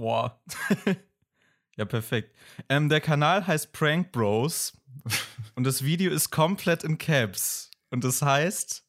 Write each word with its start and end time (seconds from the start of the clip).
Boah. 0.00 0.40
ja, 1.76 1.84
perfekt. 1.84 2.34
Ähm, 2.70 2.88
der 2.88 3.02
Kanal 3.02 3.46
heißt 3.46 3.70
Prank 3.72 4.12
Bros 4.12 4.72
und 5.56 5.64
das 5.64 5.84
Video 5.84 6.10
ist 6.10 6.30
komplett 6.30 6.84
in 6.84 6.96
Caps. 6.96 7.70
Und 7.90 8.02
das 8.02 8.22
heißt 8.22 8.82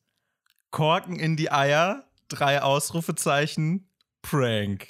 Korken 0.69 1.19
in 1.19 1.35
die 1.35 1.51
Eier, 1.51 2.05
drei 2.29 2.61
Ausrufezeichen, 2.61 3.89
Prank. 4.21 4.87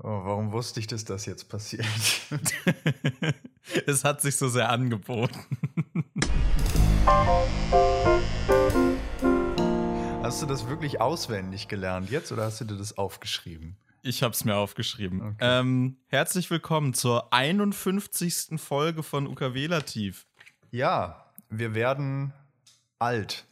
Oh, 0.00 0.24
warum 0.24 0.50
wusste 0.50 0.80
ich, 0.80 0.88
dass 0.88 1.04
das 1.04 1.24
jetzt 1.24 1.48
passiert? 1.48 1.86
es 3.86 4.02
hat 4.02 4.20
sich 4.22 4.34
so 4.34 4.48
sehr 4.48 4.70
angeboten. 4.70 5.38
Hast 10.24 10.42
du 10.42 10.46
das 10.46 10.66
wirklich 10.66 11.00
auswendig 11.00 11.68
gelernt 11.68 12.10
jetzt 12.10 12.32
oder 12.32 12.46
hast 12.46 12.60
du 12.60 12.64
dir 12.64 12.76
das 12.76 12.98
aufgeschrieben? 12.98 13.76
Ich 14.02 14.22
habe 14.22 14.32
es 14.32 14.44
mir 14.44 14.56
aufgeschrieben. 14.56 15.20
Okay. 15.20 15.36
Ähm, 15.40 15.96
herzlich 16.08 16.50
willkommen 16.50 16.94
zur 16.94 17.32
51. 17.32 18.58
Folge 18.58 19.02
von 19.02 19.26
UKW 19.26 19.66
Lativ. 19.66 20.26
Ja, 20.70 21.26
wir 21.50 21.74
werden 21.74 22.32
alt. 22.98 23.44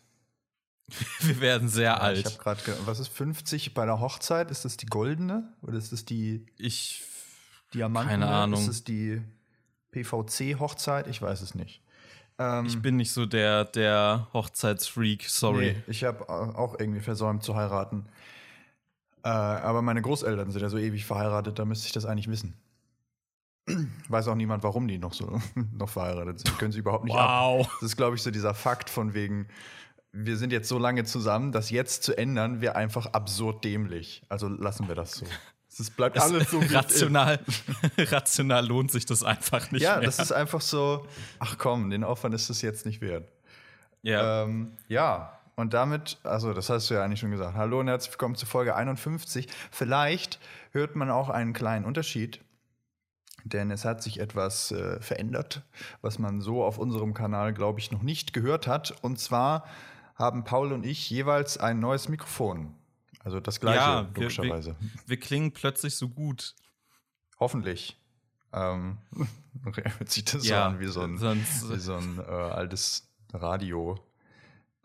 wir 1.20 1.40
werden 1.40 1.68
sehr 1.68 1.84
ja, 1.84 1.96
alt. 1.98 2.18
Ich 2.18 2.24
habe 2.24 2.36
gerade, 2.36 2.86
was 2.86 2.98
ist 2.98 3.08
50 3.08 3.74
bei 3.74 3.84
der 3.84 4.00
Hochzeit? 4.00 4.50
Ist 4.50 4.64
das 4.64 4.78
die 4.78 4.86
goldene 4.86 5.52
oder 5.60 5.76
ist 5.76 5.92
das 5.92 6.06
die 6.06 6.46
ich 6.56 7.02
Diamanten? 7.74 8.08
Keine 8.08 8.28
Ahnung. 8.28 8.60
Ist 8.60 8.68
es 8.68 8.84
die 8.84 9.20
PVC 9.90 10.58
Hochzeit? 10.58 11.08
Ich 11.08 11.20
weiß 11.20 11.42
es 11.42 11.54
nicht. 11.54 11.82
Ähm, 12.38 12.64
ich 12.64 12.80
bin 12.80 12.96
nicht 12.96 13.12
so 13.12 13.26
der 13.26 13.66
der 13.66 14.28
Hochzeitsfreak, 14.32 15.24
sorry. 15.28 15.76
Nee, 15.76 15.82
ich 15.88 16.04
habe 16.04 16.26
auch 16.30 16.78
irgendwie 16.78 17.00
versäumt 17.00 17.42
zu 17.42 17.54
heiraten. 17.54 18.06
Äh, 19.24 19.28
aber 19.28 19.82
meine 19.82 20.02
Großeltern 20.02 20.50
sind 20.50 20.62
ja 20.62 20.68
so 20.68 20.78
ewig 20.78 21.04
verheiratet, 21.04 21.58
da 21.58 21.64
müsste 21.64 21.86
ich 21.86 21.92
das 21.92 22.04
eigentlich 22.04 22.28
wissen. 22.28 22.54
Weiß 24.08 24.28
auch 24.28 24.34
niemand, 24.34 24.62
warum 24.62 24.88
die 24.88 24.98
noch 24.98 25.12
so 25.12 25.40
noch 25.72 25.88
verheiratet 25.88 26.40
sind. 26.40 26.58
Können 26.58 26.72
sie 26.72 26.80
überhaupt 26.80 27.04
nicht 27.04 27.14
wow. 27.14 27.66
ab. 27.66 27.72
Das 27.80 27.90
ist, 27.90 27.96
glaube 27.96 28.16
ich, 28.16 28.22
so 28.22 28.30
dieser 28.30 28.54
Fakt 28.54 28.90
von 28.90 29.14
wegen, 29.14 29.48
wir 30.12 30.36
sind 30.36 30.52
jetzt 30.52 30.68
so 30.68 30.78
lange 30.78 31.04
zusammen, 31.04 31.52
das 31.52 31.70
jetzt 31.70 32.02
zu 32.02 32.16
ändern, 32.16 32.60
wäre 32.60 32.76
einfach 32.76 33.06
absurd 33.06 33.64
dämlich. 33.64 34.22
Also 34.28 34.48
lassen 34.48 34.88
wir 34.88 34.94
das 34.94 35.12
so. 35.12 35.26
Es 35.80 35.90
bleibt 35.90 36.16
das 36.16 36.24
alles 36.24 36.50
so 36.50 36.58
rational. 36.58 37.38
rational 37.98 38.66
lohnt 38.66 38.90
sich 38.90 39.06
das 39.06 39.22
einfach 39.22 39.70
nicht. 39.70 39.82
Ja, 39.82 39.96
mehr. 39.96 40.06
das 40.06 40.18
ist 40.18 40.32
einfach 40.32 40.60
so, 40.60 41.06
ach 41.38 41.56
komm, 41.58 41.90
den 41.90 42.02
Aufwand 42.02 42.34
ist 42.34 42.50
es 42.50 42.62
jetzt 42.62 42.84
nicht 42.84 43.00
wert. 43.00 43.30
Ja. 44.02 44.44
Ähm, 44.44 44.72
ja, 44.88 45.37
und 45.58 45.74
damit, 45.74 46.18
also 46.22 46.52
das 46.54 46.70
hast 46.70 46.88
du 46.88 46.94
ja 46.94 47.02
eigentlich 47.02 47.18
schon 47.18 47.32
gesagt. 47.32 47.56
Hallo 47.56 47.80
und 47.80 47.88
herzlich 47.88 48.12
willkommen 48.12 48.36
zu 48.36 48.46
Folge 48.46 48.76
51. 48.76 49.48
Vielleicht 49.72 50.38
hört 50.70 50.94
man 50.94 51.10
auch 51.10 51.30
einen 51.30 51.52
kleinen 51.52 51.84
Unterschied, 51.84 52.40
denn 53.42 53.72
es 53.72 53.84
hat 53.84 54.00
sich 54.00 54.20
etwas 54.20 54.70
äh, 54.70 55.00
verändert, 55.00 55.62
was 56.00 56.20
man 56.20 56.40
so 56.40 56.62
auf 56.62 56.78
unserem 56.78 57.12
Kanal, 57.12 57.52
glaube 57.52 57.80
ich, 57.80 57.90
noch 57.90 58.02
nicht 58.02 58.32
gehört 58.32 58.68
hat. 58.68 58.94
Und 59.02 59.18
zwar 59.18 59.66
haben 60.14 60.44
Paul 60.44 60.72
und 60.72 60.86
ich 60.86 61.10
jeweils 61.10 61.58
ein 61.58 61.80
neues 61.80 62.08
Mikrofon. 62.08 62.76
Also 63.24 63.40
das 63.40 63.58
gleiche, 63.58 63.80
ja, 63.80 64.08
wir, 64.14 64.22
logischerweise. 64.22 64.76
Wir, 64.78 64.90
wir, 65.06 65.16
klingen 65.18 65.50
plötzlich 65.50 65.96
so 65.96 66.08
gut. 66.08 66.54
Hoffentlich. 67.40 68.00
Ähm, 68.52 68.98
hört 69.64 70.08
sich 70.08 70.24
das 70.24 70.46
ja, 70.46 70.62
so 70.62 70.68
an 70.68 70.78
wie 70.78 70.86
so 70.86 71.00
ein, 71.00 71.18
sonst, 71.18 71.68
wie 71.68 71.80
so 71.80 71.96
ein 71.96 72.20
äh, 72.20 72.30
altes 72.30 73.08
Radio. 73.32 73.98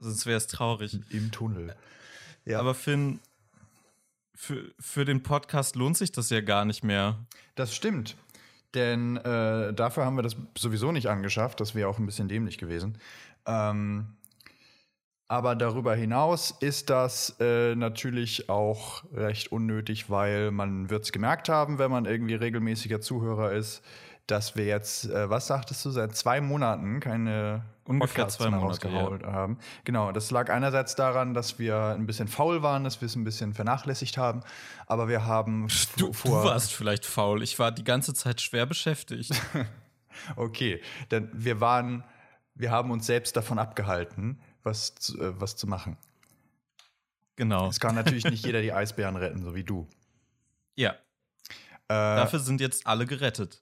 Sonst 0.04 0.26
wäre 0.26 0.38
es 0.38 0.48
traurig. 0.48 1.00
Im 1.10 1.32
Tunnel. 1.32 1.76
Ja. 2.46 2.60
Aber 2.60 2.76
Finn, 2.76 3.20
für, 4.36 4.72
für 4.80 5.06
den 5.06 5.24
Podcast 5.24 5.76
lohnt 5.76 5.98
sich 5.98 6.12
das 6.12 6.30
ja 6.30 6.42
gar 6.42 6.66
nicht 6.66 6.84
mehr. 6.84 7.18
Das 7.56 7.74
stimmt. 7.76 8.18
Denn 8.74 9.18
äh, 9.18 9.74
dafür 9.74 10.06
haben 10.06 10.16
wir 10.16 10.24
das 10.24 10.36
sowieso 10.58 10.92
nicht 10.92 11.08
angeschafft. 11.08 11.60
Das 11.60 11.76
wäre 11.76 11.88
auch 11.88 12.00
ein 12.00 12.06
bisschen 12.06 12.28
dämlich 12.28 12.58
gewesen. 12.58 12.98
Ähm, 13.46 14.18
aber 15.28 15.56
darüber 15.56 15.96
hinaus 15.96 16.52
ist 16.60 16.90
das 16.90 17.38
äh, 17.40 17.76
natürlich 17.76 18.50
auch 18.50 19.04
recht 19.14 19.52
unnötig, 19.52 20.10
weil 20.10 20.52
man 20.52 20.90
wird 20.90 21.06
es 21.06 21.12
gemerkt 21.12 21.50
haben, 21.50 21.80
wenn 21.80 21.90
man 21.90 22.06
irgendwie 22.06 22.36
regelmäßiger 22.36 23.02
Zuhörer 23.02 23.52
ist, 23.52 23.84
dass 24.28 24.56
wir 24.56 24.66
jetzt, 24.66 25.10
äh, 25.10 25.30
was 25.30 25.48
sagtest 25.48 25.86
du, 25.86 25.92
seit 25.92 26.16
zwei 26.16 26.42
Monaten 26.42 27.00
keine 27.00 27.64
ungefähr 27.86 28.28
zwei 28.28 28.50
Monate 28.50 28.90
ja. 28.90 29.32
haben. 29.32 29.58
Genau, 29.84 30.12
das 30.12 30.32
lag 30.32 30.50
einerseits 30.50 30.96
daran, 30.96 31.34
dass 31.34 31.60
wir 31.60 31.78
ein 31.78 32.06
bisschen 32.06 32.28
faul 32.28 32.64
waren, 32.64 32.84
dass 32.84 33.02
wir 33.02 33.06
es 33.08 33.16
ein 33.16 33.24
bisschen 33.24 33.54
vernachlässigt 33.54 34.18
haben, 34.18 34.42
aber 34.88 35.08
wir 35.08 35.26
haben 35.26 35.68
du, 35.98 36.14
vor. 36.14 36.44
Du 36.44 36.50
warst 36.50 36.74
vielleicht 36.74 37.06
faul. 37.06 37.44
Ich 37.44 37.60
war 37.60 37.72
die 37.72 37.84
ganze 37.84 38.14
Zeit 38.14 38.42
schwer 38.42 38.66
beschäftigt. 38.66 39.32
okay, 40.36 40.82
denn 41.12 41.30
wir 41.34 41.60
waren, 41.60 42.04
wir 42.56 42.72
haben 42.72 42.92
uns 42.92 43.06
selbst 43.06 43.36
davon 43.36 43.60
abgehalten, 43.60 44.40
was 44.64 44.96
zu, 44.96 45.20
äh, 45.20 45.40
was 45.40 45.56
zu 45.56 45.68
machen. 45.68 45.98
Genau. 47.36 47.68
Es 47.68 47.80
kann 47.80 47.96
natürlich 47.96 48.26
nicht 48.26 48.46
jeder 48.46 48.62
die 48.62 48.74
Eisbären 48.74 49.16
retten, 49.16 49.44
so 49.44 49.56
wie 49.56 49.64
du. 49.64 49.88
Ja. 50.76 50.92
Äh, 50.92 50.96
Dafür 51.88 52.40
sind 52.40 52.62
jetzt 52.62 52.88
alle 52.88 53.06
gerettet. 53.06 53.62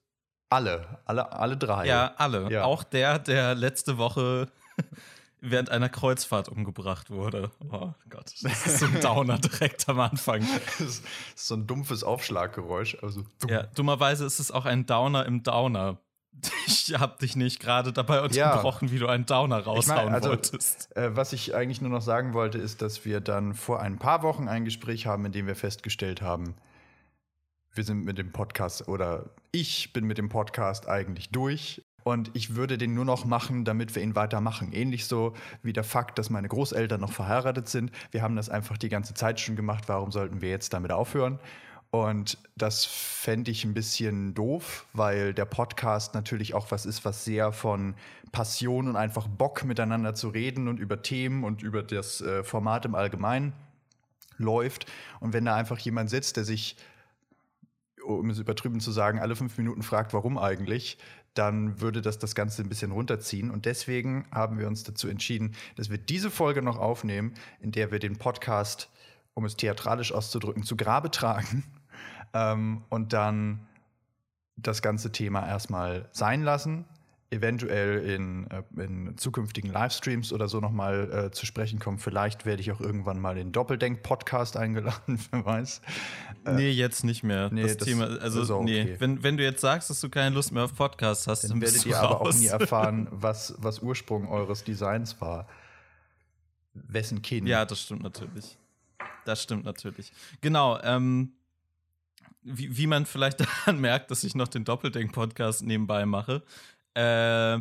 Alle, 0.52 0.98
alle, 1.06 1.32
alle 1.32 1.56
drei. 1.56 1.86
Ja, 1.86 2.12
alle. 2.18 2.50
Ja. 2.52 2.64
Auch 2.64 2.84
der, 2.84 3.18
der 3.18 3.54
letzte 3.54 3.96
Woche 3.96 4.48
während 5.40 5.70
einer 5.70 5.88
Kreuzfahrt 5.88 6.50
umgebracht 6.50 7.10
wurde. 7.10 7.50
Oh 7.70 7.92
Gott, 8.10 8.34
das 8.42 8.66
ist 8.66 8.78
so 8.80 8.86
ein 8.86 9.00
Downer 9.00 9.38
direkt 9.38 9.88
am 9.88 10.00
Anfang. 10.00 10.46
Das 10.78 10.80
ist 10.80 11.04
so 11.34 11.54
ein 11.54 11.66
dumpfes 11.66 12.04
Aufschlaggeräusch. 12.04 12.98
Also 13.02 13.22
dumm. 13.40 13.50
Ja, 13.50 13.62
dummerweise 13.62 14.26
ist 14.26 14.40
es 14.40 14.50
auch 14.50 14.66
ein 14.66 14.84
Downer 14.84 15.24
im 15.26 15.42
Downer. 15.42 15.98
Ich 16.66 16.94
hab 16.98 17.18
dich 17.20 17.36
nicht 17.36 17.60
gerade 17.60 17.92
dabei 17.92 18.20
unterbrochen, 18.20 18.88
ja. 18.88 18.94
wie 18.94 18.98
du 18.98 19.06
einen 19.06 19.24
Downer 19.24 19.60
raushauen 19.60 19.98
ich 19.98 20.04
mein, 20.04 20.14
also, 20.14 20.30
wolltest. 20.30 20.94
Äh, 20.96 21.14
was 21.16 21.32
ich 21.32 21.54
eigentlich 21.54 21.80
nur 21.80 21.90
noch 21.90 22.02
sagen 22.02 22.34
wollte, 22.34 22.58
ist, 22.58 22.82
dass 22.82 23.04
wir 23.04 23.20
dann 23.20 23.54
vor 23.54 23.80
ein 23.80 23.98
paar 23.98 24.22
Wochen 24.22 24.48
ein 24.48 24.64
Gespräch 24.64 25.06
haben, 25.06 25.24
in 25.24 25.32
dem 25.32 25.46
wir 25.46 25.54
festgestellt 25.54 26.20
haben, 26.20 26.56
wir 27.74 27.84
sind 27.84 28.04
mit 28.04 28.18
dem 28.18 28.32
Podcast 28.32 28.88
oder 28.88 29.30
ich 29.50 29.92
bin 29.92 30.04
mit 30.06 30.18
dem 30.18 30.28
Podcast 30.28 30.88
eigentlich 30.88 31.30
durch 31.30 31.82
und 32.04 32.30
ich 32.34 32.54
würde 32.54 32.78
den 32.78 32.94
nur 32.94 33.04
noch 33.04 33.24
machen, 33.24 33.64
damit 33.64 33.94
wir 33.94 34.02
ihn 34.02 34.14
weitermachen. 34.14 34.72
Ähnlich 34.72 35.06
so 35.06 35.34
wie 35.62 35.72
der 35.72 35.84
Fakt, 35.84 36.18
dass 36.18 36.30
meine 36.30 36.48
Großeltern 36.48 37.00
noch 37.00 37.12
verheiratet 37.12 37.68
sind. 37.68 37.92
Wir 38.10 38.22
haben 38.22 38.36
das 38.36 38.48
einfach 38.48 38.76
die 38.76 38.88
ganze 38.88 39.14
Zeit 39.14 39.40
schon 39.40 39.56
gemacht. 39.56 39.84
Warum 39.86 40.10
sollten 40.10 40.40
wir 40.40 40.50
jetzt 40.50 40.72
damit 40.72 40.90
aufhören? 40.92 41.38
Und 41.90 42.38
das 42.56 42.86
fände 42.86 43.50
ich 43.50 43.64
ein 43.64 43.74
bisschen 43.74 44.34
doof, 44.34 44.86
weil 44.94 45.34
der 45.34 45.44
Podcast 45.44 46.14
natürlich 46.14 46.54
auch 46.54 46.70
was 46.70 46.86
ist, 46.86 47.04
was 47.04 47.24
sehr 47.24 47.52
von 47.52 47.94
Passion 48.32 48.88
und 48.88 48.96
einfach 48.96 49.28
Bock 49.28 49.64
miteinander 49.64 50.14
zu 50.14 50.30
reden 50.30 50.68
und 50.68 50.78
über 50.78 51.02
Themen 51.02 51.44
und 51.44 51.62
über 51.62 51.82
das 51.82 52.22
äh, 52.22 52.44
Format 52.44 52.86
im 52.86 52.94
Allgemeinen 52.94 53.52
läuft. 54.38 54.86
Und 55.20 55.34
wenn 55.34 55.44
da 55.44 55.54
einfach 55.54 55.78
jemand 55.78 56.08
sitzt, 56.08 56.38
der 56.38 56.44
sich 56.44 56.76
um 58.04 58.30
es 58.30 58.38
übertrieben 58.38 58.80
zu 58.80 58.90
sagen, 58.90 59.18
alle 59.18 59.36
fünf 59.36 59.56
Minuten 59.58 59.82
fragt, 59.82 60.12
warum 60.12 60.38
eigentlich, 60.38 60.98
dann 61.34 61.80
würde 61.80 62.02
das 62.02 62.18
das 62.18 62.34
Ganze 62.34 62.62
ein 62.62 62.68
bisschen 62.68 62.92
runterziehen. 62.92 63.50
Und 63.50 63.64
deswegen 63.64 64.26
haben 64.30 64.58
wir 64.58 64.66
uns 64.66 64.84
dazu 64.84 65.08
entschieden, 65.08 65.54
dass 65.76 65.90
wir 65.90 65.98
diese 65.98 66.30
Folge 66.30 66.62
noch 66.62 66.78
aufnehmen, 66.78 67.34
in 67.60 67.72
der 67.72 67.90
wir 67.90 67.98
den 67.98 68.16
Podcast, 68.16 68.90
um 69.34 69.44
es 69.44 69.56
theatralisch 69.56 70.12
auszudrücken, 70.12 70.62
zu 70.62 70.76
Grabe 70.76 71.10
tragen 71.10 71.64
ähm, 72.34 72.82
und 72.88 73.12
dann 73.12 73.66
das 74.56 74.82
ganze 74.82 75.10
Thema 75.10 75.46
erstmal 75.46 76.08
sein 76.12 76.42
lassen 76.42 76.84
eventuell 77.32 77.98
in, 77.98 78.46
äh, 78.50 78.62
in 78.82 79.16
zukünftigen 79.16 79.72
Livestreams 79.72 80.32
oder 80.32 80.48
so 80.48 80.60
nochmal 80.60 81.26
äh, 81.26 81.30
zu 81.30 81.46
sprechen 81.46 81.78
kommen. 81.78 81.98
Vielleicht 81.98 82.44
werde 82.44 82.60
ich 82.60 82.70
auch 82.70 82.80
irgendwann 82.80 83.20
mal 83.20 83.34
den 83.34 83.52
Doppeldenk-Podcast 83.52 84.56
eingeladen, 84.56 85.18
wer 85.30 85.44
weiß. 85.44 85.80
Äh, 86.44 86.52
nee, 86.52 86.70
jetzt 86.70 87.04
nicht 87.04 87.22
mehr. 87.22 87.50
Nee, 87.50 87.62
das, 87.62 87.78
das 87.78 87.88
Thema, 87.88 88.04
also 88.20 88.56
okay. 88.56 88.84
nee, 88.84 88.96
wenn, 88.98 89.22
wenn 89.22 89.36
du 89.36 89.42
jetzt 89.42 89.60
sagst, 89.60 89.90
dass 89.90 90.00
du 90.00 90.10
keine 90.10 90.34
Lust 90.34 90.52
mehr 90.52 90.64
auf 90.64 90.74
Podcasts 90.74 91.26
hast, 91.26 91.44
dann, 91.44 91.50
dann 91.52 91.60
werdet 91.62 91.86
ihr 91.86 91.98
aber 91.98 92.20
auch 92.20 92.34
nie 92.34 92.46
erfahren, 92.48 93.08
was, 93.10 93.54
was 93.58 93.80
Ursprung 93.80 94.28
eures 94.28 94.62
Designs 94.62 95.20
war. 95.20 95.48
Wessen 96.74 97.22
Kind. 97.22 97.48
Ja, 97.48 97.64
das 97.64 97.80
stimmt 97.80 98.02
natürlich. 98.02 98.58
Das 99.24 99.42
stimmt 99.42 99.64
natürlich. 99.64 100.12
Genau, 100.40 100.78
ähm, 100.82 101.32
wie, 102.42 102.76
wie 102.76 102.86
man 102.86 103.06
vielleicht 103.06 103.40
daran 103.66 103.80
merkt, 103.80 104.10
dass 104.10 104.24
ich 104.24 104.34
noch 104.34 104.48
den 104.48 104.64
Doppeldenk-Podcast 104.64 105.62
nebenbei 105.62 106.06
mache 106.06 106.42
äh, 106.94 107.60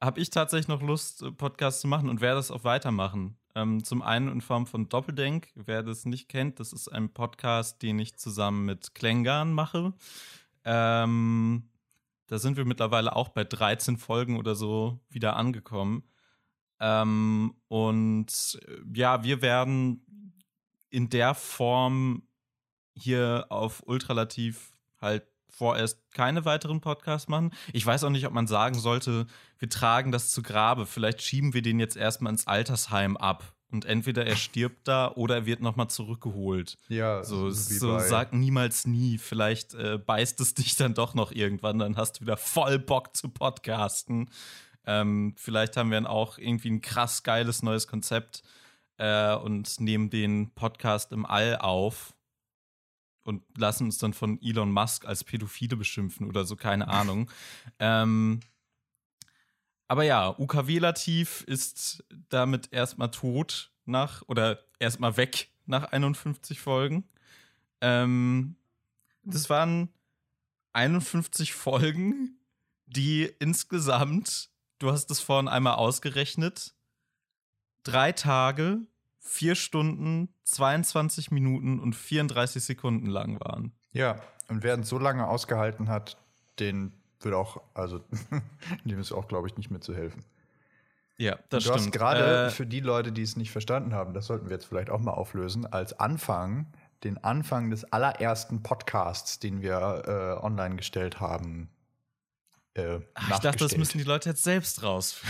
habe 0.00 0.20
ich 0.20 0.30
tatsächlich 0.30 0.68
noch 0.68 0.82
Lust, 0.82 1.22
äh, 1.22 1.32
Podcasts 1.32 1.80
zu 1.80 1.88
machen 1.88 2.08
und 2.08 2.20
werde 2.20 2.36
das 2.36 2.50
auch 2.50 2.64
weitermachen. 2.64 3.38
Ähm, 3.54 3.82
zum 3.82 4.02
einen 4.02 4.28
in 4.28 4.40
Form 4.40 4.66
von 4.66 4.88
Doppeldenk. 4.88 5.48
Wer 5.54 5.82
das 5.82 6.04
nicht 6.04 6.28
kennt, 6.28 6.60
das 6.60 6.72
ist 6.72 6.88
ein 6.88 7.12
Podcast, 7.12 7.82
den 7.82 7.98
ich 7.98 8.16
zusammen 8.16 8.66
mit 8.66 8.94
Klängern 8.94 9.52
mache. 9.52 9.94
Ähm, 10.64 11.70
da 12.26 12.38
sind 12.38 12.56
wir 12.56 12.64
mittlerweile 12.64 13.14
auch 13.16 13.30
bei 13.30 13.44
13 13.44 13.96
Folgen 13.96 14.36
oder 14.38 14.54
so 14.54 15.00
wieder 15.08 15.36
angekommen. 15.36 16.02
Ähm, 16.80 17.54
und 17.68 18.58
äh, 18.66 18.78
ja, 18.94 19.24
wir 19.24 19.40
werden 19.42 20.34
in 20.90 21.08
der 21.08 21.34
Form 21.34 22.28
hier 22.94 23.46
auf 23.48 23.82
Ultralativ 23.86 24.74
halt 25.00 25.26
vorerst 25.56 26.00
keine 26.12 26.44
weiteren 26.44 26.80
Podcasts 26.80 27.28
machen. 27.28 27.52
Ich 27.72 27.84
weiß 27.84 28.04
auch 28.04 28.10
nicht, 28.10 28.26
ob 28.26 28.32
man 28.32 28.46
sagen 28.46 28.74
sollte, 28.78 29.26
wir 29.58 29.70
tragen 29.70 30.12
das 30.12 30.30
zu 30.30 30.42
Grabe. 30.42 30.86
Vielleicht 30.86 31.22
schieben 31.22 31.54
wir 31.54 31.62
den 31.62 31.80
jetzt 31.80 31.96
erstmal 31.96 32.32
ins 32.32 32.46
Altersheim 32.46 33.16
ab. 33.16 33.52
Und 33.72 33.84
entweder 33.84 34.24
er 34.24 34.36
stirbt 34.36 34.86
da 34.86 35.10
oder 35.16 35.34
er 35.34 35.46
wird 35.46 35.60
nochmal 35.60 35.88
zurückgeholt. 35.88 36.78
Ja, 36.88 37.24
So, 37.24 37.50
so 37.50 37.98
sag 37.98 38.32
niemals 38.32 38.86
nie. 38.86 39.18
Vielleicht 39.18 39.74
äh, 39.74 39.98
beißt 39.98 40.40
es 40.40 40.54
dich 40.54 40.76
dann 40.76 40.94
doch 40.94 41.14
noch 41.14 41.32
irgendwann, 41.32 41.78
dann 41.78 41.96
hast 41.96 42.12
du 42.16 42.20
wieder 42.20 42.36
voll 42.36 42.78
Bock 42.78 43.16
zu 43.16 43.28
podcasten. 43.28 44.30
Ähm, 44.86 45.34
vielleicht 45.36 45.76
haben 45.76 45.90
wir 45.90 45.96
dann 45.96 46.06
auch 46.06 46.38
irgendwie 46.38 46.70
ein 46.70 46.80
krass 46.80 47.24
geiles 47.24 47.62
neues 47.62 47.88
Konzept 47.88 48.44
äh, 48.98 49.34
und 49.34 49.80
nehmen 49.80 50.10
den 50.10 50.54
Podcast 50.54 51.10
im 51.10 51.26
All 51.26 51.56
auf 51.56 52.14
und 53.26 53.42
lassen 53.56 53.84
uns 53.84 53.98
dann 53.98 54.12
von 54.12 54.40
Elon 54.42 54.72
Musk 54.72 55.04
als 55.04 55.24
Pädophile 55.24 55.76
beschimpfen 55.76 56.28
oder 56.28 56.44
so, 56.44 56.56
keine 56.56 56.88
Ahnung. 56.88 57.30
ähm, 57.78 58.40
aber 59.88 60.02
ja, 60.02 60.34
UKW 60.36 60.78
Lativ 60.78 61.42
ist 61.46 62.04
damit 62.28 62.72
erstmal 62.72 63.10
tot 63.10 63.70
nach 63.84 64.22
oder 64.26 64.58
erstmal 64.80 65.16
weg 65.16 65.50
nach 65.64 65.84
51 65.92 66.60
Folgen. 66.60 67.04
Ähm, 67.80 68.56
das 69.22 69.48
waren 69.48 69.88
51 70.72 71.54
Folgen, 71.54 72.38
die 72.86 73.30
insgesamt, 73.38 74.50
du 74.78 74.90
hast 74.90 75.10
es 75.10 75.20
vorhin 75.20 75.48
einmal 75.48 75.74
ausgerechnet, 75.74 76.74
drei 77.82 78.12
Tage, 78.12 78.80
vier 79.26 79.54
Stunden, 79.54 80.28
22 80.44 81.30
Minuten 81.30 81.80
und 81.80 81.94
34 81.94 82.62
Sekunden 82.62 83.06
lang 83.06 83.40
waren. 83.40 83.72
Ja, 83.92 84.16
und 84.48 84.62
wer 84.62 84.78
es 84.78 84.88
so 84.88 84.98
lange 84.98 85.26
ausgehalten 85.26 85.88
hat, 85.88 86.16
den 86.58 86.92
wird 87.20 87.34
auch, 87.34 87.60
also 87.74 88.00
dem 88.84 89.00
ist 89.00 89.12
auch, 89.12 89.28
glaube 89.28 89.48
ich, 89.48 89.56
nicht 89.56 89.70
mehr 89.70 89.80
zu 89.80 89.94
helfen. 89.94 90.24
Ja, 91.18 91.38
das 91.48 91.64
du 91.64 91.72
hast 91.72 91.80
stimmt. 91.80 91.94
gerade 91.94 92.46
Äh, 92.46 92.50
für 92.50 92.66
die 92.66 92.80
Leute, 92.80 93.10
die 93.10 93.22
es 93.22 93.36
nicht 93.36 93.50
verstanden 93.50 93.94
haben, 93.94 94.12
das 94.14 94.26
sollten 94.26 94.46
wir 94.46 94.56
jetzt 94.56 94.66
vielleicht 94.66 94.90
auch 94.90 95.00
mal 95.00 95.12
auflösen, 95.12 95.66
als 95.66 95.98
Anfang, 95.98 96.66
den 97.04 97.22
Anfang 97.24 97.70
des 97.70 97.90
allerersten 97.92 98.62
Podcasts, 98.62 99.38
den 99.38 99.62
wir 99.62 99.78
äh, 100.06 100.44
online 100.44 100.76
gestellt 100.76 101.20
haben. 101.20 101.70
Äh, 102.74 103.00
ach, 103.14 103.30
ich 103.30 103.38
dachte, 103.38 103.64
das 103.64 103.76
müssen 103.76 103.98
die 103.98 104.04
Leute 104.04 104.28
jetzt 104.28 104.44
selbst 104.44 104.82
raus. 104.82 105.20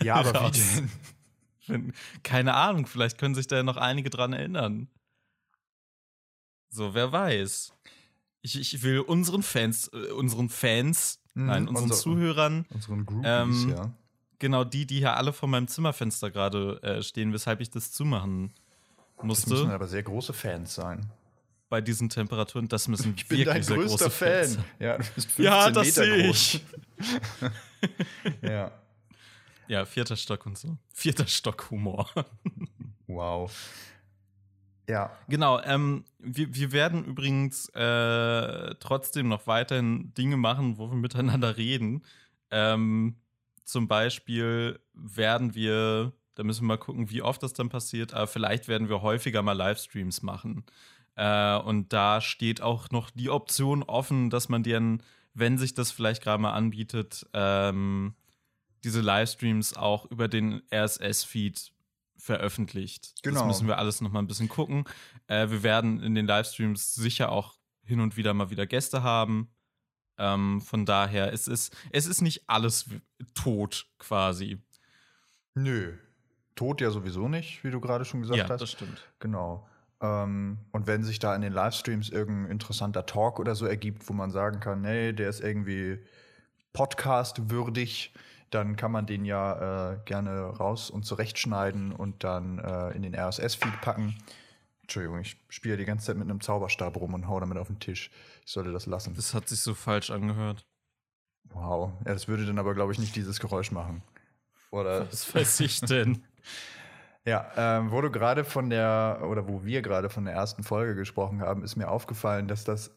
Ja, 0.00 0.14
aber 0.16 0.32
wie 0.46 0.50
denn? 0.50 0.90
Finden. 1.70 1.92
Keine 2.22 2.54
Ahnung, 2.54 2.86
vielleicht 2.86 3.18
können 3.18 3.34
sich 3.34 3.46
da 3.46 3.56
ja 3.56 3.62
noch 3.62 3.76
einige 3.76 4.10
dran 4.10 4.32
erinnern. 4.32 4.88
So, 6.68 6.94
wer 6.94 7.10
weiß. 7.12 7.72
Ich, 8.42 8.58
ich 8.58 8.82
will 8.82 9.00
unseren 9.00 9.42
Fans, 9.42 9.88
äh, 9.92 10.12
unseren 10.12 10.48
Fans, 10.48 11.18
Mhm, 11.34 11.46
nein, 11.46 11.68
unseren 11.68 11.84
unser- 11.84 11.94
Zuhörern, 11.96 12.66
Unseren 12.70 13.06
Groupies, 13.06 13.26
Ähm, 13.28 13.68
ja. 13.70 13.92
genau 14.38 14.64
die, 14.64 14.86
die 14.86 14.98
hier 14.98 15.16
alle 15.16 15.32
vor 15.32 15.48
meinem 15.48 15.68
Zimmerfenster 15.68 16.30
gerade 16.30 16.82
äh, 16.82 17.02
stehen, 17.02 17.32
weshalb 17.32 17.60
ich 17.60 17.70
das 17.70 17.92
zumachen 17.92 18.52
Das 19.18 19.24
müssen 19.26 19.50
musste 19.50 19.72
aber 19.74 19.86
sehr 19.86 20.02
große 20.02 20.32
Fans 20.32 20.74
sein. 20.74 21.08
bei 21.68 21.80
diesen 21.80 22.08
Temperaturen. 22.08 22.66
Das 22.68 22.88
müssen 22.88 23.14
Ich 23.16 23.28
bin 23.28 23.44
dein 23.44 23.62
größter 23.62 24.10
Fan. 24.10 24.28
Fans. 24.48 24.58
Ja, 24.80 24.96
du 24.98 25.04
bist 25.14 25.30
15 25.30 25.44
Ja, 25.44 25.70
das 25.70 25.86
Meter 25.86 26.04
sehe 26.04 26.24
groß. 26.26 26.54
ich. 26.54 26.64
Ja. 28.42 28.72
Ja, 29.70 29.84
vierter 29.84 30.16
Stock 30.16 30.46
und 30.46 30.58
so. 30.58 30.78
Vierter 30.92 31.28
Stock 31.28 31.70
Humor. 31.70 32.10
Wow. 33.06 33.52
Ja, 34.88 35.12
Genau, 35.28 35.60
ähm, 35.60 36.04
wir, 36.18 36.52
wir 36.52 36.72
werden 36.72 37.04
übrigens 37.04 37.68
äh, 37.68 38.74
trotzdem 38.80 39.28
noch 39.28 39.46
weiterhin 39.46 40.12
Dinge 40.14 40.36
machen, 40.36 40.76
wo 40.76 40.90
wir 40.90 40.96
miteinander 40.96 41.56
reden. 41.56 42.02
Ähm, 42.50 43.14
zum 43.64 43.86
Beispiel 43.86 44.80
werden 44.92 45.54
wir, 45.54 46.14
da 46.34 46.42
müssen 46.42 46.62
wir 46.62 46.68
mal 46.68 46.76
gucken, 46.76 47.10
wie 47.10 47.22
oft 47.22 47.40
das 47.44 47.52
dann 47.52 47.68
passiert, 47.68 48.12
aber 48.12 48.26
vielleicht 48.26 48.66
werden 48.66 48.88
wir 48.88 49.02
häufiger 49.02 49.42
mal 49.42 49.52
Livestreams 49.52 50.22
machen. 50.22 50.64
Äh, 51.14 51.58
und 51.58 51.92
da 51.92 52.20
steht 52.20 52.60
auch 52.60 52.90
noch 52.90 53.10
die 53.10 53.30
Option 53.30 53.84
offen, 53.84 54.30
dass 54.30 54.48
man 54.48 54.64
deren, 54.64 55.00
wenn 55.32 55.58
sich 55.58 55.74
das 55.74 55.92
vielleicht 55.92 56.24
gerade 56.24 56.42
mal 56.42 56.54
anbietet, 56.54 57.24
ähm, 57.34 58.14
diese 58.84 59.00
Livestreams 59.00 59.76
auch 59.76 60.10
über 60.10 60.28
den 60.28 60.62
RSS-Feed 60.72 61.72
veröffentlicht. 62.16 63.22
Genau. 63.22 63.40
Das 63.40 63.46
müssen 63.46 63.66
wir 63.66 63.78
alles 63.78 64.00
noch 64.00 64.10
mal 64.10 64.20
ein 64.20 64.26
bisschen 64.26 64.48
gucken. 64.48 64.84
Äh, 65.26 65.50
wir 65.50 65.62
werden 65.62 66.02
in 66.02 66.14
den 66.14 66.26
Livestreams 66.26 66.94
sicher 66.94 67.32
auch 67.32 67.54
hin 67.82 68.00
und 68.00 68.16
wieder 68.16 68.34
mal 68.34 68.50
wieder 68.50 68.66
Gäste 68.66 69.02
haben. 69.02 69.50
Ähm, 70.18 70.60
von 70.60 70.84
daher, 70.84 71.32
es 71.32 71.48
ist, 71.48 71.74
es 71.90 72.06
ist 72.06 72.20
nicht 72.20 72.48
alles 72.48 72.86
tot 73.34 73.86
quasi. 73.98 74.58
nö. 75.54 75.94
Tod 76.56 76.82
ja 76.82 76.90
sowieso 76.90 77.26
nicht, 77.26 77.64
wie 77.64 77.70
du 77.70 77.80
gerade 77.80 78.04
schon 78.04 78.20
gesagt 78.20 78.36
ja, 78.36 78.46
hast. 78.46 78.60
das 78.60 78.72
stimmt. 78.72 79.00
Genau. 79.18 79.66
Ähm, 80.02 80.58
und 80.72 80.86
wenn 80.86 81.02
sich 81.02 81.18
da 81.18 81.34
in 81.34 81.40
den 81.40 81.54
Livestreams 81.54 82.10
irgendein 82.10 82.50
interessanter 82.50 83.06
Talk 83.06 83.38
oder 83.38 83.54
so 83.54 83.64
ergibt, 83.64 84.06
wo 84.10 84.12
man 84.12 84.30
sagen 84.30 84.60
kann, 84.60 84.82
nee, 84.82 85.14
der 85.14 85.30
ist 85.30 85.40
irgendwie 85.40 85.98
Podcast-würdig, 86.74 88.12
dann 88.50 88.76
kann 88.76 88.92
man 88.92 89.06
den 89.06 89.24
ja 89.24 89.92
äh, 89.92 89.98
gerne 90.04 90.40
raus 90.42 90.90
und 90.90 91.04
zurechtschneiden 91.04 91.92
und 91.92 92.24
dann 92.24 92.58
äh, 92.58 92.90
in 92.90 93.02
den 93.02 93.14
RSS-Feed 93.14 93.80
packen. 93.80 94.16
Entschuldigung, 94.82 95.20
ich 95.20 95.36
spiele 95.48 95.76
die 95.76 95.84
ganze 95.84 96.06
Zeit 96.06 96.16
mit 96.16 96.28
einem 96.28 96.40
Zauberstab 96.40 96.96
rum 96.96 97.14
und 97.14 97.28
hau 97.28 97.38
damit 97.38 97.58
auf 97.58 97.68
den 97.68 97.78
Tisch. 97.78 98.10
Ich 98.44 98.52
sollte 98.52 98.72
das 98.72 98.86
lassen. 98.86 99.14
Das 99.14 99.34
hat 99.34 99.48
sich 99.48 99.60
so 99.60 99.74
falsch 99.74 100.10
angehört. 100.10 100.66
Wow. 101.44 101.92
Ja, 102.04 102.12
das 102.12 102.28
würde 102.28 102.44
dann 102.44 102.58
aber, 102.58 102.74
glaube 102.74 102.92
ich, 102.92 102.98
nicht 102.98 103.14
dieses 103.14 103.38
Geräusch 103.38 103.70
machen. 103.70 104.02
Oder 104.70 105.06
Was 105.10 105.32
weiß 105.34 105.60
ich 105.60 105.80
denn? 105.80 106.24
Ja, 107.26 107.50
ähm, 107.54 107.90
wo 107.90 108.00
du 108.00 108.10
gerade 108.10 108.44
von 108.44 108.70
der, 108.70 109.20
oder 109.28 109.46
wo 109.46 109.62
wir 109.62 109.82
gerade 109.82 110.08
von 110.08 110.24
der 110.24 110.32
ersten 110.32 110.62
Folge 110.62 110.94
gesprochen 110.94 111.42
haben, 111.42 111.62
ist 111.62 111.76
mir 111.76 111.90
aufgefallen, 111.90 112.48
dass 112.48 112.64
das 112.64 112.96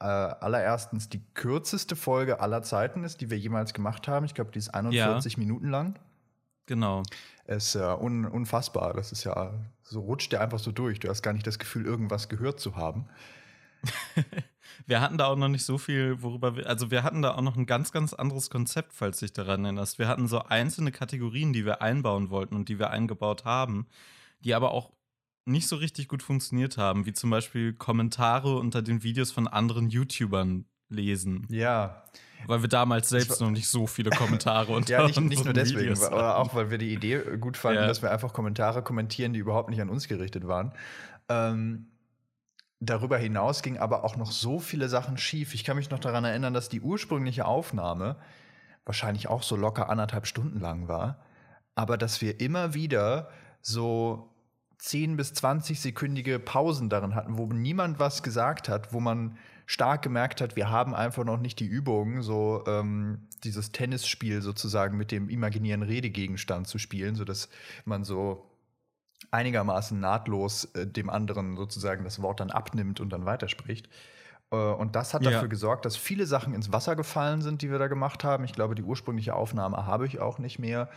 äh, 0.00 0.04
allererstens 0.04 1.08
die 1.08 1.22
kürzeste 1.34 1.96
Folge 1.96 2.40
aller 2.40 2.62
Zeiten 2.62 3.04
ist, 3.04 3.20
die 3.20 3.30
wir 3.30 3.38
jemals 3.38 3.74
gemacht 3.74 4.08
haben. 4.08 4.24
Ich 4.26 4.34
glaube, 4.34 4.50
die 4.52 4.58
ist 4.58 4.68
41 4.68 5.38
Minuten 5.38 5.68
lang. 5.68 5.98
Genau. 6.66 7.02
Es 7.44 7.68
ist 7.68 7.74
ja 7.74 7.94
un 7.94 8.26
unfassbar. 8.26 8.92
Das 8.92 9.10
ist 9.10 9.24
ja, 9.24 9.54
so 9.82 10.00
rutscht 10.00 10.32
der 10.32 10.42
einfach 10.42 10.58
so 10.58 10.70
durch. 10.70 11.00
Du 11.00 11.08
hast 11.08 11.22
gar 11.22 11.32
nicht 11.32 11.46
das 11.46 11.58
Gefühl, 11.58 11.86
irgendwas 11.86 12.28
gehört 12.28 12.60
zu 12.60 12.76
haben. 12.76 13.06
Wir 14.86 15.00
hatten 15.00 15.18
da 15.18 15.26
auch 15.26 15.36
noch 15.36 15.48
nicht 15.48 15.64
so 15.64 15.78
viel, 15.78 16.22
worüber 16.22 16.56
wir, 16.56 16.66
also 16.66 16.90
wir 16.90 17.02
hatten 17.02 17.22
da 17.22 17.34
auch 17.34 17.40
noch 17.40 17.56
ein 17.56 17.66
ganz, 17.66 17.92
ganz 17.92 18.14
anderes 18.14 18.48
Konzept, 18.48 18.92
falls 18.92 19.18
du 19.18 19.26
dich 19.26 19.32
daran 19.32 19.64
erinnerst. 19.64 19.98
Wir 19.98 20.08
hatten 20.08 20.28
so 20.28 20.40
einzelne 20.40 20.92
Kategorien, 20.92 21.52
die 21.52 21.64
wir 21.64 21.82
einbauen 21.82 22.30
wollten 22.30 22.54
und 22.54 22.68
die 22.68 22.78
wir 22.78 22.90
eingebaut 22.90 23.44
haben, 23.44 23.86
die 24.44 24.54
aber 24.54 24.72
auch 24.72 24.90
nicht 25.48 25.66
so 25.68 25.76
richtig 25.76 26.08
gut 26.08 26.22
funktioniert 26.22 26.76
haben, 26.78 27.06
wie 27.06 27.12
zum 27.12 27.30
Beispiel 27.30 27.72
Kommentare 27.72 28.56
unter 28.56 28.82
den 28.82 29.02
Videos 29.02 29.32
von 29.32 29.48
anderen 29.48 29.88
YouTubern 29.88 30.64
lesen, 30.88 31.46
Ja, 31.50 32.04
weil 32.46 32.62
wir 32.62 32.68
damals 32.68 33.08
selbst 33.08 33.40
noch 33.40 33.50
nicht 33.50 33.68
so 33.68 33.86
viele 33.86 34.10
Kommentare 34.10 34.72
unter 34.76 34.92
ja 34.92 35.06
nicht, 35.06 35.20
nicht 35.20 35.44
nur 35.44 35.52
deswegen, 35.52 35.80
Videos 35.80 36.04
aber 36.04 36.38
auch, 36.38 36.54
weil 36.54 36.70
wir 36.70 36.78
die 36.78 36.92
Idee 36.92 37.36
gut 37.38 37.56
fanden, 37.56 37.80
Ja. 37.80 37.86
dass 37.86 38.00
wir 38.00 38.10
einfach 38.10 38.32
Kommentare 38.32 38.82
kommentieren, 38.82 39.32
die 39.32 39.40
überhaupt 39.40 39.70
nicht 39.70 39.80
an 39.80 39.90
uns 39.90 40.08
gerichtet 40.08 40.46
waren. 40.46 40.72
Ähm, 41.28 41.88
darüber 42.80 43.18
hinaus 43.18 43.62
ging 43.62 43.76
aber 43.76 44.04
auch 44.04 44.16
noch 44.16 44.30
so 44.30 44.60
viele 44.60 44.88
Sachen 44.88 45.18
schief. 45.18 45.52
Ich 45.52 45.64
kann 45.64 45.76
mich 45.76 45.90
noch 45.90 45.98
daran 45.98 46.24
erinnern, 46.24 46.54
dass 46.54 46.68
die 46.68 46.80
ursprüngliche 46.80 47.44
Aufnahme 47.44 48.16
wahrscheinlich 48.86 49.28
auch 49.28 49.42
so 49.42 49.56
locker 49.56 49.90
anderthalb 49.90 50.26
Stunden 50.26 50.60
lang 50.60 50.88
war, 50.88 51.18
aber 51.74 51.98
dass 51.98 52.20
wir 52.22 52.40
immer 52.40 52.72
wieder 52.72 53.28
so 53.60 54.30
10 54.78 55.16
bis 55.16 55.34
20 55.34 55.80
sekündige 55.80 56.38
Pausen 56.38 56.88
darin 56.88 57.14
hatten, 57.14 57.36
wo 57.36 57.46
niemand 57.46 57.98
was 57.98 58.22
gesagt 58.22 58.68
hat, 58.68 58.92
wo 58.92 59.00
man 59.00 59.36
stark 59.66 60.02
gemerkt 60.02 60.40
hat, 60.40 60.56
wir 60.56 60.70
haben 60.70 60.94
einfach 60.94 61.24
noch 61.24 61.38
nicht 61.38 61.60
die 61.60 61.66
Übung, 61.66 62.22
so 62.22 62.64
ähm, 62.66 63.26
dieses 63.44 63.72
Tennisspiel 63.72 64.40
sozusagen 64.40 64.96
mit 64.96 65.10
dem 65.10 65.28
imaginären 65.28 65.82
Redegegenstand 65.82 66.66
zu 66.68 66.78
spielen, 66.78 67.16
sodass 67.16 67.48
man 67.84 68.04
so 68.04 68.50
einigermaßen 69.30 69.98
nahtlos 70.00 70.66
äh, 70.74 70.86
dem 70.86 71.10
anderen 71.10 71.56
sozusagen 71.56 72.04
das 72.04 72.22
Wort 72.22 72.40
dann 72.40 72.50
abnimmt 72.50 73.00
und 73.00 73.10
dann 73.10 73.26
weiterspricht. 73.26 73.88
Äh, 74.50 74.56
und 74.56 74.96
das 74.96 75.12
hat 75.12 75.22
Ja. 75.22 75.32
dafür 75.32 75.48
gesorgt, 75.48 75.84
dass 75.84 75.96
viele 75.96 76.26
Sachen 76.26 76.54
ins 76.54 76.72
Wasser 76.72 76.96
gefallen 76.96 77.42
sind, 77.42 77.60
die 77.62 77.70
wir 77.70 77.78
da 77.78 77.88
gemacht 77.88 78.24
haben. 78.24 78.44
Ich 78.44 78.52
glaube, 78.52 78.74
die 78.74 78.82
ursprüngliche 78.82 79.34
Aufnahme 79.34 79.86
habe 79.86 80.06
ich 80.06 80.20
auch 80.20 80.38
nicht 80.38 80.58
mehr. 80.58 80.88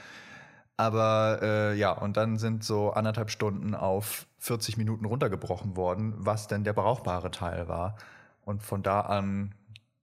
Aber 0.82 1.38
äh, 1.44 1.78
ja, 1.78 1.92
und 1.92 2.18
dann 2.18 2.40
sind 2.40 2.64
so 2.64 2.90
anderthalb 2.90 3.30
Stunden 3.30 3.76
auf 3.76 4.26
40 4.40 4.78
Minuten 4.78 5.06
runtergebrochen 5.06 5.76
worden, 5.76 6.16
was 6.18 6.48
denn 6.48 6.64
der 6.64 6.74
brauchbare 6.74 7.30
Teil 7.30 7.68
war. 7.68 7.98
Und 8.46 8.64
von 8.64 8.82
da 8.82 9.02
an 9.02 9.54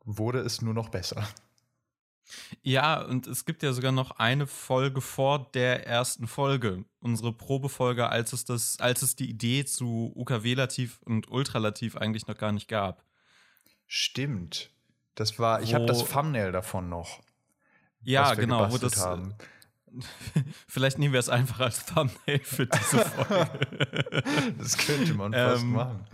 wurde 0.04 0.38
es 0.38 0.62
nur 0.62 0.74
noch 0.74 0.90
besser. 0.90 1.26
Ja, 2.62 3.02
und 3.02 3.26
es 3.26 3.44
gibt 3.44 3.64
ja 3.64 3.72
sogar 3.72 3.90
noch 3.90 4.20
eine 4.20 4.46
Folge 4.46 5.00
vor 5.00 5.50
der 5.52 5.84
ersten 5.84 6.28
Folge. 6.28 6.84
Unsere 7.00 7.32
Probefolge, 7.32 8.08
als 8.08 8.32
es 8.32 8.44
das, 8.44 8.78
als 8.78 9.02
es 9.02 9.16
die 9.16 9.28
Idee 9.28 9.64
zu 9.64 10.12
UKW-Lativ 10.14 11.00
und 11.04 11.28
Ultralativ 11.28 11.96
eigentlich 11.96 12.28
noch 12.28 12.38
gar 12.38 12.52
nicht 12.52 12.68
gab. 12.68 13.02
Stimmt. 13.88 14.70
Das 15.16 15.40
war, 15.40 15.60
ich 15.60 15.74
habe 15.74 15.86
das 15.86 16.08
Thumbnail 16.08 16.52
davon 16.52 16.88
noch. 16.88 17.18
Ja, 18.02 18.34
genau, 18.34 18.70
wo 18.70 18.78
das. 18.78 19.04
Haben. 19.04 19.34
Vielleicht 20.68 20.98
nehmen 20.98 21.12
wir 21.12 21.20
es 21.20 21.28
einfach 21.28 21.60
als 21.60 21.86
Thumbnail 21.86 22.40
für 22.40 22.66
diese 22.66 22.98
Folge. 23.04 24.22
das 24.58 24.76
könnte 24.76 25.14
man 25.14 25.32
fast 25.32 25.62
ähm, 25.62 25.72
machen. 25.72 26.04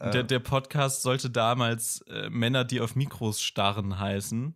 Der, 0.00 0.22
der, 0.22 0.38
Podcast 0.38 1.02
sollte 1.02 1.28
damals 1.28 2.00
äh, 2.08 2.30
Männer, 2.30 2.64
die 2.64 2.80
auf 2.80 2.96
Mikros 2.96 3.42
starren, 3.42 3.98
heißen. 3.98 4.54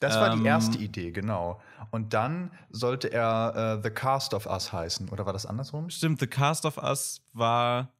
Das 0.00 0.16
war 0.16 0.32
ähm, 0.32 0.40
die 0.40 0.46
erste 0.46 0.78
Idee, 0.78 1.12
genau. 1.12 1.60
Und 1.92 2.12
dann 2.12 2.50
sollte 2.70 3.12
er 3.12 3.78
uh, 3.78 3.82
The 3.82 3.90
Cast 3.90 4.34
of 4.34 4.46
Us 4.46 4.72
heißen, 4.72 5.10
oder 5.10 5.26
war 5.26 5.32
das 5.32 5.46
andersrum? 5.46 5.90
Stimmt, 5.90 6.18
The 6.18 6.26
Cast 6.26 6.66
of 6.66 6.76
Us 6.76 7.22
war 7.32 7.92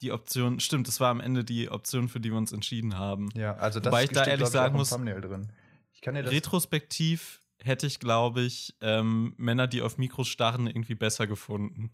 die 0.00 0.10
Option, 0.10 0.58
stimmt, 0.60 0.88
das 0.88 1.00
war 1.00 1.10
am 1.10 1.20
Ende 1.20 1.44
die 1.44 1.70
Option, 1.70 2.08
für 2.08 2.18
die 2.18 2.30
wir 2.30 2.38
uns 2.38 2.52
entschieden 2.52 2.98
haben. 2.98 3.28
Ja, 3.34 3.56
also 3.56 3.78
das 3.78 3.90
Wobei 3.90 4.04
ich 4.04 4.10
da 4.10 4.24
ehrlich 4.24 4.48
sagen 4.48 4.76
muss, 4.76 4.90
drin. 4.90 5.52
Ich 5.92 6.00
kann 6.00 6.14
das 6.14 6.30
retrospektiv 6.30 7.40
hätte 7.62 7.86
ich, 7.86 8.00
glaube 8.00 8.42
ich, 8.42 8.76
ähm, 8.80 9.34
Männer, 9.36 9.66
die 9.66 9.82
auf 9.82 9.98
Mikros 9.98 10.28
starren, 10.28 10.66
irgendwie 10.66 10.94
besser 10.94 11.26
gefunden. 11.26 11.90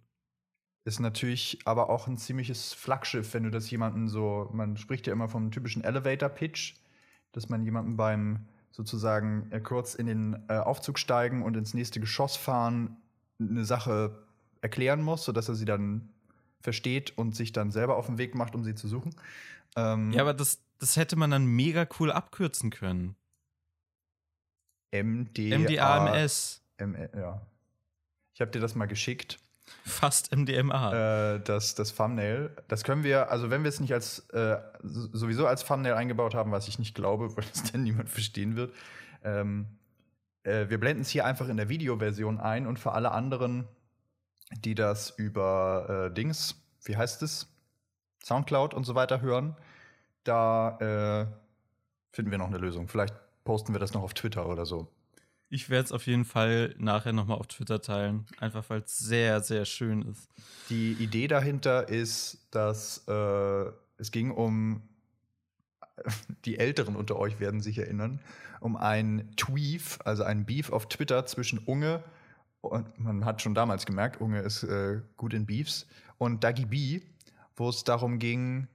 Ist 0.84 1.00
natürlich 1.00 1.58
aber 1.66 1.90
auch 1.90 2.06
ein 2.06 2.16
ziemliches 2.16 2.72
Flaggschiff, 2.72 3.34
wenn 3.34 3.44
du 3.44 3.50
das 3.50 3.70
jemanden 3.70 4.08
so, 4.08 4.48
man 4.52 4.76
spricht 4.76 5.06
ja 5.06 5.12
immer 5.12 5.28
vom 5.28 5.50
typischen 5.50 5.84
Elevator-Pitch, 5.84 6.74
dass 7.32 7.48
man 7.48 7.64
jemanden 7.64 7.96
beim 7.96 8.46
sozusagen 8.70 9.50
äh, 9.50 9.60
kurz 9.60 9.94
in 9.94 10.06
den 10.06 10.44
äh, 10.48 10.54
Aufzug 10.54 10.98
steigen 10.98 11.42
und 11.42 11.56
ins 11.56 11.74
nächste 11.74 12.00
Geschoss 12.00 12.36
fahren, 12.36 12.96
eine 13.38 13.64
Sache 13.64 14.22
erklären 14.62 15.02
muss, 15.02 15.24
sodass 15.24 15.48
er 15.48 15.54
sie 15.54 15.64
dann 15.64 16.08
versteht 16.60 17.16
und 17.16 17.34
sich 17.34 17.52
dann 17.52 17.70
selber 17.70 17.96
auf 17.96 18.06
den 18.06 18.18
Weg 18.18 18.34
macht, 18.34 18.54
um 18.54 18.64
sie 18.64 18.74
zu 18.74 18.88
suchen. 18.88 19.14
Ähm, 19.76 20.12
ja, 20.12 20.22
aber 20.22 20.34
das, 20.34 20.62
das 20.78 20.96
hätte 20.96 21.16
man 21.16 21.30
dann 21.30 21.46
mega 21.46 21.86
cool 21.98 22.10
abkürzen 22.12 22.70
können. 22.70 23.16
MD 24.92 25.56
MDAMS. 25.58 26.62
Ja. 26.78 27.40
Ich 28.34 28.40
habe 28.40 28.50
dir 28.50 28.60
das 28.60 28.74
mal 28.74 28.86
geschickt. 28.86 29.38
Fast 29.84 30.34
MDMA. 30.34 31.34
Äh, 31.34 31.40
das, 31.40 31.74
das 31.74 31.94
Thumbnail. 31.94 32.50
Das 32.68 32.84
können 32.84 33.04
wir, 33.04 33.30
also 33.30 33.50
wenn 33.50 33.62
wir 33.62 33.68
es 33.68 33.80
nicht 33.80 33.92
als 33.92 34.28
äh, 34.30 34.58
sowieso 34.82 35.46
als 35.46 35.64
Thumbnail 35.64 35.94
eingebaut 35.94 36.34
haben, 36.34 36.50
was 36.52 36.68
ich 36.68 36.78
nicht 36.78 36.94
glaube, 36.94 37.36
weil 37.36 37.44
das 37.52 37.70
denn 37.70 37.82
niemand 37.82 38.08
verstehen 38.08 38.56
wird. 38.56 38.74
Ähm, 39.22 39.66
äh, 40.42 40.68
wir 40.68 40.78
blenden 40.78 41.02
es 41.02 41.10
hier 41.10 41.24
einfach 41.24 41.48
in 41.48 41.56
der 41.56 41.68
Videoversion 41.68 42.40
ein 42.40 42.66
und 42.66 42.78
für 42.78 42.92
alle 42.92 43.12
anderen, 43.12 43.68
die 44.64 44.74
das 44.74 45.10
über 45.10 46.08
äh, 46.10 46.14
Dings, 46.14 46.56
wie 46.84 46.96
heißt 46.96 47.22
es? 47.22 47.46
Soundcloud 48.24 48.74
und 48.74 48.84
so 48.84 48.94
weiter 48.94 49.20
hören, 49.20 49.56
da 50.24 50.78
äh, 50.78 51.26
finden 52.12 52.30
wir 52.30 52.38
noch 52.38 52.48
eine 52.48 52.58
Lösung. 52.58 52.88
Vielleicht 52.88 53.14
posten 53.44 53.72
wir 53.72 53.80
das 53.80 53.94
noch 53.94 54.02
auf 54.02 54.14
Twitter 54.14 54.48
oder 54.48 54.66
so. 54.66 54.88
Ich 55.48 55.68
werde 55.68 55.86
es 55.86 55.92
auf 55.92 56.06
jeden 56.06 56.24
Fall 56.24 56.74
nachher 56.78 57.12
nochmal 57.12 57.38
auf 57.38 57.48
Twitter 57.48 57.82
teilen, 57.82 58.26
einfach 58.38 58.70
weil 58.70 58.82
es 58.82 58.98
sehr, 58.98 59.40
sehr 59.40 59.64
schön 59.64 60.02
ist. 60.02 60.28
Die 60.68 60.92
Idee 60.92 61.26
dahinter 61.26 61.88
ist, 61.88 62.46
dass 62.52 63.06
äh, 63.08 63.64
es 63.96 64.12
ging 64.12 64.30
um, 64.30 64.82
die 66.44 66.58
Älteren 66.58 66.94
unter 66.94 67.16
euch 67.16 67.40
werden 67.40 67.60
sich 67.60 67.78
erinnern, 67.78 68.20
um 68.60 68.76
ein 68.76 69.32
Tweef, 69.36 69.98
also 70.04 70.22
ein 70.22 70.46
Beef 70.46 70.70
auf 70.70 70.88
Twitter 70.88 71.26
zwischen 71.26 71.58
Unge 71.58 72.04
und 72.60 72.98
man 72.98 73.24
hat 73.24 73.40
schon 73.40 73.54
damals 73.54 73.86
gemerkt, 73.86 74.20
Unge 74.20 74.40
ist 74.40 74.62
äh, 74.64 75.00
gut 75.16 75.34
in 75.34 75.46
Beefs 75.46 75.86
und 76.18 76.44
Dagi 76.44 76.66
B, 76.66 77.00
wo 77.56 77.68
es 77.68 77.84
darum 77.84 78.18
ging, 78.18 78.68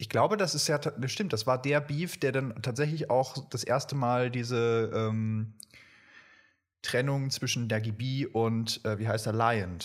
ich 0.00 0.08
glaube, 0.08 0.38
das 0.38 0.54
ist 0.54 0.66
ja, 0.66 0.78
das 0.78 1.12
stimmt, 1.12 1.34
das 1.34 1.46
war 1.46 1.60
der 1.60 1.78
Beef, 1.78 2.18
der 2.18 2.32
dann 2.32 2.54
tatsächlich 2.62 3.10
auch 3.10 3.36
das 3.50 3.64
erste 3.64 3.94
Mal 3.94 4.30
diese 4.30 4.90
ähm, 4.94 5.52
Trennung 6.80 7.28
zwischen 7.28 7.68
der 7.68 7.82
GB 7.82 8.24
und, 8.24 8.82
äh, 8.86 8.98
wie 8.98 9.06
heißt 9.06 9.26
er, 9.26 9.34
Lion 9.34 9.76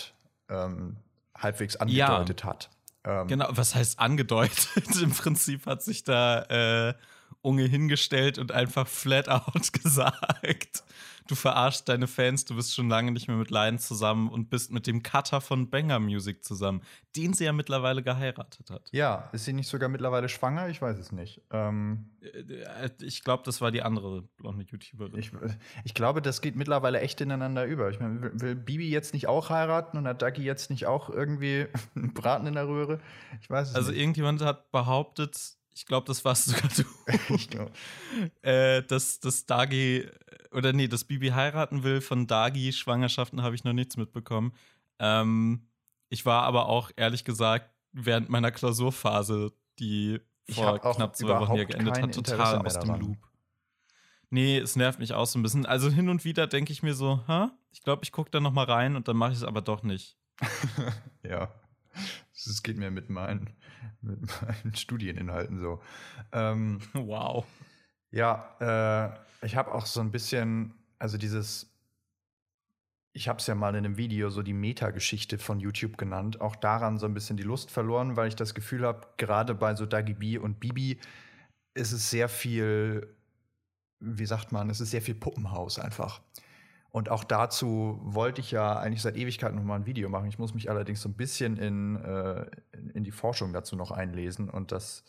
ähm, 0.48 0.96
halbwegs 1.38 1.76
angedeutet 1.76 2.42
ja. 2.44 2.48
hat. 2.48 2.70
Ähm, 3.04 3.28
genau, 3.28 3.50
was 3.50 3.76
heißt 3.76 4.00
angedeutet? 4.00 4.96
Im 5.02 5.12
Prinzip 5.12 5.66
hat 5.66 5.84
sich 5.84 6.06
da 6.06 6.44
äh, 6.44 6.94
Unge 7.42 7.66
hingestellt 7.66 8.38
und 8.38 8.54
einfach 8.54 8.88
flat 8.88 9.28
out 9.28 9.74
gesagt 9.84 10.86
du 11.28 11.36
verarschst 11.36 11.88
deine 11.90 12.08
Fans, 12.08 12.46
du 12.46 12.56
bist 12.56 12.74
schon 12.76 12.90
lange 12.90 13.12
nicht 13.12 13.28
mehr 13.28 13.38
mit 13.38 13.50
Lion 13.50 13.80
zusammen 13.80 14.30
und 14.30 14.50
bist 14.50 14.72
mit 14.72 14.88
dem 14.88 15.04
Cutter 15.04 15.42
von 15.42 15.70
Banger 15.70 16.00
Music 16.00 16.44
zusammen, 16.44 16.82
den 17.16 17.34
sie 17.34 17.46
ja 17.46 17.54
mittlerweile 17.54 18.04
geheiratet 18.04 18.70
hat. 18.70 18.90
Ja, 18.92 19.30
ist 19.32 19.46
sie 19.46 19.54
nicht 19.54 19.68
sogar 19.68 19.90
mittlerweile 19.90 20.30
schwanger? 20.30 20.70
Ich 20.70 20.82
weiß 20.82 20.98
es 20.98 21.12
nicht. 21.12 21.42
Ähm 21.52 22.10
äh, 22.22 22.90
ich 23.02 23.24
glaube, 23.24 23.44
das 23.44 23.62
war 23.62 23.72
die 23.72 23.82
andere 23.82 24.24
blonde 24.38 24.66
YouTuberin. 24.66 25.18
Ich, 25.18 25.32
ich, 25.84 25.94
glaube, 25.94 26.22
das 26.22 26.42
geht 26.42 26.56
mittlerweile 26.56 27.00
echt 27.00 27.22
ineinander 27.22 27.66
über. 27.66 27.90
Ich 27.90 28.00
meine, 28.00 28.40
will 28.40 28.56
Bibi 28.56 28.90
jetzt 28.90 29.14
nicht 29.14 29.28
auch 29.28 29.50
heiraten 29.50 29.98
und 29.98 30.08
hat 30.08 30.22
Ducky 30.22 30.44
jetzt 30.44 30.70
nicht 30.70 30.86
auch 30.86 31.10
irgendwie 31.10 31.68
einen 31.96 32.14
Braten 32.14 32.48
in 32.48 32.54
der 32.54 32.68
Röhre? 32.68 33.00
Ich 33.42 33.50
weiß 33.50 33.70
es 33.70 33.76
also 33.76 33.90
nicht. 33.90 33.96
Also 33.96 34.02
irgendjemand 34.02 34.42
hat 34.42 34.72
behauptet, 34.72 35.56
ich 35.76 35.86
glaube, 35.86 36.08
das 36.08 36.24
warst 36.26 36.46
sogar 36.46 36.70
du. 36.76 37.36
ich 37.36 37.50
glaube. 37.50 37.72
äh, 38.42 38.82
dass, 38.84 39.20
dass 39.20 39.46
Dagi, 39.46 40.08
oder 40.52 40.74
nee, 40.74 40.88
dass 40.88 41.04
Bibi 41.04 41.30
heiraten 41.30 41.84
will 41.84 42.02
von 42.02 42.28
Dagi, 42.28 42.72
Schwangerschaften 42.74 43.44
habe 43.44 43.56
ich 43.56 43.64
noch 43.64 43.74
nichts 43.74 43.98
mitbekommen. 43.98 44.54
Ähm, 45.00 45.68
ich 46.10 46.26
war 46.26 46.44
aber 46.44 46.68
auch, 46.68 46.92
ehrlich 46.96 47.26
gesagt, 47.26 47.70
während 47.92 48.30
meiner 48.30 48.52
Klausurphase, 48.52 49.52
die 49.80 50.20
vor 50.50 50.80
knapp 50.80 51.16
zwei 51.16 51.40
Wochen 51.40 51.54
hier 51.56 51.66
geendet 51.66 52.02
hat, 52.02 52.14
total 52.14 52.66
aus 52.66 52.80
dem. 52.80 52.96
Loop. 52.96 53.18
Nee, 54.30 54.58
es 54.58 54.76
nervt 54.76 55.00
mich 55.00 55.14
auch 55.14 55.26
so 55.26 55.40
ein 55.40 55.44
bisschen. 55.44 55.66
Also 55.66 55.90
hin 55.90 56.10
und 56.10 56.24
wieder 56.24 56.48
denke 56.48 56.72
ich 56.72 56.84
mir 56.84 56.94
so, 56.94 57.22
ha, 57.28 57.52
ich 57.72 57.82
glaube, 57.82 58.04
ich 58.04 58.12
gucke 58.12 58.32
da 58.32 58.40
noch 58.40 58.52
mal 58.52 58.66
rein 58.66 58.96
und 58.96 59.08
dann 59.08 59.18
mache 59.18 59.32
ich 59.32 59.38
es 59.38 59.44
aber 59.44 59.62
doch 59.62 59.84
nicht. 59.84 60.18
ja. 61.24 61.50
Das 62.44 62.64
geht 62.64 62.78
mir 62.78 62.92
mit 62.92 63.10
meinen, 63.10 63.50
mit 64.02 64.20
meinen 64.42 64.76
Studieninhalten 64.76 65.62
so. 65.62 65.82
Ähm, 66.32 66.80
wow. 66.94 67.46
Ja, 68.12 68.56
äh, 69.42 69.46
ich 69.46 69.56
habe 69.56 69.74
auch 69.74 69.86
so 69.86 70.02
ein 70.02 70.12
bisschen, 70.12 70.74
also 71.00 71.18
dieses, 71.18 71.72
ich 73.14 73.30
habe 73.30 73.40
es 73.40 73.48
ja 73.48 73.56
mal 73.56 73.76
in 73.76 73.86
einem 73.86 73.98
Video 73.98 74.30
so 74.30 74.42
die 74.42 74.54
Meta-Geschichte 74.54 75.38
von 75.38 75.60
YouTube 75.60 75.98
genannt, 75.98 76.42
auch 76.42 76.56
daran 76.56 76.98
so 76.98 77.06
ein 77.06 77.14
bisschen 77.14 77.38
die 77.38 77.44
Lust 77.44 77.72
verloren, 77.72 78.18
weil 78.18 78.28
ich 78.28 78.36
das 78.36 78.54
Gefühl 78.54 78.86
habe, 78.86 79.08
gerade 79.18 79.56
bei 79.56 79.76
so 79.76 79.86
Dagi 79.86 80.14
B 80.14 80.38
und 80.38 80.60
Bibi 80.60 81.00
ist 81.74 81.92
es 81.94 82.10
sehr 82.10 82.28
viel, 82.28 83.16
wie 84.00 84.26
sagt 84.26 84.52
man, 84.52 84.70
es 84.70 84.82
ist 84.82 84.92
sehr 84.92 85.02
viel 85.02 85.16
Puppenhaus 85.16 85.80
einfach. 85.80 86.22
Und 86.96 87.10
auch 87.10 87.26
dazu 87.26 88.00
wollte 88.04 88.40
ich 88.40 88.52
ja 88.52 88.80
eigentlich 88.80 89.02
seit 89.02 89.18
Ewigkeiten 89.18 89.58
noch 89.58 89.66
mal 89.66 89.76
ein 89.76 89.86
Video 89.86 90.08
machen. 90.08 90.30
Ich 90.30 90.40
muss 90.40 90.54
mich 90.54 90.70
allerdings 90.70 91.02
so 91.02 91.10
ein 91.10 91.14
bisschen 91.14 91.58
in, 91.58 91.98
äh, 91.98 92.46
in 92.94 93.04
die 93.04 93.12
Forschung 93.12 93.52
dazu 93.52 93.76
noch 93.76 93.92
einlesen. 93.92 94.50
Und 94.50 94.72
das 94.72 95.04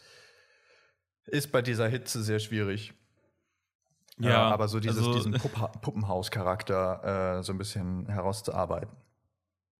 ist 1.27 1.53
bei 1.53 1.63
dieser 1.63 1.87
Hitze 1.87 2.25
sehr 2.25 2.41
schwierig. 2.41 2.93
Ja, 4.19 4.49
äh, 4.49 4.53
aber 4.53 4.67
so 4.67 4.81
dieses, 4.81 4.99
also, 4.99 5.15
diesen 5.15 5.35
Pupp 5.35 5.81
Puppenhaus-Charakter 5.81 7.39
äh, 7.39 7.43
so 7.45 7.53
ein 7.53 7.59
bisschen 7.59 8.09
herauszuarbeiten. 8.09 8.97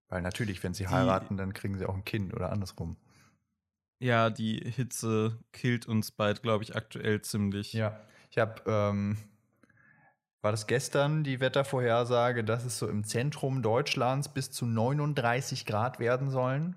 Weil 0.07 0.21
natürlich, 0.21 0.63
wenn 0.63 0.73
sie 0.73 0.87
heiraten, 0.87 1.35
dann 1.35 1.51
kriegen 1.51 1.77
sie 1.77 1.85
auch 1.85 1.95
ein 1.95 2.05
Kind 2.05 2.33
oder 2.33 2.53
andersrum. 2.53 2.95
Ja, 3.99 4.29
die 4.29 4.59
Hitze 4.59 5.39
killt 5.51 5.89
uns 5.89 6.11
bald, 6.11 6.41
glaube 6.41 6.63
ich, 6.63 6.73
aktuell 6.73 7.21
ziemlich. 7.21 7.73
Ja, 7.73 7.99
ich 8.29 8.37
habe 8.37 8.61
ähm, 8.65 9.17
war 10.41 10.51
das 10.51 10.67
gestern 10.67 11.23
die 11.23 11.39
Wettervorhersage, 11.39 12.43
dass 12.43 12.63
es 12.63 12.77
so 12.77 12.87
im 12.87 13.03
Zentrum 13.03 13.61
Deutschlands 13.61 14.29
bis 14.29 14.51
zu 14.51 14.65
39 14.65 15.65
Grad 15.65 15.99
werden 15.99 16.29
sollen? 16.29 16.75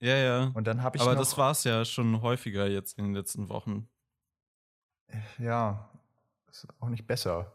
Ja, 0.00 0.16
ja. 0.16 0.50
Und 0.54 0.66
dann 0.66 0.82
habe 0.82 0.96
ich 0.96 1.02
Aber 1.02 1.14
das 1.14 1.38
war 1.38 1.52
es 1.52 1.64
ja 1.64 1.84
schon 1.84 2.20
häufiger 2.20 2.66
jetzt 2.66 2.98
in 2.98 3.04
den 3.04 3.14
letzten 3.14 3.48
Wochen. 3.48 3.88
Ja, 5.38 5.88
ist 6.50 6.66
auch 6.80 6.88
nicht 6.88 7.06
besser. 7.06 7.52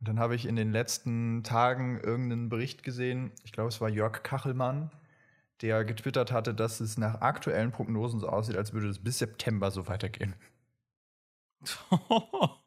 Und 0.00 0.08
dann 0.08 0.18
habe 0.20 0.34
ich 0.34 0.46
in 0.46 0.56
den 0.56 0.72
letzten 0.72 1.42
Tagen 1.42 1.98
irgendeinen 1.98 2.48
Bericht 2.48 2.82
gesehen, 2.82 3.32
ich 3.42 3.52
glaube, 3.52 3.68
es 3.68 3.80
war 3.80 3.88
Jörg 3.88 4.22
Kachelmann, 4.22 4.90
der 5.62 5.84
getwittert 5.84 6.30
hatte, 6.30 6.54
dass 6.54 6.80
es 6.80 6.98
nach 6.98 7.20
aktuellen 7.22 7.72
Prognosen 7.72 8.20
so 8.20 8.28
aussieht, 8.28 8.56
als 8.56 8.72
würde 8.72 8.88
es 8.88 9.02
bis 9.02 9.18
September 9.18 9.70
so 9.70 9.86
weitergehen. 9.88 10.34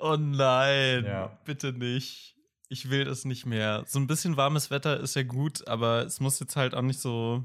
Oh 0.00 0.16
nein, 0.16 1.04
ja. 1.04 1.38
bitte 1.44 1.72
nicht. 1.72 2.36
Ich 2.68 2.88
will 2.90 3.04
das 3.04 3.24
nicht 3.24 3.46
mehr. 3.46 3.82
So 3.86 3.98
ein 3.98 4.06
bisschen 4.06 4.36
warmes 4.36 4.70
Wetter 4.70 5.00
ist 5.00 5.16
ja 5.16 5.22
gut, 5.24 5.66
aber 5.66 6.04
es 6.06 6.20
muss 6.20 6.38
jetzt 6.40 6.54
halt 6.56 6.74
auch 6.74 6.82
nicht 6.82 7.00
so. 7.00 7.44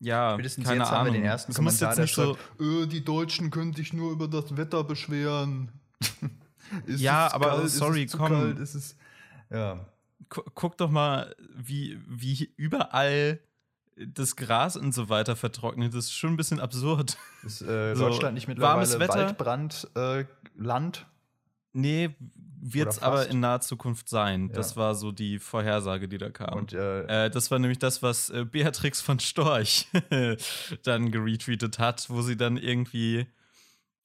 Ja, 0.00 0.32
Spätestens 0.34 0.64
keine 0.66 0.80
jetzt 0.80 0.88
Ahnung. 0.88 0.98
haben 0.98 1.06
wir 1.06 1.12
den 1.12 1.24
ersten 1.24 1.52
es 1.52 1.56
Kommentar, 1.56 1.94
der 1.94 2.06
schreibt, 2.08 2.38
so 2.58 2.82
äh, 2.82 2.86
die 2.86 3.04
Deutschen 3.04 3.50
können 3.50 3.72
sich 3.74 3.92
nur 3.92 4.10
über 4.12 4.26
das 4.28 4.56
Wetter 4.56 4.82
beschweren. 4.82 5.70
Ist 6.86 7.00
Ja, 7.00 7.32
aber 7.32 7.50
kalt? 7.50 7.70
sorry, 7.70 8.04
ist 8.04 8.16
komm. 8.16 8.32
Kalt? 8.32 8.58
Ist 8.58 8.74
es, 8.74 8.96
ja. 9.50 9.86
Gu- 10.30 10.42
Guck 10.54 10.78
doch 10.78 10.90
mal, 10.90 11.36
wie, 11.54 12.00
wie 12.08 12.50
überall 12.56 13.40
das 13.96 14.36
Gras 14.36 14.76
und 14.76 14.92
so 14.92 15.08
weiter 15.10 15.36
vertrocknet. 15.36 15.92
Das 15.94 16.06
ist 16.06 16.14
schon 16.14 16.30
ein 16.32 16.36
bisschen 16.36 16.60
absurd. 16.60 17.18
Ist 17.44 17.60
äh, 17.62 17.94
So, 17.94 18.08
Deutschland 18.08 18.34
nicht 18.34 18.48
warmes 18.58 18.90
mittlerweile 18.98 19.28
Wetter. 19.28 19.44
Waldbrandland? 19.44 19.90
Äh, 19.94 20.24
Land? 20.56 21.06
Nee, 21.72 22.10
wird 22.60 22.90
es 22.90 23.02
aber 23.02 23.28
in 23.28 23.40
naher 23.40 23.60
Zukunft 23.60 24.08
sein. 24.08 24.48
Ja. 24.48 24.54
Das 24.54 24.76
war 24.76 24.94
so 24.94 25.10
die 25.10 25.38
Vorhersage, 25.38 26.08
die 26.08 26.18
da 26.18 26.30
kam. 26.30 26.58
Und 26.58 26.72
äh, 26.72 27.26
Äh, 27.26 27.30
das 27.30 27.50
war 27.50 27.58
nämlich 27.58 27.78
das, 27.78 28.02
was 28.02 28.30
äh, 28.30 28.44
Beatrix 28.44 29.00
von 29.00 29.18
Storch 29.18 29.88
dann 30.84 31.10
geretweetet 31.10 31.78
hat, 31.78 32.08
wo 32.08 32.22
sie 32.22 32.36
dann 32.36 32.56
irgendwie 32.56 33.26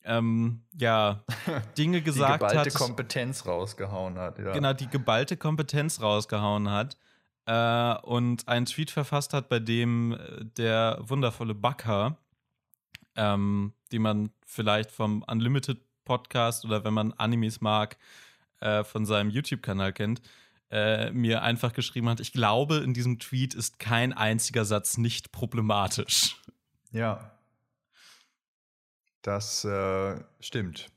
ähm, 0.03 0.63
ja 0.73 1.23
Dinge 1.77 1.99
die 1.99 2.03
gesagt 2.05 2.39
geballte 2.39 2.71
hat. 2.71 2.73
Kompetenz 2.73 3.45
rausgehauen 3.45 4.17
hat. 4.17 4.39
Ja. 4.39 4.53
Genau, 4.53 4.73
die 4.73 4.87
geballte 4.87 5.37
Kompetenz 5.37 6.01
rausgehauen 6.01 6.71
hat 6.71 6.97
äh, 7.45 7.95
und 8.01 8.47
einen 8.47 8.65
Tweet 8.65 8.89
verfasst 8.89 9.33
hat, 9.33 9.49
bei 9.49 9.59
dem 9.59 10.13
äh, 10.13 10.45
der 10.45 10.97
wundervolle 11.01 11.53
Backer, 11.53 12.17
ähm, 13.15 13.73
den 13.91 14.01
man 14.01 14.31
vielleicht 14.45 14.91
vom 14.91 15.23
Unlimited 15.23 15.79
Podcast 16.07 16.65
oder 16.65 16.83
wenn 16.83 16.93
man 16.93 17.13
Animes 17.13 17.61
mag, 17.61 17.97
äh, 18.61 18.83
von 18.83 19.05
seinem 19.05 19.29
YouTube-Kanal 19.29 19.93
kennt, 19.93 20.21
äh, 20.71 21.11
mir 21.11 21.43
einfach 21.43 21.73
geschrieben 21.73 22.09
hat, 22.09 22.19
ich 22.19 22.33
glaube, 22.33 22.77
in 22.77 22.93
diesem 22.93 23.19
Tweet 23.19 23.53
ist 23.53 23.79
kein 23.79 24.13
einziger 24.13 24.65
Satz 24.65 24.97
nicht 24.97 25.31
problematisch. 25.31 26.41
Ja. 26.91 27.31
Das 29.21 29.65
äh, 29.65 30.15
stimmt. 30.39 30.89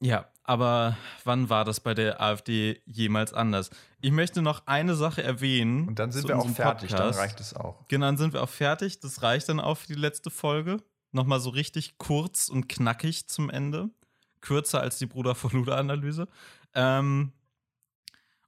Ja, 0.00 0.28
aber 0.44 0.96
wann 1.24 1.48
war 1.48 1.64
das 1.64 1.80
bei 1.80 1.94
der 1.94 2.20
AfD 2.20 2.80
jemals 2.86 3.32
anders? 3.32 3.70
Ich 4.00 4.10
möchte 4.10 4.42
noch 4.42 4.66
eine 4.66 4.94
Sache 4.94 5.22
erwähnen. 5.22 5.88
Und 5.88 5.98
dann 5.98 6.10
sind 6.10 6.28
wir 6.28 6.36
auch 6.36 6.48
fertig, 6.48 6.90
Podcast. 6.90 7.18
dann 7.18 7.24
reicht 7.24 7.40
es 7.40 7.54
auch. 7.54 7.86
Genau, 7.88 8.06
dann 8.06 8.16
sind 8.16 8.32
wir 8.32 8.42
auch 8.42 8.48
fertig. 8.48 9.00
Das 9.00 9.22
reicht 9.22 9.48
dann 9.48 9.60
auch 9.60 9.76
für 9.78 9.86
die 9.86 9.94
letzte 9.94 10.30
Folge. 10.30 10.78
Nochmal 11.12 11.40
so 11.40 11.50
richtig 11.50 11.98
kurz 11.98 12.48
und 12.48 12.68
knackig 12.68 13.28
zum 13.28 13.50
Ende. 13.50 13.90
Kürzer 14.42 14.80
als 14.80 14.98
die 14.98 15.06
Bruder 15.06 15.34
von 15.34 15.50
Luda-Analyse. 15.52 16.28
Ähm, 16.74 17.32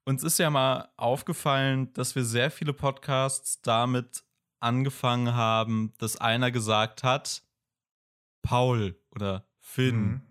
uns 0.04 0.22
ist 0.22 0.38
ja 0.38 0.50
mal 0.50 0.90
aufgefallen, 0.96 1.92
dass 1.94 2.14
wir 2.14 2.24
sehr 2.24 2.50
viele 2.50 2.74
Podcasts 2.74 3.62
damit 3.62 4.22
angefangen 4.60 5.34
haben, 5.34 5.94
dass 5.98 6.18
einer 6.18 6.50
gesagt 6.50 7.02
hat, 7.02 7.42
Paul 8.42 9.00
oder 9.10 9.46
Finn. 9.58 10.00
Mhm. 10.00 10.22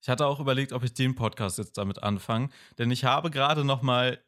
Ich 0.00 0.08
hatte 0.08 0.26
auch 0.26 0.38
überlegt, 0.38 0.72
ob 0.72 0.84
ich 0.84 0.94
den 0.94 1.16
Podcast 1.16 1.58
jetzt 1.58 1.76
damit 1.76 2.02
anfange, 2.02 2.50
denn 2.78 2.90
ich 2.90 3.04
habe 3.04 3.30
gerade 3.30 3.64
noch 3.64 3.82
mal 3.82 4.22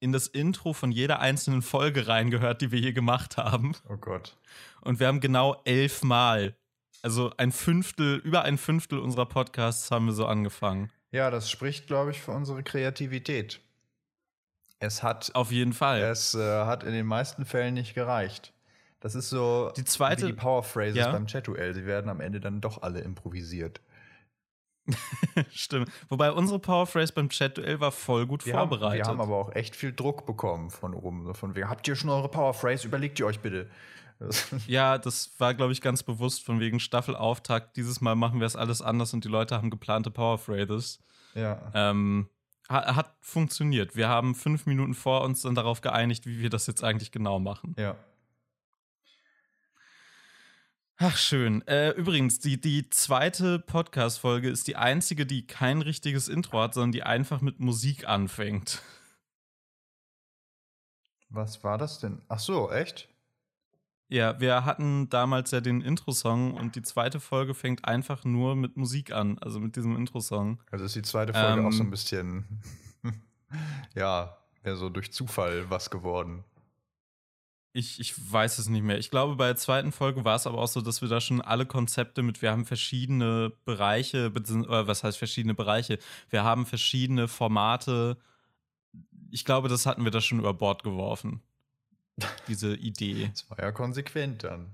in 0.00 0.12
das 0.12 0.26
Intro 0.26 0.72
von 0.72 0.90
jeder 0.90 1.20
einzelnen 1.20 1.62
Folge 1.62 2.08
reingehört, 2.08 2.60
die 2.60 2.72
wir 2.72 2.80
hier 2.80 2.92
gemacht 2.92 3.36
haben. 3.36 3.74
Oh 3.88 3.96
Gott. 3.96 4.36
Und 4.82 5.00
wir 5.00 5.06
haben 5.06 5.20
genau 5.20 5.62
elfmal, 5.64 6.56
also 7.04 7.32
ein 7.36 7.52
Fünftel, 7.52 8.16
über 8.16 8.42
ein 8.42 8.58
Fünftel 8.58 8.98
unserer 8.98 9.26
Podcasts 9.26 9.90
haben 9.90 10.06
wir 10.06 10.12
so 10.14 10.26
angefangen. 10.26 10.90
Ja, 11.12 11.30
das 11.30 11.50
spricht, 11.50 11.86
glaube 11.86 12.10
ich, 12.10 12.20
für 12.20 12.32
unsere 12.32 12.62
Kreativität. 12.62 13.60
Es 14.80 15.02
hat, 15.02 15.34
Auf 15.34 15.52
jeden 15.52 15.72
Fall. 15.72 16.00
es 16.00 16.34
äh, 16.34 16.64
hat 16.64 16.82
in 16.82 16.92
den 16.92 17.06
meisten 17.06 17.44
Fällen 17.44 17.74
nicht 17.74 17.94
gereicht. 17.94 18.52
Das 19.00 19.14
ist 19.14 19.28
so 19.30 19.70
Die 19.76 19.84
zweite- 19.84 20.22
wie 20.26 20.32
die 20.32 20.32
Powerphrases 20.32 20.96
Ja. 20.96 21.12
beim 21.12 21.26
Chat-Duell. 21.26 21.74
Sie 21.74 21.86
werden 21.86 22.08
am 22.10 22.20
Ende 22.20 22.40
dann 22.40 22.60
doch 22.60 22.82
alle 22.82 23.00
improvisiert. 23.00 23.80
Stimmt. 25.50 25.90
Wobei 26.08 26.30
unsere 26.32 26.58
Powerphrase 26.58 27.12
beim 27.12 27.28
Chat-Duell 27.28 27.80
war 27.80 27.92
voll 27.92 28.26
gut 28.26 28.44
Wir 28.44 28.54
haben, 28.56 28.68
vorbereitet. 28.68 29.04
wir 29.06 29.10
haben 29.10 29.20
aber 29.20 29.36
auch 29.36 29.54
echt 29.54 29.76
viel 29.76 29.92
Druck 29.92 30.26
bekommen 30.26 30.70
von 30.70 30.94
oben. 30.94 31.34
Von 31.34 31.54
wegen, 31.54 31.68
habt 31.68 31.86
ihr 31.88 31.96
schon 31.96 32.10
eure 32.10 32.28
Powerphrase? 32.28 32.86
Überlegt 32.86 33.18
ihr 33.18 33.26
euch 33.26 33.40
bitte. 33.40 33.70
Ja, 34.66 34.96
das 34.98 35.32
war, 35.38 35.54
glaube 35.54 35.72
ich, 35.72 35.80
ganz 35.80 36.02
bewusst 36.02 36.44
von 36.44 36.60
wegen 36.60 36.80
Staffelauftakt. 36.80 37.76
Dieses 37.76 38.00
Mal 38.00 38.14
machen 38.14 38.40
wir 38.40 38.46
es 38.46 38.56
alles 38.56 38.80
anders 38.82 39.12
und 39.12 39.24
die 39.24 39.28
Leute 39.28 39.56
haben 39.56 39.70
geplante 39.70 40.10
Powerphrases. 40.10 41.00
ja. 41.34 41.70
Ähm, 41.74 42.28
ha- 42.68 42.94
hat 42.96 43.16
funktioniert. 43.20 43.96
Wir 43.96 44.08
haben 44.08 44.34
fünf 44.34 44.66
Minuten 44.66 44.94
vor 44.94 45.22
uns 45.22 45.42
dann 45.42 45.54
darauf 45.54 45.80
geeinigt, 45.80 46.26
wie 46.26 46.40
wir 46.40 46.50
das 46.50 46.66
jetzt 46.66 46.82
eigentlich 46.84 47.12
genau 47.12 47.38
machen. 47.38 47.74
ja. 47.78 47.96
Ach, 50.96 51.16
schön. 51.16 51.66
Äh, 51.66 51.90
übrigens, 51.90 52.38
die, 52.38 52.60
die 52.60 52.88
zweite 52.88 53.58
Podcast-Folge 53.58 54.48
ist 54.48 54.68
die 54.68 54.76
einzige, 54.76 55.26
die 55.26 55.44
kein 55.44 55.82
richtiges 55.82 56.28
Intro 56.28 56.60
hat, 56.60 56.74
sondern 56.74 56.92
die 56.92 57.02
einfach 57.02 57.40
mit 57.40 57.58
Musik 57.58 58.06
anfängt. 58.08 58.80
Was 61.30 61.64
war 61.64 61.78
das 61.78 61.98
denn? 61.98 62.22
Ach 62.28 62.38
so, 62.38 62.70
echt? 62.70 63.08
Ja, 64.14 64.38
wir 64.38 64.64
hatten 64.64 65.08
damals 65.08 65.50
ja 65.50 65.60
den 65.60 65.80
Intro-Song 65.80 66.54
und 66.54 66.76
die 66.76 66.82
zweite 66.82 67.18
Folge 67.18 67.52
fängt 67.52 67.84
einfach 67.84 68.24
nur 68.24 68.54
mit 68.54 68.76
Musik 68.76 69.10
an, 69.10 69.40
also 69.40 69.58
mit 69.58 69.74
diesem 69.74 69.96
Intro-Song. 69.96 70.60
Also 70.70 70.84
ist 70.84 70.94
die 70.94 71.02
zweite 71.02 71.32
Folge 71.32 71.60
Ähm. 71.60 71.66
auch 71.66 71.72
so 71.72 71.82
ein 71.82 71.90
bisschen, 71.90 72.44
ja, 73.96 74.38
mehr 74.62 74.76
so 74.76 74.88
durch 74.88 75.12
Zufall 75.12 75.68
was 75.68 75.90
geworden. 75.90 76.44
Ich, 77.72 77.98
ich 77.98 78.14
weiß 78.32 78.58
es 78.58 78.68
nicht 78.68 78.84
mehr. 78.84 78.98
Ich 78.98 79.10
glaube, 79.10 79.34
bei 79.34 79.46
der 79.46 79.56
zweiten 79.56 79.90
Folge 79.90 80.24
war 80.24 80.36
es 80.36 80.46
aber 80.46 80.58
auch 80.58 80.68
so, 80.68 80.80
dass 80.80 81.02
wir 81.02 81.08
da 81.08 81.20
schon 81.20 81.40
alle 81.40 81.66
Konzepte 81.66 82.22
mit, 82.22 82.40
wir 82.40 82.52
haben 82.52 82.66
verschiedene 82.66 83.50
Bereiche, 83.64 84.30
oder 84.30 84.86
was 84.86 85.02
heißt 85.02 85.18
verschiedene 85.18 85.54
Bereiche? 85.54 85.98
Wir 86.30 86.44
haben 86.44 86.66
verschiedene 86.66 87.26
Formate. 87.26 88.16
Ich 89.32 89.44
glaube, 89.44 89.68
das 89.68 89.86
hatten 89.86 90.04
wir 90.04 90.12
da 90.12 90.20
schon 90.20 90.38
über 90.38 90.54
Bord 90.54 90.84
geworfen. 90.84 91.42
Diese 92.48 92.74
Idee. 92.76 93.28
Das 93.32 93.48
war 93.50 93.58
ja 93.60 93.72
konsequent 93.72 94.44
dann. 94.44 94.70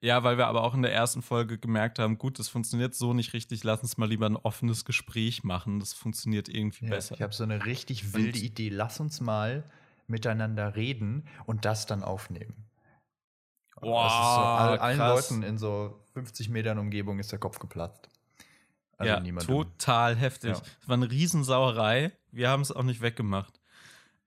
Ja, 0.00 0.24
weil 0.24 0.36
wir 0.36 0.48
aber 0.48 0.64
auch 0.64 0.74
in 0.74 0.82
der 0.82 0.92
ersten 0.92 1.22
Folge 1.22 1.58
gemerkt 1.58 1.98
haben, 2.00 2.18
gut, 2.18 2.38
das 2.40 2.48
funktioniert 2.48 2.94
so 2.94 3.14
nicht 3.14 3.32
richtig, 3.34 3.62
lass 3.62 3.82
uns 3.82 3.96
mal 3.98 4.08
lieber 4.08 4.26
ein 4.26 4.36
offenes 4.36 4.84
Gespräch 4.84 5.44
machen. 5.44 5.78
Das 5.78 5.92
funktioniert 5.92 6.48
irgendwie 6.48 6.86
Ja, 6.86 6.90
besser. 6.90 7.14
ich 7.14 7.22
habe 7.22 7.32
so 7.32 7.44
eine 7.44 7.64
richtig 7.64 8.12
wilde 8.12 8.38
Und- 8.38 8.42
Idee. 8.44 8.68
Lass 8.68 8.98
uns 8.98 9.20
mal 9.20 9.62
miteinander 10.08 10.74
reden 10.74 11.28
und 11.46 11.64
das 11.64 11.86
dann 11.86 12.02
aufnehmen. 12.02 12.66
Boah, 13.80 14.04
das 14.04 14.12
ist 14.12 14.18
so, 14.18 14.40
all, 14.40 14.78
allen. 14.78 14.98
Leuten 14.98 15.42
in 15.44 15.58
so 15.58 16.00
50 16.14 16.48
Metern 16.48 16.78
Umgebung 16.78 17.18
ist 17.20 17.32
der 17.32 17.38
Kopf 17.38 17.58
geplatzt. 17.60 18.08
Also 18.98 19.12
ja, 19.14 19.20
niemandem. 19.20 19.48
total 19.56 20.16
heftig. 20.16 20.50
Ja. 20.50 20.62
Es 20.80 20.88
war 20.88 20.94
eine 20.96 21.10
Riesensauerei. 21.10 22.12
Wir 22.30 22.48
haben 22.50 22.60
es 22.62 22.70
auch 22.70 22.82
nicht 22.84 23.00
weggemacht. 23.00 23.60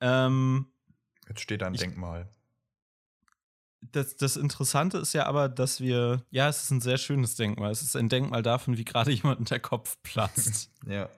Ähm, 0.02 0.68
Jetzt 1.28 1.42
steht 1.42 1.62
da 1.62 1.68
ein 1.68 1.74
Ich- 1.74 1.80
Denkmal. 1.82 2.30
das, 3.82 4.16
das 4.18 4.36
Interessante 4.38 4.98
ist 4.98 5.14
ja 5.14 5.26
aber, 5.26 5.48
dass 5.50 5.80
wir, 5.80 6.24
ja, 6.32 6.48
es 6.50 6.64
ist 6.64 6.72
ein 6.72 6.82
sehr 6.82 6.98
schönes 6.98 7.36
Denkmal. 7.36 7.72
Es 7.72 7.82
ist 7.82 7.96
ein 7.96 8.10
Denkmal 8.10 8.42
davon, 8.42 8.78
wie 8.78 8.86
gerade 8.86 9.12
jemand 9.12 9.50
der 9.50 9.60
Kopf 9.60 9.98
platzt. 10.04 10.72
Ja. 10.88 11.10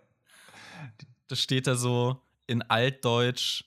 das 1.28 1.40
steht 1.42 1.68
da 1.68 1.76
so 1.76 2.22
in 2.46 2.62
Altdeutsch 2.62 3.66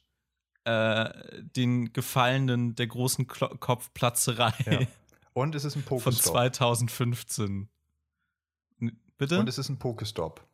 äh, 0.65 1.43
den 1.43 1.93
Gefallenen 1.93 2.75
der 2.75 2.87
großen 2.87 3.27
Klo 3.27 3.49
Kopfplatzerei 3.59 4.53
ja. 4.67 4.87
Und 5.33 5.55
es 5.55 5.65
ist 5.65 5.77
ein 5.77 5.83
von 5.83 5.99
Pokestop. 6.01 6.33
2015. 6.33 7.69
N- 8.81 9.01
Bitte? 9.17 9.39
Und 9.39 9.49
es 9.49 9.59
ist 9.59 9.69
ein 9.69 9.79
Pokestop. 9.79 10.45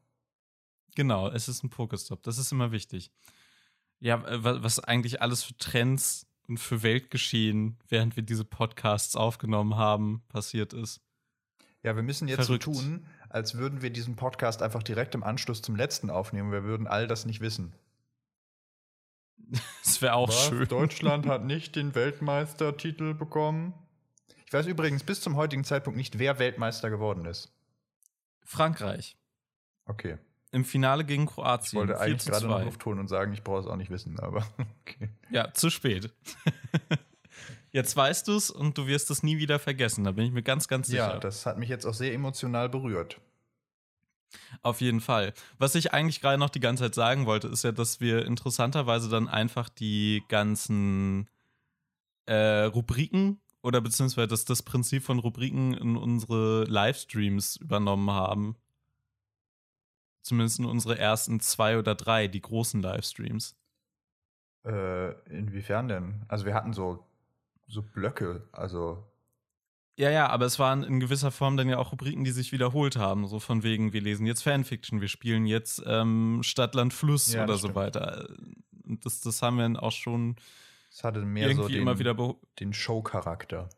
Genau, 0.95 1.29
es 1.29 1.49
ist 1.49 1.63
ein 1.65 1.71
Pokestop. 1.71 2.23
Das 2.23 2.39
ist 2.39 2.53
immer 2.53 2.73
wichtig. 2.73 3.11
Ja, 4.01 4.17
äh, 4.27 4.45
wa- 4.45 4.63
was 4.63 4.79
eigentlich 4.81 5.23
alles 5.23 5.43
für 5.45 5.57
Trends 5.57 6.27
und 6.49 6.59
für 6.59 6.83
Weltgeschehen, 6.83 7.79
während 7.89 8.17
wir 8.17 8.23
diese 8.23 8.45
Podcasts 8.45 9.17
aufgenommen 9.17 9.77
haben, 9.77 10.23
passiert 10.29 10.73
ist. 10.73 11.01
Ja, 11.83 11.95
wir 11.97 12.03
müssen 12.03 12.29
jetzt 12.29 12.47
Verrückt. 12.47 12.65
so 12.65 12.73
tun, 12.73 13.07
als 13.29 13.55
würden 13.57 13.81
wir 13.83 13.91
diesen 13.91 14.17
Podcast 14.17 14.63
einfach 14.63 14.83
direkt 14.83 15.15
im 15.15 15.23
Anschluss 15.25 15.63
zum 15.63 15.77
letzten 15.77 16.11
aufnehmen. 16.11 16.53
Wir 16.53 16.65
würden 16.65 16.87
all 16.87 17.07
das 17.07 17.27
nicht 17.27 17.41
wissen. 17.41 17.75
Das 19.85 20.03
wäre 20.03 20.15
auch 20.15 20.29
Was? 20.29 20.47
schön. 20.47 20.67
Deutschland 20.67 21.27
hat 21.27 21.45
nicht 21.45 21.77
den 21.77 21.95
Weltmeistertitel 21.95 23.15
bekommen. 23.15 23.75
Ich 24.47 24.53
weiß 24.53 24.67
übrigens 24.67 25.05
bis 25.05 25.21
zum 25.21 25.37
heutigen 25.37 25.63
Zeitpunkt 25.65 25.97
nicht, 25.97 26.19
wer 26.19 26.39
Weltmeister 26.39 26.91
geworden 26.91 27.25
ist. 27.25 27.53
Frankreich. 28.45 29.17
Okay. 29.85 30.19
Im 30.57 30.65
Finale 30.65 31.05
gegen 31.05 31.25
Ich 31.25 31.29
Kroatien. 31.29 31.81
wollte 31.81 31.93
4 31.93 32.01
eigentlich 32.01 32.25
gerade 32.25 32.47
noch 32.47 32.57
2. 32.57 32.65
Luft 32.65 32.87
holen 32.87 32.99
und 32.99 33.09
sagen, 33.09 33.35
ich 33.35 33.43
brauche 33.43 33.61
es 33.61 33.67
auch 33.67 33.77
nicht 33.77 33.91
wissen, 33.91 34.19
aber 34.19 34.39
okay. 34.81 35.11
Ja, 35.31 35.53
zu 35.53 35.69
spät. 35.69 36.15
Jetzt 37.73 37.95
weißt 37.95 38.27
du 38.27 38.37
es 38.37 38.51
und 38.51 38.79
du 38.79 38.87
wirst 38.87 39.11
es 39.11 39.23
nie 39.23 39.37
wieder 39.37 39.59
vergessen. 39.59 40.05
Da 40.05 40.13
bin 40.13 40.25
ich 40.25 40.33
mir 40.33 40.43
ganz, 40.43 40.67
ganz 40.67 40.87
sicher. 40.87 41.13
Ja, 41.13 41.19
das 41.19 41.45
hat 41.45 41.59
mich 41.59 41.69
jetzt 41.69 41.85
auch 41.85 41.93
sehr 41.93 42.15
emotional 42.15 42.71
berührt. 42.71 43.21
Auf 44.63 44.81
jeden 44.81 45.03
Fall. 45.03 45.35
Was 45.59 45.75
ich 45.75 45.93
eigentlich 45.93 46.23
gerade 46.23 46.39
noch 46.39 46.49
die 46.49 46.61
ganze 46.61 46.85
Zeit 46.85 46.95
sagen 46.95 47.27
wollte, 47.27 47.49
ist 47.49 47.63
ja, 47.63 47.73
dass 47.73 48.01
wir 48.01 48.25
interessanterweise 48.25 49.11
dann 49.11 49.29
einfach 49.29 49.69
die 49.69 50.23
ganzen 50.29 51.29
äh, 52.25 52.63
Rubriken 52.63 53.41
oder 53.63 53.83
beziehungsweise 53.83 54.29
das, 54.29 54.47
das 54.47 54.63
Prinzip 54.63 55.03
von 55.03 55.19
Rubriken 55.19 55.75
in 55.75 55.99
unsere 55.99 56.65
Livestreams 56.65 57.57
übernommen 57.57 58.11
haben. 58.11 58.57
Zumindest 60.27 60.59
in 60.59 60.65
unsere 60.65 60.99
ersten 60.99 61.39
zwei 61.41 61.79
oder 61.79 61.95
drei, 61.95 62.27
die 62.27 62.41
großen 62.43 62.83
Livestreams. 62.83 63.55
Äh, 64.65 65.13
inwiefern 65.31 65.89
denn? 65.89 66.25
Also 66.29 66.45
wir 66.45 66.55
hatten 66.55 66.73
so, 66.73 67.07
so 67.69 67.83
Blöcke, 67.83 68.49
also. 68.53 69.05
Ja, 69.99 70.11
ja, 70.11 70.29
aber 70.29 70.45
es 70.45 70.59
waren 70.59 70.83
in 70.83 71.01
gewisser 71.01 71.31
Form 71.31 71.57
dann 71.57 71.69
ja 71.69 71.79
auch 71.79 71.93
Rubriken, 71.93 72.25
die 72.25 72.31
sich 72.33 72.53
wiederholt 72.53 72.97
haben. 72.97 73.27
So 73.29 73.39
von 73.41 73.63
wegen, 73.63 73.93
wir 73.95 74.01
lesen 74.03 74.27
jetzt 74.27 74.43
Fanfiction, 74.43 75.01
wir 75.01 75.09
spielen 75.09 75.47
jetzt 75.47 75.83
ähm, 75.87 76.41
Stadt, 76.43 76.75
Land, 76.75 76.93
Fluss 76.93 77.33
Ja, 77.33 77.45
oder 77.45 77.55
so 77.55 77.59
stimmt. 77.59 77.77
weiter. 77.77 78.29
Und 78.85 79.07
das, 79.07 79.21
das 79.21 79.41
haben 79.43 79.57
wir 79.57 79.63
dann 79.63 79.77
auch 79.77 79.93
schon 79.93 80.37
Es 80.91 81.05
hatte 81.05 81.21
mehr 81.25 81.49
irgendwie 81.49 81.63
so 81.63 81.69
den, 81.69 81.83
immer 81.83 81.99
wieder. 81.99 82.15
den 82.61 82.73
Show-Charakter 82.73 83.69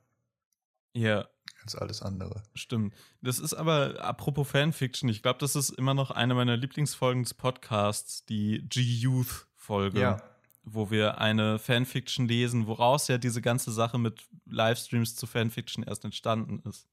Ja, 0.95 1.29
als 1.63 1.75
alles 1.75 2.03
andere. 2.03 2.43
Stimmt. 2.55 2.95
Das 3.21 3.39
ist 3.39 3.55
aber, 3.55 4.01
apropos 4.03 4.49
Fanfiction, 4.51 5.09
ich 5.09 5.23
glaube, 5.23 5.39
das 5.41 5.57
ist 5.57 5.71
immer 5.71 5.95
noch 5.95 6.11
eine 6.11 6.35
meiner 6.35 6.57
Lieblingsfolgen 6.57 7.23
des 7.25 7.35
Podcasts, 7.35 8.25
die 8.25 8.65
G-Youth-Folge, 8.69 10.01
Ja. 10.01 10.23
wo 10.63 10.91
wir 10.91 11.19
eine 11.19 11.59
Fanfiction 11.59 12.27
lesen, 12.29 12.67
woraus 12.67 13.09
ja 13.09 13.19
diese 13.19 13.43
ganze 13.43 13.73
Sache 13.73 13.99
mit 13.99 14.27
Livestreams 14.47 15.17
zu 15.17 15.27
Fanfiction 15.27 15.83
erst 15.85 16.05
entstanden 16.05 16.63
ist. 16.69 16.87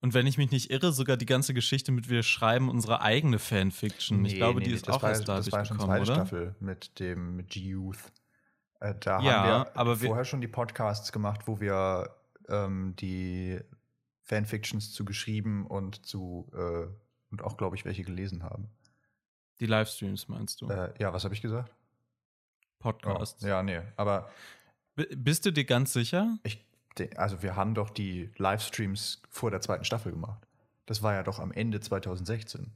Und 0.00 0.14
wenn 0.14 0.28
ich 0.28 0.38
mich 0.38 0.52
nicht 0.52 0.70
irre, 0.70 0.92
sogar 0.92 1.16
die 1.16 1.26
ganze 1.26 1.54
Geschichte 1.54 1.90
mit 1.90 2.08
wir 2.08 2.22
schreiben 2.22 2.68
unsere 2.68 3.00
eigene 3.00 3.40
Fanfiction. 3.40 4.24
ich 4.24 4.32
Nee, 4.34 4.38
glaube, 4.38 4.60
nee, 4.60 4.66
die 4.66 4.70
nee, 4.70 4.76
ist 4.76 4.86
das 4.86 4.94
auch 4.96 5.02
war, 5.02 5.10
erst 5.10 5.26
dadurch 5.28 5.46
Das 5.46 5.52
war 5.52 5.64
schon 5.64 5.78
gekommen, 5.78 5.96
zweite 6.04 6.12
oder? 6.12 6.26
Staffel 6.26 6.56
mit 6.60 7.00
dem 7.00 7.44
G-Youth. 7.48 7.98
Äh, 8.80 8.94
da 9.00 9.20
Ja, 9.20 9.32
haben 9.42 9.48
wir 9.64 9.76
aber 9.76 10.00
wir- 10.00 10.06
vorher 10.06 10.24
schon 10.24 10.40
die 10.40 10.46
Podcasts 10.46 11.10
gemacht, 11.10 11.40
wo 11.48 11.58
wir 11.58 12.14
ähm, 12.48 12.94
die 12.96 13.60
Fanfictions 14.22 14.92
zu 14.92 15.04
geschrieben 15.04 15.66
und 15.66 16.04
zu 16.06 16.50
äh, 16.54 16.86
und 17.30 17.42
auch, 17.42 17.56
glaube 17.56 17.76
ich, 17.76 17.84
welche 17.84 18.02
gelesen 18.02 18.42
haben. 18.42 18.68
Die 19.60 19.66
Livestreams 19.66 20.28
meinst 20.28 20.60
du? 20.60 20.68
Äh, 20.68 20.94
ja, 20.98 21.12
was 21.12 21.24
habe 21.24 21.34
ich 21.34 21.42
gesagt? 21.42 21.70
Oh, 21.70 22.92
Podcasts. 22.92 23.42
ja, 23.42 23.62
nee, 23.62 23.80
aber 23.96 24.30
B- 24.94 25.14
Bist 25.16 25.44
du 25.46 25.52
dir 25.52 25.64
ganz 25.64 25.92
sicher? 25.92 26.38
ich, 26.44 26.64
also 27.16 27.42
wir 27.42 27.54
haben 27.56 27.74
doch 27.74 27.90
die 27.90 28.30
Livestreams 28.36 29.22
vor 29.30 29.50
der 29.50 29.60
zweiten 29.60 29.84
Staffel 29.84 30.12
gemacht. 30.12 30.46
Das 30.86 31.02
war 31.02 31.14
ja 31.14 31.22
doch 31.22 31.38
am 31.38 31.52
Ende 31.52 31.80
2016. 31.80 32.72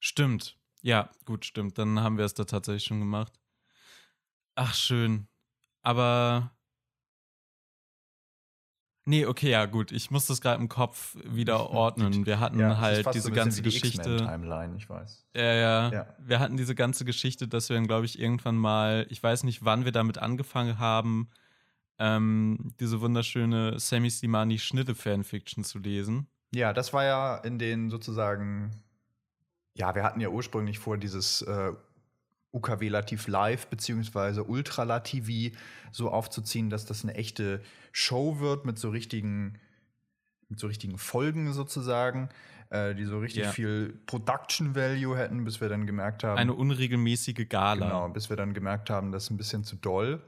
Stimmt. 0.00 0.56
Ja, 0.82 1.10
gut, 1.24 1.44
stimmt. 1.44 1.78
Dann 1.78 2.00
haben 2.00 2.18
wir 2.18 2.24
es 2.24 2.34
da 2.34 2.44
tatsächlich 2.44 2.84
schon 2.84 3.00
gemacht. 3.00 3.32
Ach, 4.54 4.74
schön. 4.74 5.26
Aber. 5.82 6.52
Nee, 9.08 9.24
okay, 9.24 9.48
ja, 9.48 9.64
gut. 9.64 9.90
Ich 9.90 10.10
muss 10.10 10.26
das 10.26 10.42
gerade 10.42 10.60
im 10.60 10.68
Kopf 10.68 11.16
wieder 11.24 11.70
ordnen. 11.70 12.26
Wir 12.26 12.40
hatten 12.40 12.60
Ja, 12.60 12.76
halt 12.78 13.06
diese 13.14 13.28
so 13.28 13.34
ganze 13.34 13.62
Geschichte. 13.62 14.16
X-Men-Timeline, 14.16 14.76
ich 14.76 14.86
weiß. 14.90 15.24
Ja, 15.34 15.42
ja, 15.54 15.90
Ja. 15.90 16.06
Wir 16.18 16.40
hatten 16.40 16.58
diese 16.58 16.74
ganze 16.74 17.06
Geschichte, 17.06 17.48
dass 17.48 17.70
wir 17.70 17.76
dann, 17.76 17.86
glaube 17.86 18.04
ich, 18.04 18.18
irgendwann 18.18 18.56
mal, 18.56 19.06
ich 19.08 19.22
weiß 19.22 19.44
nicht, 19.44 19.64
wann 19.64 19.86
wir 19.86 19.92
damit 19.92 20.18
angefangen 20.18 20.78
haben, 20.78 21.30
ähm, 21.98 22.74
diese 22.80 23.00
wunderschöne 23.00 23.80
Sammy 23.80 24.10
Slimani 24.10 24.58
Schnitte-Fanfiction 24.58 25.64
zu 25.64 25.78
lesen. 25.78 26.26
Ja, 26.54 26.74
das 26.74 26.92
war 26.92 27.04
ja 27.04 27.36
in 27.38 27.58
den 27.58 27.88
sozusagen, 27.88 28.82
ja, 29.72 29.94
wir 29.94 30.02
hatten 30.02 30.20
ja 30.20 30.28
ursprünglich 30.28 30.78
vor, 30.78 30.98
dieses 30.98 31.40
äh, 31.40 31.72
UKW 32.52 32.88
Lativ 32.88 33.28
Live 33.28 33.66
beziehungsweise 33.66 34.44
Ultra 34.44 34.84
Lativi 34.84 35.52
so 35.92 36.10
aufzuziehen, 36.10 36.70
dass 36.70 36.86
das 36.86 37.04
eine 37.04 37.14
echte 37.14 37.60
Show 37.92 38.40
wird 38.40 38.64
mit 38.64 38.78
so 38.78 38.90
richtigen, 38.90 39.58
mit 40.48 40.58
so 40.58 40.66
richtigen 40.66 40.96
Folgen 40.98 41.52
sozusagen, 41.52 42.30
äh, 42.70 42.94
die 42.94 43.04
so 43.04 43.18
richtig 43.18 43.44
Ja. 43.44 43.52
viel 43.52 43.98
Production 44.06 44.74
Value 44.74 45.16
hätten, 45.16 45.44
bis 45.44 45.60
wir 45.60 45.68
dann 45.68 45.86
gemerkt 45.86 46.24
haben, 46.24 46.38
Eine 46.38 46.54
unregelmäßige 46.54 47.48
Gala. 47.48 47.86
Genau, 47.86 48.08
bis 48.08 48.30
wir 48.30 48.36
dann 48.36 48.54
gemerkt 48.54 48.88
haben, 48.90 49.12
das 49.12 49.24
ist 49.24 49.30
ein 49.30 49.36
bisschen 49.36 49.64
zu 49.64 49.76
doll. 49.76 50.20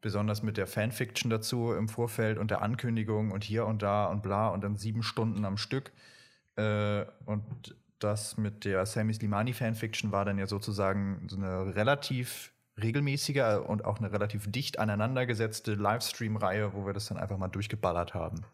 Besonders 0.00 0.42
mit 0.42 0.56
der 0.56 0.66
Fanfiction 0.66 1.30
dazu 1.30 1.72
im 1.72 1.88
Vorfeld 1.88 2.38
und 2.38 2.50
der 2.50 2.60
Ankündigung 2.62 3.30
und 3.30 3.42
hier 3.42 3.66
und 3.66 3.82
da 3.82 4.06
und 4.06 4.22
bla 4.22 4.48
und 4.48 4.62
dann 4.62 4.76
sieben 4.76 5.02
Stunden 5.02 5.44
am 5.44 5.56
Stück. 5.56 5.92
Äh, 6.56 7.06
und 7.24 7.74
das 8.04 8.36
mit 8.36 8.64
der 8.64 8.86
Sammy 8.86 9.14
Slimani 9.14 9.52
Fanfiction 9.52 10.12
war 10.12 10.24
dann 10.24 10.38
ja 10.38 10.46
sozusagen 10.46 11.26
so 11.28 11.36
eine 11.36 11.74
relativ 11.74 12.52
regelmäßige 12.80 13.60
und 13.66 13.84
auch 13.84 13.98
eine 13.98 14.12
relativ 14.12 14.50
dicht 14.50 14.78
aneinandergesetzte 14.78 15.74
Livestream-Reihe, 15.74 16.74
wo 16.74 16.86
wir 16.86 16.92
das 16.92 17.06
dann 17.06 17.18
einfach 17.18 17.38
mal 17.38 17.48
durchgeballert 17.48 18.14
haben. 18.14 18.44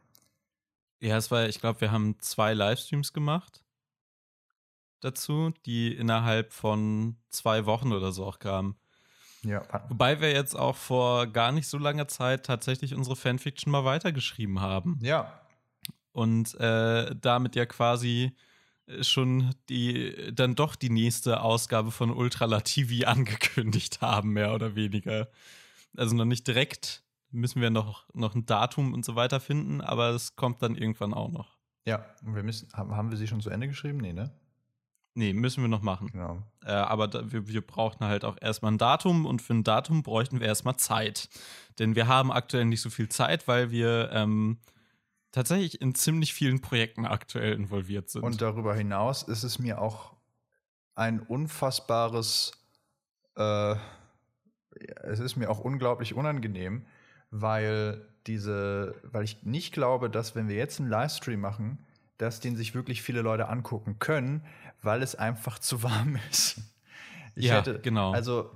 Ja, 1.00 1.16
es 1.16 1.30
war, 1.30 1.48
ich 1.48 1.60
glaube, 1.60 1.80
wir 1.80 1.90
haben 1.90 2.16
zwei 2.20 2.54
Livestreams 2.54 3.12
gemacht 3.12 3.64
dazu, 5.00 5.52
die 5.64 5.94
innerhalb 5.94 6.52
von 6.52 7.16
zwei 7.30 7.64
Wochen 7.64 7.92
oder 7.92 8.12
so 8.12 8.26
auch 8.26 8.38
kamen. 8.38 8.76
Ja, 9.42 9.62
Wobei 9.88 10.20
wir 10.20 10.30
jetzt 10.32 10.54
auch 10.54 10.76
vor 10.76 11.26
gar 11.26 11.50
nicht 11.50 11.66
so 11.66 11.78
langer 11.78 12.06
Zeit 12.06 12.44
tatsächlich 12.44 12.94
unsere 12.94 13.16
Fanfiction 13.16 13.72
mal 13.72 13.86
weitergeschrieben 13.86 14.60
haben. 14.60 14.98
ja, 15.00 15.40
Und 16.12 16.54
äh, 16.60 17.16
damit 17.18 17.56
ja 17.56 17.64
quasi 17.64 18.24
äh, 18.26 18.49
schon 19.02 19.54
die, 19.68 20.32
dann 20.32 20.54
doch 20.54 20.76
die 20.76 20.90
nächste 20.90 21.42
Ausgabe 21.42 21.90
von 21.90 22.10
Ultrala 22.10 22.60
TV 22.60 23.06
angekündigt 23.08 24.00
haben, 24.00 24.32
mehr 24.32 24.54
oder 24.54 24.74
weniger. 24.74 25.28
Also 25.96 26.14
noch 26.14 26.24
nicht 26.24 26.46
direkt, 26.46 27.02
müssen 27.30 27.62
wir 27.62 27.70
noch, 27.70 28.06
noch 28.14 28.34
ein 28.34 28.46
Datum 28.46 28.92
und 28.92 29.04
so 29.04 29.14
weiter 29.14 29.40
finden, 29.40 29.80
aber 29.80 30.10
es 30.10 30.36
kommt 30.36 30.62
dann 30.62 30.76
irgendwann 30.76 31.14
auch 31.14 31.30
noch. 31.30 31.58
ja. 31.84 32.04
Wir 32.22 32.42
müssen, 32.42 32.68
haben, 32.72 32.94
haben 32.96 33.10
wir 33.10 33.18
sie 33.18 33.26
schon 33.26 33.40
zu 33.40 33.50
Ende 33.50 33.68
geschrieben? 33.68 33.98
Nee, 33.98 34.12
ne? 34.12 34.30
Nee, 35.14 35.32
müssen 35.32 35.62
wir 35.62 35.68
noch 35.68 35.82
machen. 35.82 36.08
Genau. 36.12 36.42
Äh, 36.64 36.70
aber 36.70 37.08
da, 37.08 37.32
wir, 37.32 37.48
wir 37.48 37.60
brauchten 37.60 38.04
halt 38.04 38.24
auch 38.24 38.36
erstmal 38.40 38.72
ein 38.72 38.78
Datum 38.78 39.26
und 39.26 39.42
für 39.42 39.54
ein 39.54 39.64
Datum 39.64 40.02
bräuchten 40.02 40.38
wir 40.38 40.46
erstmal 40.46 40.76
Zeit. 40.76 41.28
Denn 41.78 41.96
wir 41.96 42.06
haben 42.06 42.30
aktuell 42.30 42.64
nicht 42.64 42.80
so 42.80 42.90
viel 42.90 43.08
Zeit, 43.08 43.48
weil 43.48 43.70
wir 43.70 44.10
ähm, 44.12 44.58
tatsächlich 45.32 45.80
in 45.80 45.94
ziemlich 45.94 46.34
vielen 46.34 46.60
Projekten 46.60 47.06
aktuell 47.06 47.52
involviert 47.54 48.10
sind. 48.10 48.22
Und 48.22 48.40
darüber 48.40 48.74
hinaus 48.74 49.22
ist 49.22 49.42
es 49.42 49.58
mir 49.58 49.80
auch 49.80 50.14
ein 50.94 51.20
unfassbares, 51.20 52.52
äh, 53.36 53.76
es 55.02 55.20
ist 55.20 55.36
mir 55.36 55.50
auch 55.50 55.60
unglaublich 55.60 56.14
unangenehm, 56.14 56.86
weil 57.30 58.06
diese, 58.26 58.94
weil 59.02 59.24
ich 59.24 59.42
nicht 59.44 59.72
glaube, 59.72 60.10
dass 60.10 60.34
wenn 60.34 60.48
wir 60.48 60.56
jetzt 60.56 60.80
einen 60.80 60.90
Livestream 60.90 61.40
machen, 61.40 61.86
dass 62.18 62.40
den 62.40 62.56
sich 62.56 62.74
wirklich 62.74 63.02
viele 63.02 63.22
Leute 63.22 63.48
angucken 63.48 63.98
können, 63.98 64.44
weil 64.82 65.02
es 65.02 65.14
einfach 65.14 65.58
zu 65.58 65.82
warm 65.82 66.18
ist. 66.30 66.60
Ich 67.34 67.46
Ja, 67.46 67.58
hätte, 67.58 67.80
genau. 67.80 68.12
Also 68.12 68.50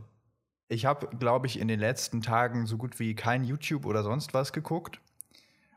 ich 0.69 0.87
habe, 0.87 1.09
glaube 1.17 1.47
ich, 1.47 1.59
in 1.59 1.69
den 1.69 1.81
letzten 1.81 2.21
Tagen 2.21 2.67
so 2.67 2.77
gut 2.77 2.99
wie 2.99 3.15
kein 3.15 3.45
YouTube 3.45 3.87
oder 3.87 4.03
sonst 4.03 4.35
was 4.35 4.53
geguckt, 4.53 5.01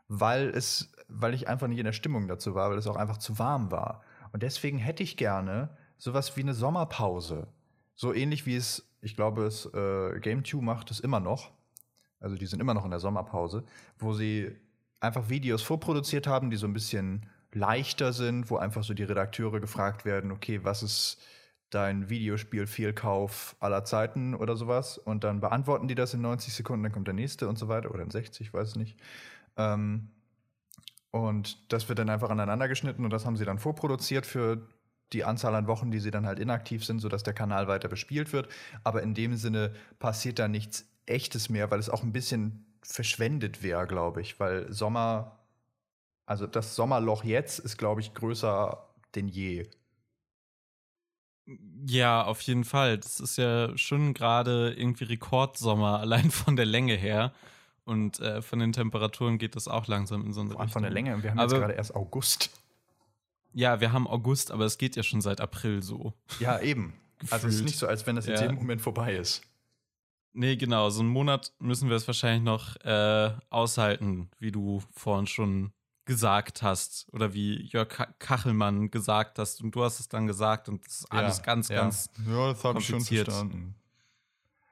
weil 0.08 0.48
es, 0.48 0.92
weil 1.08 1.34
ich 1.34 1.48
einfach 1.48 1.68
nicht 1.68 1.78
in 1.78 1.84
der 1.84 1.92
Stimmung 1.92 2.28
dazu 2.28 2.54
war, 2.54 2.70
weil 2.70 2.78
es 2.78 2.86
auch 2.86 2.96
einfach 2.96 3.18
zu 3.18 3.38
warm 3.38 3.70
war. 3.70 4.02
Und 4.32 4.42
deswegen 4.42 4.78
hätte 4.78 5.02
ich 5.02 5.16
gerne 5.16 5.70
sowas 5.98 6.36
wie 6.36 6.42
eine 6.42 6.54
Sommerpause. 6.54 7.48
So 7.94 8.14
ähnlich 8.14 8.46
wie 8.46 8.56
es, 8.56 8.88
ich 9.00 9.16
glaube, 9.16 9.44
es 9.44 9.66
äh, 9.66 10.18
GameTube 10.20 10.62
macht 10.62 10.90
es 10.90 11.00
immer 11.00 11.20
noch. 11.20 11.50
Also 12.20 12.36
die 12.36 12.46
sind 12.46 12.60
immer 12.60 12.74
noch 12.74 12.84
in 12.84 12.90
der 12.90 13.00
Sommerpause, 13.00 13.64
wo 13.98 14.12
sie 14.12 14.56
einfach 15.00 15.28
Videos 15.28 15.62
vorproduziert 15.62 16.26
haben, 16.26 16.50
die 16.50 16.56
so 16.56 16.66
ein 16.66 16.72
bisschen 16.72 17.26
leichter 17.52 18.12
sind, 18.12 18.50
wo 18.50 18.56
einfach 18.56 18.82
so 18.84 18.94
die 18.94 19.04
Redakteure 19.04 19.60
gefragt 19.60 20.04
werden, 20.04 20.32
okay, 20.32 20.60
was 20.64 20.82
ist 20.82 21.18
dein 21.70 22.08
Videospiel-Fehlkauf 22.08 23.56
aller 23.60 23.84
Zeiten 23.84 24.34
oder 24.34 24.56
sowas? 24.56 24.98
Und 24.98 25.24
dann 25.24 25.40
beantworten 25.40 25.88
die 25.88 25.94
das 25.94 26.14
in 26.14 26.20
90 26.20 26.52
Sekunden, 26.52 26.82
dann 26.82 26.92
kommt 26.92 27.06
der 27.06 27.14
nächste 27.14 27.48
und 27.48 27.58
so 27.58 27.68
weiter 27.68 27.90
oder 27.90 28.02
in 28.02 28.10
60, 28.10 28.52
weiß 28.52 28.76
nicht. 28.76 28.98
Ähm, 29.58 30.08
und 31.10 31.72
das 31.72 31.88
wird 31.88 31.98
dann 31.98 32.10
einfach 32.10 32.30
aneinander 32.30 32.68
geschnitten 32.68 33.04
und 33.04 33.10
das 33.10 33.26
haben 33.26 33.36
sie 33.36 33.44
dann 33.44 33.58
vorproduziert 33.58 34.26
für 34.26 34.68
die 35.12 35.24
Anzahl 35.24 35.54
an 35.54 35.66
Wochen, 35.66 35.90
die 35.90 36.00
sie 36.00 36.10
dann 36.10 36.26
halt 36.26 36.38
inaktiv 36.38 36.84
sind, 36.84 37.00
sodass 37.00 37.22
der 37.22 37.34
Kanal 37.34 37.66
weiter 37.66 37.88
bespielt 37.88 38.32
wird. 38.32 38.48
Aber 38.84 39.02
in 39.02 39.14
dem 39.14 39.36
Sinne 39.36 39.72
passiert 39.98 40.38
da 40.38 40.48
nichts 40.48 40.86
Echtes 41.06 41.48
mehr, 41.48 41.70
weil 41.70 41.78
es 41.78 41.88
auch 41.88 42.02
ein 42.02 42.12
bisschen 42.12 42.66
verschwendet 42.82 43.62
wäre, 43.62 43.86
glaube 43.86 44.20
ich. 44.20 44.38
Weil 44.38 44.70
Sommer, 44.70 45.38
also 46.26 46.46
das 46.46 46.74
Sommerloch 46.74 47.24
jetzt 47.24 47.58
ist, 47.58 47.78
glaube 47.78 48.02
ich, 48.02 48.12
größer 48.14 48.86
denn 49.14 49.28
je. 49.28 49.66
ja, 51.86 52.24
auf 52.24 52.42
jeden 52.42 52.64
Fall. 52.64 52.98
Das 52.98 53.20
ist 53.20 53.38
ja 53.38 53.76
schon 53.78 54.12
gerade 54.14 54.74
irgendwie 54.76 55.04
Rekordsommer, 55.04 56.00
allein 56.00 56.30
von 56.30 56.56
der 56.56 56.66
Länge 56.66 56.94
her. 56.94 57.32
Und 57.88 58.20
äh, 58.20 58.42
von 58.42 58.58
den 58.58 58.72
Temperaturen 58.72 59.38
geht 59.38 59.56
das 59.56 59.66
auch 59.66 59.86
langsam 59.86 60.24
in 60.26 60.32
so 60.34 60.40
eine 60.42 60.50
Vor 60.50 60.60
allem 60.60 60.68
von 60.70 60.82
der 60.82 60.90
Richtung. 60.90 61.04
Länge. 61.06 61.16
Und 61.16 61.22
wir 61.22 61.30
haben 61.30 61.38
jetzt 61.38 61.52
Aber- 61.52 61.60
gerade 61.60 61.72
erst 61.72 61.94
August. 61.94 62.50
Ja, 63.54 63.80
wir 63.80 63.92
haben 63.92 64.06
August, 64.06 64.50
aber 64.50 64.66
es 64.66 64.76
geht 64.76 64.94
ja 64.94 65.02
schon 65.02 65.20
seit 65.22 65.40
April 65.40 65.82
so. 65.82 66.12
Ja, 66.38 66.60
eben. 66.60 66.92
Also 67.30 67.48
es 67.48 67.56
ist 67.56 67.62
nicht 67.64 67.78
so, 67.78 67.86
als 67.88 68.06
wenn 68.06 68.14
das 68.16 68.26
jetzt 68.26 68.40
Ja. 68.40 68.46
jeden 68.46 68.58
Moment 68.58 68.80
vorbei 68.82 69.14
ist. 69.16 69.42
Nee, 70.34 70.56
genau. 70.56 70.90
So 70.90 71.00
einen 71.00 71.08
Monat 71.08 71.52
müssen 71.58 71.88
wir 71.88 71.96
es 71.96 72.06
wahrscheinlich 72.06 72.42
noch 72.44 72.76
äh, 72.84 73.32
aushalten, 73.50 74.30
wie 74.38 74.52
du 74.52 74.82
vorhin 74.92 75.26
schon 75.26 75.72
gesagt 76.04 76.62
hast 76.62 77.06
oder 77.12 77.32
wie 77.34 77.62
Jörg 77.66 77.88
Kachelmann 78.18 78.90
gesagt 78.90 79.38
hast 79.38 79.62
und 79.62 79.74
du 79.74 79.82
hast 79.82 79.98
es 79.98 80.08
dann 80.08 80.26
gesagt 80.26 80.68
und 80.68 80.86
das 80.86 81.00
ist 81.00 81.12
alles 81.12 81.38
ja, 81.38 81.42
ganz, 81.44 81.68
ja. 81.68 81.80
ganz 81.80 82.10
Ja, 82.26 82.52
das 82.52 82.64
habe 82.64 82.78
ich 82.78 82.86
schon 82.86 82.98
kompliziert. 82.98 83.26
verstanden. 83.28 83.74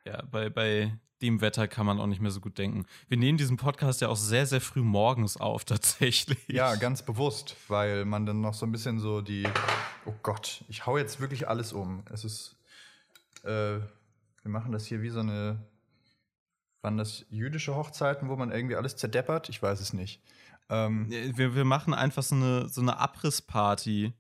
Ja, 0.05 0.23
bei, 0.31 0.49
bei 0.51 0.97
dem 1.23 1.41
Wetter 1.41 1.67
kann 1.69 1.87
man 1.87 1.99
auch 1.99 2.07
nicht 2.07 2.21
mehr 2.21 2.31
so 2.31 2.41
gut 2.41 2.59
denken. 2.59 2.85
Wir 3.09 3.17
nehmen 3.17 3.39
diesen 3.39 3.57
Podcast 3.57 4.01
ja 4.01 4.09
auch 4.09 4.17
sehr, 4.17 4.47
sehr 4.47 4.61
früh 4.61 4.83
morgens 4.83 5.37
auf, 5.37 5.65
tatsächlich. 5.67 6.39
Ja, 6.49 6.75
ganz 6.77 7.03
bewusst, 7.03 7.57
weil 7.69 8.05
man 8.05 8.27
dann 8.27 8.41
noch 8.41 8.55
so 8.55 8.67
ein 8.67 8.73
bisschen 8.73 8.99
so 8.99 9.21
die. 9.21 9.49
Oh 10.05 10.15
Gott, 10.23 10.65
ich 10.69 10.87
hau 10.87 10.99
jetzt 10.99 11.21
wirklich 11.21 11.49
alles 11.49 11.73
um. 11.73 12.05
Es 12.13 12.25
ist. 12.25 12.57
Äh, 13.45 13.79
wir 14.43 14.51
machen 14.51 14.73
das 14.73 14.87
hier 14.87 15.03
wie 15.03 15.11
so 15.11 15.21
eine. 15.21 15.65
Waren 16.83 16.99
das 16.99 17.25
jüdische 17.31 17.75
Hochzeiten, 17.75 18.29
wo 18.29 18.37
man 18.37 18.53
irgendwie 18.53 18.77
alles 18.77 18.97
zerdeppert? 18.97 19.49
Ich 19.49 19.61
weiß 19.61 19.81
es 19.81 19.93
nicht. 19.93 20.23
Ähm, 20.69 21.09
Wir, 21.11 21.55
wir 21.55 21.65
machen 21.65 21.95
einfach 21.95 22.23
so 22.23 22.35
eine, 22.35 22.69
so 22.69 22.81
eine 22.81 22.99
Abrissparty. 22.99 24.13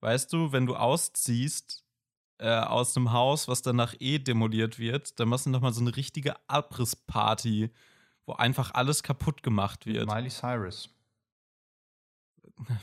Weißt 0.00 0.32
du, 0.32 0.50
wenn 0.50 0.66
du 0.66 0.74
ausziehst 0.74 1.81
äh, 2.42 2.60
aus 2.60 2.96
einem 2.96 3.12
Haus, 3.12 3.48
was 3.48 3.62
danach 3.62 3.94
eh 4.00 4.18
demoliert 4.18 4.78
wird, 4.78 5.18
dann 5.20 5.28
machst 5.28 5.46
du 5.46 5.50
nochmal 5.50 5.72
so 5.72 5.80
eine 5.80 5.96
richtige 5.96 6.34
Abrissparty, 6.48 7.70
wo 8.26 8.32
einfach 8.32 8.74
alles 8.74 9.02
kaputt 9.02 9.42
gemacht 9.42 9.86
wird. 9.86 10.06
Miley 10.06 10.30
Cyrus. 10.30 10.90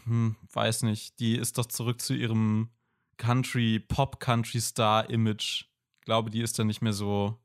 Hm, 0.06 0.36
weiß 0.52 0.84
nicht. 0.84 1.20
Die 1.20 1.36
ist 1.36 1.58
doch 1.58 1.66
zurück 1.66 2.02
zu 2.02 2.14
ihrem 2.14 2.70
Country, 3.18 3.80
Pop-Country-Star-Image. 3.80 5.66
Ich 6.00 6.06
glaube, 6.06 6.30
die 6.30 6.42
ist 6.42 6.58
dann 6.58 6.68
nicht 6.68 6.82
mehr 6.82 6.94
so. 6.94 7.38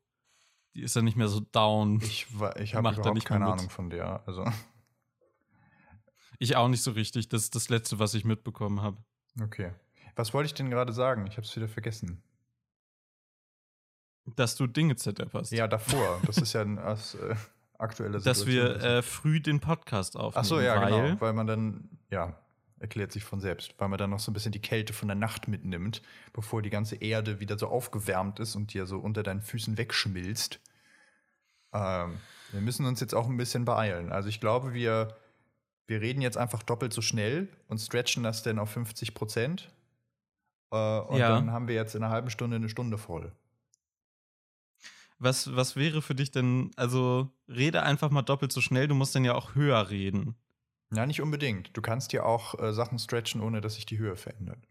Die 0.75 0.83
ist 0.83 0.97
dann 0.97 1.05
nicht 1.05 1.17
mehr 1.17 1.29
so 1.29 1.41
down. 1.41 2.01
Ich, 2.01 2.27
ich 2.61 2.75
habe 2.75 2.91
da 2.91 2.97
überhaupt 2.97 3.25
keine. 3.25 3.47
Ahnung 3.47 3.71
von 3.71 3.91
der. 3.91 4.27
Also, 4.27 4.45
Ich 6.39 6.57
auch 6.57 6.69
nicht 6.69 6.83
so 6.83 6.93
richtig. 6.93 7.29
Das 7.29 7.43
ist 7.43 7.55
das 7.55 7.69
Letzte, 7.69 7.99
was 7.99 8.15
ich 8.15 8.25
mitbekommen 8.25 8.83
habe. 8.83 8.99
okay. 9.43 9.73
Was 10.17 10.33
wollte 10.33 10.47
ich 10.47 10.55
denn 10.55 10.71
gerade 10.71 10.93
sagen? 10.93 11.27
Ich 11.27 11.37
habe 11.37 11.47
es 11.47 11.55
wieder 11.57 11.69
vergessen. 11.69 12.23
Dass 14.37 14.57
du 14.57 14.67
Dinge 14.67 14.97
zerdepperst. 14.97 15.53
Ja, 15.53 15.69
davor. 15.69 16.21
Das 16.27 16.39
ist 16.39 16.53
ja 16.53 16.63
ein 16.63 16.79
aus, 16.79 17.15
äh, 17.15 17.35
aktuelle 17.79 18.21
Dass 18.21 18.47
wir 18.47 18.69
Situation. 18.69 18.91
äh, 18.91 19.03
früh 19.03 19.41
den 19.41 19.61
Podcast 19.61 20.17
aufnehmen. 20.17 20.41
Ach 20.43 20.49
so, 20.49 20.61
ja, 20.61 20.81
weil, 20.81 21.09
genau. 21.09 21.21
Weil 21.21 21.33
man 21.35 21.47
dann, 21.47 21.91
ja, 22.11 22.39
erklärt 22.79 23.13
sich 23.13 23.25
von 23.25 23.41
selbst, 23.41 23.75
weil 23.79 23.89
man 23.89 23.99
dann 23.99 24.11
noch 24.11 24.21
so 24.21 24.31
ein 24.31 24.35
bisschen 24.35 24.53
die 24.53 24.61
Kälte 24.61 24.93
von 24.93 25.09
der 25.09 25.15
Nacht 25.15 25.49
mitnimmt, 25.49 26.03
bevor 26.33 26.63
die 26.63 26.71
ganze 26.71 26.97
Erde 26.97 27.41
wieder 27.41 27.59
so 27.59 27.69
aufgewärmt 27.69 28.41
ist 28.41 28.57
und 28.57 28.73
dir 28.73 28.87
so 28.87 28.99
unter 28.99 29.23
deinen 29.23 29.43
Füßen 29.43 29.77
wegschmilzt. 29.79 30.61
Ähm, 31.73 32.19
wir 32.53 32.61
müssen 32.61 32.87
uns 32.87 33.01
jetzt 33.01 33.15
auch 33.15 33.29
ein 33.29 33.37
bisschen 33.37 33.65
beeilen. 33.65 34.13
Also 34.13 34.29
ich 34.29 34.41
glaube, 34.41 34.75
wir, 34.75 35.17
wir 35.87 36.01
reden 36.01 36.23
jetzt 36.23 36.37
einfach 36.37 36.63
doppelt 36.63 36.93
so 36.93 37.03
schnell 37.03 37.49
und 37.69 37.79
stretchen 37.79 38.23
das 38.23 38.43
dann 38.43 38.59
auf 38.59 38.71
50 38.71 39.15
Prozent. 39.15 39.71
Äh, 40.71 41.01
und 41.01 41.19
Ja. 41.19 41.29
dann 41.31 41.51
haben 41.53 41.69
wir 41.69 41.75
jetzt 41.75 41.95
in 41.95 42.03
einer 42.03 42.13
halben 42.13 42.31
Stunde 42.31 42.57
eine 42.57 42.69
Stunde 42.69 42.99
voll. 42.99 43.33
Was, 45.19 45.55
was 45.55 45.77
wäre 45.77 46.03
für 46.03 46.15
dich 46.15 46.31
denn, 46.33 46.71
also 46.77 47.31
rede 47.49 47.83
einfach 47.83 48.11
mal 48.11 48.23
doppelt 48.23 48.53
so 48.53 48.61
schnell, 48.61 48.89
du 48.89 48.95
musst 48.95 49.15
dann 49.15 49.25
ja 49.25 49.35
auch 49.35 49.55
höher 49.55 49.89
reden. 49.91 50.35
Ja, 50.93 51.07
nicht 51.07 51.21
unbedingt. 51.23 51.77
Du 51.77 51.81
kannst 51.83 52.13
ja 52.13 52.25
auch 52.25 52.59
äh, 52.59 52.73
Sachen 52.73 52.99
stretchen, 52.99 53.41
ohne 53.41 53.61
dass 53.61 53.77
sich 53.77 53.87
die 53.87 53.99
Höhe 53.99 54.17
verändert. 54.17 54.69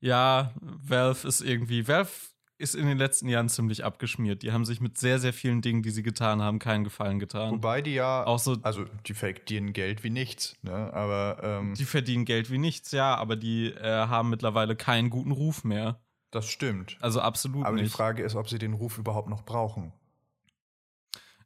ja, 0.00 0.52
Valve 0.60 1.26
ist 1.26 1.40
irgendwie, 1.40 1.88
Valve 1.88 2.10
ist 2.58 2.76
in 2.76 2.86
den 2.86 2.98
letzten 2.98 3.28
Jahren 3.28 3.48
ziemlich 3.48 3.84
abgeschmiert. 3.84 4.42
Die 4.42 4.52
haben 4.52 4.64
sich 4.64 4.80
mit 4.80 4.96
sehr, 4.96 5.18
sehr 5.18 5.32
vielen 5.32 5.62
Dingen, 5.62 5.82
die 5.82 5.90
sie 5.90 6.04
getan 6.04 6.40
haben, 6.40 6.60
keinen 6.60 6.84
Gefallen 6.84 7.18
getan. 7.18 7.50
Wobei 7.50 7.82
die 7.82 7.94
ja, 7.94 8.24
Auch 8.24 8.38
so, 8.38 8.56
also 8.62 8.84
die 9.06 9.14
verdienen 9.14 9.72
Geld 9.72 10.04
wie 10.04 10.10
nichts, 10.10 10.56
ne? 10.62 10.92
Aber 10.92 11.40
ähm, 11.42 11.74
die 11.74 11.84
verdienen 11.84 12.24
Geld 12.24 12.50
wie 12.52 12.58
nichts, 12.58 12.92
ja, 12.92 13.16
aber 13.16 13.34
die 13.34 13.66
äh, 13.68 14.06
haben 14.06 14.30
mittlerweile 14.30 14.76
keinen 14.76 15.10
guten 15.10 15.32
Ruf 15.32 15.64
mehr. 15.64 16.00
Das 16.32 16.48
stimmt. 16.48 16.96
Also 17.00 17.20
absolut 17.20 17.64
Aber 17.64 17.76
die 17.76 17.84
nicht. 17.84 17.92
Frage 17.92 18.24
ist, 18.24 18.34
ob 18.34 18.48
sie 18.48 18.58
den 18.58 18.72
Ruf 18.72 18.98
überhaupt 18.98 19.28
noch 19.28 19.44
brauchen. 19.44 19.92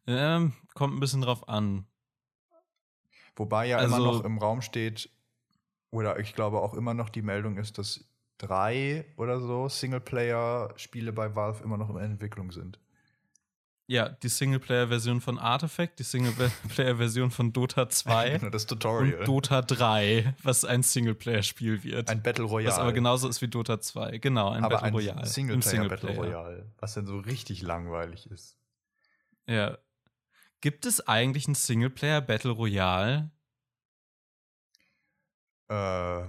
Ähm, 0.06 0.54
kommt 0.74 0.94
ein 0.96 1.00
bisschen 1.00 1.20
drauf 1.20 1.48
an. 1.48 1.86
Wobei 3.34 3.66
ja 3.66 3.80
immer 3.82 3.96
Also- 3.96 4.12
noch 4.18 4.24
im 4.24 4.38
Raum 4.38 4.62
steht, 4.62 5.10
oder 5.90 6.18
ich 6.18 6.34
glaube 6.34 6.60
auch 6.60 6.74
immer 6.74 6.94
noch 6.94 7.10
die 7.10 7.22
Meldung 7.22 7.58
ist, 7.58 7.76
dass 7.78 8.04
drei 8.38 9.04
oder 9.16 9.40
so 9.40 9.68
Singleplayer-Spiele 9.68 11.12
bei 11.12 11.34
Valve 11.34 11.62
immer 11.64 11.76
noch 11.76 11.90
in 11.90 11.96
Entwicklung 11.98 12.50
sind. 12.52 12.78
Ja, 13.88 14.08
die 14.08 14.28
Singleplayer-Version 14.28 15.20
von 15.20 15.38
Artifact, 15.38 16.00
die 16.00 16.02
Singleplayer-Version 16.02 17.30
von 17.30 17.52
Dota 17.52 17.88
2 17.88 18.30
Genau, 18.38 18.50
das 18.50 18.66
Tutorial. 18.66 19.20
und 19.20 19.28
Dota 19.28 19.62
3, 19.62 20.34
was 20.42 20.64
ein 20.64 20.82
Singleplayer-Spiel 20.82 21.84
wird. 21.84 22.08
ein 22.10 22.20
Battle 22.20 22.44
Royale. 22.46 22.72
was 22.72 22.78
aber 22.80 22.92
genauso 22.92 23.28
ist 23.28 23.40
wie 23.42 23.48
Dota 23.48 23.80
2. 23.80 24.18
Genau, 24.18 24.50
ein 24.50 24.64
aber 24.64 24.74
Battle 24.76 24.88
ein 24.88 24.94
Royale. 24.94 25.20
Im 25.20 25.26
Singleplayer 25.26 25.88
Battle 25.88 26.16
Royale, 26.16 26.72
was 26.78 26.94
dann 26.94 27.06
so 27.06 27.18
richtig 27.18 27.62
langweilig 27.62 28.28
ist. 28.28 28.56
Ja. 29.46 29.78
Gibt 30.60 30.84
es 30.84 31.06
eigentlich 31.06 31.46
ein 31.46 31.54
Singleplayer 31.54 32.20
Battle 32.22 32.50
Royale? 32.50 33.30
Äh, 35.68 36.24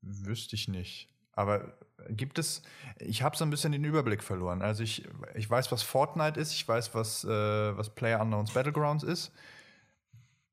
wüsste 0.00 0.56
ich 0.56 0.66
nicht. 0.66 1.09
Aber 1.32 1.74
gibt 2.08 2.38
es, 2.38 2.62
ich 2.98 3.22
habe 3.22 3.36
so 3.36 3.44
ein 3.44 3.50
bisschen 3.50 3.72
den 3.72 3.84
Überblick 3.84 4.22
verloren. 4.22 4.62
Also 4.62 4.82
ich, 4.82 5.06
ich 5.34 5.48
weiß, 5.48 5.70
was 5.72 5.82
Fortnite 5.82 6.38
ist, 6.38 6.52
ich 6.52 6.66
weiß, 6.66 6.94
was, 6.94 7.24
äh, 7.24 7.76
was 7.76 7.90
Player 7.90 8.20
Unknowns 8.20 8.52
Battlegrounds 8.52 9.04
ist. 9.04 9.32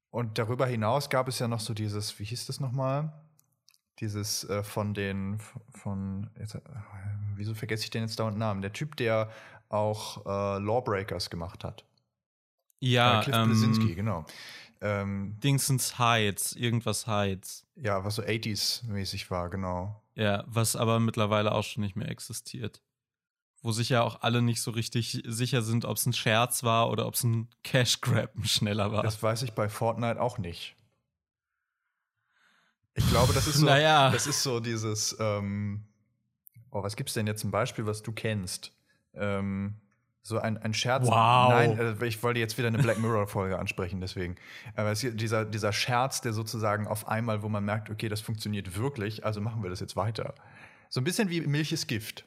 Und 0.10 0.38
darüber 0.38 0.66
hinaus 0.66 1.10
gab 1.10 1.28
es 1.28 1.40
ja 1.40 1.48
noch 1.48 1.60
so 1.60 1.74
dieses, 1.74 2.18
wie 2.20 2.24
hieß 2.24 2.46
das 2.48 2.60
nochmal? 2.60 3.14
Dieses 4.00 4.44
äh, 4.50 4.64
von 4.64 4.94
den, 4.94 5.40
von, 5.74 6.30
jetzt, 6.40 6.56
äh, 6.56 6.62
wieso 7.36 7.54
vergesse 7.54 7.84
ich 7.84 7.90
den 7.90 8.04
jetzt 8.04 8.20
dauernd 8.20 8.38
Namen? 8.38 8.62
Der 8.62 8.74
Typ, 8.74 8.96
der 8.96 9.30
auch 9.70 10.26
äh, 10.26 10.60
Lawbreakers 10.60 11.30
gemacht 11.30 11.64
hat. 11.64 11.84
Ja, 12.80 13.20
Äh, 13.20 13.24
Cliff 13.24 13.36
ähm, 13.36 13.50
Bleszinski, 13.50 13.96
genau. 13.96 14.26
Ähm, 14.82 15.40
Dingsens 15.44 15.98
Heights, 15.98 16.54
irgendwas 16.54 17.08
Heights. 17.08 17.66
Ja, 17.76 18.04
was 18.04 18.16
so 18.16 18.22
80s-mäßig 18.22 19.30
war, 19.32 19.50
genau. 19.50 20.02
Ja, 20.18 20.44
was 20.48 20.76
aber 20.76 21.00
mittlerweile 21.00 21.52
auch 21.52 21.64
schon 21.64 21.84
nicht 21.84 21.96
mehr 21.96 22.10
existiert. 22.10 22.82
Wo 23.62 23.72
sich 23.72 23.90
ja 23.90 24.02
auch 24.02 24.22
alle 24.22 24.42
nicht 24.42 24.62
so 24.62 24.72
richtig 24.72 25.22
sicher 25.26 25.62
sind, 25.62 25.86
ob 25.86 25.98
es 25.98 26.08
ein 26.08 26.14
Scherz 26.14 26.64
war 26.64 26.90
oder 26.90 27.06
ob 27.06 27.14
es 27.14 27.24
ein 27.24 27.50
Cash 27.64 28.02
Grab 28.02 28.32
schneller 28.44 28.92
war. 28.92 29.04
Das 29.04 29.22
weiß 29.22 29.44
ich 29.44 29.54
bei 29.54 29.70
Fortnite 29.70 30.20
auch 30.20 30.40
nicht. 30.40 30.76
Ich 32.96 33.08
glaube, 33.10 33.32
das 33.34 33.46
ist 33.46 33.58
so, 33.60 33.66
Naja. 33.68 34.10
das 34.10 34.26
ist 34.26 34.42
so 34.42 34.60
dieses, 34.60 35.16
ähm, 35.20 35.86
oh, 36.72 36.82
was 36.82 36.96
gibt's 36.96 37.14
denn 37.14 37.28
jetzt 37.28 37.44
ein 37.44 37.52
Beispiel, 37.52 37.86
was 37.86 38.02
du 38.02 38.12
kennst? 38.12 38.74
Ähm, 39.14 39.80
So 40.28 40.40
ein, 40.40 40.58
ein 40.58 40.74
Scherz. 40.74 41.08
Wow. 41.08 41.52
Nein, 41.52 41.80
äh, 42.02 42.06
ich 42.06 42.22
wollte 42.22 42.42
jetzt 42.42 42.58
wieder 42.58 42.68
eine 42.68 42.80
Black 42.80 43.00
Mirror-Folge 43.00 43.58
ansprechen, 43.60 44.02
deswegen. 44.02 44.36
Aber 44.76 44.94
dieser, 44.94 45.46
dieser 45.46 45.72
Scherz, 45.72 46.20
der 46.20 46.34
sozusagen 46.34 46.86
auf 46.86 47.08
einmal, 47.08 47.44
wo 47.44 47.48
man 47.48 47.64
merkt, 47.64 47.90
okay, 47.90 48.10
das 48.10 48.20
funktioniert 48.20 48.78
wirklich, 48.78 49.24
also 49.24 49.40
machen 49.40 49.64
wir 49.64 49.70
das 49.70 49.80
jetzt 49.80 49.96
weiter. 49.96 50.36
So 50.90 51.00
ein 51.00 51.06
bisschen 51.06 51.30
wie 51.30 51.40
Milch 51.40 51.72
ist 51.72 51.88
Gift. 51.88 52.26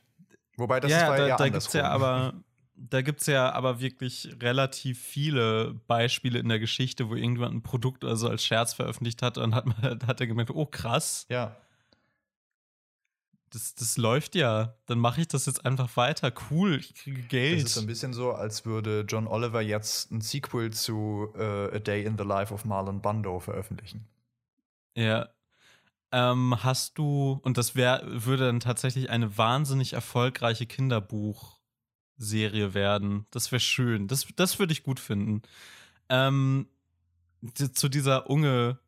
Wobei 0.56 0.80
das 0.80 0.90
ja, 0.90 1.08
war 1.08 1.18
da, 1.18 1.26
eher 1.26 1.36
da 1.36 1.44
gibt 1.44 1.58
es 1.58 1.66
andersrum. 1.66 1.80
ja 1.80 1.88
aber. 1.90 2.32
Da 2.82 3.02
gibt 3.02 3.20
es 3.20 3.26
ja 3.26 3.52
aber 3.52 3.82
wirklich 3.82 4.34
relativ 4.40 4.98
viele 4.98 5.74
Beispiele 5.86 6.38
in 6.38 6.48
der 6.48 6.58
Geschichte, 6.58 7.10
wo 7.10 7.14
irgendjemand 7.14 7.56
ein 7.56 7.62
Produkt 7.62 8.06
also 8.06 8.26
als 8.26 8.42
Scherz 8.42 8.72
veröffentlicht 8.72 9.20
hat 9.20 9.36
und 9.36 9.54
hat, 9.54 9.66
man, 9.66 10.00
hat 10.06 10.18
er 10.18 10.26
gemerkt, 10.26 10.50
oh 10.50 10.64
krass, 10.64 11.26
Ja. 11.28 11.56
Das, 13.50 13.74
das 13.74 13.96
läuft 13.96 14.34
ja. 14.34 14.74
Dann 14.86 14.98
mache 14.98 15.20
ich 15.20 15.28
das 15.28 15.46
jetzt 15.46 15.66
einfach 15.66 15.96
weiter. 15.96 16.32
Cool, 16.50 16.76
ich 16.76 16.94
kriege 16.94 17.22
Geld. 17.22 17.64
Das 17.64 17.72
ist 17.72 17.78
ein 17.78 17.86
bisschen 17.86 18.12
so, 18.12 18.32
als 18.32 18.64
würde 18.64 19.04
John 19.08 19.26
Oliver 19.26 19.60
jetzt 19.60 20.10
ein 20.10 20.20
Sequel 20.20 20.72
zu 20.72 21.32
äh, 21.36 21.76
A 21.76 21.78
Day 21.78 22.04
in 22.04 22.16
the 22.16 22.24
Life 22.24 22.54
of 22.54 22.64
Marlon 22.64 23.02
Brando 23.02 23.40
veröffentlichen. 23.40 24.06
Ja. 24.94 25.28
Ähm, 26.12 26.56
hast 26.64 26.98
du, 26.98 27.38
und 27.42 27.56
das 27.56 27.76
wär, 27.76 28.02
würde 28.04 28.46
dann 28.46 28.60
tatsächlich 28.60 29.10
eine 29.10 29.38
wahnsinnig 29.38 29.92
erfolgreiche 29.92 30.66
Kinderbuchserie 30.66 32.74
werden. 32.74 33.26
Das 33.30 33.52
wäre 33.52 33.60
schön. 33.60 34.08
Das, 34.08 34.26
das 34.34 34.58
würde 34.58 34.72
ich 34.72 34.82
gut 34.82 34.98
finden. 34.98 35.42
Ähm, 36.08 36.66
zu 37.74 37.88
dieser 37.88 38.28
Unge 38.28 38.80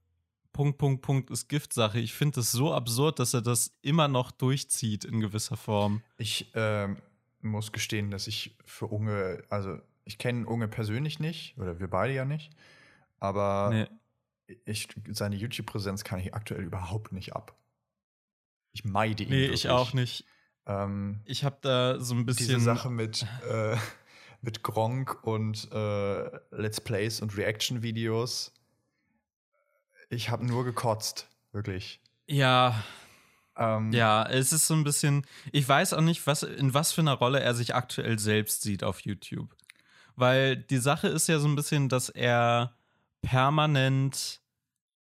Punkt, 0.52 0.78
Punkt, 0.78 1.02
Punkt 1.02 1.30
ist 1.30 1.48
Gift-Sache. 1.48 1.98
Ich 1.98 2.12
finde 2.12 2.36
das 2.36 2.52
so 2.52 2.72
absurd, 2.74 3.18
dass 3.18 3.34
er 3.34 3.42
das 3.42 3.74
immer 3.82 4.08
noch 4.08 4.30
durchzieht 4.30 5.04
in 5.04 5.20
gewisser 5.20 5.56
Form. 5.56 6.02
Ich 6.18 6.50
ähm, 6.54 6.98
muss 7.40 7.72
gestehen, 7.72 8.10
dass 8.10 8.26
ich 8.26 8.56
für 8.64 8.86
Unge, 8.86 9.42
also 9.48 9.78
ich 10.04 10.18
kenne 10.18 10.46
Unge 10.46 10.68
persönlich 10.68 11.18
nicht, 11.20 11.56
oder 11.58 11.80
wir 11.80 11.88
beide 11.88 12.12
ja 12.14 12.24
nicht, 12.24 12.50
aber 13.18 13.70
Nee. 13.72 14.56
ich, 14.66 14.88
seine 15.10 15.36
YouTube-Präsenz 15.36 16.04
kann 16.04 16.20
ich 16.20 16.34
aktuell 16.34 16.62
überhaupt 16.64 17.12
nicht 17.12 17.34
ab. 17.34 17.56
Ich 18.72 18.84
meide 18.84 19.22
ihn. 19.24 19.30
Nee, 19.30 19.40
wirklich. 19.42 19.64
ich 19.64 19.70
auch 19.70 19.92
nicht. 19.92 20.24
Ähm, 20.66 21.20
Ich 21.24 21.44
habe 21.44 21.58
da 21.62 22.00
so 22.00 22.14
ein 22.14 22.24
bisschen. 22.26 22.46
diese 22.46 22.60
Sache 22.60 22.90
mit, 22.90 23.26
äh, 23.48 23.76
mit 24.42 24.62
Gronk 24.62 25.24
und 25.24 25.70
äh, 25.72 26.30
Let's 26.50 26.80
Plays 26.80 27.20
und 27.20 27.36
Reaction-Videos. 27.36 28.52
Ich 30.12 30.28
habe 30.28 30.44
nur 30.44 30.64
gekotzt, 30.64 31.26
wirklich. 31.52 32.00
Ja, 32.26 32.84
Ähm, 33.56 33.92
Ja, 33.92 34.24
es 34.24 34.52
ist 34.52 34.66
so 34.66 34.74
ein 34.74 34.84
bisschen. 34.84 35.26
Ich 35.52 35.68
weiß 35.68 35.92
auch 35.92 36.00
nicht, 36.00 36.26
was, 36.26 36.42
in 36.42 36.72
was 36.72 36.92
für 36.92 37.02
einer 37.02 37.12
Rolle 37.12 37.40
er 37.40 37.54
sich 37.54 37.74
aktuell 37.74 38.18
selbst 38.18 38.62
sieht 38.62 38.82
auf 38.82 39.00
YouTube. 39.00 39.54
Weil 40.16 40.56
die 40.56 40.78
Sache 40.78 41.08
ist 41.08 41.28
ja 41.28 41.38
so 41.38 41.48
ein 41.48 41.54
bisschen, 41.54 41.90
dass 41.90 42.08
er 42.08 42.74
permanent 43.20 44.40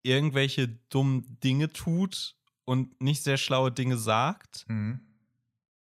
irgendwelche 0.03 0.68
dummen 0.88 1.38
Dinge 1.44 1.71
tut 1.73 2.37
und 2.64 3.01
nicht 3.01 3.23
sehr 3.23 3.37
schlaue 3.37 3.71
Dinge 3.71 3.99
sagt. 3.99 4.64
Mhm. 4.68 5.01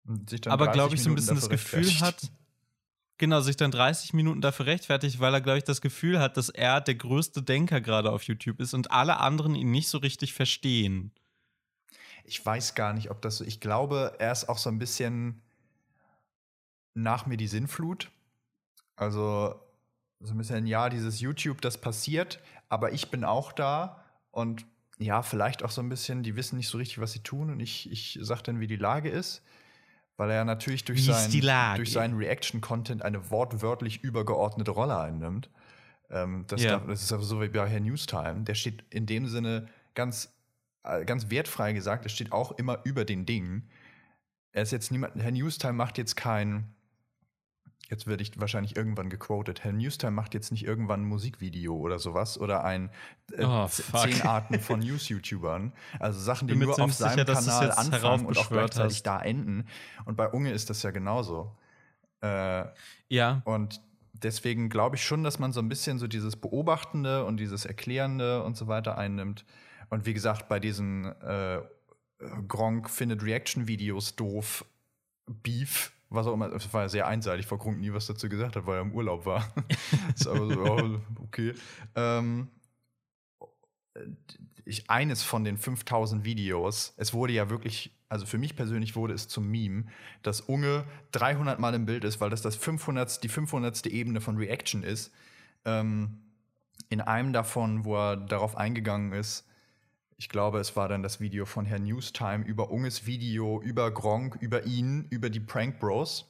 Und 0.06 0.30
sich 0.30 0.42
dann 0.42 0.54
aber 0.54 0.66
30 0.66 0.74
glaube 0.76 0.96
ich 0.96 1.04
so 1.04 1.10
ein 1.10 1.16
bisschen 1.16 1.36
das 1.36 1.50
Gefühl 1.50 2.00
hat, 2.02 2.32
genau, 3.18 3.42
sich 3.42 3.58
dann 3.58 3.72
30 3.72 4.14
Minuten 4.14 4.42
dafür 4.42 4.66
rechtfertigt, 4.66 5.20
weil 5.20 5.34
er, 5.34 5.42
glaube 5.42 5.58
ich, 5.58 5.64
das 5.64 5.82
Gefühl 5.82 6.20
hat, 6.20 6.38
dass 6.38 6.50
er 6.50 6.82
der 6.82 6.96
größte 6.96 7.42
Denker 7.42 7.82
gerade 7.82 8.12
auf 8.12 8.24
YouTube 8.24 8.60
ist 8.60 8.74
und 8.74 8.92
alle 8.92 9.20
anderen 9.20 9.56
ihn 9.56 9.72
nicht 9.72 9.88
so 9.88 9.98
richtig 9.98 10.34
verstehen. 10.34 11.12
Ich 12.26 12.46
weiß 12.46 12.76
gar 12.76 12.94
nicht, 12.94 13.12
ob 13.12 13.22
das 13.22 13.38
so. 13.38 13.44
Ich 13.44 13.60
glaube, 13.60 14.16
er 14.20 14.32
ist 14.32 14.48
auch 14.48 14.58
so 14.58 14.70
ein 14.70 14.80
bisschen 14.80 15.42
nach 16.94 17.26
mir 17.26 17.38
die 17.38 17.48
Sinnflut. 17.48 18.12
Also 18.96 19.60
so 20.20 20.34
ein 20.34 20.38
bisschen, 20.38 20.68
ja, 20.68 20.90
dieses 20.90 21.20
YouTube, 21.20 21.62
das 21.62 21.80
passiert, 21.80 22.40
aber 22.70 22.94
ich 22.94 23.10
bin 23.10 23.24
auch 23.24 23.52
da 23.52 24.04
und 24.32 24.66
ja, 25.00 25.22
vielleicht 25.22 25.64
auch 25.64 25.72
so 25.72 25.82
ein 25.82 25.90
bisschen, 25.90 26.24
die 26.24 26.36
wissen 26.36 26.58
nicht 26.58 26.70
so 26.70 26.78
richtig, 26.78 27.00
was 27.00 27.12
sie 27.12 27.24
tun 27.24 27.50
und 27.50 27.60
ich, 27.60 27.92
ich 27.92 28.18
sag 28.22 28.42
dann, 28.44 28.60
wie 28.60 28.68
die 28.68 28.78
Lage 28.78 29.10
ist. 29.10 29.42
Weil 30.18 30.30
er 30.30 30.46
natürlich 30.46 30.86
durch, 30.86 31.06
sein, 31.06 31.32
durch 31.76 31.92
seinen 31.92 32.16
Reaction-Content 32.18 33.02
eine 33.02 33.32
wortwörtlich 33.32 34.04
übergeordnete 34.04 34.72
Rolle 34.72 35.00
einnimmt. 35.00 35.50
Ähm, 36.12 36.46
das, 36.48 36.62
Ja. 36.62 36.72
darf, 36.78 36.88
das 36.88 37.02
ist 37.02 37.12
aber 37.12 37.24
so 37.24 37.42
wie 37.42 37.48
bei 37.48 37.68
Herr 37.68 37.80
Newstime. 37.80 38.44
Der 38.44 38.54
steht 38.54 38.84
in 38.92 39.06
dem 39.08 39.28
Sinne 39.28 39.68
ganz, 39.96 40.32
äh, 40.84 41.04
ganz 41.06 41.30
wertfrei 41.32 41.74
gesagt, 41.74 42.06
er 42.06 42.10
steht 42.10 42.32
auch 42.32 42.52
immer 42.54 42.80
über 42.84 43.06
den 43.06 43.26
Dingen. 43.26 43.70
Er 44.52 44.62
ist 44.62 44.72
jetzt 44.72 44.92
niemand, 44.92 45.16
Herr 45.16 45.32
Newstime 45.32 45.74
macht 45.74 45.98
jetzt 45.98 46.16
kein, 46.16 46.76
jetzt 47.90 48.08
werde 48.08 48.24
ich 48.24 48.40
wahrscheinlich 48.40 48.76
irgendwann 48.76 49.10
gequotet, 49.10 49.64
Herr 49.64 49.72
Newstime 49.74 50.12
macht 50.12 50.34
jetzt 50.34 50.52
nicht 50.52 50.66
irgendwann 50.66 51.02
ein 51.02 51.06
Musikvideo 51.06 51.76
oder 51.76 52.00
sowas 52.00 52.40
oder 52.40 52.64
ein 52.64 52.90
äh, 53.34 53.46
Oh, 53.46 53.68
zehn 53.68 54.22
Arten 54.24 54.60
von 54.60 54.80
News-YouTubern. 54.80 55.74
Also 56.00 56.20
Sachen, 56.20 56.48
die 56.48 56.56
nur 56.56 56.80
auf 56.80 56.94
seinem 56.94 57.26
sicher, 57.26 57.26
Kanal 57.26 57.72
anfangen 57.72 58.26
und 58.26 58.38
auch 58.38 58.50
gleichzeitig 58.50 58.98
hast. 58.98 59.04
da 59.04 59.22
enden. 59.22 59.68
Und 60.06 60.16
bei 60.16 60.28
Unge 60.30 60.52
ist 60.52 60.70
das 60.70 60.84
ja 60.84 60.92
genauso. 60.92 61.56
Äh, 62.22 62.66
Ja, 63.10 63.42
und 63.46 63.82
deswegen 64.14 64.70
glaube 64.70 64.96
ich 64.96 65.04
schon, 65.04 65.24
dass 65.24 65.40
man 65.40 65.52
so 65.52 65.60
ein 65.60 65.70
bisschen 65.70 66.00
so 66.00 66.08
dieses 66.08 66.36
Beobachtende 66.36 67.26
und 67.26 67.38
dieses 67.38 67.66
Erklärende 67.66 68.44
und 68.44 68.56
so 68.58 68.68
weiter 68.68 68.98
einnimmt. 68.98 69.46
Und 69.90 70.06
wie 70.06 70.14
gesagt, 70.14 70.48
bei 70.48 70.60
diesen 70.60 71.06
äh, 71.22 71.62
Gronk 72.48 72.90
findet 72.90 73.24
Reaction-Videos 73.24 74.16
doof, 74.16 74.66
Beef, 75.28 75.92
was 76.14 76.28
auch 76.28 76.34
immer, 76.34 76.50
das 76.50 76.72
war 76.74 76.84
ja 76.84 76.90
sehr 76.90 77.08
einseitig, 77.08 77.50
weil 77.52 77.58
Gronk 77.58 77.80
nie 77.80 77.94
was 77.94 78.08
dazu 78.08 78.30
gesagt 78.30 78.56
hat, 78.56 78.66
weil 78.66 78.78
er 78.78 78.82
im 78.82 78.94
Urlaub 78.94 79.26
war. 79.26 79.54
ist 80.16 80.28
aber 80.28 80.48
so, 80.48 80.66
ja, 80.66 81.02
okay. 81.22 81.54
Ähm, 81.96 82.50
ich, 84.66 84.90
eines 84.90 85.24
von 85.24 85.44
den 85.44 85.58
5000 85.58 86.24
Videos, 86.24 86.94
es 86.98 87.14
wurde 87.14 87.34
ja 87.34 87.50
wirklich, 87.50 87.92
also 88.10 88.26
für 88.26 88.38
mich 88.38 88.56
persönlich 88.56 88.96
wurde 88.96 89.14
es 89.14 89.28
zum 89.28 89.50
Meme, 89.50 89.86
dass 90.22 90.42
Unge 90.42 90.86
300 91.12 91.60
Mal 91.60 91.74
im 91.74 91.86
Bild 91.86 92.04
ist, 92.04 92.22
weil 92.22 92.30
das, 92.30 92.42
das 92.42 92.56
500, 92.56 93.24
die 93.24 93.30
500. 93.30 93.86
Ebene 93.88 94.22
von 94.22 94.38
Reaction 94.38 94.84
ist. 94.84 95.12
Ähm, 95.66 96.20
in 96.90 97.02
einem 97.02 97.34
davon, 97.34 97.86
wo 97.86 97.96
er 97.98 98.18
darauf 98.18 98.56
eingegangen 98.56 99.14
ist, 99.14 99.48
ich 100.18 100.30
glaube, 100.30 100.60
es 100.60 100.76
war 100.76 100.88
dann 100.88 101.04
das 101.04 101.20
Video 101.20 101.46
von 101.46 101.66
Herrn 101.66 101.84
Newstime 101.84 102.46
über 102.46 102.72
Unges 102.72 103.06
Video, 103.06 103.62
über 103.62 103.92
Gronk, 103.92 104.38
über 104.42 104.66
ihn, 104.66 105.08
über 105.10 105.30
die 105.30 105.40
Prank 105.40 105.80
Bros. 105.80 106.30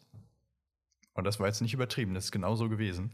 Und 1.13 1.26
das 1.26 1.39
war 1.39 1.48
jetzt 1.48 1.62
nicht 1.62 1.74
übertrieben, 1.74 2.13
das 2.13 2.26
ist 2.26 2.32
genau 2.32 2.56
so 2.56 2.69
gewesen. 2.69 3.13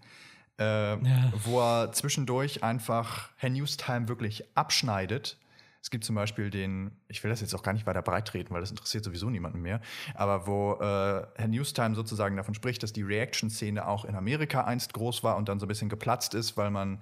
Äh, 0.58 0.64
Ja. 0.64 1.34
Wo 1.44 1.60
er 1.60 1.92
zwischendurch 1.92 2.64
einfach 2.64 3.30
Herr 3.38 3.50
Newstime 3.50 4.08
wirklich 4.08 4.44
abschneidet. 4.56 5.38
Es 5.82 5.90
gibt 5.90 6.04
zum 6.04 6.16
Beispiel 6.16 6.50
den, 6.50 6.92
ich 7.08 7.24
will 7.24 7.32
das 7.32 7.40
jetzt 7.40 7.56
auch 7.56 7.64
gar 7.64 7.72
nicht 7.72 7.86
weiter 7.86 8.02
breitreten, 8.02 8.54
weil 8.54 8.60
das 8.60 8.70
interessiert 8.70 9.06
sowieso 9.06 9.30
niemanden 9.30 9.62
mehr, 9.62 9.80
aber 10.14 10.46
wo 10.46 10.74
äh, 10.74 11.26
Herr 11.36 11.48
Newstime 11.48 11.96
sozusagen 11.96 12.36
davon 12.36 12.54
spricht, 12.54 12.84
dass 12.84 12.92
die 12.92 13.02
Reaction-Szene 13.02 13.88
auch 13.88 14.04
in 14.04 14.16
Amerika 14.16 14.66
einst 14.66 14.94
groß 14.94 15.24
war 15.24 15.38
und 15.38 15.48
dann 15.48 15.60
so 15.60 15.66
ein 15.66 15.70
bisschen 15.70 15.88
geplatzt 15.88 16.34
ist, 16.34 16.58
weil 16.58 16.70
man 16.70 17.02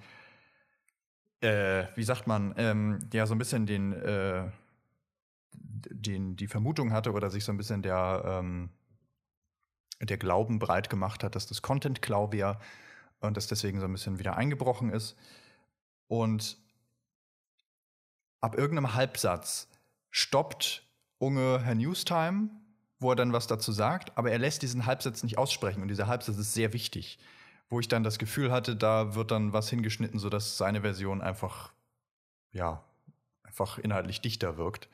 äh, 1.40 1.86
wie 1.94 2.04
sagt 2.04 2.26
man, 2.26 2.54
ähm, 2.56 3.08
ja, 3.12 3.26
so 3.26 3.34
ein 3.34 3.38
bisschen 3.38 3.66
den, 3.66 3.92
äh, 3.92 4.50
den, 5.52 6.36
die 6.36 6.48
Vermutung 6.48 6.92
hatte 6.92 7.12
oder 7.12 7.30
sich 7.30 7.44
so 7.44 7.52
ein 7.52 7.56
bisschen 7.56 7.82
der, 7.82 8.22
ähm, 8.24 8.70
der 10.00 10.16
Glauben 10.16 10.58
breit 10.58 10.90
gemacht 10.90 11.24
hat, 11.24 11.34
dass 11.34 11.46
das 11.46 11.62
Content-Klau 11.62 12.32
wäre 12.32 12.58
und 13.20 13.36
das 13.36 13.46
deswegen 13.46 13.80
so 13.80 13.86
ein 13.86 13.92
bisschen 13.92 14.18
wieder 14.18 14.36
eingebrochen 14.36 14.90
ist. 14.90 15.16
Und 16.06 16.56
ab 18.40 18.56
irgendeinem 18.56 18.94
Halbsatz 18.94 19.68
stoppt 20.10 20.84
Unge 21.18 21.60
Herr 21.62 21.74
Newstime, 21.74 22.48
wo 23.00 23.10
er 23.10 23.16
dann 23.16 23.32
was 23.32 23.46
dazu 23.46 23.72
sagt, 23.72 24.16
aber 24.16 24.30
er 24.30 24.38
lässt 24.38 24.62
diesen 24.62 24.86
Halbsatz 24.86 25.22
nicht 25.22 25.38
aussprechen 25.38 25.82
und 25.82 25.88
dieser 25.88 26.06
Halbsatz 26.06 26.36
ist 26.36 26.54
sehr 26.54 26.72
wichtig 26.72 27.18
wo 27.68 27.80
ich 27.80 27.88
dann 27.88 28.02
das 28.02 28.18
Gefühl 28.18 28.50
hatte, 28.50 28.76
da 28.76 29.14
wird 29.14 29.30
dann 29.30 29.52
was 29.52 29.68
hingeschnitten, 29.68 30.18
sodass 30.18 30.56
seine 30.56 30.80
Version 30.80 31.20
einfach, 31.20 31.72
ja, 32.52 32.82
einfach 33.42 33.78
inhaltlich 33.78 34.20
dichter 34.20 34.56
wirkt. 34.56 34.88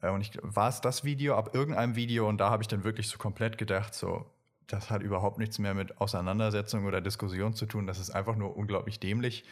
Äh, 0.00 0.10
Und 0.10 0.20
ich 0.20 0.38
war 0.42 0.68
es 0.68 0.80
das 0.80 1.04
Video, 1.04 1.36
ab 1.36 1.54
irgendeinem 1.54 1.96
Video, 1.96 2.28
und 2.28 2.38
da 2.38 2.50
habe 2.50 2.62
ich 2.62 2.68
dann 2.68 2.84
wirklich 2.84 3.08
so 3.08 3.18
komplett 3.18 3.58
gedacht, 3.58 3.94
so, 3.94 4.26
das 4.66 4.90
hat 4.90 5.02
überhaupt 5.02 5.38
nichts 5.38 5.58
mehr 5.58 5.74
mit 5.74 6.00
Auseinandersetzung 6.00 6.84
oder 6.86 7.00
Diskussion 7.00 7.54
zu 7.54 7.66
tun, 7.66 7.86
das 7.86 7.98
ist 7.98 8.10
einfach 8.10 8.36
nur 8.36 8.56
unglaublich 8.56 9.00
dämlich, 9.00 9.44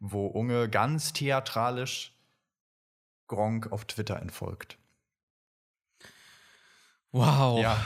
wo 0.00 0.26
Unge 0.26 0.68
ganz 0.68 1.12
theatralisch 1.12 2.12
Gronk 3.28 3.72
auf 3.72 3.84
Twitter 3.86 4.20
entfolgt. 4.20 4.76
wow. 7.12 7.60
Ja. 7.60 7.78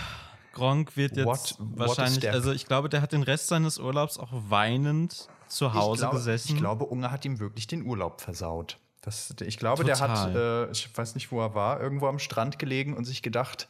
Gronk 0.56 0.96
wird 0.96 1.16
jetzt 1.16 1.26
What- 1.26 1.56
what 1.60 1.78
wahrscheinlich, 1.88 2.28
also 2.30 2.50
ich 2.52 2.66
glaube, 2.66 2.88
der 2.88 3.02
hat 3.02 3.12
den 3.12 3.22
Rest 3.22 3.48
seines 3.48 3.78
Urlaubs 3.78 4.18
auch 4.18 4.30
weinend 4.32 5.28
zu 5.48 5.72
Hause 5.74 5.94
ich 5.94 6.00
glaube, 6.00 6.16
gesessen. 6.16 6.52
Ich 6.54 6.58
glaube, 6.58 6.84
Unge 6.86 7.10
hat 7.10 7.24
ihm 7.24 7.38
wirklich 7.38 7.66
den 7.66 7.84
Urlaub 7.86 8.20
versaut. 8.20 8.78
Das, 9.02 9.32
ich 9.44 9.58
glaube, 9.58 9.84
der 9.84 10.00
hat, 10.00 10.32
Total. 10.32 10.66
äh, 10.68 10.72
ich 10.72 10.96
weiß 10.96 11.14
nicht, 11.14 11.30
wo 11.30 11.40
er 11.40 11.54
war, 11.54 11.80
irgendwo 11.80 12.08
am 12.08 12.18
Strand 12.18 12.58
gelegen 12.58 12.94
und 12.94 13.04
sich 13.04 13.22
gedacht, 13.22 13.68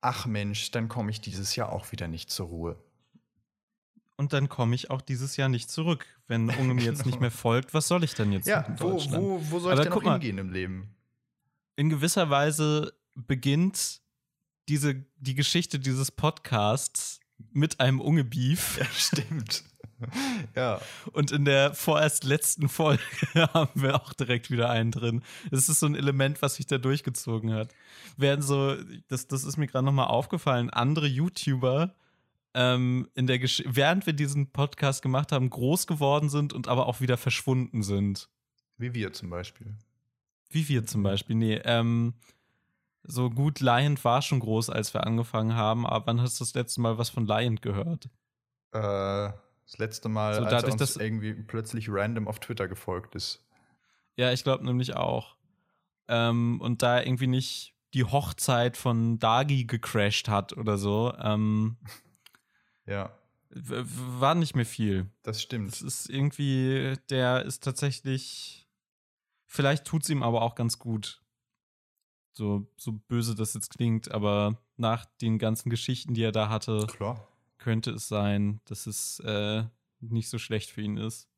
ach 0.00 0.26
Mensch, 0.26 0.70
dann 0.70 0.88
komme 0.88 1.10
ich 1.10 1.20
dieses 1.20 1.56
Jahr 1.56 1.72
auch 1.72 1.90
wieder 1.90 2.06
nicht 2.06 2.30
zur 2.30 2.46
Ruhe. 2.46 2.76
und 4.16 4.32
dann 4.34 4.48
komme 4.50 4.74
ich 4.74 4.90
auch 4.90 5.00
dieses 5.00 5.36
Jahr 5.38 5.48
nicht 5.48 5.70
zurück. 5.70 6.06
Wenn 6.28 6.48
Unge 6.60 6.74
mir 6.74 6.84
jetzt 6.84 7.06
nicht 7.06 7.20
mehr 7.20 7.30
folgt, 7.30 7.72
was 7.74 7.88
soll 7.88 8.04
ich 8.04 8.14
denn 8.14 8.30
jetzt 8.32 8.46
Ja, 8.46 8.60
in 8.60 8.78
wo, 8.78 8.90
Deutschland? 8.92 9.24
wo, 9.24 9.40
wo 9.50 9.58
soll 9.58 9.72
Aber 9.72 9.80
ich 9.80 9.84
denn 9.86 9.92
guck 9.94 10.04
mal. 10.04 10.12
hingehen 10.12 10.38
im 10.38 10.52
Leben? 10.52 10.94
in 11.76 11.88
gewisser 11.88 12.28
Weise 12.28 12.92
beginnt 13.14 14.02
diese, 14.70 15.04
die 15.18 15.34
Geschichte 15.34 15.80
dieses 15.80 16.12
Podcasts 16.12 17.18
mit 17.52 17.80
einem 17.80 18.00
Unge-Beef. 18.00 18.78
Ja, 18.78 18.86
stimmt. 18.86 19.64
ja. 20.54 20.80
Und 21.12 21.32
in 21.32 21.44
der 21.44 21.74
vorerst 21.74 22.22
letzten 22.22 22.68
Folge 22.68 23.02
haben 23.34 23.82
wir 23.82 23.96
auch 23.96 24.12
direkt 24.12 24.48
wieder 24.48 24.70
einen 24.70 24.92
drin. 24.92 25.22
Das 25.50 25.68
ist 25.68 25.80
so 25.80 25.86
ein 25.86 25.96
Element, 25.96 26.40
was 26.40 26.54
sich 26.54 26.66
da 26.66 26.78
durchgezogen 26.78 27.52
hat. 27.52 27.74
Während 28.16 28.44
so, 28.44 28.76
das, 29.08 29.26
das 29.26 29.42
ist 29.42 29.56
mir 29.56 29.66
gerade 29.66 29.84
nochmal 29.84 30.06
aufgefallen, 30.06 30.70
andere 30.70 31.08
YouTuber 31.08 31.96
ähm, 32.54 33.08
in 33.14 33.26
der 33.26 33.40
Gesch 33.40 33.64
während 33.66 34.06
wir 34.06 34.12
diesen 34.12 34.52
Podcast 34.52 35.02
gemacht 35.02 35.32
haben, 35.32 35.50
groß 35.50 35.88
geworden 35.88 36.28
sind 36.28 36.52
und 36.52 36.68
aber 36.68 36.86
auch 36.86 37.00
wieder 37.00 37.16
verschwunden 37.16 37.82
sind. 37.82 38.28
Wie 38.78 38.94
wir 38.94 39.12
zum 39.12 39.30
Beispiel. 39.30 39.74
Wie 40.48 40.68
wir 40.68 40.86
zum 40.86 41.02
Beispiel. 41.02 41.34
Nee, 41.34 41.60
ähm, 41.64 42.14
so 43.02 43.30
gut, 43.30 43.60
Lion 43.60 44.02
war 44.04 44.22
schon 44.22 44.40
groß, 44.40 44.70
als 44.70 44.94
wir 44.94 45.06
angefangen 45.06 45.54
haben, 45.54 45.86
aber 45.86 46.06
wann 46.06 46.20
hast 46.20 46.38
du 46.40 46.44
das 46.44 46.54
letzte 46.54 46.80
Mal 46.80 46.98
was 46.98 47.10
von 47.10 47.26
Lion 47.26 47.56
gehört? 47.56 48.06
Äh, 48.72 49.32
das 49.64 49.78
letzte 49.78 50.08
Mal, 50.08 50.34
So, 50.34 50.44
als 50.44 50.62
er 50.64 50.72
uns 50.72 50.96
irgendwie 50.96 51.34
plötzlich 51.34 51.88
random 51.90 52.28
auf 52.28 52.40
Twitter 52.40 52.68
gefolgt 52.68 53.14
ist. 53.14 53.46
Ja, 54.16 54.32
ich 54.32 54.42
glaube 54.44 54.64
nämlich 54.64 54.96
auch. 54.96 55.36
Ähm, 56.08 56.60
und 56.60 56.82
da 56.82 57.00
irgendwie 57.00 57.28
nicht 57.28 57.74
die 57.94 58.04
Hochzeit 58.04 58.76
von 58.76 59.18
Dagi 59.18 59.64
gecrashed 59.64 60.28
hat 60.28 60.56
oder 60.56 60.76
so, 60.78 61.12
ähm, 61.20 61.76
Ja, 62.86 63.12
war 63.50 64.34
nicht 64.34 64.54
mehr 64.54 64.66
viel. 64.66 65.10
das 65.22 65.42
stimmt. 65.42 65.72
Das 65.72 65.82
ist 65.82 66.08
irgendwie, 66.08 66.94
der 67.10 67.44
ist 67.44 67.64
tatsächlich, 67.64 68.68
vielleicht 69.46 69.84
tut 69.84 70.02
es 70.02 70.10
ihm 70.10 70.22
aber 70.22 70.42
auch 70.42 70.54
ganz 70.54 70.78
gut. 70.78 71.19
So, 72.32 72.66
so 72.76 72.92
böse 72.92 73.34
das 73.34 73.54
jetzt 73.54 73.70
klingt, 73.70 74.10
aber 74.10 74.58
nach 74.76 75.04
den 75.20 75.38
ganzen 75.38 75.68
Geschichten, 75.70 76.14
die 76.14 76.22
er 76.22 76.32
da 76.32 76.48
hatte, 76.48 76.86
Klar. 76.86 77.26
könnte 77.58 77.90
es 77.90 78.08
sein, 78.08 78.60
dass 78.64 78.86
es 78.86 79.18
äh, 79.20 79.64
nicht 80.00 80.28
so 80.28 80.38
schlecht 80.38 80.70
für 80.70 80.80
ihn 80.80 80.96
ist. 80.96 81.28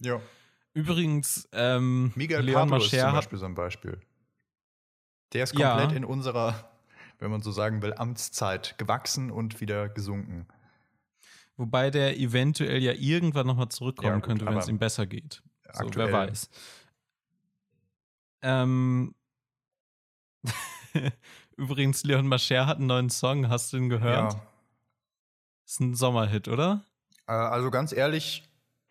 Ja. 0.00 0.20
Übrigens, 0.74 1.48
ähm, 1.52 2.12
Miguel 2.14 2.42
Leon 2.42 2.68
Pablo 2.68 2.84
ist 2.84 2.90
zum 2.90 2.98
Mascher 3.00 3.12
Beispiel 3.12 3.38
so 3.38 3.44
ein 3.46 3.54
Beispiel. 3.54 4.00
Der 5.32 5.44
ist 5.44 5.58
Ja. 5.58 5.76
komplett 5.76 5.96
in 5.96 6.04
unserer, 6.04 6.70
wenn 7.18 7.30
man 7.30 7.42
so 7.42 7.50
sagen 7.50 7.80
will, 7.82 7.94
Amtszeit 7.94 8.76
gewachsen 8.78 9.30
und 9.30 9.60
wieder 9.60 9.88
gesunken. 9.88 10.46
Wobei 11.56 11.90
der 11.90 12.18
eventuell 12.18 12.82
ja 12.82 12.92
irgendwann 12.92 13.46
nochmal 13.46 13.68
zurückkommen 13.68 14.08
Ja, 14.08 14.14
gut, 14.16 14.24
könnte, 14.24 14.46
wenn 14.46 14.58
es 14.58 14.68
ihm 14.68 14.78
besser 14.78 15.06
geht. 15.06 15.42
So, 15.72 15.88
wer 15.94 16.12
weiß. 16.12 16.50
Ähm, 18.42 19.14
Übrigens, 21.56 22.04
Leon 22.04 22.26
Mascher 22.26 22.66
hat 22.66 22.78
einen 22.78 22.86
neuen 22.86 23.10
Song. 23.10 23.48
Hast 23.48 23.72
du 23.72 23.78
ihn 23.78 23.88
gehört? 23.88 24.34
Ja. 24.34 24.42
Ist 25.66 25.80
ein 25.80 25.94
Sommerhit, 25.94 26.48
oder? 26.48 26.84
Äh, 27.26 27.32
Also 27.32 27.70
ganz 27.70 27.92
ehrlich, 27.92 28.44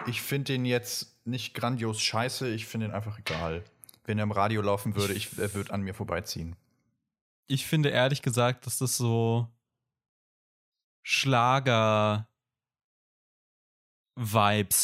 ich 0.08 0.22
finde 0.22 0.54
den 0.54 0.66
jetzt 0.66 1.16
nicht 1.26 1.54
grandios 1.54 2.02
scheiße, 2.02 2.50
ich 2.50 2.66
finde 2.66 2.88
ihn 2.88 2.94
einfach 2.94 3.20
egal. 3.20 3.64
Wenn 4.06 4.18
er 4.18 4.24
im 4.24 4.32
Radio 4.32 4.62
laufen 4.62 4.96
würde, 4.96 5.14
ich, 5.14 5.38
er 5.38 5.54
würde 5.54 5.74
an 5.74 5.82
mir 5.82 5.94
vorbeiziehen. 5.94 6.56
Ich 7.48 7.66
finde 7.66 7.90
ehrlich 7.90 8.22
gesagt, 8.22 8.66
dass 8.66 8.80
das 8.80 8.98
so 8.98 9.48
Schlager-Vibes 11.04 12.26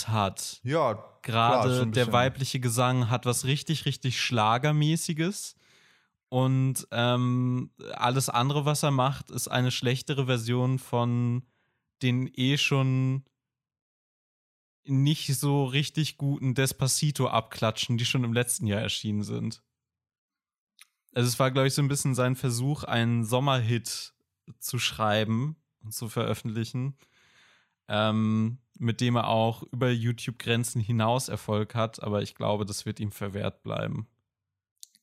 hat. 0.07 0.59
Ja, 0.63 0.93
Gerade 1.21 1.21
klar, 1.21 1.69
so 1.69 1.85
der 1.85 2.13
weibliche 2.13 2.59
Gesang 2.59 3.09
hat 3.09 3.25
was 3.25 3.45
richtig, 3.45 3.85
richtig 3.85 4.21
Schlagermäßiges. 4.21 5.55
Und 6.29 6.87
ähm, 6.91 7.71
alles 7.93 8.29
andere, 8.29 8.65
was 8.65 8.83
er 8.83 8.91
macht, 8.91 9.31
ist 9.31 9.47
eine 9.47 9.71
schlechtere 9.71 10.27
Version 10.27 10.77
von 10.77 11.43
den 12.03 12.31
eh 12.33 12.57
schon 12.57 13.25
nicht 14.85 15.35
so 15.35 15.65
richtig 15.65 16.17
guten 16.17 16.53
Despacito-Abklatschen, 16.53 17.97
die 17.97 18.05
schon 18.05 18.23
im 18.23 18.33
letzten 18.33 18.67
Jahr 18.67 18.81
erschienen 18.81 19.23
sind. 19.23 19.61
Also 21.13 21.27
es 21.27 21.39
war, 21.39 21.51
glaube 21.51 21.67
ich, 21.67 21.73
so 21.73 21.81
ein 21.81 21.87
bisschen 21.87 22.15
sein 22.15 22.35
Versuch, 22.35 22.83
einen 22.83 23.25
Sommerhit 23.25 24.13
zu 24.59 24.79
schreiben 24.79 25.55
und 25.81 25.93
zu 25.93 26.09
veröffentlichen, 26.09 26.95
ähm, 27.87 28.59
mit 28.77 29.01
dem 29.01 29.15
er 29.15 29.27
auch 29.27 29.63
über 29.63 29.89
YouTube-Grenzen 29.89 30.81
hinaus 30.81 31.27
Erfolg 31.27 31.75
hat, 31.75 32.01
aber 32.01 32.21
ich 32.21 32.35
glaube, 32.35 32.65
das 32.65 32.85
wird 32.85 32.99
ihm 32.99 33.11
verwehrt 33.11 33.63
bleiben. 33.63 34.07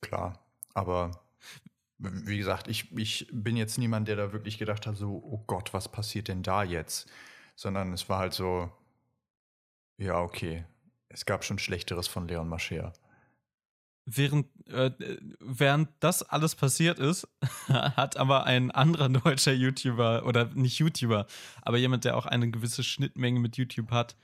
Klar, 0.01 0.46
aber 0.77 1.11
wie 1.97 2.37
gesagt, 2.37 2.67
ich, 2.67 2.95
ich 2.95 3.27
bin 3.31 3.57
jetzt 3.57 3.79
niemand, 3.79 4.07
der 4.07 4.15
da 4.15 4.31
wirklich 4.31 4.59
gedacht 4.59 4.85
hat, 4.85 4.95
so, 4.95 5.23
oh 5.23 5.43
Gott, 5.47 5.73
was 5.73 5.91
passiert 5.91 6.27
denn 6.27 6.43
da 6.43 6.63
jetzt? 6.63 7.09
Sondern 7.55 7.91
es 7.93 8.07
war 8.07 8.19
halt 8.19 8.33
so, 8.33 8.71
ja, 9.97 10.21
okay, 10.21 10.65
es 11.09 11.25
gab 11.25 11.43
schon 11.43 11.57
Schlechteres 11.57 12.07
von 12.07 12.27
Leon 12.27 12.47
Mascher. 12.47 12.93
Während, 14.05 14.45
äh, 14.67 14.91
während 15.39 15.89
das 15.99 16.21
alles 16.21 16.53
passiert 16.53 16.99
ist, 16.99 17.27
hat 17.67 18.15
aber 18.15 18.45
ein 18.45 18.69
anderer 18.69 19.09
deutscher 19.09 19.53
YouTuber, 19.53 20.27
oder 20.27 20.45
nicht 20.53 20.77
YouTuber, 20.77 21.25
aber 21.63 21.77
jemand, 21.77 22.05
der 22.05 22.15
auch 22.15 22.27
eine 22.27 22.51
gewisse 22.51 22.83
Schnittmenge 22.83 23.39
mit 23.39 23.57
YouTube 23.57 23.89
hat, 23.89 24.15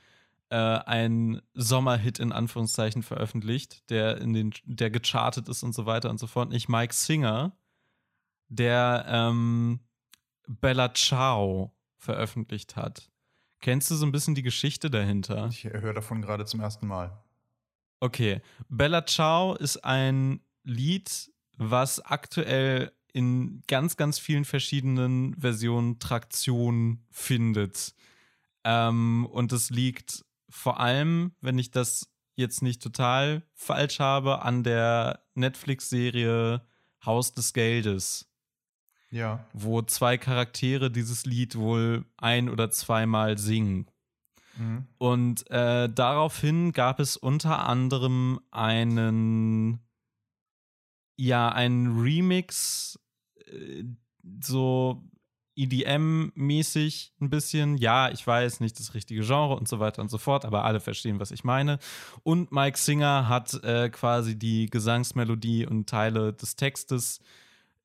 äh, 0.50 0.56
einen 0.56 1.40
Sommerhit 1.54 2.18
in 2.18 2.32
Anführungszeichen 2.32 3.02
veröffentlicht, 3.02 3.88
der 3.90 4.18
in 4.18 4.32
den, 4.32 4.52
der 4.64 4.90
gechartet 4.90 5.48
ist 5.48 5.62
und 5.62 5.74
so 5.74 5.86
weiter 5.86 6.10
und 6.10 6.18
so 6.18 6.26
fort. 6.26 6.50
Nicht 6.50 6.68
Mike 6.68 6.94
Singer, 6.94 7.56
der 8.48 9.04
ähm, 9.08 9.80
Bella 10.46 10.92
Ciao 10.94 11.74
veröffentlicht 11.96 12.76
hat. 12.76 13.10
Kennst 13.60 13.90
du 13.90 13.94
so 13.94 14.04
ein 14.04 14.12
bisschen 14.12 14.34
die 14.34 14.42
Geschichte 14.42 14.90
dahinter? 14.90 15.48
Ich 15.50 15.64
höre 15.64 15.94
davon 15.94 16.20
gerade 16.20 16.44
zum 16.44 16.60
ersten 16.60 16.86
Mal. 16.86 17.18
Okay, 18.00 18.42
Bella 18.68 19.06
Ciao 19.06 19.54
ist 19.54 19.84
ein 19.84 20.40
Lied, 20.62 21.32
was 21.56 22.00
aktuell 22.00 22.92
in 23.14 23.62
ganz, 23.68 23.96
ganz 23.96 24.18
vielen 24.18 24.44
verschiedenen 24.44 25.34
Versionen 25.40 25.98
Traktion 26.00 27.06
findet. 27.10 27.94
Ähm, 28.64 29.26
und 29.30 29.52
es 29.52 29.70
liegt 29.70 30.24
vor 30.54 30.78
allem, 30.78 31.32
wenn 31.40 31.58
ich 31.58 31.72
das 31.72 32.10
jetzt 32.36 32.62
nicht 32.62 32.80
total 32.82 33.42
falsch 33.54 33.98
habe, 33.98 34.42
an 34.42 34.62
der 34.62 35.24
Netflix-Serie 35.34 36.62
Haus 37.04 37.34
des 37.34 37.52
Geldes, 37.52 38.30
Ja. 39.10 39.44
wo 39.52 39.82
zwei 39.82 40.16
Charaktere 40.16 40.90
dieses 40.90 41.26
Lied 41.26 41.56
wohl 41.56 42.04
ein- 42.16 42.48
oder 42.48 42.70
zweimal 42.70 43.36
singen. 43.36 43.90
Mhm. 44.56 44.86
Und 44.98 45.50
äh, 45.50 45.88
daraufhin 45.92 46.72
gab 46.72 47.00
es 47.00 47.16
unter 47.16 47.66
anderem 47.66 48.40
einen, 48.52 49.80
ja, 51.16 51.48
einen 51.50 52.00
Remix, 52.00 52.98
äh, 53.46 53.84
so 54.40 55.02
EDM-mäßig 55.56 57.12
ein 57.20 57.30
bisschen. 57.30 57.76
Ja, 57.76 58.10
ich 58.10 58.26
weiß 58.26 58.60
nicht 58.60 58.78
das 58.78 58.94
richtige 58.94 59.22
Genre 59.22 59.56
und 59.56 59.68
so 59.68 59.80
weiter 59.80 60.02
und 60.02 60.10
so 60.10 60.18
fort, 60.18 60.44
aber 60.44 60.64
alle 60.64 60.80
verstehen, 60.80 61.20
was 61.20 61.30
ich 61.30 61.44
meine. 61.44 61.78
Und 62.22 62.52
Mike 62.52 62.78
Singer 62.78 63.28
hat 63.28 63.54
äh, 63.64 63.88
quasi 63.90 64.38
die 64.38 64.66
Gesangsmelodie 64.66 65.66
und 65.66 65.88
Teile 65.88 66.32
des 66.32 66.56
Textes 66.56 67.20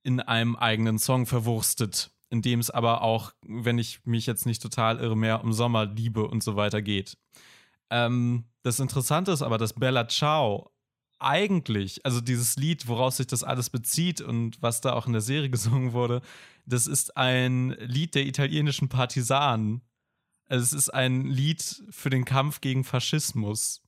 in 0.03 0.20
einem 0.20 0.55
eigenen 0.55 0.97
Song 0.97 1.26
verwurstet, 1.26 2.11
in 2.30 2.41
dem 2.41 2.59
es 2.59 2.70
aber 2.70 3.01
auch, 3.01 3.34
wenn 3.45 3.78
ich 3.78 4.05
mich 4.05 4.26
jetzt 4.26 4.45
nicht 4.45 4.61
total 4.61 4.99
irre, 4.99 5.17
mehr 5.17 5.43
um 5.43 5.53
Sommerliebe 5.53 6.28
und 6.28 6.43
so 6.43 6.55
weiter 6.55 6.82
geht. 6.82 7.17
Ähm, 7.89 8.45
das 8.63 8.80
Interessante 8.80 9.32
ist 9.32 9.41
aber, 9.41 9.57
dass 9.57 9.74
Bella 9.74 10.07
Ciao 10.07 10.72
eigentlich, 11.20 12.05
also 12.05 12.22
dieses 12.22 12.55
Lied, 12.55 12.88
woraus 12.88 13.17
sich 13.17 13.28
das 13.28 13.43
alles 13.43 13.70
bezieht 13.70 14.22
und 14.22 14.61
was 14.61 14.82
da 14.82 14.93
auch 14.93 15.05
in 15.05 15.13
der 15.13 15.22
Serie 15.22 15.49
gesungen 15.51 15.93
wurde, 15.93 16.22
das 16.70 16.88
ist 16.88 17.17
ein 17.17 17.72
Lied 17.80 18.15
der 18.15 18.26
italienischen 18.26 18.89
Partisanen. 18.89 19.82
Also 20.45 20.63
es 20.63 20.74
ist 20.74 20.89
ein 20.89 21.26
Lied 21.26 21.84
für 21.89 22.09
den 22.09 22.26
Kampf 22.26 22.61
gegen 22.61 22.84
Faschismus. 22.84 23.82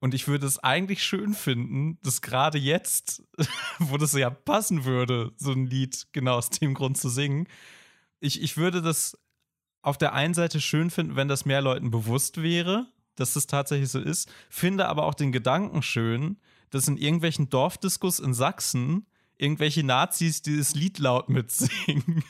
Und 0.00 0.14
ich 0.14 0.28
würde 0.28 0.46
es 0.46 0.58
eigentlich 0.58 1.02
schön 1.02 1.34
finden, 1.34 1.98
dass 2.02 2.22
gerade 2.22 2.58
jetzt, 2.58 3.22
wo 3.78 3.96
das 3.96 4.12
ja 4.12 4.30
passen 4.30 4.84
würde, 4.84 5.32
so 5.36 5.52
ein 5.52 5.66
Lied 5.66 6.06
genau 6.12 6.36
aus 6.36 6.50
dem 6.50 6.74
Grund 6.74 6.96
zu 6.96 7.08
singen, 7.08 7.48
ich, 8.20 8.42
ich 8.42 8.56
würde 8.56 8.82
das 8.82 9.18
auf 9.82 9.98
der 9.98 10.12
einen 10.12 10.34
Seite 10.34 10.60
schön 10.60 10.90
finden, 10.90 11.16
wenn 11.16 11.28
das 11.28 11.44
mehr 11.44 11.62
Leuten 11.62 11.90
bewusst 11.90 12.42
wäre, 12.42 12.92
dass 13.14 13.34
das 13.34 13.46
tatsächlich 13.46 13.90
so 13.90 14.00
ist, 14.00 14.30
finde 14.50 14.86
aber 14.86 15.04
auch 15.04 15.14
den 15.14 15.32
Gedanken 15.32 15.82
schön, 15.82 16.38
dass 16.70 16.88
in 16.88 16.96
irgendwelchen 16.96 17.48
Dorfdiskus 17.48 18.20
in 18.20 18.34
Sachsen 18.34 19.06
irgendwelche 19.38 19.84
Nazis 19.84 20.42
dieses 20.42 20.74
Lied 20.74 20.98
laut 20.98 21.28
mitsingen. 21.28 22.22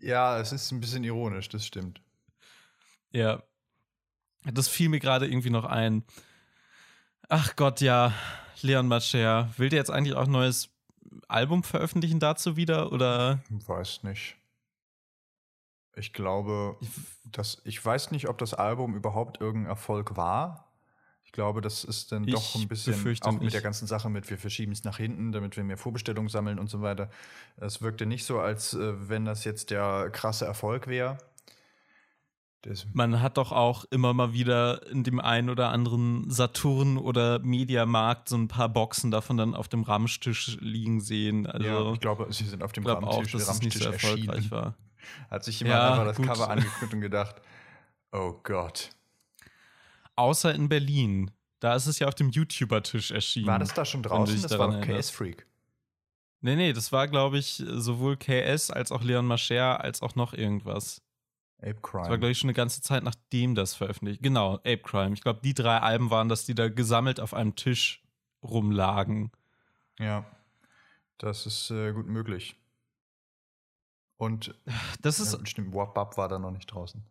Ja, 0.00 0.38
es 0.38 0.52
ist 0.52 0.70
ein 0.70 0.80
bisschen 0.80 1.02
ironisch, 1.04 1.48
das 1.48 1.66
stimmt. 1.66 2.00
Ja. 3.10 3.42
Das 4.44 4.68
fiel 4.68 4.88
mir 4.88 5.00
gerade 5.00 5.26
irgendwie 5.26 5.50
noch 5.50 5.64
ein. 5.64 6.04
Ach 7.28 7.56
Gott, 7.56 7.80
ja. 7.80 8.12
Leon 8.62 8.86
Mascher. 8.86 9.52
Will 9.56 9.70
der 9.70 9.78
jetzt 9.78 9.90
eigentlich 9.90 10.14
auch 10.14 10.26
ein 10.26 10.30
neues 10.30 10.70
Album 11.28 11.64
veröffentlichen 11.64 12.20
dazu 12.20 12.56
wieder? 12.56 12.92
Oder? 12.92 13.42
Weiß 13.48 14.02
nicht. 14.04 14.36
Ich 15.96 16.12
glaube, 16.12 16.78
dass 17.24 17.62
ich 17.64 17.82
weiß 17.84 18.10
nicht, 18.10 18.28
ob 18.28 18.38
das 18.38 18.54
Album 18.54 18.94
überhaupt 18.94 19.40
irgendein 19.40 19.70
Erfolg 19.70 20.16
war. 20.16 20.65
Ich 21.36 21.38
glaube, 21.38 21.60
das 21.60 21.84
ist 21.84 22.12
dann 22.12 22.26
Ich 22.26 22.32
doch 22.32 22.54
ein 22.54 22.66
bisschen 22.66 22.94
auch 23.20 23.32
mit 23.32 23.42
nicht. 23.42 23.52
der 23.52 23.60
ganzen 23.60 23.86
Sache 23.86 24.08
mit, 24.08 24.30
wir 24.30 24.38
verschieben 24.38 24.72
es 24.72 24.84
nach 24.84 24.96
hinten, 24.96 25.32
damit 25.32 25.58
wir 25.58 25.64
mehr 25.64 25.76
Vorbestellungen 25.76 26.30
sammeln 26.30 26.58
und 26.58 26.70
so 26.70 26.80
weiter. 26.80 27.10
Es 27.58 27.82
wirkte 27.82 28.06
nicht 28.06 28.24
so, 28.24 28.40
als 28.40 28.72
äh, 28.72 29.10
wenn 29.10 29.26
das 29.26 29.44
jetzt 29.44 29.68
der 29.68 30.08
krasse 30.08 30.46
Erfolg 30.46 30.86
wäre. 30.86 31.18
Man 32.94 33.20
hat 33.20 33.36
doch 33.36 33.52
auch 33.52 33.84
immer 33.90 34.14
mal 34.14 34.32
wieder 34.32 34.86
in 34.90 35.04
dem 35.04 35.20
einen 35.20 35.50
oder 35.50 35.68
anderen 35.68 36.30
Saturn 36.30 36.96
oder 36.96 37.38
Mediamarkt 37.40 38.30
so 38.30 38.36
ein 38.38 38.48
paar 38.48 38.70
Boxen 38.70 39.10
davon 39.10 39.36
dann 39.36 39.54
auf 39.54 39.68
dem 39.68 39.82
Ramstisch 39.82 40.56
liegen 40.62 41.02
sehen. 41.02 41.46
Also 41.46 41.66
ja, 41.66 41.92
ich 41.92 42.00
glaube, 42.00 42.26
sie 42.30 42.44
sind 42.44 42.62
auf 42.62 42.72
dem 42.72 42.82
glaube 42.82 43.06
auch, 43.06 43.18
Ramstisch, 43.18 43.32
dass 43.32 43.56
es 43.56 43.60
nicht 43.60 43.78
so 43.78 43.84
Ramstisch 43.84 44.04
erfolgreich 44.04 44.36
erschienen. 44.36 44.50
war. 44.52 44.74
Hat 45.30 45.44
sich 45.44 45.60
jemand 45.60 45.80
Ja, 45.80 45.90
einfach 45.90 46.04
das 46.06 46.16
gut. 46.16 46.26
Cover 46.28 46.48
angeguckt 46.48 46.94
und 46.94 47.00
gedacht, 47.02 47.42
oh 48.12 48.32
Gott. 48.42 48.95
Außer 50.16 50.54
in 50.54 50.68
Berlin. 50.68 51.30
Da 51.60 51.74
ist 51.74 51.86
es 51.86 51.98
ja 51.98 52.08
auf 52.08 52.14
dem 52.14 52.30
YouTuber-Tisch 52.30 53.10
erschienen. 53.10 53.46
War 53.46 53.58
das 53.58 53.72
da 53.74 53.84
schon 53.84 54.02
draußen? 54.02 54.42
Das 54.42 54.58
war. 54.58 54.80
KS-Freak. 54.80 55.46
Nee, 56.42 56.54
nee, 56.56 56.72
das 56.72 56.92
war, 56.92 57.08
glaube 57.08 57.38
ich, 57.38 57.62
sowohl 57.66 58.16
KS 58.16 58.70
als 58.70 58.92
auch 58.92 59.02
Leon 59.02 59.26
Mascher 59.26 59.80
als 59.80 60.02
auch 60.02 60.14
noch 60.14 60.32
irgendwas. 60.34 61.02
Ape 61.58 61.72
Das 61.74 61.82
Crime. 61.82 62.08
war, 62.10 62.18
glaube 62.18 62.30
ich, 62.30 62.38
schon 62.38 62.48
eine 62.50 62.54
ganze 62.54 62.82
Zeit, 62.82 63.02
nachdem 63.02 63.54
das 63.54 63.74
veröffentlicht. 63.74 64.22
Genau, 64.22 64.56
Ape 64.56 64.78
Crime. 64.78 65.14
Ich 65.14 65.22
glaube, 65.22 65.40
die 65.42 65.54
drei 65.54 65.78
Alben 65.78 66.10
waren, 66.10 66.28
dass 66.28 66.44
die 66.44 66.54
da 66.54 66.68
gesammelt 66.68 67.18
auf 67.20 67.32
einem 67.32 67.56
Tisch 67.56 68.02
rumlagen. 68.42 69.32
ja, 69.98 70.24
das 71.18 71.46
ist 71.46 71.70
äh, 71.70 71.92
gut 71.92 72.06
möglich. 72.06 72.56
Und 74.18 74.54
Das 75.00 75.18
ist, 75.20 75.32
ja, 75.32 75.44
stimmt, 75.46 75.74
Wap 75.74 76.16
war 76.16 76.28
da 76.28 76.38
noch 76.38 76.50
nicht 76.50 76.66
draußen. 76.66 77.02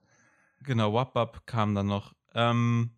genau, 0.62 0.94
Wap 0.94 1.46
kam 1.48 1.74
dann 1.76 1.88
noch. 1.88 2.14
Ähm, 2.36 2.92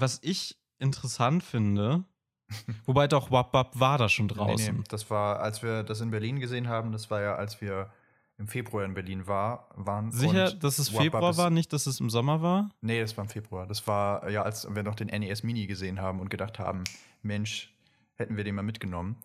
was 0.00 0.18
ich 0.22 0.56
interessant 0.78 1.42
finde, 1.42 2.04
wobei 2.86 3.08
doch 3.08 3.30
Wap 3.30 3.52
war 3.78 3.98
da 3.98 4.08
schon 4.08 4.28
draußen. 4.28 4.74
Nee, 4.74 4.78
nee, 4.80 4.84
das 4.88 5.10
war, 5.10 5.40
als 5.40 5.62
wir 5.62 5.82
das 5.82 6.00
in 6.00 6.10
Berlin 6.10 6.40
gesehen 6.40 6.68
haben, 6.68 6.92
das 6.92 7.10
war 7.10 7.20
ja, 7.20 7.34
als 7.34 7.60
wir 7.60 7.90
im 8.38 8.46
Februar 8.46 8.84
in 8.84 8.94
Berlin 8.94 9.26
war, 9.26 9.68
waren. 9.74 10.12
Sicher, 10.12 10.52
dass 10.52 10.78
es 10.78 10.94
Wap 10.94 11.02
Februar 11.02 11.36
war, 11.36 11.50
nicht, 11.50 11.72
dass 11.72 11.86
es 11.86 11.98
im 12.00 12.08
Sommer 12.08 12.40
war? 12.40 12.70
Nee, 12.80 13.00
das 13.00 13.16
war 13.16 13.24
im 13.24 13.30
Februar. 13.30 13.66
Das 13.66 13.86
war 13.86 14.30
ja, 14.30 14.42
als 14.42 14.72
wir 14.72 14.82
noch 14.84 14.94
den 14.94 15.08
NES 15.08 15.42
Mini 15.42 15.66
gesehen 15.66 16.00
haben 16.00 16.20
und 16.20 16.30
gedacht 16.30 16.58
haben, 16.58 16.84
Mensch, 17.22 17.74
hätten 18.14 18.36
wir 18.36 18.44
den 18.44 18.54
mal 18.54 18.62
mitgenommen. 18.62 19.16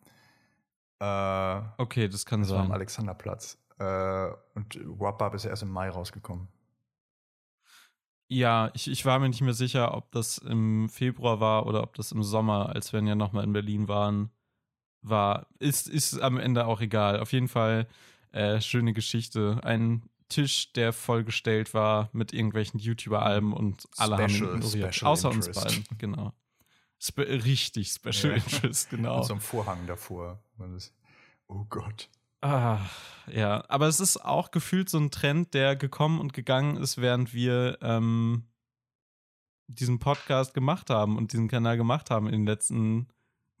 Äh, 1.00 1.60
Okay, 1.78 2.08
das 2.08 2.26
kann 2.26 2.40
das 2.40 2.50
war 2.50 2.58
am 2.58 2.66
sein. 2.66 2.74
Alexanderplatz. 2.74 3.58
Äh, 3.78 4.28
und 4.54 4.78
Wap 4.98 5.34
ist 5.34 5.44
ja 5.44 5.50
erst 5.50 5.62
im 5.62 5.70
Mai 5.70 5.90
rausgekommen. 5.90 6.48
Ja, 8.28 8.70
ich, 8.74 8.88
ich 8.90 9.04
war 9.04 9.18
mir 9.18 9.28
nicht 9.28 9.42
mehr 9.42 9.54
sicher, 9.54 9.94
ob 9.94 10.10
das 10.12 10.38
im 10.38 10.88
Februar 10.88 11.40
war 11.40 11.66
oder 11.66 11.82
ob 11.82 11.94
das 11.94 12.10
im 12.12 12.22
Sommer, 12.22 12.70
als 12.70 12.92
wir 12.92 13.02
ja 13.02 13.14
nochmal 13.14 13.44
in 13.44 13.52
Berlin 13.52 13.86
waren, 13.88 14.30
war. 15.02 15.46
Ist, 15.58 15.88
ist 15.88 16.18
am 16.20 16.38
Ende 16.38 16.66
auch 16.66 16.80
egal. 16.80 17.20
Auf 17.20 17.32
jeden 17.32 17.48
Fall 17.48 17.86
äh, 18.32 18.60
schöne 18.60 18.92
Geschichte. 18.94 19.60
Ein 19.62 20.08
Tisch, 20.30 20.72
der 20.72 20.92
vollgestellt 20.94 21.74
war 21.74 22.08
mit 22.12 22.32
irgendwelchen 22.32 22.80
YouTuber-Alben 22.80 23.52
und 23.52 23.86
alle 23.98 24.16
haben 24.16 24.22
ihn 24.24 24.28
Special- 24.30 24.56
ignoriert. 24.56 24.94
Special 24.94 25.10
außer 25.12 25.28
uns 25.30 25.46
Interest. 25.46 25.66
beiden, 25.66 25.98
genau. 25.98 26.32
Spe 26.98 27.22
richtig 27.44 27.88
Special 27.90 28.30
Ja. 28.38 28.42
Interest, 28.42 28.88
genau. 28.90 29.18
Und 29.18 29.24
so 29.26 29.34
ein 29.34 29.40
Vorhang 29.40 29.86
davor. 29.86 30.42
Oh 31.46 31.64
Gott. 31.68 32.08
Ah, 32.44 32.78
ja, 33.32 33.64
aber 33.68 33.88
es 33.88 34.00
ist 34.00 34.18
auch 34.18 34.50
gefühlt 34.50 34.90
so 34.90 34.98
ein 34.98 35.10
Trend, 35.10 35.54
der 35.54 35.76
gekommen 35.76 36.20
und 36.20 36.34
gegangen 36.34 36.76
ist, 36.76 37.00
während 37.00 37.32
wir 37.32 37.78
ähm, 37.80 38.44
diesen 39.66 39.98
Podcast 39.98 40.52
gemacht 40.52 40.90
haben 40.90 41.16
und 41.16 41.32
diesen 41.32 41.48
Kanal 41.48 41.78
gemacht 41.78 42.10
haben 42.10 42.26
in 42.26 42.32
den 42.32 42.46
letzten 42.46 43.08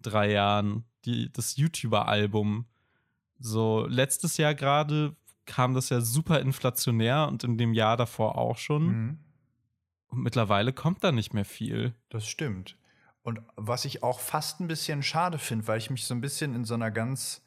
drei 0.02 0.30
Jahren. 0.30 0.84
Die, 1.06 1.32
das 1.32 1.56
YouTuber-Album. 1.56 2.66
So, 3.38 3.86
letztes 3.88 4.36
Jahr 4.36 4.54
gerade 4.54 5.16
kam 5.46 5.72
das 5.72 5.88
ja 5.88 6.02
super 6.02 6.40
inflationär 6.40 7.26
und 7.28 7.42
in 7.42 7.56
dem 7.56 7.72
Jahr 7.72 7.96
davor 7.96 8.36
auch 8.36 8.58
schon. 8.58 8.86
Mhm. 8.86 9.18
Und 10.08 10.22
mittlerweile 10.22 10.74
kommt 10.74 11.02
da 11.02 11.10
nicht 11.10 11.32
mehr 11.32 11.46
viel. 11.46 11.94
Das 12.10 12.26
stimmt. 12.26 12.76
Und 13.22 13.40
was 13.56 13.86
ich 13.86 14.02
auch 14.02 14.20
fast 14.20 14.60
ein 14.60 14.68
bisschen 14.68 15.02
schade 15.02 15.38
finde, 15.38 15.66
weil 15.68 15.78
ich 15.78 15.88
mich 15.88 16.04
so 16.04 16.14
ein 16.14 16.20
bisschen 16.20 16.54
in 16.54 16.64
so 16.64 16.74
einer 16.74 16.90
ganz 16.90 17.43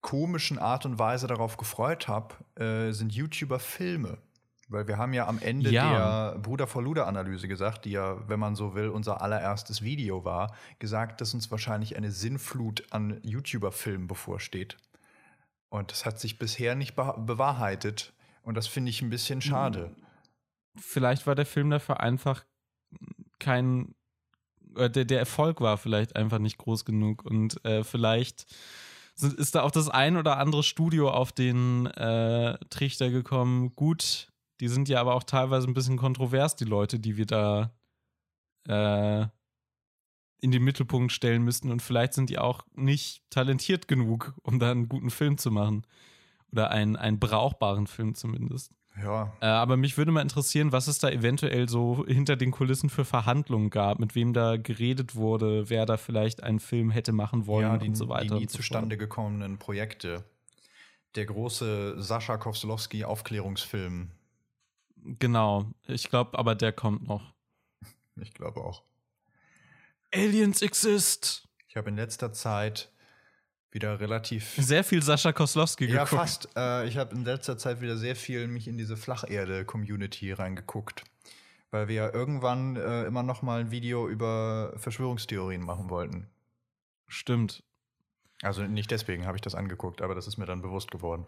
komischen 0.00 0.58
Art 0.58 0.86
und 0.86 0.98
Weise 0.98 1.26
darauf 1.26 1.56
gefreut 1.56 2.08
habe, 2.08 2.34
äh, 2.54 2.92
sind 2.92 3.12
YouTuber-Filme. 3.14 4.18
Weil 4.70 4.86
wir 4.86 4.98
haben 4.98 5.14
ja 5.14 5.26
am 5.26 5.38
Ende 5.38 5.70
Ja. 5.70 6.32
der 6.32 6.38
Bruder 6.40 6.66
vor 6.66 6.82
Luder-Analyse 6.82 7.48
gesagt, 7.48 7.86
die 7.86 7.90
ja, 7.92 8.28
wenn 8.28 8.38
man 8.38 8.54
so 8.54 8.74
will, 8.74 8.88
unser 8.90 9.22
allererstes 9.22 9.80
Video 9.82 10.24
war, 10.26 10.54
gesagt, 10.78 11.20
dass 11.22 11.32
uns 11.32 11.50
wahrscheinlich 11.50 11.96
eine 11.96 12.10
Sinnflut 12.10 12.84
an 12.92 13.18
YouTuber-Filmen 13.22 14.06
bevorsteht. 14.06 14.76
Und 15.70 15.90
das 15.90 16.04
hat 16.04 16.20
sich 16.20 16.38
bisher 16.38 16.74
nicht 16.74 16.94
be 16.96 17.14
bewahrheitet. 17.18 18.12
Und 18.42 18.56
das 18.56 18.66
finde 18.66 18.90
ich 18.90 19.00
ein 19.02 19.10
bisschen 19.10 19.40
schade. 19.40 19.94
Vielleicht 20.76 21.26
war 21.26 21.34
der 21.34 21.46
Film 21.46 21.70
dafür 21.70 22.00
einfach 22.00 22.44
kein. 23.38 23.94
äh, 24.76 24.88
Der, 24.90 25.04
der 25.06 25.18
Erfolg 25.18 25.60
war 25.60 25.76
vielleicht 25.78 26.14
einfach 26.14 26.38
nicht 26.38 26.58
groß 26.58 26.84
genug 26.84 27.24
und 27.24 27.64
äh, 27.64 27.84
vielleicht 27.84 28.46
sind, 29.18 29.34
ist 29.34 29.54
da 29.54 29.62
auch 29.62 29.70
das 29.70 29.88
ein 29.88 30.16
oder 30.16 30.38
andere 30.38 30.62
Studio 30.62 31.10
auf 31.10 31.32
den 31.32 31.86
äh, 31.86 32.58
Trichter 32.70 33.10
gekommen. 33.10 33.74
Gut, 33.74 34.28
die 34.60 34.68
sind 34.68 34.88
ja 34.88 35.00
aber 35.00 35.14
auch 35.14 35.24
teilweise 35.24 35.66
ein 35.66 35.74
bisschen 35.74 35.96
kontrovers, 35.96 36.56
die 36.56 36.64
Leute, 36.64 36.98
die 36.98 37.16
wir 37.16 37.26
da 37.26 37.72
äh, 38.68 39.26
in 40.40 40.52
den 40.52 40.62
Mittelpunkt 40.62 41.12
stellen 41.12 41.42
müssten. 41.42 41.70
Und 41.70 41.82
vielleicht 41.82 42.14
sind 42.14 42.30
die 42.30 42.38
auch 42.38 42.64
nicht 42.74 43.22
talentiert 43.30 43.88
genug, 43.88 44.34
um 44.42 44.58
da 44.58 44.70
einen 44.70 44.88
guten 44.88 45.10
Film 45.10 45.36
zu 45.36 45.50
machen. 45.50 45.84
Oder 46.52 46.70
einen, 46.70 46.96
einen 46.96 47.18
brauchbaren 47.18 47.86
Film 47.86 48.14
zumindest. 48.14 48.72
Ja, 49.02 49.32
Äh, 49.40 49.46
aber 49.46 49.76
mich 49.76 49.96
würde 49.96 50.10
mal 50.10 50.22
interessieren, 50.22 50.72
was 50.72 50.88
es 50.88 50.98
da 50.98 51.08
eventuell 51.08 51.68
so 51.68 52.04
hinter 52.06 52.36
den 52.36 52.50
Kulissen 52.50 52.90
für 52.90 53.04
Verhandlungen 53.04 53.70
gab, 53.70 53.98
mit 53.98 54.14
wem 54.14 54.32
da 54.32 54.56
geredet 54.56 55.14
wurde, 55.14 55.70
wer 55.70 55.86
da 55.86 55.96
vielleicht 55.96 56.42
einen 56.42 56.60
Film 56.60 56.90
hätte 56.90 57.12
machen 57.12 57.46
wollen 57.46 57.66
ja, 57.66 57.78
die, 57.78 57.88
und 57.88 57.94
so 57.94 58.08
weiter. 58.08 58.34
die 58.36 58.42
nie 58.42 58.48
so 58.48 58.58
zustande 58.58 58.96
gekommenen 58.96 59.58
Projekte. 59.58 60.24
Der 61.14 61.26
große 61.26 62.00
Sascha 62.02 62.36
Kowalski-Aufklärungsfilm. 62.36 64.08
fort. 64.08 64.18
Genau. 65.18 65.66
Ich 65.86 66.10
glaube, 66.10 66.38
aber 66.38 66.54
der 66.54 66.72
kommt 66.72 67.06
noch. 67.06 67.32
Ich 68.16 68.34
glaube 68.34 68.60
auch. 68.60 68.82
Aliens 70.12 70.62
exist. 70.62 71.48
Ich 71.68 71.76
habe 71.76 71.90
in 71.90 71.96
letzter 71.96 72.32
Zeit 72.32 72.90
wieder 73.78 74.00
relativ. 74.00 74.54
Sehr 74.56 74.82
viel 74.82 75.02
Sascha 75.04 75.32
Koslowski 75.32 75.84
Ja, 75.86 76.02
geguckt. 76.02 76.20
fast. 76.20 76.48
Äh, 76.56 76.88
ich 76.88 76.96
habe 76.96 77.14
in 77.14 77.24
letzter 77.24 77.56
Zeit 77.56 77.80
wieder 77.80 77.96
sehr 77.96 78.16
viel 78.16 78.48
mich 78.48 78.66
in 78.66 78.76
diese 78.76 78.96
Flacherde-Community 78.96 80.32
reingeguckt. 80.32 81.04
Weil 81.70 81.86
wir 81.86 81.94
ja 81.94 82.12
irgendwann 82.12 82.74
äh, 82.74 83.04
immer 83.04 83.22
noch 83.22 83.42
mal 83.42 83.60
ein 83.60 83.70
Video 83.70 84.08
über 84.08 84.72
Verschwörungstheorien 84.76 85.62
machen 85.62 85.90
wollten. 85.90 86.26
Stimmt. 87.06 87.62
Also 88.42 88.62
nicht 88.62 88.90
deswegen 88.90 89.26
habe 89.26 89.36
ich 89.36 89.42
das 89.42 89.54
angeguckt, 89.54 90.02
aber 90.02 90.16
das 90.16 90.26
ist 90.26 90.38
mir 90.38 90.46
dann 90.46 90.60
bewusst 90.60 90.90
geworden. 90.90 91.26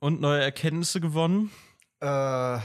Und 0.00 0.20
neue 0.20 0.42
Erkenntnisse 0.42 1.00
gewonnen. 1.00 1.50
Äh, 2.00 2.58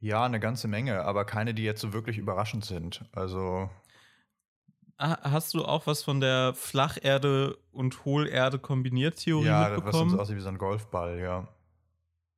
ja, 0.00 0.24
eine 0.24 0.40
ganze 0.40 0.66
Menge, 0.66 1.02
aber 1.04 1.24
keine, 1.24 1.54
die 1.54 1.62
jetzt 1.62 1.80
so 1.80 1.92
wirklich 1.92 2.18
überraschend 2.18 2.64
sind. 2.64 3.04
Also, 3.12 3.70
Hast 5.00 5.54
du 5.54 5.64
auch 5.64 5.86
was 5.86 6.02
von 6.02 6.20
der 6.20 6.52
Flacherde 6.54 7.56
und 7.72 8.04
Hohlerde 8.04 8.58
kombiniert 8.58 9.16
Theorie 9.16 9.46
ja, 9.46 9.70
mitbekommen? 9.70 10.10
sonst 10.10 10.20
aussieht 10.20 10.36
wie 10.36 10.40
so 10.40 10.48
ein 10.50 10.58
Golfball, 10.58 11.18
ja. 11.18 11.48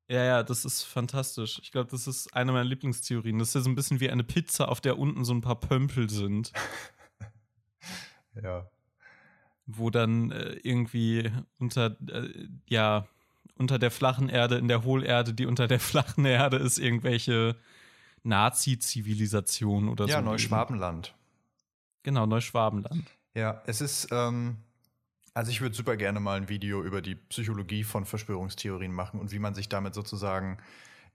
Ja, 0.08 0.22
ja, 0.24 0.42
das 0.44 0.64
ist 0.64 0.82
fantastisch. 0.84 1.58
Ich 1.62 1.72
glaube, 1.72 1.90
das 1.90 2.06
ist 2.06 2.34
eine 2.36 2.52
meiner 2.52 2.64
Lieblingstheorien. 2.64 3.38
Das 3.38 3.48
ist 3.48 3.54
ja 3.54 3.60
so 3.62 3.70
ein 3.70 3.74
bisschen 3.74 3.98
wie 3.98 4.10
eine 4.10 4.22
Pizza, 4.22 4.68
auf 4.68 4.80
der 4.80 4.96
unten 4.98 5.24
so 5.24 5.32
ein 5.34 5.40
paar 5.40 5.58
Pömpel 5.58 6.08
sind, 6.08 6.52
Ja. 8.42 8.68
wo 9.66 9.90
dann 9.90 10.30
äh, 10.30 10.52
irgendwie 10.62 11.32
unter, 11.58 11.96
äh, 12.08 12.28
ja, 12.68 13.06
unter 13.56 13.78
der 13.78 13.90
flachen 13.90 14.28
Erde, 14.28 14.56
in 14.56 14.68
der 14.68 14.84
Hohlerde, 14.84 15.34
die 15.34 15.46
unter 15.46 15.66
der 15.66 15.80
flachen 15.80 16.24
Erde 16.26 16.58
ist, 16.58 16.78
irgendwelche 16.78 17.56
Nazi-Zivilisation 18.22 19.88
oder 19.88 20.04
so. 20.04 20.10
Ja. 20.10 20.22
Neuschwabenland. 20.22 21.14
Genau, 22.02 22.26
Neuschwabenland. 22.26 23.10
Ja, 23.34 23.62
es 23.66 23.80
ist, 23.80 24.08
ähm, 24.10 24.58
Also 25.34 25.50
ich 25.50 25.60
würde 25.62 25.74
super 25.74 25.96
gerne 25.96 26.20
mal 26.20 26.36
ein 26.36 26.48
Video 26.48 26.82
über 26.82 27.00
die 27.02 27.14
Psychologie 27.14 27.84
von 27.84 28.04
Verschwörungstheorien 28.04 28.92
machen 28.92 29.18
und 29.20 29.32
wie 29.32 29.38
man 29.38 29.54
sich 29.54 29.68
damit 29.68 29.94
sozusagen 29.94 30.58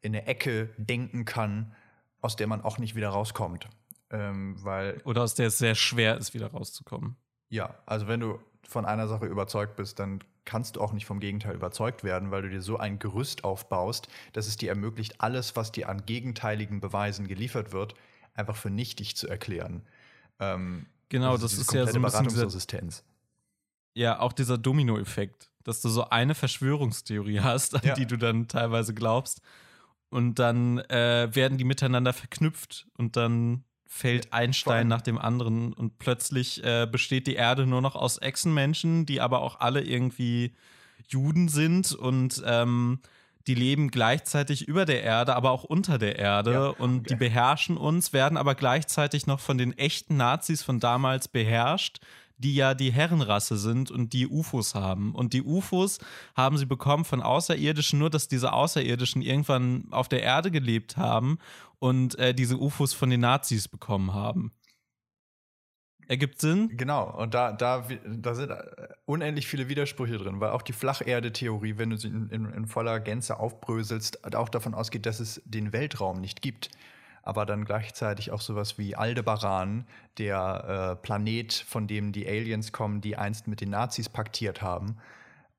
in 0.02 0.16
eine 0.16 0.26
Ecke 0.28 0.70
denken 0.78 1.26
kann, 1.26 1.76
aus 2.22 2.36
der 2.36 2.48
man 2.48 2.62
auch 2.64 2.80
nicht 2.80 2.96
wieder 2.96 3.10
rauskommt. 3.10 3.70
Ähm, 4.10 4.56
weil 4.64 5.02
Oder 5.06 5.24
aus 5.24 5.36
der 5.36 5.48
es 5.48 5.58
sehr 5.60 5.76
schwer 5.76 6.18
ist, 6.18 6.34
wieder 6.34 6.48
rauszukommen. 6.48 7.18
Ja, 7.50 7.76
also 7.86 8.08
wenn 8.08 8.20
du 8.20 8.40
von 8.68 8.86
einer 8.86 9.08
Sache 9.08 9.26
überzeugt 9.26 9.76
bist, 9.76 10.00
dann 10.00 10.24
kannst 10.46 10.76
du 10.76 10.82
auch 10.82 10.94
nicht 10.94 11.06
vom 11.06 11.20
Gegenteil 11.20 11.56
überzeugt 11.56 12.04
werden, 12.04 12.32
weil 12.32 12.42
du 12.42 12.50
dir 12.50 12.62
so 12.62 12.78
ein 12.78 13.00
Gerüst 13.00 13.44
aufbaust, 13.44 14.08
dass 14.34 14.48
es 14.48 14.58
dir 14.58 14.70
ermöglicht, 14.70 15.22
alles, 15.22 15.56
was 15.56 15.72
dir 15.72 15.90
an 15.90 16.06
gegenteiligen 16.06 16.80
Beweisen 16.80 17.28
geliefert 17.28 17.72
wird, 17.74 17.96
einfach 18.34 18.56
für 18.56 18.70
nichtig 18.70 19.16
zu 19.18 19.28
erklären. 19.28 19.84
Ähm, 20.40 20.86
genau, 21.10 21.32
also 21.32 21.46
das 21.46 21.54
ist 21.54 21.74
ja 21.74 21.86
so 21.86 21.98
ein 21.98 22.02
bisschen 22.02 22.24
Beratungsresistenz. 22.24 23.04
Ja, 23.94 24.20
auch 24.20 24.34
dieser 24.34 24.58
Domino-Effekt, 24.58 25.50
dass 25.64 25.82
du 25.82 25.90
so 25.90 26.10
eine 26.10 26.36
Verschwörungstheorie 26.36 27.40
hast, 27.42 27.76
an 27.76 27.82
ja. 27.84 27.94
die 27.96 28.06
du 28.06 28.18
dann 28.18 28.48
teilweise 28.48 28.94
glaubst, 28.94 29.42
und 30.10 30.36
dann 30.40 30.80
äh, 30.80 31.28
werden 31.34 31.58
die 31.58 31.66
miteinander 31.66 32.14
verknüpft 32.14 32.88
und 32.98 33.18
dann 33.18 33.64
fällt 33.86 34.34
ein 34.34 34.54
Stein 34.54 34.88
nach 34.88 35.02
dem 35.02 35.18
anderen 35.18 35.74
und 35.74 35.98
plötzlich 35.98 36.64
äh, 36.64 36.88
besteht 36.90 37.28
die 37.28 37.36
Erde 37.36 37.66
nur 37.66 37.82
noch 37.82 37.96
aus 37.96 38.18
Echsenmenschen, 38.18 39.06
die 39.06 39.22
aber 39.22 39.42
auch 39.42 39.60
alle 39.60 39.82
irgendwie 39.82 40.54
Juden 41.08 41.48
sind 41.48 41.94
und 41.94 42.42
ähm, 42.46 43.00
die 43.48 43.56
leben 43.56 43.90
gleichzeitig 43.90 44.68
über 44.68 44.86
der 44.86 45.04
Erde, 45.04 45.36
aber 45.36 45.52
auch 45.52 45.64
unter 45.64 45.98
der 45.98 46.20
Erde 46.20 46.52
ja, 46.52 46.68
und 46.68 47.00
okay. 47.00 47.10
die 47.10 47.16
beherrschen 47.16 47.78
uns, 47.78 48.14
werden 48.14 48.38
aber 48.38 48.56
gleichzeitig 48.56 49.26
noch 49.26 49.40
von 49.40 49.58
den 49.58 49.78
echten 49.78 50.18
Nazis 50.18 50.62
von 50.62 50.80
damals 50.80 51.30
beherrscht, 51.30 52.00
die 52.38 52.56
ja 52.56 52.74
die 52.74 52.92
Herrenrasse 52.92 53.58
sind 53.58 53.90
und 53.90 54.14
die 54.14 54.28
UFOs 54.28 54.76
haben. 54.76 55.16
Und 55.16 55.34
die 55.34 55.42
UFOs 55.42 56.00
haben 56.36 56.58
sie 56.58 56.66
bekommen 56.66 57.06
von 57.06 57.22
Außerirdischen, 57.22 57.98
nur 57.98 58.10
dass 58.10 58.28
diese 58.28 58.54
Außerirdischen 58.54 59.22
irgendwann 59.22 59.86
auf 59.92 60.08
der 60.08 60.22
Erde 60.22 60.52
gelebt 60.52 60.98
haben 60.98 61.40
und 61.80 62.18
äh, 62.20 62.34
diese 62.34 62.58
UFOs 62.58 62.94
von 62.94 63.10
den 63.10 63.22
Nazis 63.22 63.68
bekommen 63.68 64.14
haben. 64.14 64.52
Ergibt 66.10 66.40
Sinn? 66.40 66.70
Genau, 66.78 67.10
und 67.18 67.34
da, 67.34 67.52
da, 67.52 67.86
da 68.06 68.34
sind 68.34 68.52
äh, 68.52 68.64
unendlich 69.06 69.48
viele 69.48 69.68
Widersprüche 69.68 70.18
drin, 70.18 70.40
weil 70.40 70.52
auch 70.52 70.62
die 70.62 70.74
Flacherde-Theorie, 70.74 71.78
wenn 71.78 71.90
du 71.90 71.98
sie 71.98 72.08
in, 72.08 72.30
in, 72.30 72.46
in, 72.54 72.66
voller 72.66 73.00
Gänze 73.02 73.40
aufbröselst, 73.40 74.34
auch 74.36 74.50
davon 74.50 74.74
ausgeht, 74.74 75.06
dass 75.06 75.20
es 75.20 75.42
den 75.46 75.74
Weltraum 75.74 76.22
nicht 76.22 76.42
gibt. 76.42 76.70
Aber 77.24 77.46
dann 77.46 77.66
gleichzeitig 77.66 78.32
auch 78.32 78.40
sowas 78.40 78.78
wie 78.78 78.96
Aldebaran, 78.96 79.86
der 80.18 80.94
äh, 80.94 80.96
Planet, 80.96 81.54
von 81.54 81.86
dem 81.86 82.14
die 82.14 82.26
Aliens 82.26 82.72
kommen, 82.72 83.02
die 83.02 83.18
einst 83.18 83.48
mit 83.48 83.60
den 83.60 83.72
Nazis 83.72 84.08
paktiert 84.08 84.62
haben. 84.62 84.98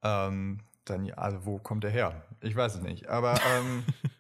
Ähm, 0.03 0.61
dann, 0.87 1.11
also 1.11 1.45
wo 1.45 1.59
kommt 1.59 1.85
er 1.85 1.91
her? 1.91 2.23
Ich 2.41 2.57
weiß 2.57 2.77
es 2.77 2.81
nicht. 2.81 3.11
Aber 3.11 3.35
ähm, 3.35 3.85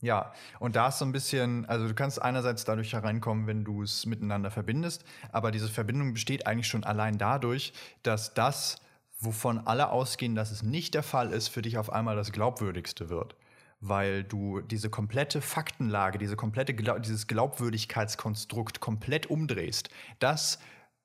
Ja, 0.00 0.32
und 0.60 0.76
da 0.76 0.88
ist 0.88 0.98
so 0.98 1.04
ein 1.04 1.12
bisschen, 1.12 1.66
also 1.66 1.88
du 1.88 1.94
kannst 1.94 2.22
einerseits 2.22 2.64
dadurch 2.64 2.92
hereinkommen, 2.92 3.46
wenn 3.46 3.64
du 3.64 3.82
es 3.82 4.06
miteinander 4.06 4.50
verbindest, 4.50 5.04
aber 5.32 5.50
diese 5.50 5.68
Verbindung 5.68 6.12
besteht 6.12 6.46
eigentlich 6.46 6.68
schon 6.68 6.84
allein 6.84 7.18
dadurch, 7.18 7.72
dass 8.04 8.32
das, 8.34 8.76
wovon 9.18 9.58
alle 9.58 9.90
ausgehen, 9.90 10.36
dass 10.36 10.52
es 10.52 10.62
nicht 10.62 10.94
der 10.94 11.02
Fall 11.02 11.32
ist, 11.32 11.48
für 11.48 11.62
dich 11.62 11.78
auf 11.78 11.92
einmal 11.92 12.14
das 12.14 12.30
Glaubwürdigste 12.30 13.08
wird. 13.08 13.34
Weil 13.80 14.24
du 14.24 14.60
diese 14.60 14.90
komplette 14.90 15.40
Faktenlage, 15.40 16.18
diese 16.18 16.36
komplette, 16.36 16.74
dieses 16.74 17.26
Glaubwürdigkeitskonstrukt 17.26 18.80
komplett 18.80 19.26
umdrehst. 19.26 19.88
Das, 20.18 20.58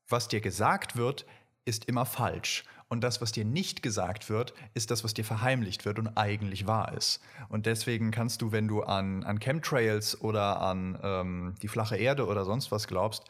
was 0.07 0.27
dir 0.27 0.41
gesagt 0.41 0.95
wird, 0.95 1.25
ist 1.65 1.85
immer 1.85 2.05
falsch. 2.05 2.63
Und 2.87 3.03
das, 3.03 3.21
was 3.21 3.31
dir 3.31 3.45
nicht 3.45 3.81
gesagt 3.81 4.29
wird, 4.29 4.53
ist 4.73 4.91
das, 4.91 5.03
was 5.03 5.13
dir 5.13 5.25
verheimlicht 5.25 5.85
wird 5.85 5.99
und 5.99 6.09
eigentlich 6.17 6.67
wahr 6.67 6.93
ist. 6.93 7.21
Und 7.49 7.65
deswegen 7.65 8.11
kannst 8.11 8.41
du, 8.41 8.51
wenn 8.51 8.67
du 8.67 8.83
an, 8.83 9.23
an 9.23 9.39
Chemtrails 9.39 10.21
oder 10.21 10.61
an 10.61 10.97
ähm, 11.01 11.55
die 11.61 11.67
flache 11.67 11.97
Erde 11.97 12.27
oder 12.27 12.45
sonst 12.45 12.71
was 12.71 12.87
glaubst, 12.87 13.25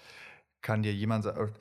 kann 0.61 0.83
dir 0.83 0.93
jemand 0.93 1.23
sagen, 1.23 1.53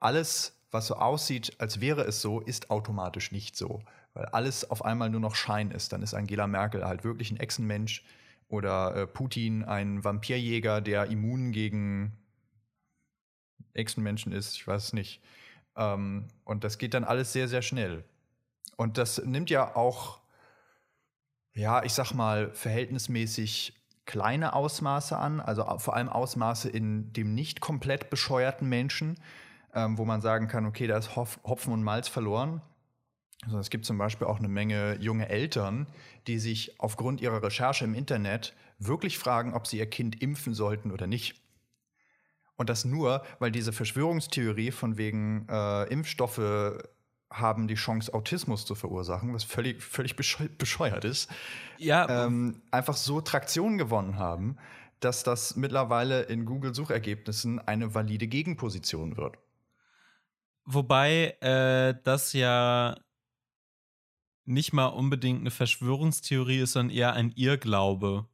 alles, 0.00 0.56
was 0.70 0.86
so 0.86 0.96
aussieht, 0.96 1.54
als 1.58 1.80
wäre 1.80 2.02
es 2.02 2.20
so, 2.20 2.40
ist 2.40 2.70
automatisch 2.70 3.32
nicht 3.32 3.56
so. 3.56 3.82
Weil 4.14 4.26
alles 4.26 4.70
auf 4.70 4.84
einmal 4.84 5.10
nur 5.10 5.20
noch 5.20 5.34
Schein 5.34 5.70
ist. 5.70 5.92
Dann 5.92 6.02
ist 6.02 6.14
Angela 6.14 6.46
Merkel 6.46 6.84
halt 6.84 7.04
wirklich 7.04 7.30
ein 7.30 7.38
Echsenmensch 7.38 8.04
oder 8.48 8.96
äh, 8.96 9.06
Putin 9.06 9.64
ein 9.64 10.02
Vampirjäger, 10.02 10.80
der 10.80 11.06
immun 11.06 11.52
gegen 11.52 12.16
Echsenmenschen 13.74 14.32
ist. 14.32 14.54
Ich 14.56 14.66
weiß 14.66 14.84
es 14.86 14.92
nicht. 14.92 15.20
Ähm, 15.78 16.26
und 16.44 16.64
das 16.64 16.76
geht 16.76 16.92
dann 16.92 17.04
alles 17.04 17.32
sehr, 17.32 17.48
sehr 17.48 17.62
schnell. 17.62 18.04
Und 18.76 18.98
das 18.98 19.24
nimmt 19.24 19.48
ja 19.48 19.74
auch, 19.74 20.20
ja, 21.54 21.82
ich 21.82 21.94
sag 21.94 22.12
mal, 22.12 22.50
verhältnismäßig 22.52 23.74
kleine 24.04 24.54
Ausmaße 24.54 25.16
an, 25.16 25.40
also 25.40 25.64
vor 25.78 25.94
allem 25.94 26.08
Ausmaße 26.08 26.68
in 26.68 27.12
dem 27.12 27.34
nicht 27.34 27.60
komplett 27.60 28.10
bescheuerten 28.10 28.68
Menschen, 28.68 29.18
ähm, 29.74 29.98
wo 29.98 30.04
man 30.04 30.20
sagen 30.20 30.48
kann, 30.48 30.66
okay, 30.66 30.86
da 30.86 30.96
ist 30.96 31.16
Hopfen 31.16 31.72
und 31.72 31.82
Malz 31.82 32.08
verloren. 32.08 32.62
Also 33.44 33.58
es 33.58 33.70
gibt 33.70 33.84
zum 33.84 33.98
Beispiel 33.98 34.26
auch 34.26 34.38
eine 34.38 34.48
Menge 34.48 34.96
junge 35.00 35.28
Eltern, 35.28 35.86
die 36.26 36.38
sich 36.38 36.80
aufgrund 36.80 37.20
ihrer 37.20 37.42
Recherche 37.42 37.84
im 37.84 37.94
Internet 37.94 38.54
wirklich 38.78 39.18
fragen, 39.18 39.54
ob 39.54 39.66
sie 39.66 39.78
ihr 39.78 39.88
Kind 39.88 40.20
impfen 40.20 40.54
sollten 40.54 40.90
oder 40.90 41.06
nicht. 41.06 41.40
Und 42.58 42.68
das 42.68 42.84
nur, 42.84 43.22
weil 43.38 43.52
diese 43.52 43.72
Verschwörungstheorie 43.72 44.72
von 44.72 44.98
wegen 44.98 45.46
äh, 45.48 45.84
Impfstoffe 45.84 46.40
haben 47.30 47.68
die 47.68 47.76
Chance, 47.76 48.12
Autismus 48.12 48.66
zu 48.66 48.74
verursachen, 48.74 49.32
was 49.32 49.44
völlig, 49.44 49.82
völlig 49.82 50.16
bescheuert 50.16 51.04
ist, 51.04 51.30
ja. 51.78 52.26
Ähm, 52.26 52.62
einfach 52.72 52.96
so 52.96 53.20
Traktion 53.20 53.78
gewonnen 53.78 54.18
haben, 54.18 54.56
dass 54.98 55.22
das 55.22 55.54
mittlerweile 55.54 56.22
in 56.22 56.46
Google-Suchergebnissen 56.46 57.60
eine 57.60 57.94
valide 57.94 58.26
Gegenposition 58.26 59.16
wird. 59.16 59.38
Wobei 60.64 61.36
äh, 61.40 61.94
das 62.02 62.32
ja 62.32 62.96
nicht 64.46 64.72
mal 64.72 64.86
unbedingt 64.86 65.40
eine 65.40 65.50
Verschwörungstheorie 65.52 66.60
ist, 66.60 66.72
sondern 66.72 66.96
eher 66.96 67.12
ein 67.12 67.32
Irrglaube 67.36 68.26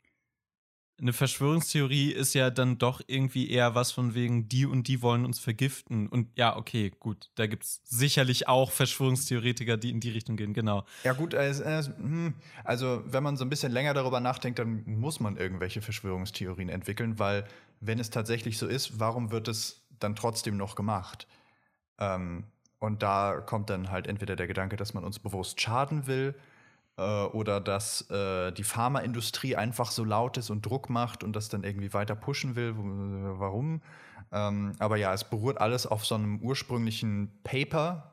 eine 1.01 1.13
Verschwörungstheorie 1.13 2.13
ist 2.13 2.35
ja 2.35 2.51
dann 2.51 2.79
doch 2.79 3.01
irgendwie 3.07 3.51
eher 3.51 3.75
was 3.75 3.91
von 3.91 4.15
wegen, 4.15 4.49
die 4.49 4.65
und 4.65 4.87
die 4.87 5.03
wollen 5.03 5.25
uns 5.25 5.41
vergiften. 5.41 6.09
Und 6.09 6.29
ja, 6.37 6.57
okay, 6.57 6.93
gut, 7.01 7.31
da 7.35 7.47
gibt 7.47 7.65
es 7.65 7.81
sicherlich 7.85 8.49
auch 8.49 8.71
Verschwörungstheoretiker, 8.71 9.77
die 9.77 9.91
in 9.91 10.01
die 10.01 10.11
Richtung 10.11 10.37
gehen, 10.37 10.55
genau. 10.55 10.85
Ja, 11.03 11.13
gut, 11.13 11.35
äh, 11.35 11.83
also 12.63 13.03
wenn 13.07 13.23
man 13.23 13.37
so 13.37 13.45
ein 13.45 13.51
bisschen 13.51 13.73
länger 13.73 13.95
darüber 13.95 14.21
nachdenkt, 14.21 14.59
dann 14.59 14.85
muss 14.87 15.19
man 15.19 15.37
irgendwelche 15.37 15.83
Verschwörungstheorien 15.83 16.69
entwickeln, 16.69 17.19
weil 17.19 17.45
wenn 17.81 17.99
es 17.99 18.11
tatsächlich 18.11 18.57
so 18.57 18.67
ist, 18.67 19.01
warum 19.01 19.31
wird 19.31 19.49
es 19.49 19.85
dann 19.99 20.15
trotzdem 20.15 20.57
noch 20.57 20.77
gemacht? 20.77 21.27
Ähm, 21.99 22.45
und 22.79 23.03
da 23.03 23.41
kommt 23.41 23.71
dann 23.71 23.91
halt 23.91 24.07
entweder 24.07 24.37
der 24.37 24.47
Gedanke, 24.47 24.77
dass 24.77 24.95
man 24.95 25.05
uns 25.05 25.19
bewusst 25.19 25.61
schaden 25.61 26.07
will 26.07 26.35
äh, 26.37 26.54
oder 26.97 27.61
dass 27.61 28.09
äh, 28.11 28.53
die 28.53 28.63
Pharmaindustrie 28.63 29.57
einfach 29.57 29.91
so 29.91 30.05
laut 30.05 30.37
ist 30.37 30.51
und 30.51 30.65
Druck 30.65 30.91
macht 30.91 31.25
und 31.25 31.35
das 31.35 31.49
dann 31.49 31.65
irgendwie 31.65 31.93
weiter 31.93 32.15
pushen 32.15 32.55
will. 32.55 32.75
Warum? 32.77 33.83
Ähm, 34.31 34.73
aber 34.79 34.97
ja, 34.97 35.13
es 35.13 35.25
beruht 35.25 35.59
alles 35.59 35.87
auf 35.87 36.07
so 36.07 36.15
einem 36.15 36.41
ursprünglichen 36.41 37.41
Paper 37.43 38.13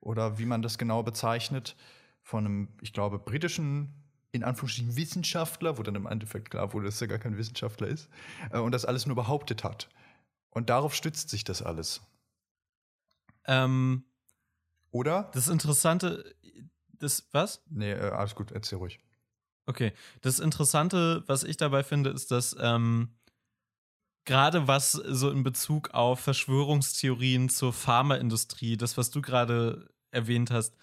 oder 0.00 0.38
wie 0.38 0.46
man 0.46 0.62
das 0.62 0.78
genau 0.78 1.02
bezeichnet, 1.02 1.76
von 2.22 2.44
einem, 2.44 2.68
ich 2.80 2.92
glaube, 2.92 3.18
britischen 3.18 3.94
in 4.32 4.44
Anführungsstrichen 4.44 4.96
Wissenschaftler, 4.96 5.78
wo 5.78 5.82
dann 5.82 5.94
im 5.94 6.06
Endeffekt 6.06 6.50
klar 6.50 6.72
wurde, 6.72 6.86
dass 6.86 7.00
er 7.00 7.08
gar 7.08 7.18
kein 7.18 7.38
Wissenschaftler 7.38 7.88
ist, 7.88 8.08
äh, 8.50 8.58
und 8.58 8.72
das 8.72 8.84
alles 8.84 9.06
nur 9.06 9.16
behauptet 9.16 9.64
hat. 9.64 9.88
Und 10.50 10.70
darauf 10.70 10.94
stützt 10.94 11.30
sich 11.30 11.44
das 11.44 11.62
alles. 11.62 12.02
Ähm, 13.46 14.04
Oder? 14.90 15.30
Das 15.32 15.48
Interessante, 15.48 16.34
das, 16.98 17.28
was? 17.32 17.62
Nee, 17.70 17.92
äh, 17.92 18.10
alles 18.10 18.34
gut, 18.34 18.52
erzähl 18.52 18.78
ruhig. 18.78 18.98
Okay. 19.66 19.92
Das 20.22 20.38
Interessante, 20.38 21.22
was 21.26 21.44
ich 21.44 21.56
dabei 21.56 21.82
finde, 21.82 22.10
ist, 22.10 22.30
dass 22.30 22.56
ähm, 22.58 23.10
gerade 24.24 24.66
was 24.66 24.92
so 24.92 25.30
in 25.30 25.42
Bezug 25.42 25.90
auf 25.90 26.20
Verschwörungstheorien 26.20 27.48
zur 27.48 27.72
Pharmaindustrie, 27.72 28.76
das, 28.76 28.96
was 28.96 29.10
du 29.10 29.20
gerade 29.20 29.88
erwähnt 30.10 30.50
hast, 30.50 30.74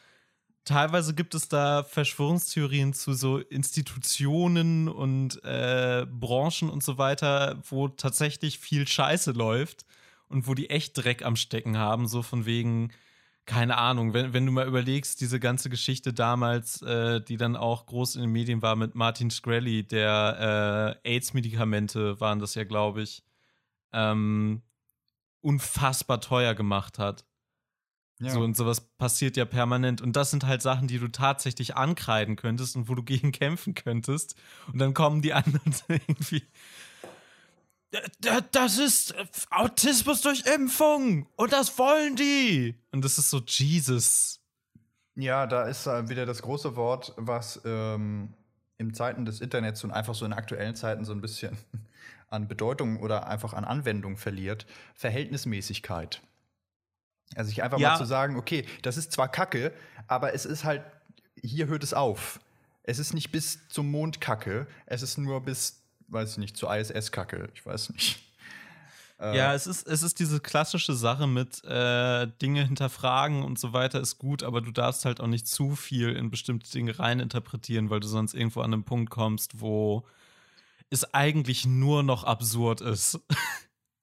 teilweise 0.66 1.13
gibt 1.13 1.36
es 1.36 1.47
da 1.47 1.84
Verschwörungstheorien 1.84 2.93
zu 2.93 3.13
so 3.13 3.39
Institutionen 3.39 4.88
und 4.89 5.43
äh, 5.43 6.05
Branchen 6.09 6.70
und 6.70 6.84
so 6.84 6.97
weiter, 6.97 7.61
wo 7.70 7.88
tatsächlich 7.88 8.59
viel 8.59 8.88
Scheiße 8.88 9.32
läuft 9.32 9.86
und 10.28 10.47
wo 10.47 10.53
die 10.53 10.70
echt 10.70 10.97
Dreck 10.97 11.24
am 11.24 11.36
Stecken 11.36 11.78
haben, 11.78 12.07
so 12.07 12.24
von 12.24 12.45
wegen 12.45 12.91
keine 13.46 13.78
Ahnung, 13.78 14.14
wenn, 14.14 14.34
wenn 14.34 14.46
du 14.46 14.52
mal 14.52 14.68
überlegst, 14.68 15.22
diese 15.22 15.39
ganze 15.39 15.70
Geschichte 15.70 16.14
damals, 16.14 16.82
äh, 16.82 17.22
die 17.22 17.38
dann 17.38 17.56
auch 17.56 17.86
groß 17.86 18.16
in 18.16 18.22
den 18.22 18.32
Medien 18.32 18.62
war 18.62 18.76
mit 18.76 18.96
Martin 18.96 19.30
Shkreli, 19.30 19.84
der 19.84 20.98
äh, 21.04 21.16
AIDS-Medikamente 21.16 22.20
waren 22.20 22.39
das 22.39 22.56
ja, 22.56 22.64
glaube 22.64 23.04
ich, 23.04 23.24
ähm, 23.93 24.64
unfassbar 25.41 26.22
teuer 26.22 26.56
gemacht 26.56 26.98
hat. 26.98 27.26
Ja. 28.20 28.32
So 28.32 28.41
und 28.41 28.56
sowas 28.56 28.82
passiert 28.98 29.36
ja 29.38 29.46
permanent. 29.46 30.02
Und 30.02 30.16
das 30.16 30.32
sind 30.32 30.46
halt 30.46 30.62
Sachen, 30.62 30.88
die 30.88 31.00
du 31.00 31.10
tatsächlich 31.10 31.76
ankreiden 31.76 32.38
könntest 32.38 32.76
und 32.76 32.88
wo 32.88 32.96
du 32.96 33.04
gegen 33.04 33.32
kämpfen 33.32 33.76
könntest. 33.76 34.36
Und 34.72 34.80
dann 34.80 34.93
kommen 34.93 35.22
die 35.22 35.34
anderen 35.34 35.76
irgendwie. 35.88 36.43
Das 38.52 38.78
ist 38.78 39.16
Autismus 39.50 40.22
durch 40.22 40.46
Impfung 40.46 41.28
und 41.36 41.54
das 41.54 41.78
wollen 41.78 42.16
die. 42.16 42.76
Und 42.91 43.04
das 43.06 43.18
ist 43.18 43.30
so 43.30 43.41
Jesus. 43.46 44.39
Ja, 45.16 45.48
da 45.48 45.64
ist 45.64 45.86
wieder 45.86 46.26
das 46.26 46.41
große 46.41 46.76
Wort, 46.76 47.14
was 47.18 47.62
ähm, 47.64 48.34
in 48.78 48.93
Zeiten 48.93 49.26
des 49.26 49.41
Internets 49.41 49.84
und 49.84 49.91
einfach 49.91 50.16
so 50.16 50.26
in 50.26 50.34
aktuellen 50.34 50.76
Zeiten 50.76 51.06
so 51.06 51.14
ein 51.14 51.22
bisschen 51.22 51.58
an 52.30 52.48
Bedeutung 52.48 53.00
oder 53.00 53.28
einfach 53.28 53.54
an 53.54 53.64
Anwendung 53.64 54.18
verliert. 54.18 54.66
Verhältnismäßigkeit. 54.93 56.22
Also 57.36 57.50
sich 57.50 57.64
einfach 57.64 57.80
ja. 57.80 57.91
mal 57.91 57.98
zu 57.98 58.06
sagen, 58.06 58.36
okay, 58.36 58.66
das 58.82 58.98
ist 58.98 59.12
zwar 59.12 59.30
Kacke, 59.30 59.74
aber 60.08 60.34
es 60.34 60.46
ist 60.46 60.64
halt, 60.64 60.84
hier 61.41 61.68
hört 61.68 61.84
es 61.84 61.93
auf. 61.93 62.39
Es 62.84 63.00
ist 63.00 63.14
nicht 63.14 63.32
bis 63.32 63.68
zum 63.68 63.89
Mond 63.89 64.22
Kacke, 64.22 64.68
es 64.86 65.02
ist 65.02 65.18
nur 65.18 65.41
bis, 65.41 65.82
weiß 66.08 66.34
ich 66.34 66.38
nicht, 66.38 66.58
zur 66.58 66.76
ISS 66.76 67.12
Kacke, 67.12 67.49
ich 67.53 67.66
weiß 67.66 67.91
nicht. 67.91 68.20
Äh, 69.20 69.38
ja, 69.38 69.53
es 69.53 69.66
ist, 69.66 69.88
es 69.88 70.03
ist 70.03 70.20
diese 70.20 70.39
klassische 70.39 70.93
Sache 70.93 71.26
mit 71.26 71.64
äh, 71.64 72.28
Dinge 72.41 72.66
hinterfragen 72.66 73.43
und 73.43 73.58
so 73.58 73.72
weiter 73.72 74.01
ist 74.01 74.18
gut, 74.18 74.43
aber 74.43 74.62
du 74.62 74.72
darfst 74.72 75.06
halt 75.06 75.22
auch 75.22 75.28
nicht 75.28 75.47
zu 75.47 75.76
viel 75.76 76.16
in 76.16 76.30
bestimmte 76.30 76.70
Dinge 76.70 76.99
reininterpretieren, 76.99 77.89
weil 77.89 78.01
du 78.01 78.08
sonst 78.08 78.34
irgendwo 78.34 78.62
an 78.62 78.74
einen 78.74 78.84
Punkt 78.84 79.10
kommst, 79.10 79.62
wo 79.62 80.06
es 80.89 81.14
eigentlich 81.14 81.66
nur 81.66 82.03
noch 82.03 82.24
absurd 82.24 82.82
ist. 82.82 83.20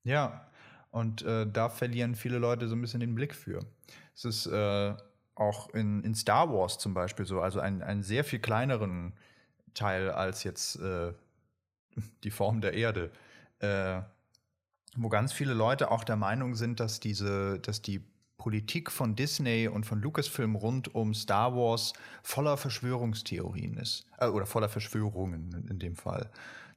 Ja, 0.05 0.51
und 0.91 1.23
äh, 1.23 1.47
da 1.47 1.69
verlieren 1.69 2.17
viele 2.17 2.39
Leute 2.39 2.67
so 2.67 2.75
ein 2.75 2.81
bisschen 2.81 2.99
den 2.99 3.15
Blick 3.15 3.37
für. 3.37 3.61
Es 4.17 4.25
ist 4.25 4.47
äh, 4.47 4.97
auch 5.37 5.71
in, 5.75 6.03
in 6.03 6.17
Star 6.17 6.53
Wars 6.53 6.79
zum 6.79 6.93
Beispiel 6.93 7.25
so, 7.25 7.41
also 7.41 7.61
einen 7.61 8.03
sehr 8.03 8.25
viel 8.25 8.41
kleineren 8.41 9.13
Teil 9.75 10.11
als 10.11 10.43
jetzt 10.43 10.75
äh, 10.81 11.13
die 12.25 12.31
Form 12.31 12.61
der 12.61 12.75
Erde, 12.75 13.11
äh, 13.61 14.01
wo 14.97 15.09
ganz 15.09 15.33
viele 15.33 15.55
Leute 15.55 15.91
auch 15.91 16.05
der 16.05 16.17
Meinung 16.17 16.55
sind, 16.55 16.81
dass 16.81 17.01
diese, 17.01 17.59
dass 17.61 17.83
die 17.83 18.05
Politik 18.37 18.91
von 18.91 19.15
Disney 19.15 19.69
und 19.69 19.87
von 19.87 20.01
Lucasfilm 20.01 20.57
rund 20.57 20.95
um 20.95 21.15
Star 21.15 21.55
Wars 21.55 21.93
voller 22.23 22.57
Verschwörungstheorien 22.57 23.77
ist. 23.77 24.07
Äh, 24.19 24.27
oder 24.27 24.47
voller 24.47 24.69
Verschwörungen 24.69 25.67
in 25.71 25.79
dem 25.79 25.97
Fall 25.97 26.31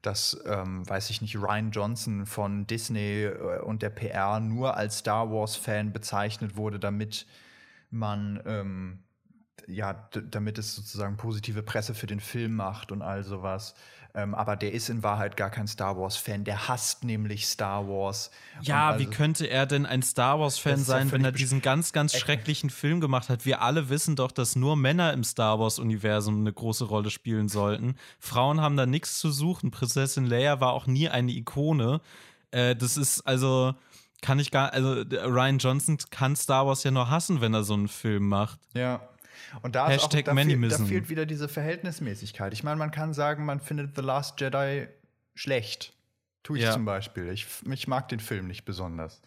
dass, 0.06 0.40
ähm, 0.46 0.88
weiß 0.88 1.10
ich 1.10 1.22
nicht, 1.22 1.36
Ryan 1.36 1.72
Johnson 1.72 2.26
von 2.26 2.68
Disney 2.68 3.24
äh, 3.24 3.60
und 3.62 3.82
der 3.82 3.90
PR 3.90 4.40
nur 4.40 4.78
als 4.78 5.00
Star 5.00 5.32
Wars-Fan 5.32 5.94
bezeichnet 5.94 6.56
wurde, 6.56 6.80
damit 6.80 7.26
man, 7.90 8.42
ähm, 8.46 9.04
ja, 9.68 9.94
damit 10.30 10.58
es 10.60 10.76
sozusagen 10.76 11.18
positive 11.18 11.64
Presse 11.64 11.96
für 11.96 12.08
den 12.08 12.20
Film 12.20 12.56
macht 12.56 12.92
und 12.92 13.02
all 13.02 13.24
sowas. 13.24 13.74
Ähm, 14.16 14.34
aber 14.34 14.56
der 14.56 14.72
ist 14.72 14.90
in 14.90 15.04
Wahrheit 15.04 15.36
gar 15.36 15.50
kein 15.50 15.68
Star 15.68 15.98
Wars-Fan. 15.98 16.46
Der 16.46 16.70
hasst 16.70 17.04
nämlich 17.04 17.48
Star 17.48 17.88
Wars. 17.88 18.32
Ja, 18.62 18.92
also, 18.92 19.00
wie 19.00 19.10
könnte 19.10 19.46
er 19.48 19.66
denn 19.66 19.86
ein 19.86 20.02
Star 20.02 20.40
Wars-Fan 20.40 20.78
sein, 20.78 21.12
wenn 21.12 21.26
er 21.26 21.34
diesen 21.34 21.62
ganz, 21.62 21.92
ganz 21.92 22.16
schrecklichen 22.16 22.70
Film 22.70 23.02
gemacht 23.02 23.28
hat? 23.28 23.46
Wir 23.46 23.62
alle 23.62 23.90
wissen 23.90 24.16
doch, 24.16 24.32
dass 24.32 24.56
nur 24.56 24.78
Männer 24.78 25.12
im 25.12 25.26
Star 25.26 25.60
Wars-Universum 25.60 26.40
eine 26.40 26.54
große 26.54 26.86
Rolle 26.86 27.10
spielen 27.10 27.50
sollten. 27.50 27.96
Frauen 28.18 28.62
haben 28.62 28.78
da 28.78 28.86
nichts 28.86 29.20
zu 29.20 29.32
suchen. 29.32 29.72
Prinzessin 29.72 30.26
Leia 30.26 30.62
war 30.62 30.72
auch 30.72 30.88
nie 30.88 31.10
eine 31.10 31.34
Ikone. 31.34 32.00
Äh, 32.52 32.76
das 32.76 32.96
ist 32.96 33.22
also 33.22 33.76
kann 34.22 34.40
ich 34.40 34.50
gar, 34.50 34.74
also 34.74 34.94
Ryan 34.94 35.60
Johnson 35.60 35.98
kann 36.10 36.36
Star 36.36 36.66
Wars 36.66 36.84
ja 36.84 36.90
nur 36.90 37.10
hassen, 37.10 37.42
wenn 37.42 37.54
er 37.54 37.64
so 37.64 37.74
einen 37.74 37.88
Film 37.88 38.28
macht. 38.28 38.60
Ja, 38.74 39.02
und 39.62 39.76
da, 39.76 39.88
Hashtag 39.88 40.22
ist 40.22 40.30
auch, 40.30 40.36
da, 40.36 40.44
fehlt, 40.44 40.72
da 40.72 40.78
fehlt 40.86 41.10
wieder 41.10 41.26
diese 41.26 41.48
Verhältnismäßigkeit. 41.48 42.54
Ich 42.54 42.64
meine, 42.64 42.78
man 42.78 42.92
kann 42.92 43.14
sagen, 43.14 43.46
man 43.46 43.60
findet 43.60 43.96
The 43.96 44.02
Last 44.02 44.40
Jedi 44.40 44.88
schlecht. 45.34 45.94
Tue 46.44 46.60
ich 46.60 46.64
ja. 46.64 46.72
zum 46.72 46.86
Beispiel. 46.86 47.30
Ich, 47.30 47.48
ich 47.70 47.88
mag 47.88 48.08
den 48.10 48.20
Film 48.20 48.48
nicht 48.48 48.66
besonders. 48.66 49.22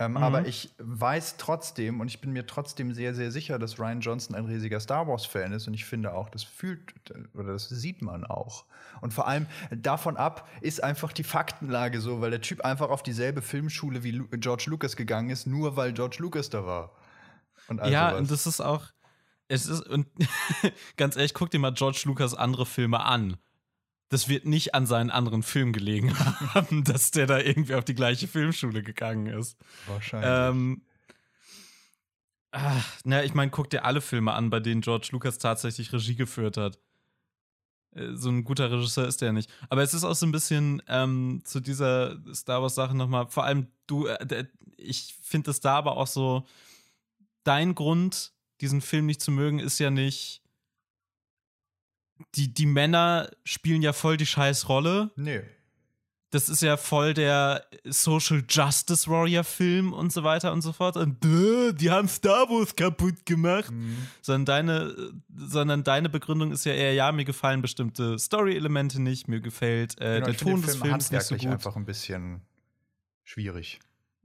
Ähm, 0.00 0.12
mhm. 0.12 0.16
Aber 0.18 0.46
ich 0.46 0.70
weiß 0.78 1.38
trotzdem 1.38 2.00
und 2.00 2.06
ich 2.06 2.20
bin 2.20 2.32
mir 2.32 2.46
trotzdem 2.46 2.92
sehr, 2.94 3.14
sehr 3.14 3.32
sicher, 3.32 3.58
dass 3.58 3.80
Ryan 3.80 4.00
Johnson 4.00 4.36
ein 4.36 4.44
riesiger 4.44 4.78
Star 4.78 5.08
Wars-Fan 5.08 5.52
ist 5.52 5.66
und 5.66 5.74
ich 5.74 5.84
finde 5.84 6.14
auch, 6.14 6.28
das 6.28 6.44
fühlt 6.44 6.94
oder 7.34 7.52
das 7.52 7.68
sieht 7.68 8.00
man 8.00 8.24
auch. 8.24 8.64
Und 9.00 9.12
vor 9.12 9.26
allem 9.26 9.46
davon 9.70 10.16
ab 10.16 10.48
ist 10.60 10.84
einfach 10.84 11.12
die 11.12 11.24
Faktenlage 11.24 12.00
so, 12.00 12.20
weil 12.20 12.30
der 12.30 12.40
Typ 12.40 12.60
einfach 12.60 12.90
auf 12.90 13.02
dieselbe 13.02 13.42
Filmschule 13.42 14.04
wie 14.04 14.22
George 14.38 14.64
Lucas 14.66 14.94
gegangen 14.94 15.30
ist, 15.30 15.46
nur 15.46 15.76
weil 15.76 15.92
George 15.92 16.18
Lucas 16.20 16.48
da 16.48 16.64
war. 16.64 16.92
Und 17.66 17.84
ja, 17.84 18.10
sowas. 18.10 18.20
und 18.20 18.30
das 18.30 18.46
ist 18.46 18.60
auch, 18.60 18.86
es 19.48 19.66
ist, 19.66 19.86
und 19.86 20.06
ganz 20.96 21.16
ehrlich, 21.16 21.34
guck 21.34 21.50
dir 21.50 21.58
mal 21.58 21.72
George 21.72 22.02
Lucas 22.04 22.34
andere 22.34 22.66
Filme 22.66 23.00
an. 23.00 23.38
Das 24.10 24.28
wird 24.28 24.46
nicht 24.46 24.74
an 24.74 24.86
seinen 24.86 25.10
anderen 25.10 25.42
Filmen 25.42 25.72
gelegen 25.72 26.18
haben, 26.54 26.84
dass 26.84 27.10
der 27.10 27.26
da 27.26 27.38
irgendwie 27.38 27.74
auf 27.74 27.84
die 27.84 27.94
gleiche 27.94 28.28
Filmschule 28.28 28.82
gegangen 28.82 29.26
ist. 29.26 29.58
Wahrscheinlich. 29.86 30.30
Ähm, 30.30 30.82
ach, 32.52 32.86
na, 33.04 33.24
ich 33.24 33.34
meine, 33.34 33.50
guck 33.50 33.68
dir 33.70 33.84
alle 33.84 34.00
Filme 34.00 34.32
an, 34.32 34.50
bei 34.50 34.60
denen 34.60 34.80
George 34.80 35.08
Lucas 35.12 35.38
tatsächlich 35.38 35.92
Regie 35.92 36.14
geführt 36.14 36.56
hat. 36.56 36.78
Äh, 37.94 38.14
so 38.14 38.30
ein 38.30 38.44
guter 38.44 38.70
Regisseur 38.70 39.06
ist 39.06 39.20
der 39.20 39.32
nicht. 39.32 39.50
Aber 39.68 39.82
es 39.82 39.94
ist 39.94 40.04
auch 40.04 40.14
so 40.14 40.26
ein 40.26 40.32
bisschen 40.32 40.82
ähm, 40.88 41.42
zu 41.44 41.60
dieser 41.60 42.18
Star 42.34 42.62
Wars-Sache 42.62 42.96
nochmal, 42.96 43.28
vor 43.28 43.44
allem 43.44 43.68
du, 43.86 44.06
äh, 44.06 44.46
ich 44.76 45.14
finde 45.22 45.50
es 45.50 45.60
da 45.60 45.76
aber 45.76 45.96
auch 45.96 46.06
so, 46.06 46.46
dein 47.44 47.74
Grund, 47.74 48.32
diesen 48.60 48.80
Film 48.80 49.06
nicht 49.06 49.20
zu 49.20 49.30
mögen, 49.30 49.58
ist 49.58 49.78
ja 49.78 49.90
nicht. 49.90 50.42
Die, 52.34 52.52
die 52.52 52.66
Männer 52.66 53.30
spielen 53.44 53.82
ja 53.82 53.92
voll 53.92 54.16
die 54.16 54.26
Scheißrolle. 54.26 55.12
Nee. 55.16 55.42
Das 56.30 56.50
ist 56.50 56.60
ja 56.60 56.76
voll 56.76 57.14
der 57.14 57.64
Social 57.84 58.44
Justice 58.46 59.08
Warrior 59.08 59.44
Film 59.44 59.94
und 59.94 60.12
so 60.12 60.24
weiter 60.24 60.52
und 60.52 60.60
so 60.60 60.72
fort. 60.72 60.98
Und 60.98 61.24
duh, 61.24 61.72
die 61.72 61.90
haben 61.90 62.06
Star 62.06 62.48
Wars 62.50 62.76
kaputt 62.76 63.24
gemacht. 63.24 63.70
Mhm. 63.70 63.96
Sondern, 64.20 64.44
deine, 64.44 65.12
sondern 65.34 65.84
deine 65.84 66.10
Begründung 66.10 66.52
ist 66.52 66.66
ja 66.66 66.74
eher, 66.74 66.92
ja, 66.92 67.10
mir 67.12 67.24
gefallen 67.24 67.62
bestimmte 67.62 68.18
Story-Elemente 68.18 69.00
nicht, 69.00 69.26
mir 69.26 69.40
gefällt 69.40 69.98
äh, 70.00 70.16
genau, 70.16 70.26
der 70.26 70.36
Ton 70.36 70.62
des 70.62 70.76
Films 70.76 71.10
nicht 71.10 71.22
so 71.22 71.36
gut. 71.36 71.46
einfach 71.46 71.76
ein 71.76 71.86
bisschen 71.86 72.42
schwierig. 73.24 73.80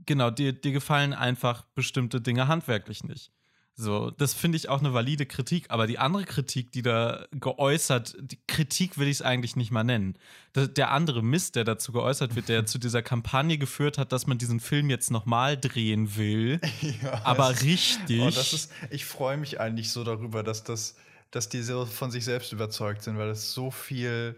Genau, 0.06 0.30
dir, 0.30 0.52
dir 0.52 0.74
gefallen 0.74 1.14
einfach 1.14 1.64
bestimmte 1.74 2.20
Dinge 2.20 2.50
handwerklich 2.50 3.06
nicht. 3.06 3.32
So, 3.76 4.12
das 4.12 4.36
finde 4.36 4.58
ich 4.58 4.70
auch 4.70 4.82
eine 4.82 4.94
valide 4.94 5.26
Kritik, 5.26 5.66
aber 5.70 5.88
die 5.88 5.98
andere 5.98 6.26
Kritik, 6.26 6.72
die 6.72 6.84
da 6.84 7.26
geäußert, 7.32 8.16
die 8.20 8.38
Kritik 8.48 9.00
will 9.00 9.08
ich 9.08 9.18
es 9.18 9.22
eigentlich 9.24 9.56
nicht 9.56 9.72
mal 9.72 9.84
nennen. 9.84 10.16
Der 10.56 10.92
andere 10.92 11.24
Mist, 11.24 11.56
der 11.56 11.64
dazu 11.64 11.92
geäußert 11.92 12.36
wird, 12.36 12.50
der 12.50 12.66
zu 12.68 12.78
dieser 12.78 13.02
Kampagne 13.02 13.58
geführt 13.58 13.98
hat, 13.98 14.12
dass 14.12 14.28
man 14.28 14.38
diesen 14.38 14.60
Film 14.60 14.92
jetzt 14.92 15.10
nochmal 15.10 15.58
drehen 15.58 16.16
will, 16.16 16.62
ja, 17.02 17.26
aber 17.26 17.50
richtig. 17.62 18.22
Oh, 18.22 18.28
ist, 18.28 18.72
ich 18.92 19.06
freue 19.06 19.38
mich 19.38 19.60
eigentlich 19.60 19.90
so 19.90 20.04
darüber, 20.04 20.44
dass 20.44 20.64
das, 20.64 20.96
dass 21.32 21.50
die 21.50 21.64
so 21.64 21.88
von 21.88 22.12
sich 22.12 22.26
selbst 22.26 22.54
überzeugt 22.54 23.02
sind, 23.02 23.18
weil 23.18 23.30
es 23.30 23.54
so 23.54 23.72
viel, 23.72 24.36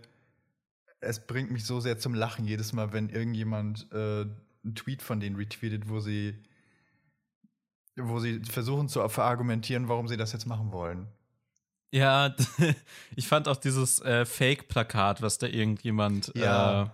es 1.02 1.20
bringt 1.28 1.52
mich 1.52 1.66
so 1.66 1.82
sehr 1.82 1.98
zum 1.98 2.14
Lachen 2.14 2.46
jedes 2.46 2.72
Mal, 2.72 2.94
wenn 2.94 3.10
irgendjemand 3.10 3.88
äh, 3.92 4.22
einen 4.66 4.76
Tweet 4.76 5.02
von 5.02 5.20
denen 5.20 5.36
retweetet, 5.36 5.90
wo 5.90 6.00
sie 6.00 6.36
wo 7.98 8.20
sie 8.20 8.42
versuchen 8.42 8.90
zu 8.90 9.08
verargumentieren, 9.08 9.88
warum 9.88 10.08
sie 10.08 10.18
das 10.18 10.34
jetzt 10.34 10.46
machen 10.46 10.72
wollen. 10.72 11.08
Ja, 11.92 12.36
ich 13.16 13.28
fand 13.28 13.48
auch 13.48 13.56
dieses 13.56 14.02
äh, 14.02 14.26
Fake-Plakat, 14.26 15.22
was 15.22 15.38
da 15.38 15.48
irgendjemand 15.48 16.32
ja. 16.36 16.84
äh, 16.84 16.88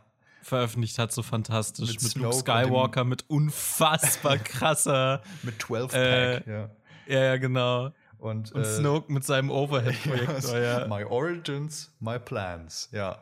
veröffentlicht 0.44 1.00
hat, 1.00 1.12
so 1.12 1.24
fantastisch. 1.24 1.90
Mit, 1.90 2.04
mit 2.04 2.16
Luke 2.16 2.36
Skywalker, 2.36 3.04
mit 3.04 3.26
unfassbar 3.28 4.38
krasser. 4.38 5.22
mit 5.44 5.62
12-Pack, 5.62 5.96
äh, 5.96 6.52
ja. 6.52 6.70
Ja, 7.08 7.38
genau. 7.38 7.92
Und, 8.20 8.52
und 8.52 8.62
äh, 8.62 8.66
Snoke 8.66 9.12
mit 9.12 9.24
seinem 9.24 9.50
Overhead-Projektor, 9.52 10.60
ja. 10.60 10.88
My 10.88 11.04
Origins, 11.04 11.92
my 12.00 12.20
plans, 12.20 12.90
ja. 12.92 13.18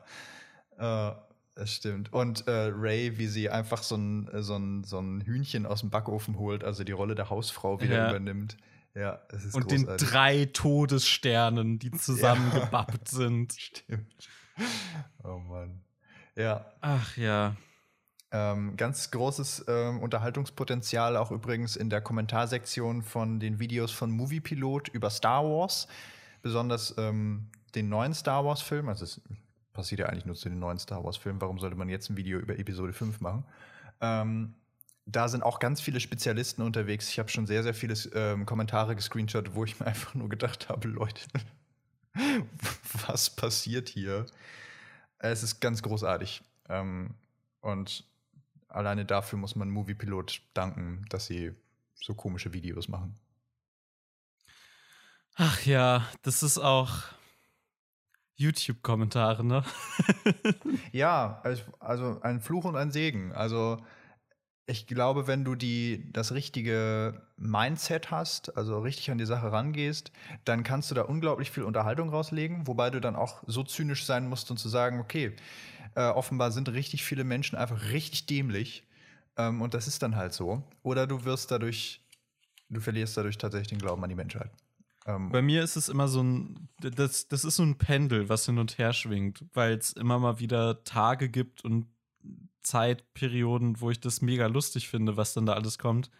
Äh, 0.77 1.11
das 1.59 1.73
stimmt. 1.73 2.13
Und 2.13 2.47
äh, 2.47 2.71
Ray, 2.73 3.17
wie 3.17 3.27
sie 3.27 3.49
einfach 3.49 3.83
so 3.83 3.97
ein, 3.97 4.29
so, 4.41 4.55
ein, 4.55 4.85
so 4.85 4.97
ein 4.99 5.19
Hühnchen 5.19 5.65
aus 5.65 5.81
dem 5.81 5.89
Backofen 5.89 6.37
holt, 6.37 6.63
also 6.63 6.85
die 6.85 6.93
Rolle 6.93 7.15
der 7.15 7.29
Hausfrau 7.29 7.81
wieder 7.81 7.95
ja. 7.95 8.09
übernimmt. 8.11 8.55
Ja, 8.95 9.19
es 9.27 9.43
ist 9.43 9.55
Und 9.55 9.67
großartig. 9.67 9.97
den 9.97 10.07
drei 10.07 10.45
Todessternen, 10.45 11.77
die 11.77 11.91
zusammengebappt 11.91 13.11
ja. 13.11 13.17
sind. 13.17 13.53
Stimmt. 13.53 14.29
Oh 15.21 15.37
Mann. 15.39 15.81
Ja. 16.37 16.65
Ach 16.79 17.17
ja. 17.17 17.57
Ähm, 18.31 18.77
ganz 18.77 19.11
großes 19.11 19.65
ähm, 19.67 19.99
Unterhaltungspotenzial 19.99 21.17
auch 21.17 21.31
übrigens 21.31 21.75
in 21.75 21.89
der 21.89 21.99
Kommentarsektion 21.99 23.01
von 23.01 23.41
den 23.41 23.59
Videos 23.59 23.91
von 23.91 24.11
Moviepilot 24.11 24.87
über 24.87 25.09
Star 25.09 25.43
Wars. 25.43 25.89
Besonders 26.41 26.95
ähm, 26.97 27.49
den 27.75 27.89
neuen 27.89 28.13
Star 28.13 28.45
Wars-Film. 28.45 28.87
Also 28.87 29.03
es 29.03 29.21
passiert 29.73 29.99
ja 29.99 30.07
eigentlich 30.07 30.25
nur 30.25 30.35
zu 30.35 30.49
den 30.49 30.59
neuen 30.59 30.79
Star 30.79 31.03
Wars-Filmen. 31.03 31.41
Warum 31.41 31.59
sollte 31.59 31.75
man 31.75 31.89
jetzt 31.89 32.09
ein 32.09 32.17
Video 32.17 32.39
über 32.39 32.57
Episode 32.57 32.93
5 32.93 33.21
machen? 33.21 33.45
Ähm, 34.01 34.55
da 35.05 35.27
sind 35.27 35.43
auch 35.43 35.59
ganz 35.59 35.81
viele 35.81 35.99
Spezialisten 35.99 36.61
unterwegs. 36.61 37.09
Ich 37.09 37.19
habe 37.19 37.29
schon 37.29 37.47
sehr, 37.47 37.63
sehr 37.63 37.73
viele 37.73 37.95
ähm, 38.13 38.45
Kommentare 38.45 38.95
gescreenshot, 38.95 39.55
wo 39.55 39.63
ich 39.65 39.79
mir 39.79 39.87
einfach 39.87 40.13
nur 40.13 40.29
gedacht 40.29 40.69
habe, 40.69 40.87
Leute, 40.87 41.21
was 43.07 43.29
passiert 43.29 43.89
hier? 43.89 44.25
Es 45.17 45.43
ist 45.43 45.59
ganz 45.59 45.81
großartig. 45.81 46.41
Ähm, 46.69 47.15
und 47.61 48.05
alleine 48.67 49.05
dafür 49.05 49.39
muss 49.39 49.55
man 49.55 49.69
Moviepilot 49.69 50.41
danken, 50.53 51.05
dass 51.09 51.25
sie 51.25 51.53
so 51.95 52.13
komische 52.13 52.53
Videos 52.53 52.87
machen. 52.87 53.15
Ach 55.35 55.65
ja, 55.65 56.05
das 56.21 56.43
ist 56.43 56.57
auch 56.57 57.03
YouTube-Kommentare, 58.39 59.45
ne? 59.45 59.63
ja, 60.91 61.43
also 61.79 62.21
ein 62.21 62.41
Fluch 62.41 62.65
und 62.65 62.75
ein 62.75 62.91
Segen. 62.91 63.33
Also 63.33 63.77
ich 64.65 64.87
glaube, 64.87 65.27
wenn 65.27 65.43
du 65.43 65.55
die, 65.55 66.11
das 66.13 66.31
richtige 66.31 67.21
Mindset 67.37 68.11
hast, 68.11 68.55
also 68.55 68.79
richtig 68.79 69.09
an 69.11 69.17
die 69.17 69.25
Sache 69.25 69.51
rangehst, 69.51 70.11
dann 70.45 70.63
kannst 70.63 70.91
du 70.91 70.95
da 70.95 71.01
unglaublich 71.01 71.51
viel 71.51 71.63
Unterhaltung 71.63 72.09
rauslegen, 72.09 72.67
wobei 72.67 72.91
du 72.91 73.01
dann 73.01 73.15
auch 73.15 73.43
so 73.47 73.63
zynisch 73.63 74.05
sein 74.05 74.29
musst 74.29 74.51
und 74.51 74.57
zu 74.57 74.69
sagen, 74.69 74.99
okay, 74.99 75.35
äh, 75.95 76.07
offenbar 76.07 76.51
sind 76.51 76.69
richtig 76.69 77.03
viele 77.03 77.23
Menschen 77.23 77.57
einfach 77.57 77.89
richtig 77.89 78.27
dämlich 78.27 78.83
ähm, 79.37 79.61
und 79.61 79.73
das 79.73 79.87
ist 79.87 80.03
dann 80.03 80.15
halt 80.15 80.33
so. 80.33 80.63
Oder 80.83 81.07
du 81.07 81.25
wirst 81.25 81.49
dadurch, 81.49 82.05
du 82.69 82.79
verlierst 82.79 83.17
dadurch 83.17 83.37
tatsächlich 83.37 83.69
den 83.69 83.79
Glauben 83.79 84.03
an 84.03 84.09
die 84.09 84.15
Menschheit. 84.15 84.51
Ähm, 85.09 85.29
Bei 85.29 85.41
mir 85.41 85.63
ist 85.63 85.75
es 85.75 85.89
immer 85.89 86.07
so 86.07 86.21
ein, 86.21 86.69
das, 86.79 87.27
das 87.27 87.43
ist 87.43 87.55
so 87.55 87.63
ein 87.63 87.77
Pendel, 87.77 88.29
was 88.29 88.45
hin 88.45 88.57
und 88.57 88.77
her 88.77 88.93
schwingt, 88.93 89.43
weil 89.53 89.73
es 89.73 89.93
immer 89.93 90.19
mal 90.19 90.39
wieder 90.39 90.83
Tage 90.83 91.29
gibt 91.29 91.63
und 91.63 91.87
Zeitperioden, 92.61 93.81
wo 93.81 93.89
ich 93.89 93.99
das 93.99 94.21
mega 94.21 94.47
lustig 94.47 94.89
finde, 94.89 95.17
was 95.17 95.33
dann 95.33 95.45
da 95.45 95.53
alles 95.53 95.79
kommt. 95.79 96.11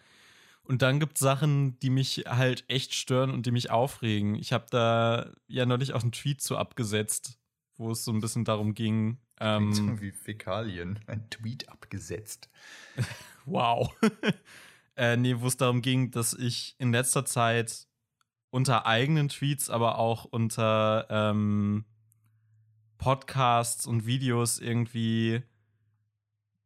Und 0.63 0.81
dann 0.81 0.99
gibt 0.99 1.17
es 1.17 1.19
Sachen, 1.19 1.79
die 1.79 1.89
mich 1.89 2.25
halt 2.27 2.63
echt 2.67 2.93
stören 2.93 3.31
und 3.31 3.45
die 3.45 3.51
mich 3.51 3.71
aufregen. 3.71 4.35
Ich 4.35 4.53
habe 4.53 4.65
da 4.69 5.31
ja 5.47 5.65
neulich 5.65 5.93
auch 5.93 6.03
einen 6.03 6.11
Tweet 6.11 6.41
zu 6.41 6.57
abgesetzt, 6.57 7.39
wo 7.77 7.91
es 7.91 8.05
so 8.05 8.11
ein 8.11 8.21
bisschen 8.21 8.45
darum 8.45 8.73
ging. 8.73 9.17
Ähm, 9.39 9.73
so 9.73 10.01
wie 10.01 10.11
Fäkalien, 10.11 10.99
ein 11.07 11.29
Tweet 11.29 11.69
abgesetzt. 11.69 12.49
wow. 13.45 13.91
äh, 14.95 15.17
nee, 15.17 15.35
wo 15.39 15.47
es 15.47 15.57
darum 15.57 15.81
ging, 15.81 16.11
dass 16.11 16.33
ich 16.33 16.75
in 16.77 16.91
letzter 16.91 17.25
Zeit 17.25 17.88
unter 18.49 18.85
eigenen 18.85 19.29
Tweets, 19.29 19.69
aber 19.69 19.97
auch 19.97 20.25
unter 20.25 21.07
ähm, 21.09 21.85
Podcasts 22.97 23.85
und 23.85 24.05
Videos 24.05 24.59
irgendwie 24.59 25.43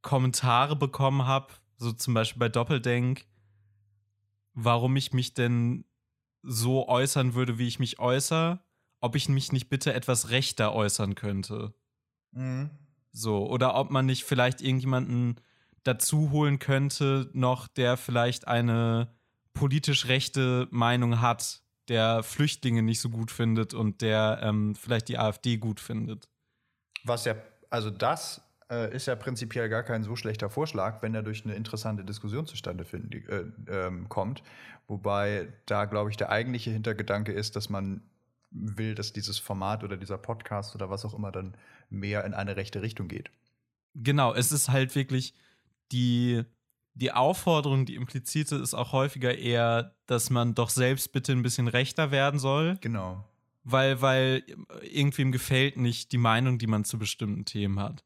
Kommentare 0.01 0.75
bekommen 0.75 1.25
habe, 1.25 1.53
so 1.77 1.91
zum 1.91 2.13
Beispiel 2.13 2.39
bei 2.39 2.49
Doppeldenk, 2.49 3.25
warum 4.53 4.95
ich 4.95 5.13
mich 5.13 5.33
denn 5.33 5.85
so 6.41 6.87
äußern 6.87 7.33
würde, 7.33 7.57
wie 7.57 7.67
ich 7.67 7.79
mich 7.79 7.99
äußere, 7.99 8.59
ob 8.99 9.15
ich 9.15 9.29
mich 9.29 9.51
nicht 9.51 9.69
bitte 9.69 9.93
etwas 9.93 10.29
rechter 10.29 10.73
äußern 10.73 11.15
könnte. 11.15 11.73
Mhm. 12.31 12.69
So, 13.11 13.49
oder 13.49 13.75
ob 13.75 13.91
man 13.91 14.05
nicht 14.05 14.23
vielleicht 14.23 14.61
irgendjemanden 14.61 15.39
dazu 15.83 16.31
holen 16.31 16.59
könnte, 16.59 17.29
noch 17.33 17.67
der 17.67 17.97
vielleicht 17.97 18.47
eine 18.47 19.13
politisch 19.53 20.07
rechte 20.07 20.67
Meinung 20.71 21.21
hat, 21.21 21.62
der 21.89 22.23
Flüchtlinge 22.23 22.81
nicht 22.81 22.99
so 22.99 23.09
gut 23.09 23.31
findet 23.31 23.73
und 23.73 24.01
der 24.01 24.39
ähm, 24.41 24.75
vielleicht 24.75 25.09
die 25.09 25.17
AfD 25.17 25.57
gut 25.57 25.79
findet. 25.79 26.29
Was 27.03 27.25
ja, 27.25 27.35
also 27.69 27.89
das 27.89 28.41
äh, 28.69 28.95
ist 28.95 29.07
ja 29.07 29.15
prinzipiell 29.15 29.69
gar 29.69 29.83
kein 29.83 30.03
so 30.03 30.15
schlechter 30.15 30.49
Vorschlag, 30.49 31.01
wenn 31.01 31.13
er 31.13 31.23
durch 31.23 31.43
eine 31.45 31.55
interessante 31.55 32.05
Diskussion 32.05 32.45
zustande 32.47 32.85
find, 32.85 33.13
äh, 33.13 33.45
ähm, 33.67 34.07
kommt. 34.09 34.43
Wobei 34.87 35.53
da, 35.65 35.85
glaube 35.85 36.09
ich, 36.09 36.17
der 36.17 36.29
eigentliche 36.29 36.71
Hintergedanke 36.71 37.31
ist, 37.31 37.55
dass 37.55 37.69
man 37.69 38.01
will, 38.51 38.95
dass 38.95 39.13
dieses 39.13 39.39
Format 39.39 39.83
oder 39.83 39.97
dieser 39.97 40.17
Podcast 40.17 40.75
oder 40.75 40.89
was 40.89 41.05
auch 41.05 41.13
immer 41.13 41.31
dann 41.31 41.55
mehr 41.89 42.23
in 42.25 42.33
eine 42.33 42.55
rechte 42.55 42.81
Richtung 42.81 43.07
geht. 43.07 43.31
Genau, 43.95 44.33
es 44.33 44.51
ist 44.51 44.69
halt 44.69 44.95
wirklich 44.95 45.33
die 45.91 46.43
die 46.95 47.11
Aufforderung, 47.11 47.85
die 47.85 47.95
implizite, 47.95 48.55
ist 48.55 48.73
auch 48.73 48.91
häufiger 48.91 49.37
eher, 49.37 49.95
dass 50.05 50.29
man 50.29 50.53
doch 50.53 50.69
selbst 50.69 51.11
bitte 51.11 51.31
ein 51.31 51.41
bisschen 51.41 51.67
rechter 51.67 52.11
werden 52.11 52.39
soll. 52.39 52.77
Genau. 52.81 53.27
Weil, 53.63 54.01
weil 54.01 54.43
irgendwem 54.81 55.31
gefällt 55.31 55.77
nicht 55.77 56.11
die 56.11 56.17
Meinung, 56.17 56.57
die 56.57 56.67
man 56.67 56.83
zu 56.83 56.99
bestimmten 56.99 57.45
Themen 57.45 57.79
hat. 57.79 58.03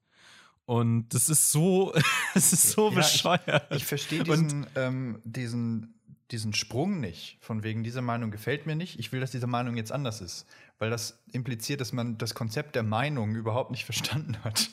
Und 0.65 1.09
das 1.13 1.29
ist 1.29 1.51
so, 1.51 1.93
es 2.35 2.53
ist 2.53 2.71
so 2.71 2.89
ja, 2.89 2.95
bescheuert. 2.95 3.67
Ich, 3.71 3.77
ich 3.77 3.85
verstehe 3.85 4.23
diesen, 4.23 4.67
ähm, 4.75 5.21
diesen, 5.23 5.97
diesen 6.32 6.53
Sprung 6.53 6.99
nicht. 6.99 7.38
Von 7.41 7.63
wegen, 7.63 7.84
diese 7.84 8.01
Meinung 8.01 8.32
gefällt 8.32 8.65
mir 8.65 8.75
nicht. 8.75 8.99
Ich 8.99 9.11
will, 9.11 9.19
dass 9.19 9.32
diese 9.32 9.47
Meinung 9.47 9.78
jetzt 9.78 9.91
anders 9.91 10.21
ist. 10.21 10.45
Weil 10.80 10.89
das 10.89 11.23
impliziert, 11.32 11.82
dass 11.82 11.93
man 11.93 12.17
das 12.17 12.36
Konzept 12.36 12.75
der 12.75 12.84
Meinung 12.84 13.36
überhaupt 13.36 13.71
nicht 13.71 13.86
verstanden 13.86 14.38
hat. 14.43 14.69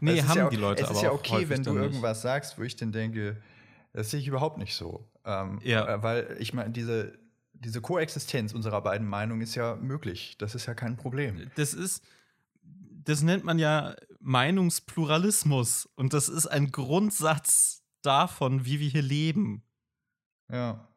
Nee, 0.00 0.22
haben 0.22 0.38
ja, 0.38 0.48
die 0.48 0.56
Leute 0.56 0.84
aber. 0.84 0.92
Es 0.92 0.98
ist 0.98 1.02
ja 1.02 1.12
okay, 1.12 1.48
wenn 1.48 1.62
du 1.62 1.76
irgendwas 1.76 2.22
sagst, 2.22 2.58
wo 2.58 2.62
ich 2.62 2.76
dann 2.76 2.92
denke, 2.92 3.40
das 3.92 4.10
sehe 4.10 4.20
ich 4.20 4.26
überhaupt 4.26 4.58
nicht 4.58 4.74
so. 4.74 5.08
Ähm, 5.24 5.60
ja. 5.62 5.86
Äh, 5.86 6.02
weil 6.02 6.36
ich 6.38 6.54
meine, 6.54 6.70
diese, 6.70 7.18
diese 7.52 7.80
Koexistenz 7.80 8.52
unserer 8.52 8.80
beiden 8.80 9.06
Meinungen 9.06 9.42
ist 9.42 9.54
ja 9.54 9.76
möglich. 9.76 10.36
Das 10.38 10.54
ist 10.54 10.66
ja 10.66 10.74
kein 10.74 10.96
Problem. 10.96 11.50
Das 11.56 11.74
ist, 11.74 12.02
das 12.62 13.22
nennt 13.22 13.44
man 13.44 13.58
ja 13.58 13.94
Meinungspluralismus. 14.20 15.86
Und 15.96 16.12
das 16.12 16.28
ist 16.28 16.46
ein 16.46 16.70
Grundsatz 16.70 17.82
davon, 18.02 18.64
wie 18.64 18.80
wir 18.80 18.88
hier 18.88 19.02
leben. 19.02 19.62
Ja. 20.50 20.87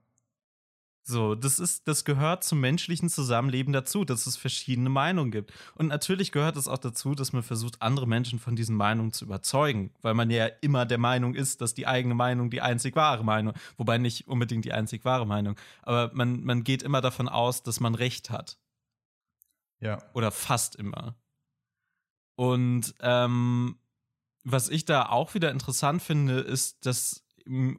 So, 1.12 1.36
das 1.36 1.60
ist, 1.60 1.90
das 1.90 2.06
gehört 2.06 2.46
zum 2.46 2.62
menschlichen 2.62 3.10
Zusammenleben 3.10 3.74
dazu, 3.74 4.06
dass 4.06 4.28
es 4.28 4.38
verschiedene 4.38 4.90
Meinungen 4.90 5.30
gibt. 5.30 5.52
Und 5.76 5.88
natürlich 5.88 6.32
gehört 6.32 6.56
es 6.56 6.70
auch 6.70 6.78
dazu, 6.78 7.16
dass 7.16 7.34
man 7.34 7.44
versucht, 7.44 7.82
andere 7.82 8.08
Menschen 8.08 8.40
von 8.40 8.56
diesen 8.56 8.78
Meinungen 8.78 9.12
zu 9.12 9.26
überzeugen, 9.26 9.92
weil 10.02 10.14
man 10.14 10.30
ja 10.30 10.46
immer 10.62 10.86
der 10.86 11.00
Meinung 11.00 11.36
ist, 11.36 11.60
dass 11.60 11.74
die 11.74 11.86
eigene 11.86 12.16
Meinung 12.16 12.50
die 12.50 12.62
einzig 12.62 12.96
wahre 12.96 13.26
Meinung, 13.26 13.54
wobei 13.76 13.98
nicht 13.98 14.30
unbedingt 14.30 14.64
die 14.64 14.72
einzig 14.72 15.04
wahre 15.04 15.28
Meinung, 15.28 15.58
aber 15.82 16.12
man, 16.14 16.46
man 16.46 16.64
geht 16.64 16.82
immer 16.82 17.02
davon 17.02 17.28
aus, 17.28 17.62
dass 17.62 17.82
man 17.82 17.94
Recht 17.94 18.30
hat. 18.30 18.58
Ja. 19.82 20.02
Oder 20.14 20.32
fast 20.32 20.78
immer. 20.78 21.16
Und 22.36 22.96
ähm, 23.02 23.76
was 24.46 24.70
ich 24.70 24.86
da 24.86 25.08
auch 25.08 25.34
wieder 25.34 25.52
interessant 25.52 26.02
finde, 26.02 26.40
ist, 26.40 26.86
dass 26.86 27.26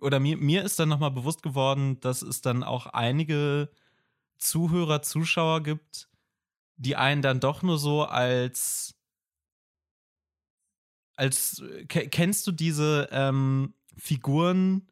oder 0.01 0.21
mir, 0.21 0.37
mir 0.37 0.65
ist 0.65 0.79
dann 0.79 0.89
nochmal 0.89 1.11
bewusst 1.11 1.43
geworden, 1.43 2.01
dass 2.01 2.23
es 2.23 2.41
dann 2.41 2.63
auch 2.63 2.87
einige 2.87 3.71
Zuhörer, 4.37 5.03
Zuschauer 5.03 5.63
gibt, 5.63 6.09
die 6.77 6.97
einen 6.97 7.23
dann 7.23 7.41
doch 7.41 7.63
nur 7.63 7.79
so 7.79 8.05
als 8.05 8.95
als 11.17 11.63
kennst 11.89 12.47
du 12.47 12.53
diese 12.53 13.09
ähm, 13.13 13.75
Figuren, 13.97 14.89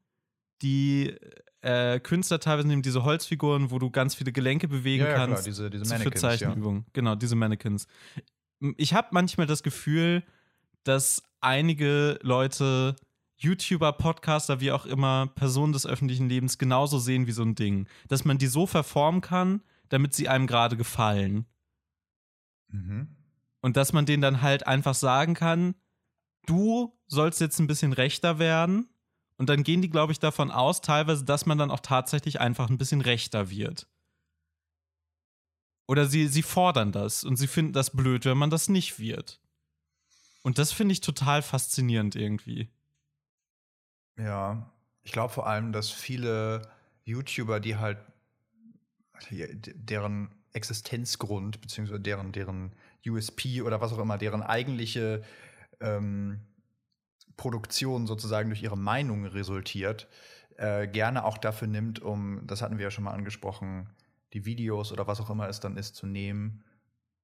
die 0.62 1.16
äh, 1.62 1.98
Künstler 2.00 2.40
teilweise 2.40 2.68
nehmen, 2.68 2.82
diese 2.82 3.04
Holzfiguren, 3.04 3.70
wo 3.70 3.78
du 3.78 3.90
ganz 3.90 4.14
viele 4.14 4.32
Gelenke 4.32 4.68
bewegen 4.68 5.04
ja, 5.04 5.10
ja, 5.10 5.16
kannst. 5.16 5.42
Klar, 5.42 5.44
diese, 5.44 5.70
diese 5.70 5.84
Mannequins, 5.86 6.14
für 6.14 6.20
Zeichenübungen. 6.20 6.82
Ja. 6.82 6.90
Genau, 6.92 7.14
diese 7.14 7.36
Mannequins. 7.36 7.86
Ich 8.76 8.94
habe 8.94 9.08
manchmal 9.12 9.46
das 9.46 9.62
Gefühl, 9.62 10.22
dass 10.84 11.22
einige 11.40 12.18
Leute 12.22 12.96
YouTuber, 13.40 13.92
Podcaster, 13.92 14.60
wie 14.60 14.70
auch 14.70 14.86
immer, 14.86 15.26
Personen 15.34 15.72
des 15.72 15.86
öffentlichen 15.86 16.28
Lebens 16.28 16.58
genauso 16.58 16.98
sehen 16.98 17.26
wie 17.26 17.32
so 17.32 17.42
ein 17.42 17.54
Ding. 17.54 17.88
Dass 18.08 18.24
man 18.24 18.38
die 18.38 18.46
so 18.46 18.66
verformen 18.66 19.22
kann, 19.22 19.62
damit 19.88 20.14
sie 20.14 20.28
einem 20.28 20.46
gerade 20.46 20.76
gefallen. 20.76 21.46
Mhm. 22.68 23.16
Und 23.62 23.76
dass 23.76 23.92
man 23.92 24.06
denen 24.06 24.22
dann 24.22 24.42
halt 24.42 24.66
einfach 24.66 24.94
sagen 24.94 25.34
kann, 25.34 25.74
du 26.46 26.98
sollst 27.06 27.40
jetzt 27.40 27.58
ein 27.58 27.66
bisschen 27.66 27.92
rechter 27.92 28.38
werden. 28.38 28.88
Und 29.36 29.48
dann 29.48 29.62
gehen 29.62 29.80
die, 29.80 29.90
glaube 29.90 30.12
ich, 30.12 30.18
davon 30.18 30.50
aus, 30.50 30.82
teilweise, 30.82 31.24
dass 31.24 31.46
man 31.46 31.56
dann 31.56 31.70
auch 31.70 31.80
tatsächlich 31.80 32.40
einfach 32.40 32.68
ein 32.68 32.76
bisschen 32.76 33.00
rechter 33.00 33.48
wird. 33.48 33.88
Oder 35.88 36.06
sie, 36.06 36.28
sie 36.28 36.42
fordern 36.42 36.92
das 36.92 37.24
und 37.24 37.36
sie 37.36 37.46
finden 37.46 37.72
das 37.72 37.90
blöd, 37.90 38.26
wenn 38.26 38.38
man 38.38 38.50
das 38.50 38.68
nicht 38.68 38.98
wird. 38.98 39.40
Und 40.42 40.58
das 40.58 40.72
finde 40.72 40.92
ich 40.92 41.00
total 41.00 41.42
faszinierend 41.42 42.16
irgendwie. 42.16 42.68
Ja, 44.18 44.70
ich 45.02 45.12
glaube 45.12 45.32
vor 45.32 45.46
allem, 45.46 45.72
dass 45.72 45.90
viele 45.90 46.62
YouTuber, 47.04 47.60
die 47.60 47.76
halt 47.76 47.98
deren 49.30 50.30
Existenzgrund, 50.52 51.60
beziehungsweise 51.60 52.00
deren, 52.00 52.32
deren 52.32 52.72
USP 53.06 53.62
oder 53.62 53.80
was 53.80 53.92
auch 53.92 53.98
immer, 53.98 54.18
deren 54.18 54.42
eigentliche 54.42 55.22
ähm, 55.80 56.40
Produktion 57.36 58.06
sozusagen 58.06 58.50
durch 58.50 58.62
ihre 58.62 58.76
Meinung 58.76 59.24
resultiert, 59.26 60.08
äh, 60.56 60.86
gerne 60.86 61.24
auch 61.24 61.38
dafür 61.38 61.68
nimmt, 61.68 62.00
um, 62.00 62.46
das 62.46 62.62
hatten 62.62 62.78
wir 62.78 62.84
ja 62.84 62.90
schon 62.90 63.04
mal 63.04 63.12
angesprochen, 63.12 63.88
die 64.32 64.44
Videos 64.44 64.92
oder 64.92 65.06
was 65.06 65.20
auch 65.20 65.30
immer 65.30 65.48
es 65.48 65.60
dann 65.60 65.76
ist, 65.76 65.96
zu 65.96 66.06
nehmen 66.06 66.62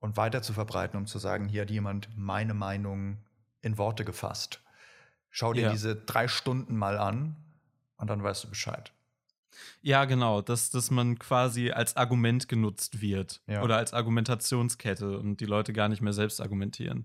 und 0.00 0.16
weiter 0.16 0.42
zu 0.42 0.52
verbreiten, 0.52 0.98
um 0.98 1.06
zu 1.06 1.18
sagen, 1.18 1.48
hier 1.48 1.62
hat 1.62 1.70
jemand 1.70 2.08
meine 2.16 2.54
Meinung 2.54 3.18
in 3.60 3.78
Worte 3.78 4.04
gefasst. 4.04 4.62
Schau 5.36 5.52
dir 5.52 5.64
ja. 5.64 5.70
diese 5.70 5.94
drei 5.94 6.28
Stunden 6.28 6.76
mal 6.76 6.96
an 6.96 7.36
Und 7.98 8.08
dann 8.08 8.22
weißt 8.22 8.44
du 8.44 8.48
Bescheid. 8.48 8.90
Ja, 9.82 10.06
genau, 10.06 10.40
dass, 10.40 10.70
dass 10.70 10.90
man 10.90 11.18
quasi 11.18 11.72
als 11.72 11.94
Argument 11.94 12.48
genutzt 12.48 13.02
wird 13.02 13.42
Ja. 13.46 13.62
oder 13.62 13.76
als 13.76 13.92
Argumentationskette 13.92 15.18
und 15.18 15.40
die 15.40 15.44
Leute 15.44 15.74
gar 15.74 15.90
nicht 15.90 16.00
mehr 16.00 16.14
selbst 16.14 16.40
argumentieren. 16.40 17.04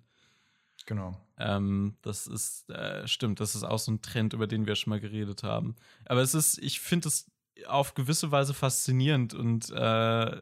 Genau. 0.85 1.19
Ähm, 1.37 1.97
das 2.03 2.25
ist, 2.25 2.69
äh, 2.69 3.05
stimmt, 3.05 3.41
das 3.41 3.53
ist 3.53 3.65
auch 3.65 3.79
so 3.79 3.91
ein 3.91 4.01
Trend, 4.01 4.31
über 4.31 4.47
den 4.47 4.65
wir 4.65 4.75
schon 4.75 4.91
mal 4.91 5.01
geredet 5.01 5.43
haben. 5.43 5.75
Aber 6.05 6.21
es 6.21 6.33
ist, 6.33 6.57
ich 6.59 6.79
finde 6.79 7.09
es 7.09 7.29
auf 7.67 7.95
gewisse 7.95 8.31
Weise 8.31 8.53
faszinierend 8.53 9.33
und 9.33 9.69
äh, 9.71 10.39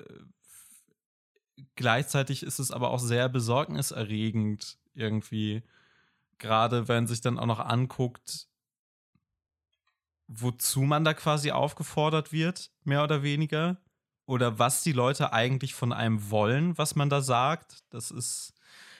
gleichzeitig 1.76 2.44
ist 2.44 2.60
es 2.60 2.70
aber 2.70 2.92
auch 2.92 3.00
sehr 3.00 3.30
besorgniserregend 3.30 4.78
irgendwie. 4.94 5.64
Gerade 6.40 6.88
wenn 6.88 7.08
sich 7.08 7.22
dann 7.22 7.38
auch 7.38 7.46
noch 7.46 7.60
anguckt, 7.60 8.48
wozu 10.28 10.82
man 10.82 11.04
da 11.04 11.14
quasi 11.14 11.52
aufgefordert 11.52 12.32
wird, 12.32 12.72
mehr 12.84 13.04
oder 13.04 13.24
weniger. 13.24 13.78
Oder 14.26 14.60
was 14.60 14.84
die 14.84 14.92
Leute 14.92 15.34
eigentlich 15.34 15.74
von 15.74 15.92
einem 15.92 16.30
wollen, 16.30 16.78
was 16.78 16.96
man 16.96 17.10
da 17.10 17.22
sagt. 17.22 17.84
Das 17.90 18.12
ist, 18.12 18.54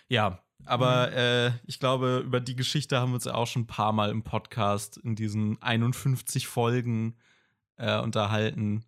ja, 0.08 0.44
aber 0.66 1.12
äh, 1.12 1.52
ich 1.66 1.80
glaube, 1.80 2.24
über 2.26 2.40
die 2.40 2.56
Geschichte 2.56 3.00
haben 3.00 3.12
wir 3.12 3.16
uns 3.16 3.26
ja 3.26 3.36
auch 3.36 3.46
schon 3.46 3.64
ein 3.64 3.68
paar 3.68 3.94
Mal 3.94 4.10
im 4.10 4.24
Podcast 4.24 4.98
in 4.98 5.16
diesen 5.16 5.62
51 5.62 6.48
Folgen 6.48 7.16
äh, 7.78 8.00
unterhalten, 8.00 8.84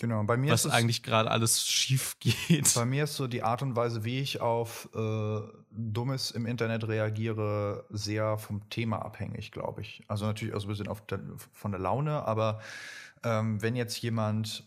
Genau. 0.00 0.22
Bei 0.24 0.38
mir 0.38 0.50
was 0.50 0.64
ist 0.64 0.72
es, 0.72 0.72
eigentlich 0.72 1.02
gerade 1.02 1.30
alles 1.30 1.66
schief 1.66 2.18
geht. 2.20 2.72
Bei 2.74 2.86
mir 2.86 3.04
ist 3.04 3.16
so 3.16 3.26
die 3.26 3.42
Art 3.42 3.60
und 3.60 3.76
Weise, 3.76 4.02
wie 4.02 4.18
ich 4.20 4.40
auf 4.40 4.88
äh, 4.94 5.40
Dummes 5.70 6.30
im 6.30 6.46
Internet 6.46 6.88
reagiere, 6.88 7.84
sehr 7.90 8.38
vom 8.38 8.68
Thema 8.70 9.04
abhängig, 9.04 9.52
glaube 9.52 9.82
ich. 9.82 10.02
Also 10.08 10.26
natürlich 10.26 10.54
auch 10.54 10.60
so 10.60 10.66
ein 10.66 10.70
bisschen 10.70 10.88
auf 10.88 11.06
der, 11.06 11.20
von 11.52 11.70
der 11.70 11.80
Laune, 11.80 12.24
aber 12.24 12.60
ähm, 13.22 13.62
wenn 13.62 13.76
jetzt 13.76 13.98
jemand 13.98 14.64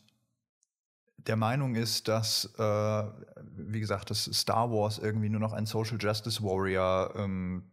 der 1.18 1.36
Meinung 1.36 1.76
ist, 1.76 2.08
dass, 2.08 2.46
äh, 2.58 3.04
wie 3.56 3.80
gesagt, 3.80 4.10
dass 4.10 4.26
Star 4.26 4.72
Wars 4.72 5.00
irgendwie 5.00 5.30
nur 5.30 5.40
noch 5.40 5.54
ein 5.54 5.66
Social 5.66 5.98
Justice 6.00 6.44
Warrior 6.44 7.14
ähm, 7.16 7.64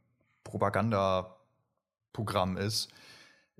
Propaganda-Programm 0.44 2.56
ist, 2.56 2.88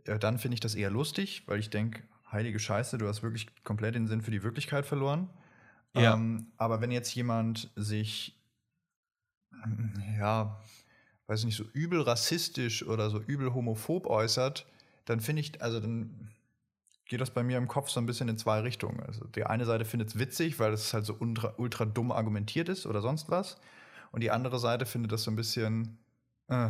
äh, 0.04 0.18
dann 0.18 0.38
finde 0.38 0.54
ich 0.54 0.60
das 0.60 0.74
eher 0.74 0.90
lustig, 0.90 1.44
weil 1.46 1.58
ich 1.58 1.70
denke, 1.70 2.02
heilige 2.30 2.58
Scheiße, 2.58 2.98
du 2.98 3.08
hast 3.08 3.22
wirklich 3.22 3.46
komplett 3.64 3.94
den 3.94 4.06
Sinn 4.06 4.22
für 4.22 4.30
die 4.30 4.42
Wirklichkeit 4.42 4.86
verloren. 4.86 5.28
Ja. 5.94 6.14
Ähm, 6.14 6.46
aber 6.56 6.80
wenn 6.80 6.92
jetzt 6.92 7.14
jemand 7.14 7.70
sich, 7.74 8.39
ja, 10.18 10.60
weiß 11.26 11.40
ich 11.40 11.46
nicht, 11.46 11.56
so 11.56 11.64
übel 11.72 12.02
rassistisch 12.02 12.86
oder 12.86 13.10
so 13.10 13.20
übel 13.20 13.54
homophob 13.54 14.06
äußert, 14.06 14.66
dann 15.04 15.20
finde 15.20 15.40
ich, 15.40 15.62
also 15.62 15.80
dann 15.80 16.30
geht 17.06 17.20
das 17.20 17.30
bei 17.30 17.42
mir 17.42 17.58
im 17.58 17.68
Kopf 17.68 17.90
so 17.90 18.00
ein 18.00 18.06
bisschen 18.06 18.28
in 18.28 18.38
zwei 18.38 18.60
Richtungen. 18.60 19.00
Also 19.00 19.24
die 19.24 19.44
eine 19.44 19.64
Seite 19.64 19.84
findet 19.84 20.10
es 20.10 20.18
witzig, 20.18 20.58
weil 20.60 20.72
es 20.72 20.94
halt 20.94 21.04
so 21.04 21.16
ultra, 21.18 21.54
ultra 21.56 21.84
dumm 21.84 22.12
argumentiert 22.12 22.68
ist 22.68 22.86
oder 22.86 23.00
sonst 23.00 23.30
was. 23.30 23.58
Und 24.12 24.22
die 24.22 24.30
andere 24.30 24.58
Seite 24.58 24.86
findet 24.86 25.12
das 25.12 25.24
so 25.24 25.30
ein 25.30 25.36
bisschen, 25.36 25.98
äh, 26.48 26.68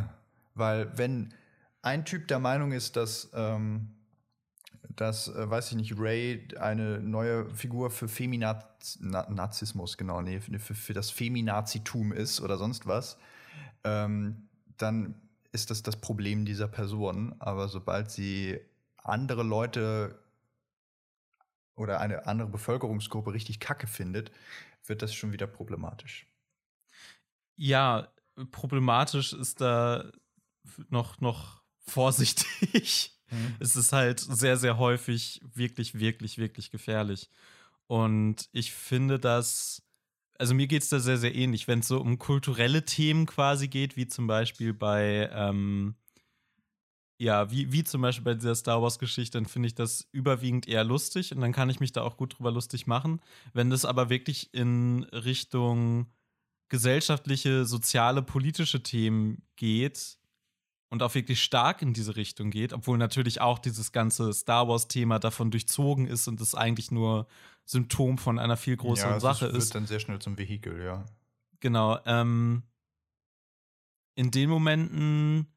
weil 0.55 0.97
wenn 0.97 1.33
ein 1.81 2.05
Typ 2.05 2.27
der 2.27 2.39
Meinung 2.39 2.71
ist, 2.71 2.95
dass, 2.95 3.29
ähm, 3.33 3.89
dass, 4.89 5.27
äh, 5.27 5.49
weiß 5.49 5.71
ich 5.71 5.77
nicht, 5.77 5.97
Ray 5.97 6.47
eine 6.59 6.99
neue 6.99 7.49
Figur 7.53 7.91
für 7.91 8.07
Feminazismus, 8.07 9.97
genau, 9.97 10.21
nee, 10.21 10.39
für, 10.39 10.75
für 10.75 10.93
das 10.93 11.09
Feminazitum 11.09 12.11
ist 12.11 12.41
oder 12.41 12.57
sonst 12.57 12.87
was, 12.87 13.17
ähm, 13.83 14.49
dann 14.77 15.15
ist 15.51 15.69
das 15.69 15.83
das 15.83 15.97
Problem 15.97 16.45
dieser 16.45 16.67
Person. 16.67 17.35
Aber 17.39 17.67
sobald 17.67 18.11
sie 18.11 18.59
andere 18.97 19.43
Leute 19.43 20.19
oder 21.75 21.99
eine 21.99 22.27
andere 22.27 22.49
Bevölkerungsgruppe 22.49 23.33
richtig 23.33 23.59
kacke 23.59 23.87
findet, 23.87 24.31
wird 24.85 25.01
das 25.01 25.13
schon 25.13 25.31
wieder 25.31 25.47
problematisch. 25.47 26.27
Ja, 27.55 28.07
problematisch 28.51 29.33
ist 29.33 29.61
da 29.61 30.11
noch, 30.89 31.19
noch 31.21 31.61
vorsichtig. 31.79 33.20
Mhm. 33.31 33.55
Es 33.59 33.75
ist 33.75 33.93
halt 33.93 34.19
sehr, 34.19 34.57
sehr 34.57 34.77
häufig 34.77 35.41
wirklich, 35.53 35.99
wirklich, 35.99 36.37
wirklich 36.37 36.71
gefährlich. 36.71 37.29
Und 37.87 38.47
ich 38.51 38.71
finde 38.71 39.19
das, 39.19 39.83
also 40.37 40.53
mir 40.53 40.67
geht 40.67 40.83
es 40.83 40.89
da 40.89 40.99
sehr, 40.99 41.17
sehr 41.17 41.35
ähnlich, 41.35 41.67
wenn 41.67 41.79
es 41.79 41.87
so 41.87 41.99
um 41.99 42.17
kulturelle 42.17 42.85
Themen 42.85 43.25
quasi 43.25 43.67
geht, 43.67 43.97
wie 43.97 44.07
zum 44.07 44.27
Beispiel 44.27 44.73
bei, 44.73 45.29
ähm, 45.33 45.95
ja, 47.19 47.51
wie, 47.51 47.71
wie 47.71 47.83
zum 47.83 48.01
Beispiel 48.01 48.23
bei 48.23 48.33
dieser 48.33 48.55
Star 48.55 48.81
Wars-Geschichte, 48.81 49.37
dann 49.37 49.45
finde 49.45 49.67
ich 49.67 49.75
das 49.75 50.07
überwiegend 50.11 50.67
eher 50.67 50.83
lustig 50.83 51.35
und 51.35 51.41
dann 51.41 51.51
kann 51.51 51.69
ich 51.69 51.79
mich 51.79 51.91
da 51.91 52.01
auch 52.01 52.17
gut 52.17 52.37
drüber 52.37 52.51
lustig 52.51 52.87
machen. 52.87 53.21
Wenn 53.53 53.69
das 53.69 53.85
aber 53.85 54.09
wirklich 54.09 54.53
in 54.53 55.03
Richtung 55.11 56.07
gesellschaftliche, 56.69 57.65
soziale, 57.65 58.23
politische 58.23 58.81
Themen 58.81 59.43
geht 59.57 60.17
und 60.91 61.01
auch 61.01 61.15
wirklich 61.15 61.41
stark 61.41 61.81
in 61.81 61.93
diese 61.93 62.17
Richtung 62.17 62.51
geht, 62.51 62.73
obwohl 62.73 62.97
natürlich 62.97 63.39
auch 63.39 63.59
dieses 63.59 63.93
ganze 63.93 64.33
Star 64.33 64.67
Wars-Thema 64.67 65.19
davon 65.19 65.49
durchzogen 65.49 66.05
ist 66.05 66.27
und 66.27 66.39
es 66.41 66.53
eigentlich 66.53 66.91
nur 66.91 67.27
Symptom 67.63 68.17
von 68.17 68.37
einer 68.37 68.57
viel 68.57 68.75
größeren 68.75 69.13
ja, 69.13 69.19
Sache 69.21 69.45
wird 69.45 69.55
ist. 69.55 69.73
dann 69.73 69.87
sehr 69.87 70.01
schnell 70.01 70.19
zum 70.19 70.37
Vehikel, 70.37 70.83
ja. 70.83 71.05
Genau. 71.61 71.97
Ähm, 72.05 72.63
in 74.15 74.31
den 74.31 74.49
Momenten 74.49 75.47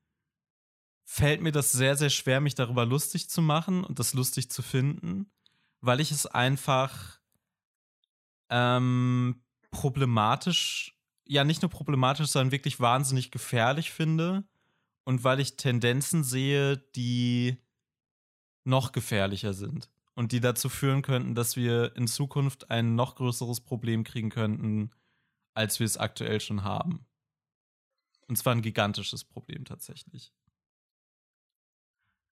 fällt 1.02 1.42
mir 1.42 1.50
das 1.50 1.72
sehr, 1.72 1.96
sehr 1.96 2.10
schwer, 2.10 2.40
mich 2.40 2.54
darüber 2.54 2.86
lustig 2.86 3.28
zu 3.28 3.42
machen 3.42 3.82
und 3.82 3.98
das 3.98 4.14
lustig 4.14 4.50
zu 4.50 4.62
finden, 4.62 5.32
weil 5.80 5.98
ich 5.98 6.12
es 6.12 6.26
einfach 6.26 7.18
ähm, 8.50 9.42
problematisch, 9.72 10.96
ja 11.26 11.42
nicht 11.42 11.62
nur 11.62 11.70
problematisch, 11.72 12.28
sondern 12.28 12.52
wirklich 12.52 12.78
wahnsinnig 12.78 13.32
gefährlich 13.32 13.90
finde 13.90 14.44
und 15.04 15.24
weil 15.24 15.40
ich 15.40 15.56
Tendenzen 15.56 16.24
sehe, 16.24 16.78
die 16.96 17.58
noch 18.64 18.92
gefährlicher 18.92 19.52
sind 19.52 19.90
und 20.14 20.32
die 20.32 20.40
dazu 20.40 20.68
führen 20.68 21.02
könnten, 21.02 21.34
dass 21.34 21.56
wir 21.56 21.94
in 21.96 22.06
Zukunft 22.06 22.70
ein 22.70 22.94
noch 22.94 23.16
größeres 23.16 23.60
Problem 23.60 24.04
kriegen 24.04 24.30
könnten, 24.30 24.90
als 25.52 25.78
wir 25.78 25.84
es 25.84 25.96
aktuell 25.98 26.40
schon 26.40 26.64
haben. 26.64 27.06
Und 28.26 28.36
zwar 28.36 28.54
ein 28.54 28.62
gigantisches 28.62 29.24
Problem 29.24 29.64
tatsächlich. 29.64 30.32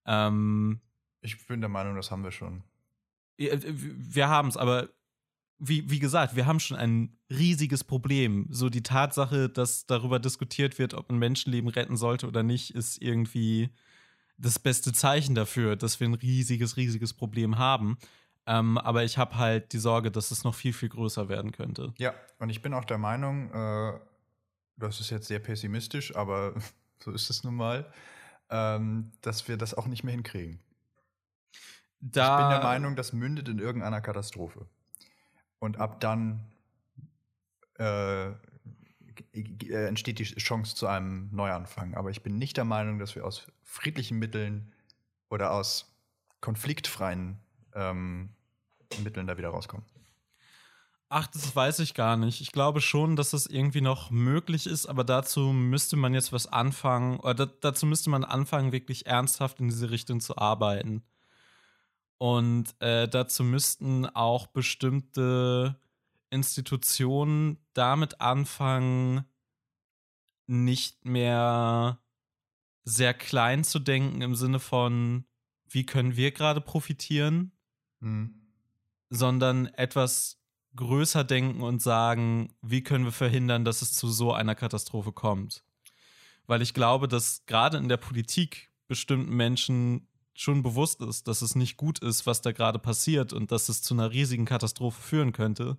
Ähm, 0.07 0.81
Ich 1.21 1.47
bin 1.47 1.61
der 1.61 1.69
Meinung, 1.69 1.97
das 1.97 2.11
haben 2.11 2.25
wir 2.25 2.33
schon. 2.33 2.65
wir 3.37 4.29
haben 4.29 4.49
es, 4.49 4.57
aber 4.57 4.89
wie, 5.59 5.89
wie 5.91 5.99
gesagt, 5.99 6.37
wir 6.37 6.47
haben 6.47 6.61
schon 6.61 6.77
ein 6.77 7.17
riesiges 7.31 7.85
Problem. 7.85 8.47
So 8.51 8.69
die 8.69 8.83
Tatsache, 8.83 9.49
dass 9.49 9.87
darüber 9.87 10.19
diskutiert 10.19 10.79
wird, 10.79 10.95
ob 10.95 11.11
ein 11.11 11.19
Menschenleben 11.19 11.71
retten 11.71 11.97
sollte 11.97 12.27
oder 12.27 12.43
nicht, 12.43 12.75
ist 12.75 13.01
irgendwie 13.01 13.71
das 14.39 14.59
beste 14.59 14.93
Zeichen 14.93 15.35
dafür, 15.35 15.77
dass 15.77 16.01
wir 16.01 16.09
ein 16.09 16.15
riesiges, 16.15 16.77
riesiges 16.77 17.15
Problem 17.15 17.59
haben. 17.59 17.97
Ähm, 18.47 18.77
aber 18.79 19.05
ich 19.05 19.19
habe 19.19 19.39
halt 19.39 19.73
die 19.73 19.79
Sorge, 19.79 20.11
dass 20.11 20.33
es 20.33 20.43
noch 20.43 20.55
viel, 20.55 20.73
viel 20.73 20.89
größer 20.89 21.29
werden 21.29 21.53
könnte. 21.53 21.95
Ja, 21.99 22.13
und 22.39 22.51
ich 22.51 22.61
bin 22.61 22.75
auch 22.75 22.85
der 22.85 22.99
Meinung, 22.99 23.53
äh, 23.53 24.01
das 24.77 25.01
ist 25.01 25.11
jetzt 25.11 25.29
sehr 25.29 25.39
pessimistisch, 25.39 26.17
aber 26.17 26.55
so 26.99 27.13
ist 27.13 27.31
es 27.31 27.45
nun 27.45 27.55
mal, 27.55 27.93
ähm, 28.51 29.13
dass 29.21 29.47
wir 29.47 29.57
das 29.57 29.75
auch 29.75 29.87
nicht 29.87 30.03
mehr 30.03 30.13
hinkriegen. 30.13 30.61
Da, 32.01 32.37
Ich 32.37 32.43
bin 32.43 32.51
der 32.51 32.63
Meinung, 32.65 32.97
das 32.97 33.13
mündet 33.13 33.49
in 33.49 33.61
irgendeiner 33.61 34.01
Katastrophe. 34.01 34.67
Und 35.63 35.79
ab 35.79 36.01
dann 36.01 36.41
äh, 37.79 38.31
äh, 38.31 38.35
entsteht 39.87 40.19
die 40.19 40.25
Chance 40.25 40.75
zu 40.75 40.89
einem 40.89 41.29
Neuanfang. 41.31 41.95
Aber 41.95 42.11
ich 42.11 42.25
bin 42.25 42.37
nicht 42.37 42.57
der 42.57 42.65
Meinung, 42.65 42.99
dass 42.99 43.15
wir 43.15 43.25
aus 43.25 43.47
friedlichen 43.63 44.19
Mitteln 44.19 44.73
oder 45.31 45.53
aus 45.53 45.97
konfliktfreien 46.41 47.39
ähm, 47.77 48.31
Mitteln 49.05 49.29
da 49.29 49.39
wieder 49.39 49.51
rauskommen. 49.51 49.87
Ach, 51.09 51.29
das 51.29 51.55
weiß 51.55 51.79
ich 51.79 51.95
gar 51.95 52.17
nicht. 52.17 52.41
Ich 52.41 52.51
glaube 52.51 52.81
schon, 52.81 53.15
dass 53.15 53.31
das 53.31 53.47
irgendwie 53.47 53.83
noch 53.83 54.11
möglich 54.11 54.67
ist, 54.67 54.87
aber 54.87 55.05
dazu 55.05 55.53
müsste 55.53 55.95
man 55.95 56.13
jetzt 56.13 56.33
was 56.33 56.49
anfangen, 56.49 57.21
oder 57.21 57.47
da, 57.47 57.53
dazu 57.61 57.87
müsste 57.87 58.11
man 58.11 58.25
anfangen, 58.25 58.73
wirklich 58.73 59.07
ernsthaft 59.07 59.61
in 59.61 59.69
diese 59.69 59.93
Richtung 59.93 60.19
zu 60.19 60.37
arbeiten. 60.39 61.05
Und 62.23 62.81
äh, 62.81 63.09
dazu 63.09 63.43
müssten 63.43 64.07
auch 64.07 64.47
bestimmte 64.47 65.77
Institutionen 66.31 67.59
damit 67.73 68.21
anfangen, 68.21 69.25
nicht 70.47 71.05
mehr 71.05 72.01
sehr 72.85 73.13
klein 73.13 73.65
zu 73.65 73.81
denken 73.81 74.23
im 74.23 74.37
Sinne 74.37 74.61
von, 74.61 75.25
wie 75.69 75.85
können 75.85 76.15
wir 76.15 76.31
gerade 76.31 76.61
profitieren, 76.61 77.51
Mhm. 77.99 78.47
sondern 79.11 79.67
etwas 79.67 80.41
größer 80.77 81.25
denken 81.25 81.61
und 81.61 81.83
sagen, 81.83 82.55
wie 82.63 82.85
können 82.85 83.05
wir 83.05 83.11
verhindern, 83.11 83.65
dass 83.65 83.83
es 83.83 83.95
zu 83.95 84.07
so 84.09 84.33
einer 84.33 84.55
Katastrophe 84.55 85.11
kommt. 85.11 85.65
Weil 86.47 86.63
ich 86.63 86.73
glaube, 86.73 87.09
dass 87.09 87.47
gerade 87.47 87.79
in 87.79 87.89
der 87.89 87.97
Politik 87.97 88.71
bestimmten 88.87 89.35
Menschen 89.35 90.07
schon 90.35 90.63
bewusst 90.63 91.01
ist, 91.03 91.29
dass 91.29 91.43
es 91.43 91.55
nicht 91.55 91.77
gut 91.77 91.99
ist, 91.99 92.27
was 92.27 92.41
da 92.41 92.53
gerade 92.53 92.79
passiert 92.79 93.33
und 93.33 93.53
dass 93.53 93.69
es 93.69 93.83
zu 93.83 93.95
einer 93.95 94.11
riesigen 94.11 94.45
Katastrophe 94.45 95.01
führen 95.01 95.33
könnte, 95.33 95.77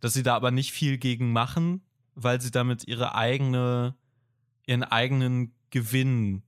dass 0.00 0.14
sie 0.14 0.22
da 0.22 0.36
aber 0.36 0.50
nicht 0.50 0.72
viel 0.72 0.98
gegen 0.98 1.32
machen, 1.32 1.82
weil 2.14 2.40
sie 2.40 2.50
damit 2.50 2.86
ihre 2.86 3.14
eigene, 3.14 3.96
ihren 4.64 4.84
eigenen 4.84 5.52
Gewinn 5.70 6.42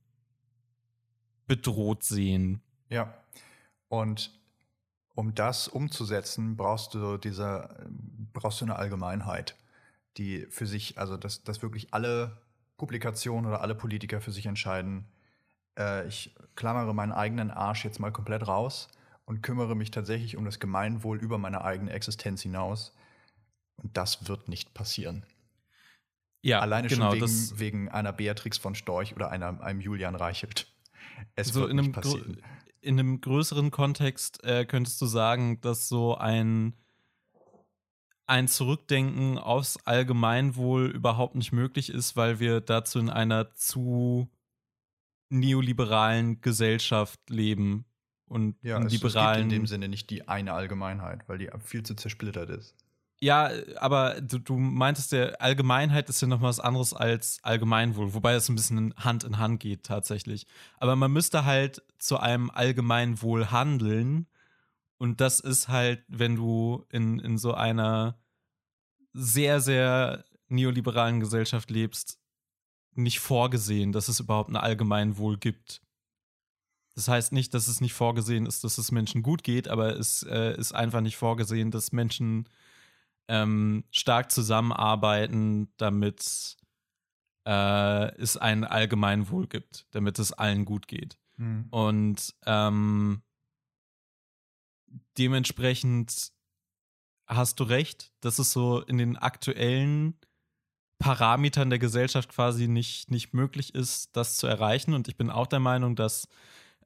bedroht 1.47 2.05
sehen. 2.05 2.63
Ja. 2.91 3.13
Und 3.89 4.39
um 5.15 5.35
das 5.35 5.67
umzusetzen, 5.67 6.57
brauchst 6.57 6.95
du 6.95 7.17
diese, 7.17 7.89
brauchst 8.33 8.61
du 8.61 8.67
eine 8.67 8.77
Allgemeinheit, 8.77 9.57
die 10.17 10.47
für 10.49 10.67
sich, 10.67 10.99
also 10.99 11.17
dass, 11.17 11.43
dass 11.43 11.61
wirklich 11.61 11.93
alle 11.93 12.41
Publikationen 12.77 13.47
oder 13.47 13.61
alle 13.61 13.75
Politiker 13.75 14.21
für 14.21 14.31
sich 14.31 14.47
entscheiden, 14.47 15.07
äh, 15.79 16.07
ich 16.09 16.35
klammere 16.57 16.95
meinen 16.95 17.13
eigenen 17.13 17.51
Arsch 17.51 17.85
jetzt 17.85 18.01
mal 18.01 18.13
komplett 18.13 18.47
raus 18.47 18.89
und 19.25 19.43
kümmere 19.43 19.77
mich 19.77 19.91
tatsächlich 19.91 20.37
um 20.37 20.45
das 20.45 20.59
Gemeinwohl 20.59 21.19
über 21.19 21.39
meine 21.39 21.65
eigene 21.65 21.93
Existenz 21.93 22.43
hinaus. 22.43 22.95
Und 23.77 23.97
das 23.97 24.27
wird 24.29 24.49
nicht 24.49 24.75
passieren. 24.75 25.25
Ja, 26.43 26.61
Alleine 26.61 26.89
genau, 26.89 27.11
schon 27.11 27.21
wegen, 27.21 27.59
wegen, 27.59 27.89
einer 27.89 28.13
Beatrix 28.13 28.59
von 28.59 28.75
Storch 28.75 29.15
oder 29.15 29.31
einer, 29.31 29.61
einem 29.61 29.81
Julian 29.81 30.15
Reichelt. 30.15 30.67
Es 31.35 31.49
so 31.49 31.61
wird 31.61 31.75
nicht 31.75 31.93
passieren. 31.93 32.43
In 32.81 32.99
einem 32.99 33.21
größeren 33.21 33.71
Kontext 33.71 34.43
äh, 34.45 34.65
könntest 34.65 35.01
du 35.01 35.07
sagen, 35.07 35.61
dass 35.61 35.89
so 35.89 36.17
ein, 36.17 36.75
ein 38.27 38.47
Zurückdenken 38.47 39.37
aufs 39.37 39.79
Allgemeinwohl 39.85 40.87
überhaupt 40.87 41.35
nicht 41.35 41.53
möglich 41.53 41.91
ist, 41.91 42.17
weil 42.17 42.39
wir 42.39 42.61
dazu 42.61 42.99
in 43.01 43.11
einer 43.11 43.53
zu 43.55 44.31
neoliberalen 45.31 46.41
Gesellschaft 46.41 47.21
leben 47.29 47.85
und 48.27 48.57
ja, 48.63 48.79
es, 48.83 48.93
liberalen. 48.93 49.31
Es 49.31 49.43
gibt 49.43 49.53
in 49.53 49.61
dem 49.61 49.67
Sinne 49.67 49.89
nicht 49.89 50.11
die 50.11 50.29
eine 50.29 50.53
Allgemeinheit, 50.53 51.29
weil 51.29 51.39
die 51.39 51.51
viel 51.65 51.83
zu 51.83 51.95
zersplittert 51.95 52.51
ist. 52.51 52.75
Ja, 53.21 53.51
aber 53.79 54.21
du, 54.21 54.39
du 54.39 54.57
meintest 54.57 55.11
ja, 55.11 55.31
Allgemeinheit 55.41 56.09
ist 56.09 56.21
ja 56.21 56.29
noch 56.29 56.41
was 56.41 56.61
anderes 56.61 56.95
als 56.95 57.41
Allgemeinwohl, 57.43 58.15
wobei 58.15 58.33
das 58.33 58.49
ein 58.49 58.55
bisschen 58.55 58.95
Hand 58.97 59.25
in 59.25 59.39
Hand 59.39 59.59
geht 59.59 59.83
tatsächlich. 59.83 60.47
Aber 60.79 60.95
man 60.95 61.13
müsste 61.13 61.45
halt 61.45 61.83
zu 61.99 62.19
einem 62.19 62.51
Allgemeinwohl 62.51 63.51
handeln 63.51 64.29
und 64.99 65.21
das 65.21 65.41
ist 65.41 65.69
halt, 65.69 66.05
wenn 66.07 66.37
du 66.37 66.87
in, 66.91 67.19
in 67.19 67.39
so 67.39 67.55
einer 67.55 68.19
sehr, 69.13 69.61
sehr 69.61 70.25
neoliberalen 70.49 71.19
Gesellschaft 71.19 71.71
lebst, 71.71 72.19
nicht 72.99 73.21
vorgesehen, 73.21 73.93
dass 73.93 74.09
es 74.09 74.21
überhaupt 74.21 74.51
ein 74.51 74.57
Allgemeinwohl 74.57 75.39
gibt. 75.39 75.81
Das 76.95 77.09
heißt 77.09 77.33
nicht, 77.33 77.55
dass 77.55 77.69
es 77.69 77.81
nicht 77.81 77.95
vorgesehen 77.95 78.45
ist, 78.47 78.65
dass 78.65 78.77
es 78.77 78.91
Menschen 78.91 79.23
gut 79.23 79.45
geht, 79.45 79.69
aber 79.69 79.97
es 79.97 80.25
äh, 80.25 80.57
ist 80.59 80.73
einfach 80.75 81.01
nicht 81.01 81.17
vorgesehen, 81.17 81.71
dass 81.71 81.93
Menschen 81.93 82.49
ähm, 83.29 83.85
stark 83.91 84.33
zusammenarbeiten, 84.33 85.73
damit 85.77 86.57
äh, 87.47 88.15
es 88.17 88.37
ein 88.37 88.65
Allgemeinwohl 88.65 89.47
gibt, 89.47 89.87
damit 89.93 90.19
es 90.19 90.33
allen 90.33 90.65
gut 90.65 90.89
geht. 90.89 91.19
Mhm. 91.37 91.67
Und 91.71 92.35
ähm, 92.47 93.23
dementsprechend 95.17 96.33
hast 97.27 97.61
du 97.61 97.65
recht, 97.65 98.13
dass 98.21 98.39
es 98.39 98.53
so 98.53 98.81
in 98.81 98.99
den 98.99 99.17
aktuellen 99.17 100.19
Parametern 100.99 101.71
der 101.71 101.79
Gesellschaft 101.79 102.31
quasi 102.31 102.69
nicht, 102.69 103.11
nicht 103.11 103.33
möglich 103.33 103.75
ist, 103.75 104.17
das 104.17 104.37
zu 104.37 104.47
erreichen. 104.47 104.95
Und 104.95 105.09
ich 105.09 105.17
bin 105.17 105.31
auch 105.31 105.47
der 105.47 105.61
Meinung, 105.61 105.97
dass 105.97 106.29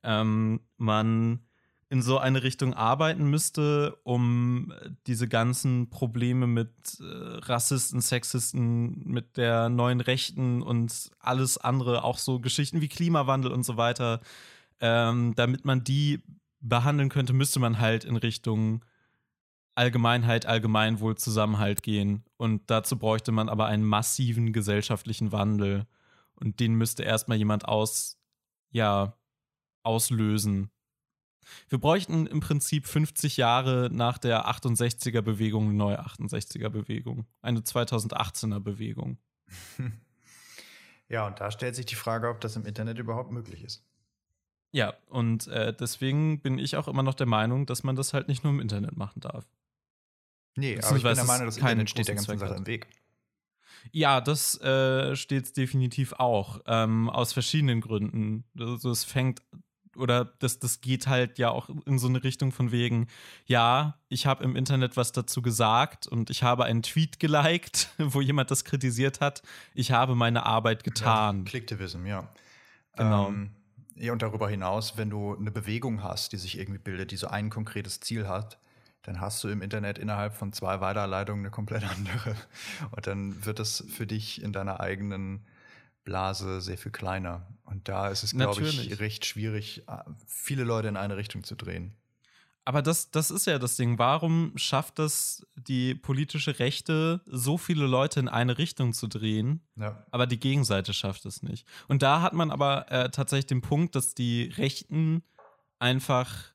ähm, 0.02 0.60
man 0.76 1.40
in 1.88 2.00
so 2.00 2.16
eine 2.16 2.42
Richtung 2.42 2.72
arbeiten 2.72 3.28
müsste, 3.28 3.98
um 4.02 4.72
diese 5.06 5.28
ganzen 5.28 5.90
Probleme 5.90 6.46
mit 6.46 6.70
äh, 7.00 7.04
Rassisten, 7.04 8.00
Sexisten, 8.00 9.06
mit 9.06 9.36
der 9.36 9.68
neuen 9.68 10.00
Rechten 10.00 10.62
und 10.62 11.10
alles 11.18 11.58
andere, 11.58 12.02
auch 12.02 12.16
so 12.16 12.40
Geschichten 12.40 12.80
wie 12.80 12.88
Klimawandel 12.88 13.52
und 13.52 13.64
so 13.64 13.76
weiter, 13.76 14.20
ähm, 14.80 15.34
damit 15.36 15.66
man 15.66 15.84
die 15.84 16.22
behandeln 16.60 17.10
könnte, 17.10 17.34
müsste 17.34 17.60
man 17.60 17.78
halt 17.78 18.04
in 18.04 18.16
Richtung 18.16 18.82
Allgemeinheit, 19.74 20.46
Allgemeinwohl, 20.46 21.16
Zusammenhalt 21.16 21.82
gehen. 21.82 22.24
Und 22.36 22.62
dazu 22.70 22.98
bräuchte 22.98 23.32
man 23.32 23.48
aber 23.48 23.66
einen 23.66 23.84
massiven 23.84 24.52
gesellschaftlichen 24.52 25.32
Wandel. 25.32 25.86
Und 26.34 26.60
den 26.60 26.74
müsste 26.74 27.02
erstmal 27.02 27.38
jemand 27.38 27.66
aus, 27.66 28.18
ja, 28.70 29.16
auslösen. 29.82 30.70
Wir 31.68 31.78
bräuchten 31.78 32.26
im 32.26 32.40
Prinzip 32.40 32.86
50 32.86 33.36
Jahre 33.36 33.90
nach 33.92 34.18
der 34.18 34.48
68er 34.48 35.22
Bewegung 35.22 35.64
eine 35.64 35.74
neue 35.74 36.00
68er 36.00 36.68
Bewegung. 36.68 37.26
Eine 37.40 37.60
2018er 37.60 38.60
Bewegung. 38.60 39.18
Ja, 41.12 41.26
und 41.26 41.38
da 41.40 41.50
stellt 41.50 41.76
sich 41.76 41.84
die 41.84 41.94
Frage, 41.94 42.30
ob 42.30 42.40
das 42.40 42.56
im 42.56 42.64
Internet 42.64 42.98
überhaupt 42.98 43.32
möglich 43.32 43.62
ist. 43.62 43.84
Ja, 44.70 44.94
und 45.10 45.46
äh, 45.48 45.74
deswegen 45.74 46.40
bin 46.40 46.58
ich 46.58 46.76
auch 46.76 46.88
immer 46.88 47.02
noch 47.02 47.12
der 47.12 47.26
Meinung, 47.26 47.66
dass 47.66 47.82
man 47.82 47.96
das 47.96 48.14
halt 48.14 48.28
nicht 48.28 48.44
nur 48.44 48.52
im 48.54 48.60
Internet 48.60 48.96
machen 48.96 49.20
darf. 49.20 49.44
Nee, 50.56 50.78
aber 50.82 50.96
ich 50.96 51.02
bin 51.02 51.14
der 51.14 51.24
Meinung, 51.24 51.46
das 51.46 51.56
Internet 51.56 51.90
steht 51.90 52.08
der 52.08 52.14
ganzen 52.16 52.38
Sache 52.38 52.54
im 52.54 52.66
Weg. 52.66 52.86
Ja, 53.90 54.20
das 54.20 54.60
äh, 54.60 55.16
steht 55.16 55.56
definitiv 55.56 56.12
auch. 56.12 56.60
Ähm, 56.66 57.10
aus 57.10 57.32
verschiedenen 57.32 57.80
Gründen. 57.80 58.44
Also 58.58 58.90
es 58.90 59.04
fängt 59.04 59.42
oder 59.96 60.24
das, 60.38 60.58
das 60.58 60.80
geht 60.80 61.06
halt 61.06 61.38
ja 61.38 61.50
auch 61.50 61.68
in 61.86 61.98
so 61.98 62.08
eine 62.08 62.24
Richtung 62.24 62.52
von 62.52 62.72
wegen, 62.72 63.08
ja, 63.44 63.98
ich 64.08 64.26
habe 64.26 64.44
im 64.44 64.56
Internet 64.56 64.96
was 64.96 65.12
dazu 65.12 65.42
gesagt 65.42 66.06
und 66.06 66.30
ich 66.30 66.42
habe 66.42 66.64
einen 66.64 66.82
Tweet 66.82 67.20
geliked, 67.20 67.90
wo 67.98 68.20
jemand 68.20 68.50
das 68.50 68.64
kritisiert 68.64 69.20
hat. 69.20 69.42
Ich 69.74 69.92
habe 69.92 70.14
meine 70.14 70.46
Arbeit 70.46 70.84
getan. 70.84 71.38
Ja, 71.38 71.44
Clicktivism, 71.44 72.06
ja. 72.06 72.28
Genau. 72.96 73.28
Ähm, 73.28 73.50
ja, 73.96 74.12
und 74.12 74.22
darüber 74.22 74.48
hinaus, 74.48 74.96
wenn 74.96 75.10
du 75.10 75.36
eine 75.36 75.50
Bewegung 75.50 76.02
hast, 76.02 76.32
die 76.32 76.38
sich 76.38 76.58
irgendwie 76.58 76.78
bildet, 76.78 77.10
die 77.10 77.16
so 77.16 77.28
ein 77.28 77.50
konkretes 77.50 78.00
Ziel 78.00 78.26
hat, 78.26 78.58
dann 79.02 79.20
hast 79.20 79.42
du 79.42 79.48
im 79.48 79.62
Internet 79.62 79.98
innerhalb 79.98 80.34
von 80.34 80.52
zwei 80.52 80.80
Weiterleitungen 80.80 81.44
eine 81.44 81.50
komplett 81.50 81.84
andere. 81.96 82.36
Und 82.90 83.06
dann 83.06 83.44
wird 83.44 83.60
es 83.60 83.84
für 83.88 84.06
dich 84.06 84.42
in 84.42 84.52
deiner 84.52 84.80
eigenen 84.80 85.44
Blase 86.04 86.60
sehr 86.60 86.78
viel 86.78 86.92
kleiner. 86.92 87.46
Und 87.64 87.88
da 87.88 88.08
ist 88.08 88.22
es, 88.22 88.32
glaube 88.32 88.62
ich, 88.62 88.98
recht 89.00 89.24
schwierig, 89.24 89.84
äh, 89.88 89.98
viele 90.26 90.64
Leute 90.64 90.88
in 90.88 90.96
eine 90.96 91.16
Richtung 91.16 91.44
zu 91.44 91.54
drehen. 91.54 91.94
Aber 92.64 92.80
das, 92.80 93.10
das 93.10 93.32
ist 93.32 93.46
ja 93.46 93.58
das 93.58 93.76
Ding. 93.76 93.98
Warum 93.98 94.52
schafft 94.56 95.00
es 95.00 95.44
die 95.56 95.96
politische 95.96 96.60
Rechte, 96.60 97.20
so 97.26 97.58
viele 97.58 97.86
Leute 97.86 98.20
in 98.20 98.28
eine 98.28 98.56
Richtung 98.56 98.92
zu 98.92 99.08
drehen, 99.08 99.62
ja. 99.76 100.04
aber 100.12 100.28
die 100.28 100.38
Gegenseite 100.38 100.92
schafft 100.92 101.26
es 101.26 101.42
nicht? 101.42 101.66
Und 101.88 102.02
da 102.02 102.22
hat 102.22 102.34
man 102.34 102.52
aber 102.52 102.90
äh, 102.90 103.10
tatsächlich 103.10 103.46
den 103.46 103.62
Punkt, 103.62 103.96
dass 103.96 104.14
die 104.14 104.44
Rechten 104.56 105.24
einfach 105.80 106.51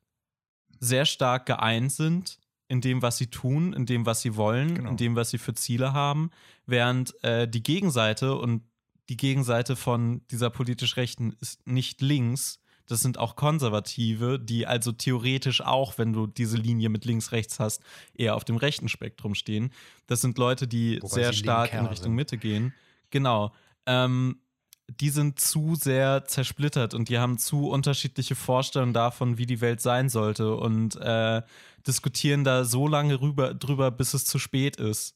sehr 0.79 1.05
stark 1.05 1.45
geeint 1.45 1.91
sind 1.91 2.39
in 2.67 2.81
dem, 2.81 3.01
was 3.01 3.17
sie 3.17 3.27
tun, 3.27 3.73
in 3.73 3.85
dem, 3.85 4.05
was 4.05 4.21
sie 4.21 4.35
wollen, 4.35 4.75
genau. 4.75 4.89
in 4.89 4.97
dem, 4.97 5.15
was 5.15 5.29
sie 5.29 5.37
für 5.37 5.53
Ziele 5.53 5.93
haben, 5.93 6.31
während 6.65 7.21
äh, 7.23 7.47
die 7.47 7.63
Gegenseite 7.63 8.35
und 8.35 8.63
die 9.09 9.17
Gegenseite 9.17 9.75
von 9.75 10.21
dieser 10.31 10.49
politisch 10.49 10.97
Rechten 10.97 11.35
ist 11.39 11.65
nicht 11.65 12.01
links, 12.01 12.59
das 12.87 13.01
sind 13.01 13.17
auch 13.17 13.35
Konservative, 13.35 14.39
die 14.39 14.65
also 14.65 14.93
theoretisch 14.93 15.61
auch, 15.61 15.97
wenn 15.97 16.13
du 16.13 16.25
diese 16.25 16.57
Linie 16.57 16.89
mit 16.89 17.05
links-rechts 17.05 17.59
hast, 17.59 17.83
eher 18.13 18.35
auf 18.35 18.45
dem 18.45 18.55
rechten 18.55 18.87
Spektrum 18.87 19.35
stehen. 19.35 19.71
Das 20.07 20.21
sind 20.21 20.37
Leute, 20.37 20.67
die 20.67 21.01
Wobei 21.01 21.13
sehr 21.13 21.33
stark 21.33 21.73
in 21.73 21.85
Richtung 21.85 22.11
sind. 22.11 22.15
Mitte 22.15 22.37
gehen. 22.37 22.73
Genau. 23.09 23.53
Ähm, 23.85 24.39
die 24.87 25.09
sind 25.09 25.39
zu 25.39 25.75
sehr 25.75 26.25
zersplittert 26.25 26.93
und 26.93 27.09
die 27.09 27.19
haben 27.19 27.37
zu 27.37 27.69
unterschiedliche 27.69 28.35
Vorstellungen 28.35 28.93
davon, 28.93 29.37
wie 29.37 29.45
die 29.45 29.59
Welt 29.59 29.81
sein 29.81 30.09
sollte 30.09 30.55
und 30.55 30.95
äh, 30.95 31.41
diskutieren 31.85 32.43
da 32.43 32.63
so 32.63 32.87
lange 32.87 33.19
rüber, 33.19 33.53
drüber, 33.53 33.91
bis 33.91 34.13
es 34.13 34.25
zu 34.25 34.39
spät 34.39 34.77
ist. 34.77 35.15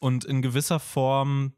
Und 0.00 0.24
in 0.24 0.42
gewisser 0.42 0.80
Form. 0.80 1.52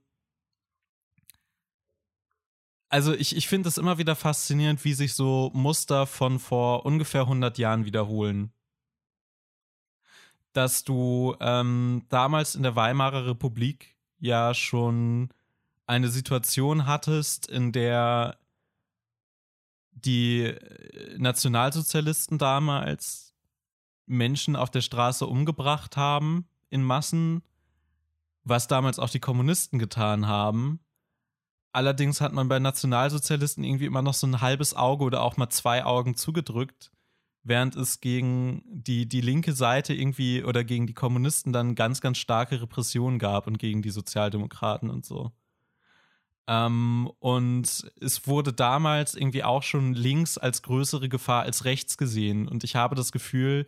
Also 2.91 3.15
ich, 3.15 3.35
ich 3.35 3.49
finde 3.49 3.69
es 3.69 3.79
immer 3.79 3.97
wieder 3.97 4.15
faszinierend, 4.15 4.85
wie 4.85 4.93
sich 4.93 5.15
so 5.15 5.51
Muster 5.55 6.07
von 6.07 6.39
vor 6.39 6.85
ungefähr 6.85 7.23
100 7.23 7.57
Jahren 7.57 7.87
wiederholen. 7.87 8.53
Dass 10.53 10.85
du 10.85 11.35
ähm, 11.41 12.05
damals 12.11 12.55
in 12.55 12.63
der 12.63 12.77
Weimarer 12.77 13.27
Republik 13.27 13.97
ja 14.21 14.53
schon 14.53 15.31
eine 15.87 16.09
Situation 16.09 16.87
hattest, 16.87 17.47
in 17.47 17.73
der 17.73 18.39
die 19.93 20.43
äh, 20.43 21.19
Nationalsozialisten 21.19 22.39
damals 22.39 23.35
Menschen 24.07 24.57
auf 24.57 24.71
der 24.71 24.81
Straße 24.81 25.27
umgebracht 25.27 25.97
haben 25.97 26.49
in 26.71 26.83
Massen, 26.83 27.43
was 28.43 28.67
damals 28.69 28.99
auch 28.99 29.11
die 29.11 29.21
Kommunisten 29.21 29.79
getan 29.79 30.27
haben, 30.27 30.81
Allerdings 31.75 32.21
hat 32.21 32.33
man 32.33 32.47
bei 32.47 32.61
Nationalsozialisten 32.61 33.65
irgendwie 33.65 33.87
immer 33.87 34.01
noch 34.01 34.15
so 34.15 34.29
ein 34.29 34.41
halbes 34.41 34.75
Auge 34.75 35.03
oder 35.03 35.23
auch 35.23 35.37
mal 35.37 35.51
zwei 35.51 35.85
Augen 35.85 36.15
zugedrückt, 36.15 36.93
während 37.43 37.75
es 37.75 38.01
gegen 38.01 38.63
die, 38.69 39.09
die 39.09 39.21
linke 39.21 39.55
Seite 39.55 39.93
irgendwie 39.93 40.45
oder 40.45 40.63
gegen 40.63 40.87
die 40.87 40.95
Kommunisten 40.95 41.53
dann 41.53 41.75
ganz, 41.75 42.01
ganz 42.01 42.19
starke 42.19 42.63
Repressionen 42.63 43.19
gab 43.19 43.49
und 43.49 43.59
gegen 43.59 43.83
die 43.83 43.91
Sozialdemokraten 43.91 44.89
und 44.89 45.05
so. 45.05 45.33
Ähm, 46.47 47.11
und 47.21 47.91
es 48.01 48.27
wurde 48.27 48.53
damals 48.53 49.15
irgendwie 49.15 49.45
auch 49.45 49.63
schon 49.63 49.95
links 49.95 50.37
als 50.37 50.63
größere 50.63 51.09
Gefahr 51.09 51.43
als 51.43 51.65
rechts 51.65 51.97
gesehen. 51.97 52.49
Und 52.49 52.65
ich 52.65 52.77
habe 52.77 52.95
das 52.95 53.13
Gefühl, 53.13 53.67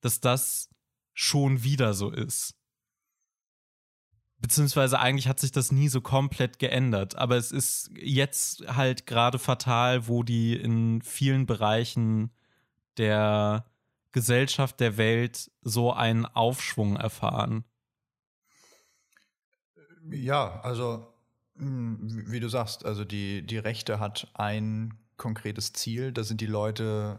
dass 0.00 0.20
das 0.20 0.70
schon 1.12 1.62
wieder 1.62 1.94
so 1.94 2.10
ist. 2.10 2.54
Beziehungsweise 4.38 4.98
eigentlich 4.98 5.28
hat 5.28 5.40
sich 5.40 5.52
das 5.52 5.72
nie 5.72 5.88
so 5.88 6.00
komplett 6.00 6.58
geändert. 6.58 7.16
Aber 7.16 7.36
es 7.36 7.52
ist 7.52 7.90
jetzt 7.94 8.66
halt 8.74 9.06
gerade 9.06 9.38
fatal, 9.38 10.08
wo 10.08 10.22
die 10.22 10.54
in 10.54 11.00
vielen 11.02 11.46
Bereichen 11.46 12.30
der 12.98 13.64
Gesellschaft, 14.12 14.80
der 14.80 14.96
Welt 14.96 15.50
so 15.62 15.92
einen 15.92 16.26
Aufschwung 16.26 16.96
erfahren. 16.96 17.64
Ja, 20.10 20.60
also 20.60 21.13
wie 21.56 22.40
du 22.40 22.48
sagst, 22.48 22.84
also 22.84 23.04
die, 23.04 23.42
die 23.42 23.58
Rechte 23.58 24.00
hat 24.00 24.28
ein 24.34 24.94
konkretes 25.16 25.72
Ziel. 25.72 26.12
Da 26.12 26.24
sind 26.24 26.40
die 26.40 26.46
Leute, 26.46 27.18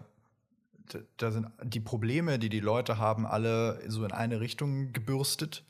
da 1.18 1.32
sind 1.32 1.48
die 1.64 1.80
Probleme, 1.80 2.38
die 2.40 2.50
die 2.50 2.60
Leute 2.60 2.98
haben, 2.98 3.26
alle 3.26 3.82
so 3.90 4.04
in 4.04 4.12
eine 4.12 4.40
Richtung 4.42 4.92
gebürstet. 4.94 5.64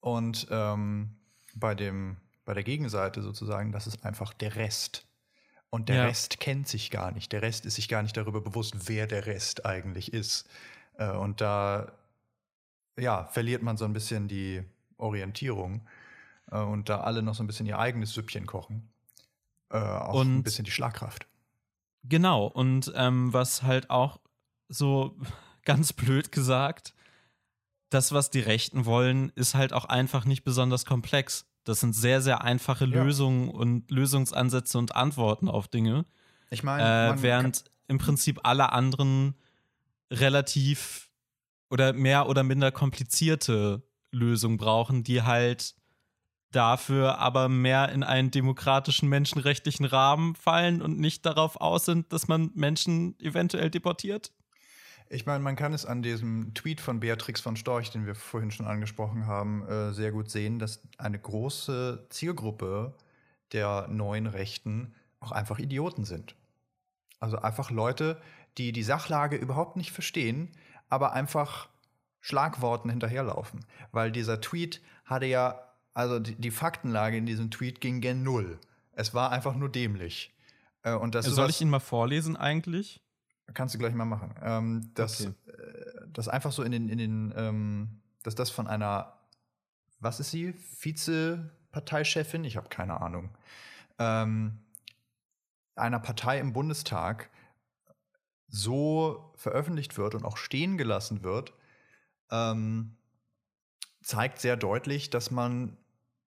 Und 0.00 0.46
ähm, 0.50 1.16
bei, 1.54 1.74
dem, 1.74 2.16
bei 2.44 2.54
der 2.54 2.64
Gegenseite 2.64 3.22
sozusagen, 3.22 3.72
das 3.72 3.86
ist 3.86 4.04
einfach 4.04 4.32
der 4.34 4.56
Rest. 4.56 5.06
Und 5.70 5.88
der 5.88 5.96
ja. 5.96 6.04
Rest 6.06 6.40
kennt 6.40 6.68
sich 6.68 6.90
gar 6.90 7.10
nicht. 7.12 7.32
Der 7.32 7.42
Rest 7.42 7.66
ist 7.66 7.76
sich 7.76 7.88
gar 7.88 8.02
nicht 8.02 8.16
darüber 8.16 8.40
bewusst, 8.40 8.88
wer 8.88 9.06
der 9.06 9.26
Rest 9.26 9.66
eigentlich 9.66 10.12
ist. 10.12 10.48
Äh, 10.98 11.10
und 11.10 11.40
da 11.40 11.92
ja, 12.96 13.24
verliert 13.24 13.62
man 13.62 13.76
so 13.76 13.84
ein 13.84 13.92
bisschen 13.92 14.28
die 14.28 14.62
Orientierung. 14.98 15.86
Äh, 16.50 16.58
und 16.58 16.88
da 16.88 17.00
alle 17.00 17.22
noch 17.22 17.34
so 17.34 17.42
ein 17.42 17.46
bisschen 17.46 17.66
ihr 17.66 17.78
eigenes 17.78 18.14
Süppchen 18.14 18.46
kochen. 18.46 18.90
Äh, 19.70 19.78
auch 19.78 20.14
und 20.14 20.38
ein 20.38 20.42
bisschen 20.42 20.64
die 20.64 20.70
Schlagkraft. 20.70 21.26
Genau. 22.04 22.46
Und 22.46 22.92
ähm, 22.94 23.32
was 23.32 23.62
halt 23.62 23.90
auch 23.90 24.20
so 24.68 25.16
ganz 25.64 25.92
blöd 25.92 26.32
gesagt 26.32 26.94
das, 27.94 28.12
was 28.12 28.28
die 28.28 28.40
Rechten 28.40 28.86
wollen, 28.86 29.30
ist 29.36 29.54
halt 29.54 29.72
auch 29.72 29.84
einfach 29.84 30.24
nicht 30.24 30.42
besonders 30.42 30.84
komplex. 30.84 31.46
Das 31.62 31.80
sind 31.80 31.94
sehr, 31.94 32.20
sehr 32.20 32.42
einfache 32.42 32.86
ja. 32.86 33.02
Lösungen 33.02 33.48
und 33.48 33.90
Lösungsansätze 33.90 34.76
und 34.78 34.96
Antworten 34.96 35.48
auf 35.48 35.68
Dinge. 35.68 36.04
Ich 36.50 36.62
meine, 36.62 37.14
äh, 37.14 37.22
während 37.22 37.64
im 37.86 37.98
Prinzip 37.98 38.40
alle 38.42 38.72
anderen 38.72 39.34
relativ 40.10 41.10
oder 41.70 41.92
mehr 41.92 42.28
oder 42.28 42.42
minder 42.42 42.72
komplizierte 42.72 43.82
Lösungen 44.10 44.58
brauchen, 44.58 45.04
die 45.04 45.22
halt 45.22 45.74
dafür 46.54 47.18
aber 47.18 47.48
mehr 47.48 47.90
in 47.90 48.02
einen 48.02 48.30
demokratischen 48.30 49.08
menschenrechtlichen 49.08 49.84
Rahmen 49.84 50.34
fallen 50.34 50.82
und 50.82 50.98
nicht 50.98 51.26
darauf 51.26 51.60
aus 51.60 51.84
sind, 51.84 52.12
dass 52.12 52.28
man 52.28 52.50
Menschen 52.54 53.18
eventuell 53.20 53.70
deportiert. 53.70 54.32
Ich 55.10 55.26
meine, 55.26 55.44
man 55.44 55.56
kann 55.56 55.72
es 55.74 55.84
an 55.84 56.02
diesem 56.02 56.54
Tweet 56.54 56.80
von 56.80 57.00
Beatrix 57.00 57.40
von 57.40 57.56
Storch, 57.56 57.90
den 57.90 58.06
wir 58.06 58.14
vorhin 58.14 58.50
schon 58.50 58.66
angesprochen 58.66 59.26
haben, 59.26 59.66
äh, 59.68 59.92
sehr 59.92 60.12
gut 60.12 60.30
sehen, 60.30 60.58
dass 60.58 60.80
eine 60.98 61.18
große 61.18 62.06
Zielgruppe 62.08 62.94
der 63.52 63.86
neuen 63.88 64.26
Rechten 64.26 64.94
auch 65.20 65.32
einfach 65.32 65.58
Idioten 65.58 66.04
sind. 66.04 66.34
Also 67.20 67.38
einfach 67.38 67.70
Leute, 67.70 68.20
die 68.58 68.72
die 68.72 68.82
Sachlage 68.82 69.36
überhaupt 69.36 69.76
nicht 69.76 69.92
verstehen, 69.92 70.50
aber 70.88 71.12
einfach 71.12 71.68
Schlagworten 72.20 72.88
hinterherlaufen. 72.90 73.64
Weil 73.92 74.10
dieser 74.10 74.40
Tweet 74.40 74.80
hatte 75.04 75.26
ja, 75.26 75.63
also 75.94 76.18
die, 76.18 76.34
die 76.34 76.50
Faktenlage 76.50 77.16
in 77.16 77.26
diesem 77.26 77.50
Tweet 77.50 77.80
ging 77.80 78.00
gen 78.00 78.22
Null. 78.22 78.58
Es 78.92 79.14
war 79.14 79.30
einfach 79.30 79.54
nur 79.54 79.68
dämlich. 79.68 80.34
Äh, 80.82 80.94
und 80.94 81.14
das 81.14 81.26
Soll 81.26 81.50
ich 81.50 81.60
ihn 81.60 81.70
mal 81.70 81.80
vorlesen 81.80 82.36
eigentlich? 82.36 83.00
Kannst 83.52 83.74
du 83.74 83.78
gleich 83.78 83.94
mal 83.94 84.04
machen. 84.04 84.34
Ähm, 84.42 84.90
dass, 84.94 85.26
okay. 85.26 85.34
äh, 85.50 86.06
das 86.12 86.28
einfach 86.28 86.52
so 86.52 86.62
in 86.62 86.72
den, 86.72 86.88
in 86.88 86.98
den 86.98 87.34
ähm, 87.36 88.00
dass 88.24 88.34
das 88.34 88.50
von 88.50 88.66
einer, 88.66 89.12
was 90.00 90.18
ist 90.18 90.32
sie? 90.32 90.52
Vize-Parteichefin? 90.52 92.44
Ich 92.44 92.56
habe 92.56 92.68
keine 92.68 93.00
Ahnung. 93.00 93.30
Ähm, 93.98 94.58
einer 95.76 96.00
Partei 96.00 96.40
im 96.40 96.52
Bundestag 96.52 97.30
so 98.48 99.32
veröffentlicht 99.36 99.96
wird 99.98 100.14
und 100.14 100.24
auch 100.24 100.36
stehen 100.36 100.78
gelassen 100.78 101.22
wird, 101.22 101.52
ähm, 102.30 102.96
zeigt 104.02 104.40
sehr 104.40 104.56
deutlich, 104.56 105.10
dass 105.10 105.30
man, 105.30 105.76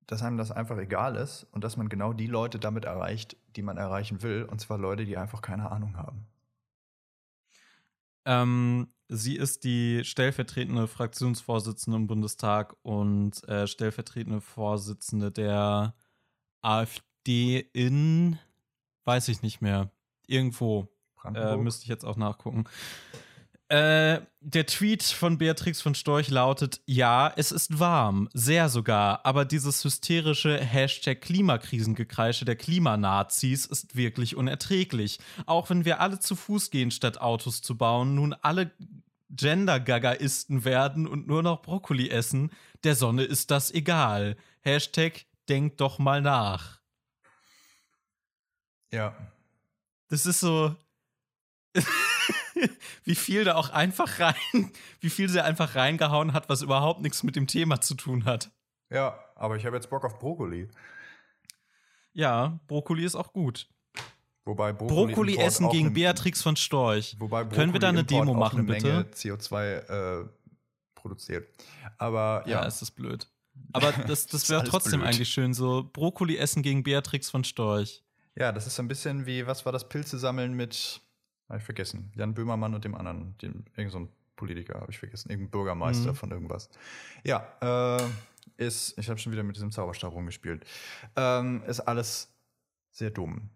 dass 0.08 0.24
einem 0.24 0.38
das 0.38 0.52
einfach 0.52 0.78
egal 0.78 1.16
ist 1.18 1.46
und 1.52 1.64
dass 1.64 1.78
man 1.78 1.90
genau 1.90 2.14
die 2.14 2.28
Leute 2.28 2.60
damit 2.60 2.86
erreicht, 2.86 3.36
die 3.56 3.62
man 3.62 3.78
erreichen 3.78 4.22
will, 4.24 4.44
und 4.44 4.60
zwar 4.60 4.78
Leute, 4.78 5.06
die 5.06 5.18
einfach 5.18 5.42
keine 5.42 5.70
Ahnung 5.70 5.98
haben. 5.98 6.26
Ähm, 8.26 8.88
sie 9.10 9.36
ist 9.36 9.64
die 9.64 10.04
stellvertretende 10.04 10.88
Fraktionsvorsitzende 10.88 11.98
im 11.98 12.08
Bundestag 12.08 12.76
und 12.84 13.48
äh, 13.48 13.68
stellvertretende 13.68 14.42
Vorsitzende 14.42 15.32
der 15.32 15.94
AfD 16.62 17.60
in, 17.74 18.40
weiß 19.04 19.28
ich 19.28 19.42
nicht 19.42 19.62
mehr, 19.62 19.92
irgendwo. 20.26 20.88
Äh, 21.24 21.58
müsste 21.58 21.84
ich 21.84 21.90
jetzt 21.90 22.06
auch 22.06 22.16
nachgucken. 22.16 22.66
Äh, 23.70 24.22
der 24.40 24.66
Tweet 24.66 25.04
von 25.04 25.38
Beatrix 25.38 25.82
von 25.82 25.94
Storch 25.94 26.30
lautet: 26.30 26.82
Ja, 26.86 27.34
es 27.36 27.52
ist 27.52 27.80
warm, 27.80 28.30
sehr 28.34 28.70
sogar, 28.70 29.26
aber 29.26 29.44
dieses 29.44 29.84
hysterische 29.84 30.58
Hashtag 30.58 31.20
Klimakrisengekreische 31.20 32.46
der 32.46 32.56
Klimanazis 32.56 33.66
ist 33.66 33.98
wirklich 33.98 34.38
unerträglich. 34.38 35.20
Auch 35.46 35.70
wenn 35.70 35.84
wir 35.84 36.00
alle 36.00 36.20
zu 36.20 36.38
Fuß 36.38 36.72
gehen, 36.72 36.92
statt 36.92 37.20
Autos 37.20 37.62
zu 37.62 37.78
bauen, 37.78 38.16
nun 38.16 38.34
alle 38.42 38.72
Gender-Gagaisten 39.30 40.64
werden 40.64 41.06
und 41.06 41.28
nur 41.28 41.44
noch 41.44 41.62
Brokkoli 41.62 42.10
essen, 42.10 42.52
der 42.86 42.96
Sonne 42.96 43.24
ist 43.24 43.52
das 43.52 43.74
egal. 43.74 44.38
Hashtag 44.62 45.26
denkt 45.50 45.82
doch 45.82 46.00
mal 46.00 46.22
nach. 46.22 46.80
Ja. 48.94 49.14
Das 50.08 50.26
ist 50.26 50.40
so. 50.40 50.74
wie 53.04 53.16
viel 53.16 53.44
da 53.44 53.56
auch 53.56 53.70
einfach 53.70 54.20
rein, 54.20 54.36
wie 55.00 55.10
viel 55.10 55.30
sie 55.30 55.44
einfach 55.44 55.76
reingehauen 55.76 56.34
hat, 56.34 56.50
was 56.50 56.62
überhaupt 56.62 57.02
nichts 57.02 57.24
mit 57.24 57.36
dem 57.36 57.48
Thema 57.48 57.82
zu 57.82 57.96
tun 57.96 58.26
hat. 58.26 58.52
Ja, 58.90 59.20
aber 59.36 59.58
ich 59.58 59.66
habe 59.66 59.76
jetzt 59.76 59.90
Bock 59.90 60.06
auf 60.06 60.20
Brokkoli. 60.20 60.70
Ja, 62.14 62.60
Brokkoli 62.68 63.04
ist 63.04 63.16
auch 63.16 63.34
gut. 63.34 63.68
Wobei 64.46 64.72
Brokkoli, 64.72 65.14
Brokkoli 65.14 65.38
essen 65.38 65.70
gegen 65.70 65.94
Beatrix 65.94 66.42
von 66.42 66.56
Storch. 66.56 67.16
Wobei 67.20 67.44
Können 67.46 67.74
wir 67.74 67.82
da 67.82 67.90
eine 67.90 68.06
Demo 68.06 68.34
machen, 68.34 68.60
eine 68.60 68.74
bitte? 68.74 68.88
Menge 68.88 69.02
CO2 69.12 70.22
äh, 70.22 70.30
produziert. 70.96 71.50
Aber 71.98 72.44
ja. 72.46 72.62
Ja, 72.62 72.66
es 72.66 72.82
ist 72.82 72.92
blöd. 72.92 73.28
Aber 73.74 73.92
das, 73.92 74.26
das 74.28 74.50
wäre 74.50 74.64
trotzdem 74.64 75.02
blöd. 75.02 75.14
eigentlich 75.14 75.30
schön, 75.30 75.54
so 75.54 75.90
Brokkoli 75.92 76.38
essen 76.38 76.64
gegen 76.64 76.84
Beatrix 76.84 77.30
von 77.30 77.44
Storch. 77.44 78.04
Ja, 78.36 78.52
das 78.52 78.68
ist 78.68 78.76
so 78.76 78.84
ein 78.84 78.88
bisschen 78.88 79.26
wie, 79.26 79.46
was 79.48 79.66
war 79.66 79.74
das 79.74 79.90
Pilze 79.90 80.18
sammeln 80.18 80.54
mit 80.54 81.02
habe 81.50 81.60
ich 81.60 81.64
vergessen. 81.64 82.12
Jan 82.16 82.34
Böhmermann 82.34 82.74
und 82.74 82.84
dem 82.84 82.96
anderen, 82.96 83.38
dem, 83.40 83.66
irgend 83.76 83.92
so 83.92 84.08
Politiker, 84.36 84.80
habe 84.80 84.92
ich 84.92 85.00
vergessen. 85.00 85.30
Irgendein 85.30 85.52
Bürgermeister 85.52 86.12
mhm. 86.12 86.16
von 86.16 86.32
irgendwas. 86.32 86.70
Ja, 87.24 87.48
äh, 87.62 88.04
ist, 88.58 88.98
ich 88.98 89.10
habe 89.10 89.20
schon 89.20 89.34
wieder 89.34 89.44
mit 89.44 89.56
diesem 89.56 89.72
Zauberstab 89.72 90.14
rumgespielt. 90.14 90.66
Ähm, 91.16 91.64
ist 91.68 91.82
alles 91.82 92.34
sehr 92.92 93.10
dumm. 93.10 93.50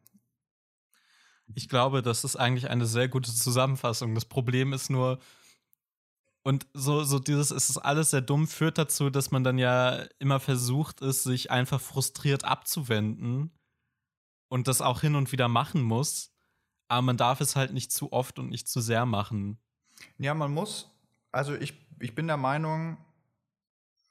Ich 1.53 1.69
glaube, 1.69 2.01
das 2.01 2.23
ist 2.23 2.35
eigentlich 2.35 2.69
eine 2.69 2.85
sehr 2.85 3.07
gute 3.07 3.34
Zusammenfassung. 3.34 4.15
Das 4.15 4.26
Problem 4.26 4.73
ist 4.73 4.89
nur, 4.89 5.19
und 6.43 6.65
so, 6.73 7.03
so 7.03 7.19
dieses, 7.19 7.51
es 7.51 7.69
ist 7.69 7.77
alles 7.77 8.11
sehr 8.11 8.22
dumm, 8.22 8.47
führt 8.47 8.77
dazu, 8.77 9.09
dass 9.09 9.31
man 9.31 9.43
dann 9.43 9.57
ja 9.57 10.05
immer 10.19 10.39
versucht 10.39 11.01
ist, 11.01 11.23
sich 11.23 11.51
einfach 11.51 11.81
frustriert 11.81 12.45
abzuwenden 12.45 13.51
und 14.47 14.68
das 14.68 14.81
auch 14.81 15.01
hin 15.01 15.15
und 15.15 15.31
wieder 15.31 15.47
machen 15.47 15.81
muss 15.81 16.31
aber 16.91 17.01
man 17.03 17.15
darf 17.15 17.39
es 17.39 17.55
halt 17.55 17.72
nicht 17.72 17.93
zu 17.93 18.11
oft 18.11 18.38
und 18.38 18.49
nicht 18.49 18.68
zu 18.68 18.81
sehr 18.81 19.05
machen. 19.05 19.57
Ja, 20.18 20.34
man 20.34 20.53
muss, 20.53 20.91
also 21.31 21.55
ich, 21.55 21.73
ich 21.99 22.15
bin 22.15 22.27
der 22.27 22.35
Meinung, 22.35 22.97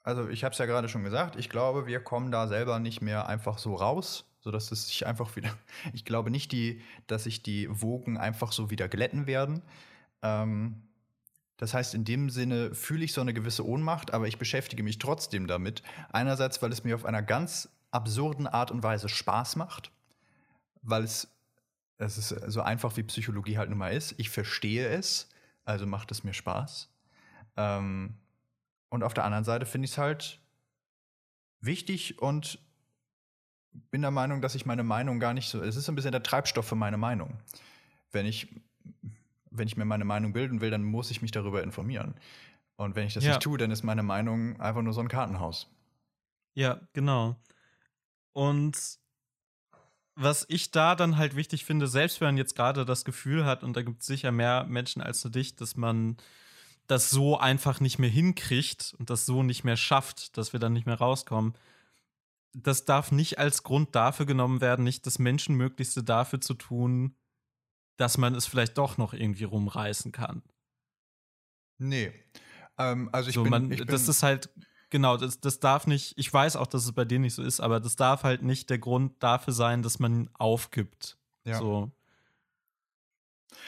also 0.01 0.27
ich 0.29 0.43
habe 0.43 0.53
es 0.53 0.57
ja 0.57 0.65
gerade 0.65 0.89
schon 0.89 1.03
gesagt, 1.03 1.35
ich 1.35 1.47
glaube, 1.47 1.85
wir 1.85 1.99
kommen 1.99 2.31
da 2.31 2.47
selber 2.47 2.79
nicht 2.79 2.99
mehr 3.01 3.27
einfach 3.29 3.59
so 3.59 3.75
raus, 3.75 4.25
sodass 4.39 4.71
es 4.71 4.87
sich 4.87 5.05
einfach 5.05 5.35
wieder, 5.35 5.55
ich 5.93 6.05
glaube 6.05 6.31
nicht, 6.31 6.51
die, 6.51 6.81
dass 7.05 7.25
sich 7.25 7.43
die 7.43 7.67
Wogen 7.69 8.17
einfach 8.17 8.51
so 8.51 8.71
wieder 8.71 8.89
glätten 8.89 9.27
werden. 9.27 9.61
Ähm, 10.23 10.81
das 11.57 11.75
heißt, 11.75 11.93
in 11.93 12.03
dem 12.03 12.31
Sinne 12.31 12.73
fühle 12.73 13.05
ich 13.05 13.13
so 13.13 13.21
eine 13.21 13.35
gewisse 13.35 13.63
Ohnmacht, 13.63 14.11
aber 14.11 14.27
ich 14.27 14.39
beschäftige 14.39 14.81
mich 14.81 14.97
trotzdem 14.97 15.45
damit. 15.45 15.83
Einerseits, 16.11 16.63
weil 16.63 16.71
es 16.71 16.83
mir 16.83 16.95
auf 16.95 17.05
einer 17.05 17.21
ganz 17.21 17.69
absurden 17.91 18.47
Art 18.47 18.71
und 18.71 18.81
Weise 18.81 19.07
Spaß 19.07 19.55
macht, 19.57 19.91
weil 20.81 21.03
es, 21.03 21.27
es 22.01 22.17
ist 22.17 22.29
so 22.51 22.61
einfach 22.61 22.97
wie 22.97 23.03
Psychologie 23.03 23.57
halt 23.57 23.69
nun 23.69 23.77
mal 23.77 23.93
ist. 23.93 24.15
Ich 24.17 24.29
verstehe 24.29 24.87
es, 24.87 25.29
also 25.63 25.85
macht 25.85 26.11
es 26.11 26.23
mir 26.23 26.33
Spaß. 26.33 26.89
Ähm, 27.57 28.15
und 28.89 29.03
auf 29.03 29.13
der 29.13 29.23
anderen 29.23 29.43
Seite 29.43 29.65
finde 29.65 29.85
ich 29.85 29.91
es 29.91 29.97
halt 29.97 30.39
wichtig 31.59 32.19
und 32.19 32.59
bin 33.91 34.01
der 34.01 34.11
Meinung, 34.11 34.41
dass 34.41 34.55
ich 34.55 34.65
meine 34.65 34.83
Meinung 34.83 35.19
gar 35.19 35.33
nicht 35.33 35.49
so. 35.49 35.61
Es 35.61 35.75
ist 35.75 35.87
ein 35.87 35.95
bisschen 35.95 36.11
der 36.11 36.23
Treibstoff 36.23 36.67
für 36.67 36.75
meine 36.75 36.97
Meinung. 36.97 37.37
Wenn 38.11 38.25
ich, 38.25 38.47
wenn 39.49 39.67
ich 39.67 39.77
mir 39.77 39.85
meine 39.85 40.03
Meinung 40.03 40.33
bilden 40.33 40.59
will, 40.59 40.71
dann 40.71 40.83
muss 40.83 41.11
ich 41.11 41.21
mich 41.21 41.31
darüber 41.31 41.63
informieren. 41.63 42.15
Und 42.75 42.95
wenn 42.95 43.05
ich 43.05 43.13
das 43.13 43.23
ja. 43.23 43.31
nicht 43.31 43.43
tue, 43.43 43.57
dann 43.57 43.71
ist 43.71 43.83
meine 43.83 44.03
Meinung 44.03 44.59
einfach 44.59 44.81
nur 44.81 44.93
so 44.93 45.01
ein 45.01 45.07
Kartenhaus. 45.07 45.69
Ja, 46.55 46.81
genau. 46.93 47.37
Und 48.33 48.99
was 50.15 50.45
ich 50.49 50.71
da 50.71 50.95
dann 50.95 51.17
halt 51.17 51.35
wichtig 51.35 51.65
finde, 51.65 51.87
selbst 51.87 52.21
wenn 52.21 52.29
man 52.29 52.37
jetzt 52.37 52.55
gerade 52.55 52.85
das 52.85 53.05
Gefühl 53.05 53.45
hat, 53.45 53.63
und 53.63 53.75
da 53.75 53.81
gibt 53.81 54.01
es 54.01 54.07
sicher 54.07 54.31
mehr 54.31 54.65
Menschen 54.65 55.01
als 55.01 55.23
nur 55.23 55.31
dich, 55.31 55.55
dass 55.55 55.75
man 55.75 56.17
das 56.87 57.09
so 57.09 57.37
einfach 57.37 57.79
nicht 57.79 57.99
mehr 57.99 58.09
hinkriegt 58.09 58.95
und 58.99 59.09
das 59.09 59.25
so 59.25 59.43
nicht 59.43 59.63
mehr 59.63 59.77
schafft, 59.77 60.37
dass 60.37 60.53
wir 60.53 60.59
dann 60.59 60.73
nicht 60.73 60.85
mehr 60.85 60.97
rauskommen, 60.97 61.53
das 62.53 62.83
darf 62.83 63.11
nicht 63.11 63.39
als 63.39 63.63
Grund 63.63 63.95
dafür 63.95 64.25
genommen 64.25 64.59
werden, 64.59 64.83
nicht 64.83 65.05
das 65.05 65.19
Menschenmöglichste 65.19 66.03
dafür 66.03 66.41
zu 66.41 66.53
tun, 66.53 67.15
dass 67.97 68.17
man 68.17 68.35
es 68.35 68.45
vielleicht 68.45 68.77
doch 68.77 68.97
noch 68.97 69.13
irgendwie 69.13 69.45
rumreißen 69.45 70.11
kann. 70.11 70.43
Nee. 71.77 72.11
Ähm, 72.77 73.09
also 73.11 73.29
ich 73.29 73.35
so, 73.35 73.43
bin, 73.43 73.51
man, 73.51 73.71
ich 73.71 73.79
bin 73.79 73.87
das 73.87 74.07
ist 74.07 74.23
halt 74.23 74.49
genau, 74.91 75.17
das, 75.17 75.39
das 75.39 75.59
darf 75.59 75.87
nicht, 75.87 76.13
ich 76.17 76.31
weiß 76.31 76.55
auch, 76.55 76.67
dass 76.67 76.85
es 76.85 76.91
bei 76.91 77.05
dir 77.05 77.17
nicht 77.17 77.33
so 77.33 77.41
ist, 77.41 77.59
aber 77.59 77.79
das 77.79 77.95
darf 77.95 78.23
halt 78.23 78.43
nicht 78.43 78.69
der 78.69 78.77
Grund 78.77 79.13
dafür 79.23 79.53
sein, 79.53 79.81
dass 79.81 79.97
man 79.97 80.29
aufgibt. 80.37 81.17
Ja. 81.43 81.57
So. 81.57 81.91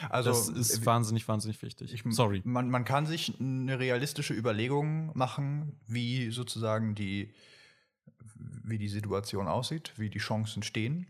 Also, 0.08 0.30
das 0.30 0.48
ist 0.48 0.82
äh, 0.82 0.86
wahnsinnig, 0.86 1.26
wahnsinnig 1.26 1.60
wichtig. 1.62 1.92
Ich, 1.92 2.04
Sorry. 2.14 2.42
Man, 2.44 2.70
man 2.70 2.84
kann 2.84 3.06
sich 3.06 3.38
eine 3.40 3.78
realistische 3.78 4.34
Überlegung 4.34 5.10
machen, 5.16 5.78
wie 5.86 6.30
sozusagen 6.30 6.94
die, 6.94 7.32
wie 8.36 8.78
die 8.78 8.88
Situation 8.88 9.48
aussieht, 9.48 9.92
wie 9.96 10.10
die 10.10 10.18
Chancen 10.18 10.62
stehen. 10.62 11.06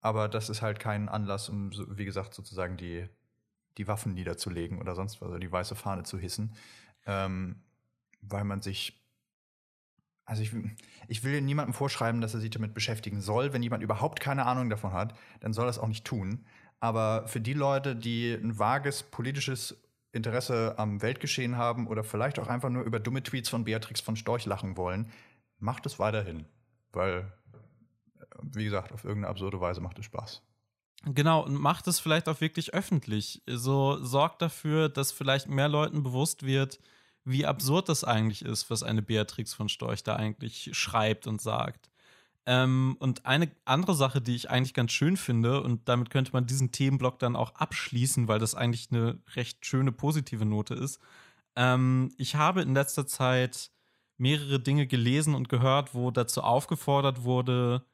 Aber 0.00 0.28
das 0.28 0.48
ist 0.48 0.62
halt 0.62 0.78
kein 0.78 1.08
Anlass, 1.08 1.48
um, 1.48 1.70
wie 1.96 2.04
gesagt, 2.04 2.34
sozusagen 2.34 2.76
die, 2.76 3.08
die 3.76 3.88
Waffen 3.88 4.14
niederzulegen 4.14 4.78
oder 4.78 4.94
sonst 4.94 5.20
was, 5.20 5.28
also 5.28 5.38
die 5.38 5.50
weiße 5.50 5.74
Fahne 5.74 6.04
zu 6.04 6.18
hissen. 6.18 6.54
Ähm, 7.06 7.56
weil 8.20 8.44
man 8.44 8.62
sich. 8.62 9.04
Also 10.24 10.42
ich, 10.42 10.52
ich 11.08 11.24
will 11.24 11.40
niemandem 11.40 11.72
vorschreiben, 11.72 12.20
dass 12.20 12.34
er 12.34 12.40
sich 12.40 12.50
damit 12.50 12.74
beschäftigen 12.74 13.22
soll. 13.22 13.54
Wenn 13.54 13.62
jemand 13.62 13.82
überhaupt 13.82 14.20
keine 14.20 14.44
Ahnung 14.44 14.68
davon 14.68 14.92
hat, 14.92 15.14
dann 15.40 15.54
soll 15.54 15.66
er 15.66 15.70
es 15.70 15.78
auch 15.78 15.88
nicht 15.88 16.04
tun. 16.04 16.44
Aber 16.80 17.26
für 17.26 17.40
die 17.40 17.54
Leute, 17.54 17.96
die 17.96 18.34
ein 18.34 18.58
vages 18.58 19.02
politisches 19.02 19.82
Interesse 20.12 20.74
am 20.78 21.02
Weltgeschehen 21.02 21.56
haben 21.56 21.86
oder 21.86 22.04
vielleicht 22.04 22.38
auch 22.38 22.48
einfach 22.48 22.68
nur 22.68 22.84
über 22.84 23.00
dumme 23.00 23.22
Tweets 23.22 23.48
von 23.48 23.64
Beatrix 23.64 24.00
von 24.00 24.16
Storch 24.16 24.46
lachen 24.46 24.76
wollen, 24.76 25.10
macht 25.58 25.86
es 25.86 25.98
weiterhin. 25.98 26.44
Weil, 26.92 27.32
wie 28.42 28.64
gesagt, 28.64 28.92
auf 28.92 29.04
irgendeine 29.04 29.30
absurde 29.30 29.60
Weise 29.60 29.80
macht 29.80 29.98
es 29.98 30.04
Spaß. 30.04 30.42
Genau, 31.04 31.44
und 31.44 31.54
macht 31.54 31.86
es 31.86 32.00
vielleicht 32.00 32.28
auch 32.28 32.40
wirklich 32.40 32.74
öffentlich. 32.74 33.42
So 33.46 34.02
sorgt 34.02 34.42
dafür, 34.42 34.88
dass 34.88 35.12
vielleicht 35.12 35.48
mehr 35.48 35.68
Leuten 35.68 36.02
bewusst 36.02 36.44
wird, 36.44 36.80
wie 37.28 37.46
absurd 37.46 37.88
das 37.88 38.04
eigentlich 38.04 38.44
ist, 38.44 38.70
was 38.70 38.82
eine 38.82 39.02
Beatrix 39.02 39.54
von 39.54 39.68
Storch 39.68 40.02
da 40.02 40.16
eigentlich 40.16 40.70
schreibt 40.72 41.26
und 41.26 41.40
sagt. 41.40 41.90
Ähm, 42.46 42.96
und 43.00 43.26
eine 43.26 43.50
andere 43.66 43.94
Sache, 43.94 44.22
die 44.22 44.34
ich 44.34 44.48
eigentlich 44.50 44.72
ganz 44.72 44.92
schön 44.92 45.18
finde, 45.18 45.62
und 45.62 45.88
damit 45.88 46.08
könnte 46.10 46.32
man 46.32 46.46
diesen 46.46 46.72
Themenblock 46.72 47.18
dann 47.18 47.36
auch 47.36 47.54
abschließen, 47.56 48.28
weil 48.28 48.38
das 48.38 48.54
eigentlich 48.54 48.88
eine 48.90 49.20
recht 49.36 49.66
schöne 49.66 49.92
positive 49.92 50.46
Note 50.46 50.74
ist. 50.74 51.00
Ähm, 51.56 52.10
ich 52.16 52.36
habe 52.36 52.62
in 52.62 52.72
letzter 52.74 53.06
Zeit 53.06 53.70
mehrere 54.16 54.60
Dinge 54.60 54.86
gelesen 54.86 55.34
und 55.34 55.50
gehört, 55.50 55.94
wo 55.94 56.10
dazu 56.10 56.42
aufgefordert 56.42 57.24
wurde, 57.24 57.84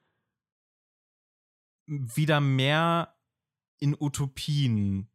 wieder 1.86 2.40
mehr 2.40 3.14
in 3.78 3.96
Utopien 3.98 5.08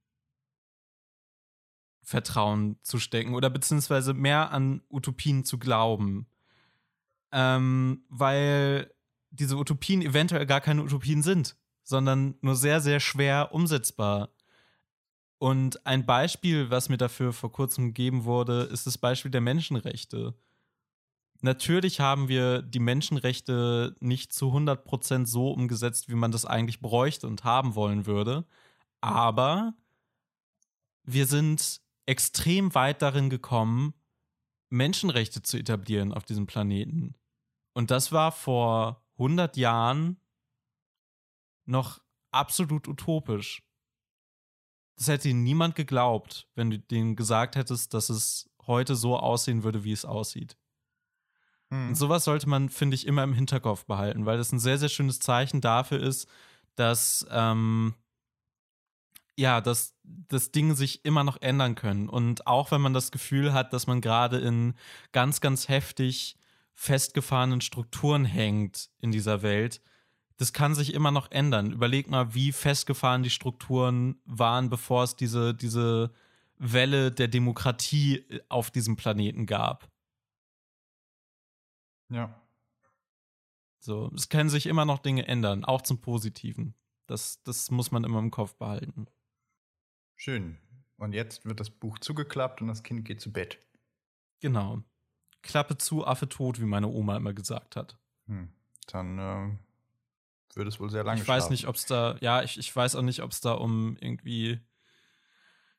Vertrauen 2.10 2.80
zu 2.81 2.98
stecken 2.98 3.36
oder 3.36 3.52
beziehungsweise 3.52 4.15
mehr 4.15 4.52
an 4.52 4.81
Utopien 4.90 5.45
zu 5.45 5.60
glauben. 5.60 6.26
Ähm, 7.31 8.03
weil 8.10 8.91
diese 9.30 9.57
Utopien 9.57 10.02
eventuell 10.02 10.48
gar 10.48 10.60
keine 10.60 10.81
Utopien 10.81 11.22
sind, 11.22 11.56
sondern 11.84 12.34
nur 12.41 12.56
sehr, 12.56 12.81
sehr 12.81 12.99
schwer 12.99 13.53
umsetzbar. 13.53 14.30
Und 15.38 15.86
ein 15.86 16.07
Beispiel, 16.07 16.72
was 16.72 16.90
mir 16.90 16.98
dafür 16.98 17.31
vor 17.31 17.52
kurzem 17.52 17.90
gegeben 17.90 18.23
wurde, 18.23 18.64
ist 18.64 18.88
das 18.88 18.98
Beispiel 18.98 19.30
der 19.30 19.41
Menschenrechte. 19.41 20.34
Natürlich 21.41 21.99
haben 21.99 22.27
wir 22.27 22.64
die 22.64 22.80
Menschenrechte 22.80 23.95
nicht 23.99 24.34
zu 24.34 24.48
100% 24.48 25.27
so 25.27 25.52
umgesetzt, 25.52 26.10
wie 26.10 26.15
man 26.15 26.31
das 26.31 26.45
eigentlich 26.45 26.81
bräuchte 26.81 27.27
und 27.27 27.44
haben 27.44 27.76
wollen 27.76 28.07
würde, 28.07 28.45
aber 28.99 29.76
wir 31.03 31.27
sind 31.27 31.81
extrem 32.10 32.73
weit 32.73 33.02
darin 33.02 33.30
gekommen, 33.30 33.94
Menschenrechte 34.69 35.41
zu 35.41 35.57
etablieren 35.57 36.14
auf 36.14 36.26
diesem 36.26 36.48
Planeten. 36.48 37.15
Und 37.73 37.91
das 37.91 38.11
war 38.11 38.31
vor 38.31 39.06
100 39.18 39.57
Jahren 39.57 40.19
noch 41.65 42.02
absolut 42.31 42.88
utopisch. 42.88 43.64
Das 44.98 45.07
hätte 45.07 45.30
ihnen 45.30 45.44
niemand 45.44 45.76
geglaubt, 45.76 46.48
wenn 46.56 46.72
du 46.72 46.80
denen 46.80 47.15
gesagt 47.15 47.56
hättest, 47.56 47.94
dass 47.94 48.10
es 48.10 48.49
heute 48.65 48.95
so 48.95 49.18
aussehen 49.18 49.64
würde, 49.64 49.84
wie 49.84 49.91
es 49.91 50.03
aussieht. 50.03 50.57
Hm. 51.72 51.90
Und 51.90 51.95
sowas 51.95 52.23
sollte 52.23 52.49
man, 52.49 52.69
finde 52.69 52.95
ich, 52.95 53.06
immer 53.06 53.23
im 53.23 53.34
Hinterkopf 53.34 53.86
behalten, 53.86 54.26
weil 54.26 54.38
das 54.38 54.52
ein 54.52 54.60
sehr, 54.60 54.77
sehr 54.77 54.90
schönes 54.90 55.19
Zeichen 55.19 55.61
dafür 55.61 55.99
ist, 55.99 56.27
dass 56.76 57.26
ähm, 57.30 57.94
ja, 59.39 59.61
dass, 59.61 59.95
dass 60.03 60.51
Dinge 60.51 60.75
sich 60.75 61.05
immer 61.05 61.23
noch 61.23 61.41
ändern 61.41 61.75
können. 61.75 62.09
Und 62.09 62.45
auch 62.45 62.71
wenn 62.71 62.81
man 62.81 62.93
das 62.93 63.11
Gefühl 63.11 63.53
hat, 63.53 63.71
dass 63.73 63.87
man 63.87 64.01
gerade 64.01 64.37
in 64.37 64.75
ganz, 65.11 65.39
ganz 65.39 65.69
heftig 65.69 66.37
festgefahrenen 66.73 67.61
Strukturen 67.61 68.25
hängt 68.25 68.89
in 68.99 69.11
dieser 69.11 69.41
Welt, 69.41 69.81
das 70.37 70.53
kann 70.53 70.75
sich 70.75 70.93
immer 70.93 71.11
noch 71.11 71.31
ändern. 71.31 71.71
Überleg 71.71 72.09
mal, 72.09 72.33
wie 72.33 72.51
festgefahren 72.51 73.23
die 73.23 73.29
Strukturen 73.29 74.21
waren, 74.25 74.69
bevor 74.69 75.03
es 75.03 75.15
diese, 75.15 75.53
diese 75.53 76.11
Welle 76.57 77.11
der 77.11 77.27
Demokratie 77.29 78.17
äh, 78.17 78.41
auf 78.49 78.71
diesem 78.71 78.95
Planeten 78.97 79.45
gab. 79.45 79.89
Ja. 82.09 82.41
So, 83.79 84.11
es 84.13 84.27
können 84.27 84.49
sich 84.49 84.65
immer 84.65 84.83
noch 84.83 84.99
Dinge 84.99 85.27
ändern, 85.27 85.63
auch 85.63 85.81
zum 85.81 86.01
Positiven. 86.01 86.75
Das, 87.07 87.41
das 87.43 87.71
muss 87.71 87.91
man 87.91 88.03
immer 88.03 88.19
im 88.19 88.31
Kopf 88.31 88.55
behalten. 88.55 89.07
Schön. 90.19 90.57
Und 90.97 91.13
jetzt 91.13 91.45
wird 91.45 91.61
das 91.61 91.69
Buch 91.69 91.97
zugeklappt 91.97 92.61
und 92.61 92.67
das 92.67 92.83
Kind 92.83 93.05
geht 93.05 93.21
zu 93.21 93.31
Bett. 93.31 93.57
Genau. 94.41 94.79
Klappe 95.41 95.77
zu, 95.77 96.05
Affe 96.05 96.27
tot, 96.27 96.59
wie 96.59 96.65
meine 96.65 96.89
Oma 96.89 97.15
immer 97.15 97.33
gesagt 97.33 97.77
hat. 97.77 97.97
Hm. 98.27 98.49
Dann 98.87 99.17
äh, 99.17 100.55
wird 100.55 100.67
es 100.67 100.77
wohl 100.77 100.89
sehr 100.89 101.05
lange 101.05 101.21
Ich 101.21 101.27
weiß 101.27 101.43
schlafen. 101.43 101.53
nicht, 101.53 101.67
ob 101.67 101.75
es 101.75 101.85
da, 101.85 102.17
ja, 102.19 102.43
ich, 102.43 102.59
ich 102.59 102.75
weiß 102.75 102.97
auch 102.97 103.01
nicht, 103.01 103.21
ob 103.23 103.31
es 103.31 103.39
da 103.39 103.53
um 103.53 103.95
irgendwie 104.01 104.59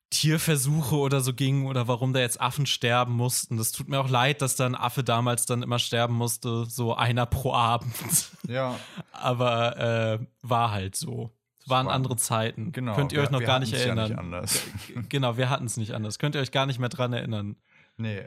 Tierversuche 0.08 0.96
oder 0.96 1.20
so 1.20 1.34
ging 1.34 1.66
oder 1.66 1.86
warum 1.86 2.14
da 2.14 2.20
jetzt 2.20 2.40
Affen 2.40 2.64
sterben 2.64 3.12
mussten. 3.12 3.58
Das 3.58 3.72
tut 3.72 3.90
mir 3.90 4.00
auch 4.00 4.08
leid, 4.08 4.40
dass 4.40 4.56
da 4.56 4.64
ein 4.64 4.74
Affe 4.74 5.04
damals 5.04 5.44
dann 5.44 5.62
immer 5.62 5.78
sterben 5.78 6.14
musste, 6.14 6.64
so 6.64 6.94
einer 6.94 7.26
pro 7.26 7.52
Abend. 7.52 8.30
Ja. 8.48 8.80
Aber 9.12 9.76
äh, 9.76 10.26
war 10.40 10.70
halt 10.70 10.96
so 10.96 11.30
waren 11.66 11.88
andere 11.88 12.16
Zeiten. 12.16 12.72
Genau. 12.72 12.94
Könnt 12.94 13.12
ihr 13.12 13.20
euch 13.20 13.30
noch 13.30 13.40
gar 13.40 13.58
nicht 13.58 13.72
erinnern? 13.72 14.10
Ja 14.10 14.40
nicht 14.40 15.08
genau, 15.10 15.36
wir 15.36 15.50
hatten 15.50 15.66
es 15.66 15.76
nicht 15.76 15.92
anders. 15.92 16.18
Könnt 16.18 16.34
ihr 16.34 16.40
euch 16.40 16.52
gar 16.52 16.66
nicht 16.66 16.78
mehr 16.78 16.88
dran 16.88 17.12
erinnern? 17.12 17.56
Nee. 17.96 18.24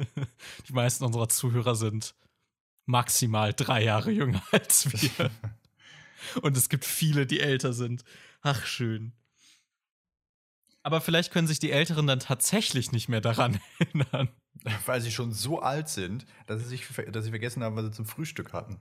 Die 0.68 0.72
meisten 0.72 1.04
unserer 1.04 1.28
Zuhörer 1.28 1.74
sind 1.76 2.14
maximal 2.86 3.52
drei 3.52 3.84
Jahre 3.84 4.10
jünger 4.10 4.42
als 4.52 4.90
wir. 4.92 5.30
Und 6.42 6.56
es 6.56 6.68
gibt 6.68 6.84
viele, 6.84 7.26
die 7.26 7.40
älter 7.40 7.72
sind. 7.72 8.04
Ach, 8.42 8.66
schön. 8.66 9.12
Aber 10.82 11.00
vielleicht 11.00 11.32
können 11.32 11.46
sich 11.46 11.58
die 11.58 11.70
Älteren 11.70 12.06
dann 12.06 12.20
tatsächlich 12.20 12.92
nicht 12.92 13.08
mehr 13.08 13.20
daran 13.20 13.60
erinnern. 13.78 14.30
Weil 14.86 15.00
sie 15.00 15.12
schon 15.12 15.32
so 15.32 15.60
alt 15.60 15.88
sind, 15.88 16.26
dass 16.46 16.62
sie, 16.62 16.68
sich, 16.68 16.86
dass 17.12 17.24
sie 17.24 17.30
vergessen 17.30 17.62
haben, 17.62 17.76
was 17.76 17.84
sie 17.84 17.92
zum 17.92 18.06
Frühstück 18.06 18.52
hatten. 18.52 18.78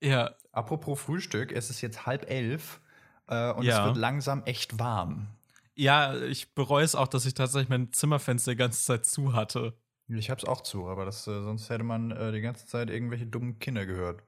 Ja. 0.00 0.34
Apropos 0.52 1.00
Frühstück, 1.00 1.52
es 1.52 1.70
ist 1.70 1.80
jetzt 1.80 2.06
halb 2.06 2.28
elf 2.30 2.80
äh, 3.28 3.52
und 3.52 3.64
ja. 3.64 3.80
es 3.80 3.86
wird 3.86 3.96
langsam 3.96 4.42
echt 4.44 4.78
warm. 4.78 5.28
Ja, 5.74 6.16
ich 6.16 6.54
bereue 6.54 6.84
es 6.84 6.94
auch, 6.94 7.08
dass 7.08 7.26
ich 7.26 7.34
tatsächlich 7.34 7.68
mein 7.68 7.92
Zimmerfenster 7.92 8.52
die 8.52 8.56
ganze 8.56 8.82
Zeit 8.82 9.04
zu 9.04 9.34
hatte. 9.34 9.76
Ich 10.08 10.30
hab's 10.30 10.44
auch 10.44 10.60
zu, 10.62 10.88
aber 10.88 11.04
das, 11.04 11.26
äh, 11.26 11.42
sonst 11.42 11.68
hätte 11.68 11.84
man 11.84 12.12
äh, 12.12 12.32
die 12.32 12.40
ganze 12.40 12.66
Zeit 12.66 12.90
irgendwelche 12.90 13.26
dummen 13.26 13.58
Kinder 13.58 13.86
gehört. 13.86 14.22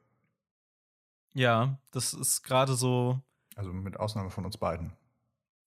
Ja, 1.34 1.78
das 1.92 2.14
ist 2.14 2.42
gerade 2.42 2.74
so. 2.74 3.20
Also 3.54 3.72
mit 3.72 3.98
Ausnahme 3.98 4.30
von 4.30 4.44
uns 4.44 4.56
beiden. 4.56 4.92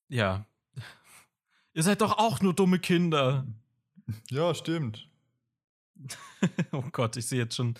Ja. 0.09 0.45
Ihr 1.73 1.83
seid 1.83 2.01
doch 2.01 2.17
auch 2.17 2.41
nur 2.41 2.53
dumme 2.53 2.79
Kinder. 2.79 3.45
Ja, 4.29 4.53
stimmt. 4.53 5.07
oh 6.73 6.83
Gott, 6.91 7.15
ich 7.15 7.27
sehe 7.27 7.39
jetzt 7.39 7.55
schon. 7.55 7.75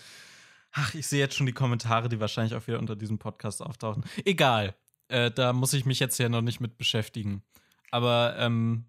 Ach, 0.71 0.93
ich 0.93 1.05
sehe 1.05 1.19
jetzt 1.19 1.35
schon 1.35 1.45
die 1.45 1.51
Kommentare, 1.51 2.07
die 2.07 2.21
wahrscheinlich 2.21 2.55
auch 2.55 2.65
wieder 2.67 2.79
unter 2.79 2.95
diesem 2.95 3.19
Podcast 3.19 3.61
auftauchen. 3.61 4.05
Egal. 4.23 4.73
Äh, 5.11 5.29
da 5.29 5.51
muss 5.51 5.73
ich 5.73 5.85
mich 5.85 5.99
jetzt 5.99 6.17
ja 6.17 6.29
noch 6.29 6.41
nicht 6.41 6.61
mit 6.61 6.77
beschäftigen. 6.77 7.43
Aber 7.91 8.35
ähm, 8.37 8.85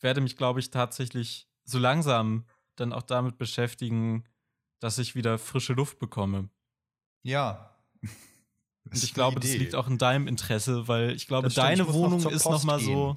werde 0.00 0.20
mich, 0.20 0.36
glaube 0.36 0.58
ich, 0.58 0.70
tatsächlich 0.70 1.48
so 1.64 1.78
langsam 1.78 2.44
dann 2.74 2.92
auch 2.92 3.02
damit 3.02 3.38
beschäftigen, 3.38 4.24
dass 4.80 4.98
ich 4.98 5.14
wieder 5.14 5.38
frische 5.38 5.74
Luft 5.74 6.00
bekomme. 6.00 6.48
Ja. 7.22 7.76
Und 8.02 9.02
ich 9.02 9.14
glaube, 9.14 9.38
das 9.38 9.52
liegt 9.52 9.76
auch 9.76 9.86
in 9.86 9.98
deinem 9.98 10.26
Interesse, 10.26 10.88
weil 10.88 11.10
ich 11.10 11.28
glaube, 11.28 11.48
deine 11.50 11.82
ich 11.82 11.92
Wohnung 11.92 12.20
noch 12.22 12.32
ist 12.32 12.46
noch 12.46 12.64
mal 12.64 12.80
so. 12.80 13.16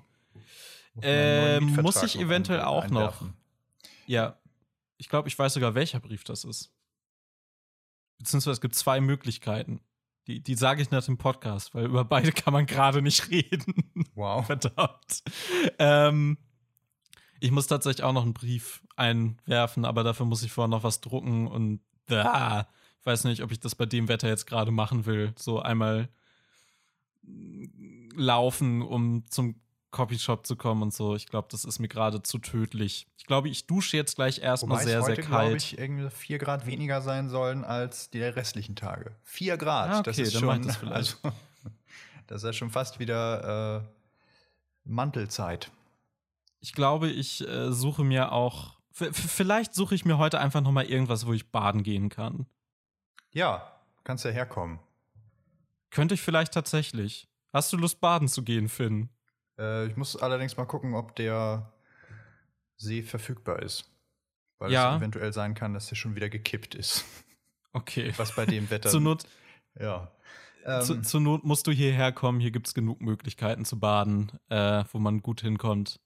Äh, 1.01 1.59
muss 1.59 2.03
ich 2.03 2.19
eventuell 2.19 2.61
auch 2.61 2.87
noch. 2.89 3.25
Ja. 4.05 4.37
Ich 4.97 5.09
glaube, 5.09 5.27
ich 5.27 5.39
weiß 5.39 5.55
sogar, 5.55 5.73
welcher 5.73 5.99
Brief 5.99 6.23
das 6.23 6.43
ist. 6.43 6.71
Beziehungsweise 8.19 8.53
es 8.53 8.61
gibt 8.61 8.75
zwei 8.75 9.01
Möglichkeiten. 9.01 9.81
Die, 10.27 10.41
die 10.41 10.55
sage 10.55 10.81
ich 10.81 10.91
nach 10.91 11.03
dem 11.03 11.17
Podcast, 11.17 11.75
weil 11.75 11.85
über 11.85 12.05
beide 12.05 12.31
kann 12.31 12.53
man 12.53 12.65
gerade 12.65 13.01
nicht 13.01 13.29
reden. 13.29 13.75
Wow. 14.15 14.45
Verdammt. 14.45 15.23
Ähm, 15.79 16.37
ich 17.39 17.51
muss 17.51 17.67
tatsächlich 17.67 18.03
auch 18.03 18.13
noch 18.13 18.23
einen 18.23 18.33
Brief 18.33 18.81
einwerfen, 18.95 19.83
aber 19.83 20.03
dafür 20.03 20.25
muss 20.25 20.43
ich 20.43 20.51
vorher 20.51 20.69
noch 20.69 20.83
was 20.83 21.01
drucken 21.01 21.47
und 21.47 21.81
ah, 22.09 22.65
ich 22.99 23.05
weiß 23.05 23.25
nicht, 23.25 23.43
ob 23.43 23.51
ich 23.51 23.59
das 23.59 23.75
bei 23.75 23.85
dem 23.85 24.07
Wetter 24.07 24.29
jetzt 24.29 24.45
gerade 24.45 24.71
machen 24.71 25.05
will. 25.05 25.33
So 25.37 25.59
einmal 25.59 26.07
laufen, 28.15 28.81
um 28.81 29.25
zum 29.29 29.59
Copyshop 29.93 30.45
zu 30.45 30.57
kommen 30.57 30.81
und 30.81 30.93
so. 30.93 31.15
Ich 31.15 31.27
glaube, 31.27 31.47
das 31.51 31.63
ist 31.63 31.79
mir 31.79 31.87
gerade 31.87 32.21
zu 32.21 32.39
tödlich. 32.39 33.07
Ich 33.15 33.25
glaube, 33.25 33.47
ich 33.47 33.67
dusche 33.67 33.95
jetzt 33.95 34.15
gleich 34.15 34.39
erstmal 34.39 34.83
sehr, 34.83 35.01
heute, 35.01 35.15
sehr 35.15 35.23
kalt. 35.23 35.63
ich, 35.63 35.77
irgendwie 35.77 36.09
vier 36.09 36.39
Grad 36.39 36.65
weniger 36.65 37.01
sein 37.01 37.29
sollen 37.29 37.63
als 37.63 38.09
die 38.09 38.21
restlichen 38.21 38.75
Tage. 38.75 39.15
Vier 39.23 39.55
Grad, 39.55 39.89
ah, 39.89 39.99
okay, 39.99 40.03
das 40.09 40.17
ist 40.17 40.37
schon, 40.37 40.63
das, 40.63 40.83
also, 40.83 41.17
das 42.27 42.43
ist 42.43 42.43
ja 42.43 42.53
schon 42.53 42.71
fast 42.71 42.99
wieder 42.99 43.77
äh, 43.77 43.87
Mantelzeit. 44.83 45.71
Ich 46.59 46.73
glaube, 46.73 47.09
ich 47.09 47.47
äh, 47.47 47.71
suche 47.71 48.03
mir 48.03 48.31
auch, 48.33 48.73
vielleicht 48.91 49.75
suche 49.75 49.95
ich 49.95 50.05
mir 50.05 50.17
heute 50.17 50.39
einfach 50.39 50.61
noch 50.61 50.71
mal 50.71 50.85
irgendwas, 50.85 51.25
wo 51.25 51.33
ich 51.33 51.51
baden 51.51 51.83
gehen 51.83 52.09
kann. 52.09 52.47
Ja, 53.31 53.71
kannst 54.03 54.25
ja 54.25 54.31
herkommen. 54.31 54.79
Könnte 55.91 56.15
ich 56.15 56.21
vielleicht 56.21 56.53
tatsächlich. 56.53 57.27
Hast 57.53 57.71
du 57.71 57.77
Lust, 57.77 58.01
baden 58.01 58.27
zu 58.27 58.43
gehen, 58.43 58.67
Finn? 58.67 59.09
Äh, 59.57 59.87
ich 59.87 59.97
muss 59.97 60.15
allerdings 60.15 60.57
mal 60.57 60.65
gucken, 60.65 60.93
ob 60.95 61.15
der 61.15 61.73
See 62.77 63.03
verfügbar 63.03 63.61
ist. 63.61 63.89
Weil 64.59 64.71
ja. 64.71 64.93
es 64.93 64.97
eventuell 64.97 65.33
sein 65.33 65.55
kann, 65.55 65.73
dass 65.73 65.91
er 65.91 65.95
schon 65.95 66.15
wieder 66.15 66.29
gekippt 66.29 66.75
ist. 66.75 67.05
Okay. 67.75 68.13
Was 68.17 68.35
bei 68.35 68.45
dem 68.45 68.69
Wetter. 68.69 68.87
zur 68.87 69.01
Not. 69.01 69.23
Ja. 69.79 70.11
zu, 70.81 70.93
ähm, 70.93 71.03
zur 71.03 71.21
Not 71.21 71.43
musst 71.43 71.65
du 71.65 71.71
hierher 71.71 72.11
kommen. 72.11 72.39
Hier 72.39 72.51
gibt 72.51 72.67
es 72.67 72.75
genug 72.75 73.01
Möglichkeiten 73.01 73.65
zu 73.65 73.79
baden, 73.79 74.31
äh, 74.49 74.83
wo 74.91 74.99
man 74.99 75.23
gut 75.23 75.41
hinkommt. 75.41 75.99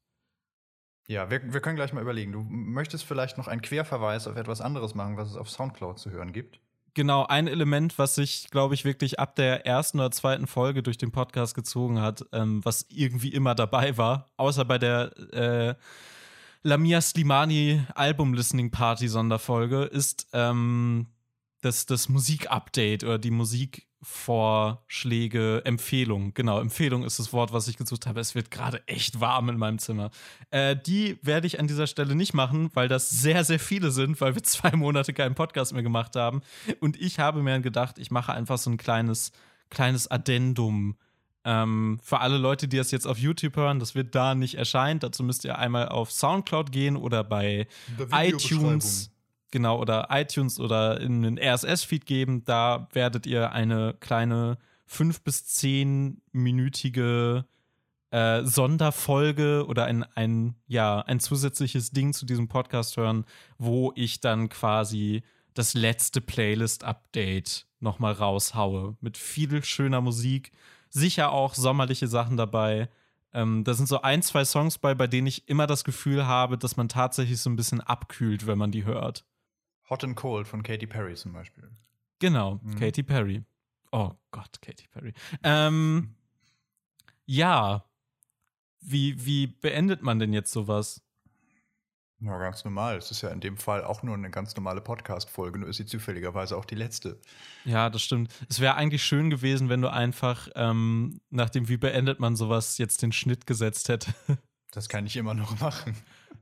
Ja, 1.08 1.30
wir, 1.30 1.54
wir 1.54 1.60
können 1.60 1.76
gleich 1.76 1.92
mal 1.92 2.02
überlegen. 2.02 2.32
Du 2.32 2.40
möchtest 2.42 3.04
vielleicht 3.04 3.38
noch 3.38 3.50
einen 3.50 3.62
Querverweis 3.62 4.28
auf 4.28 4.38
etwas 4.38 4.62
anderes 4.62 4.96
machen, 4.96 5.18
was 5.18 5.30
es 5.30 5.36
auf 5.36 5.50
Soundcloud 5.50 6.00
zu 6.00 6.10
hören 6.10 6.32
gibt? 6.32 6.62
Genau, 6.98 7.28
ein 7.28 7.46
Element, 7.48 8.00
was 8.00 8.16
sich, 8.16 8.48
glaube 8.50 8.74
ich, 8.74 8.84
wirklich 8.84 9.20
ab 9.20 9.36
der 9.36 9.68
ersten 9.68 10.00
oder 10.00 10.10
zweiten 10.10 10.48
Folge 10.48 10.82
durch 10.82 10.98
den 10.98 11.12
Podcast 11.12 11.54
gezogen 11.54 12.02
hat, 12.02 12.26
ähm, 12.32 12.66
was 12.66 12.88
irgendwie 12.90 13.32
immer 13.32 13.54
dabei 13.54 14.00
war, 14.00 14.32
außer 14.36 14.66
bei 14.66 14.80
der 14.80 15.16
äh, 15.32 15.76
Lamia 16.64 17.00
Slimani 17.00 17.84
Album 17.94 18.34
Listening 18.34 18.72
Party 18.72 19.10
Sonderfolge, 19.10 19.84
ist 19.84 20.28
ähm, 20.34 21.06
das, 21.62 21.86
das 21.86 22.10
Musik-Update 22.10 23.04
oder 23.04 23.20
die 23.20 23.30
Musikvorschläge, 24.00 25.62
Empfehlung. 25.66 26.34
Genau, 26.34 26.60
Empfehlung 26.60 27.04
ist 27.04 27.20
das 27.20 27.34
Wort, 27.34 27.52
was 27.54 27.68
ich 27.68 27.78
gesucht 27.78 28.06
habe. 28.06 28.20
Es 28.20 28.36
wird 28.36 28.52
gerade 28.52 28.86
echt 28.88 29.20
warm 29.20 29.50
in 29.50 29.58
meinem 29.58 29.80
Zimmer. 29.80 30.12
Äh, 30.52 30.76
die 30.76 31.18
werde 31.22 31.48
ich 31.48 31.60
an 31.60 31.68
dieser 31.68 31.88
Stelle 31.88 32.16
nicht 32.16 32.34
machen, 32.34 32.70
weil 32.74 32.88
das 32.88 33.10
sehr, 33.10 33.44
sehr 33.44 33.60
viele 33.60 33.92
sind, 33.92 34.20
weil 34.22 34.36
wir 34.36 34.44
zwei 34.48 34.72
Monate 34.76 35.14
keinen 35.14 35.36
Podcast 35.36 35.74
mehr 35.74 35.84
gemacht 35.84 36.16
haben. 36.16 36.42
Und 36.80 37.00
ich 37.00 37.20
habe 37.20 37.42
mir 37.42 37.60
gedacht, 37.60 37.98
ich 37.98 38.12
mache 38.12 38.34
einfach 38.34 38.58
so 38.58 38.70
ein 38.70 38.78
kleines, 38.78 39.32
kleines 39.70 40.10
Addendum. 40.10 40.98
Ähm, 41.44 42.00
für 42.04 42.20
alle 42.20 42.38
Leute, 42.38 42.68
die 42.68 42.78
das 42.78 42.92
jetzt 42.92 43.08
auf 43.08 43.18
YouTube 43.18 43.56
hören, 43.56 43.80
das 43.80 43.96
wird 43.96 44.14
da 44.16 44.36
nicht 44.36 44.56
erscheinen. 44.56 45.00
Dazu 45.00 45.24
müsst 45.24 45.46
ihr 45.46 45.58
einmal 45.58 45.90
auf 45.90 46.12
Soundcloud 46.12 46.72
gehen 46.72 46.98
oder 46.98 47.24
bei 47.24 47.68
iTunes 48.12 49.12
genau, 49.52 49.80
oder 49.80 50.08
iTunes 50.12 50.60
oder 50.60 51.00
in 51.00 51.22
den 51.22 51.38
RSS-Feed 51.38 52.06
geben. 52.06 52.44
Da 52.44 52.88
werdet 52.94 53.26
ihr 53.26 53.52
eine 53.52 53.96
kleine 54.00 54.58
fünf- 54.86 55.22
bis 55.22 55.46
zehnminütige 55.46 57.46
äh, 58.12 58.44
Sonderfolge 58.44 59.66
oder 59.68 59.86
ein, 59.86 60.04
ein, 60.16 60.56
ja, 60.68 61.02
ein 61.02 61.20
zusätzliches 61.20 61.92
Ding 61.92 62.14
zu 62.14 62.26
diesem 62.26 62.48
Podcast 62.48 62.98
hören, 62.98 63.26
wo 63.58 63.92
ich 63.96 64.22
dann 64.22 64.50
quasi 64.50 65.24
das 65.54 65.74
letzte 65.74 66.22
Playlist-Update 66.22 67.68
nochmal 67.80 68.14
raushaue. 68.14 68.96
Mit 69.02 69.18
viel 69.18 69.64
schöner 69.64 70.02
Musik. 70.02 70.52
Sicher 70.90 71.32
auch 71.32 71.54
sommerliche 71.54 72.08
Sachen 72.08 72.38
dabei. 72.38 72.90
Ähm, 73.34 73.64
da 73.64 73.74
sind 73.74 73.88
so 73.88 74.02
ein, 74.02 74.22
zwei 74.22 74.46
Songs 74.46 74.78
bei, 74.78 74.96
bei 74.96 75.08
denen 75.08 75.28
ich 75.28 75.48
immer 75.50 75.68
das 75.68 75.84
Gefühl 75.84 76.26
habe, 76.26 76.58
dass 76.58 76.78
man 76.78 76.90
tatsächlich 76.90 77.42
so 77.42 77.50
ein 77.50 77.56
bisschen 77.56 77.82
abkühlt, 77.82 78.48
wenn 78.48 78.58
man 78.58 78.72
die 78.72 78.86
hört. 78.86 79.26
Hot 79.90 80.04
and 80.04 80.16
Cold 80.16 80.48
von 80.48 80.64
Katy 80.64 80.88
Perry 80.88 81.16
zum 81.16 81.34
Beispiel. 81.34 81.70
Genau, 82.20 82.60
mhm. 82.62 82.80
Katy 82.80 83.04
Perry. 83.04 83.44
Oh 83.92 84.12
Gott, 84.32 84.62
Katy 84.62 84.88
Perry. 84.92 85.14
Ähm, 85.44 86.16
ja. 87.26 87.84
Wie, 88.82 89.26
wie 89.26 89.48
beendet 89.48 90.02
man 90.02 90.20
denn 90.20 90.34
jetzt 90.34 90.52
sowas? 90.52 91.02
Na, 92.20 92.38
ganz 92.40 92.66
normal. 92.66 92.98
Es 92.98 93.12
ist 93.12 93.22
ja 93.22 93.30
in 93.30 93.42
dem 93.42 93.58
Fall 93.58 93.84
auch 93.84 94.02
nur 94.02 94.16
eine 94.16 94.32
ganz 94.32 94.56
normale 94.56 94.82
Podcast-Folge, 94.82 95.60
nur 95.60 95.70
ist 95.70 95.78
sie 95.78 95.86
zufälligerweise 95.86 96.58
auch 96.58 96.66
die 96.66 96.76
letzte. 96.76 97.22
Ja, 97.64 97.92
das 97.92 98.02
stimmt. 98.02 98.34
Es 98.50 98.60
wäre 98.60 98.76
eigentlich 98.76 99.04
schön 99.04 99.30
gewesen, 99.30 99.70
wenn 99.70 99.82
du 99.82 99.92
einfach 99.92 100.50
ähm, 100.56 101.22
nach 101.30 101.52
dem 101.52 101.70
Wie 101.70 101.78
beendet 101.78 102.20
man 102.20 102.36
sowas 102.36 102.80
jetzt 102.80 103.04
den 103.04 103.12
Schnitt 103.12 103.46
gesetzt 103.46 103.90
hätte. 103.90 104.14
Das 104.72 104.90
kann 104.90 105.06
ich 105.06 105.16
immer 105.16 105.34
noch 105.34 105.60
machen. 105.60 105.96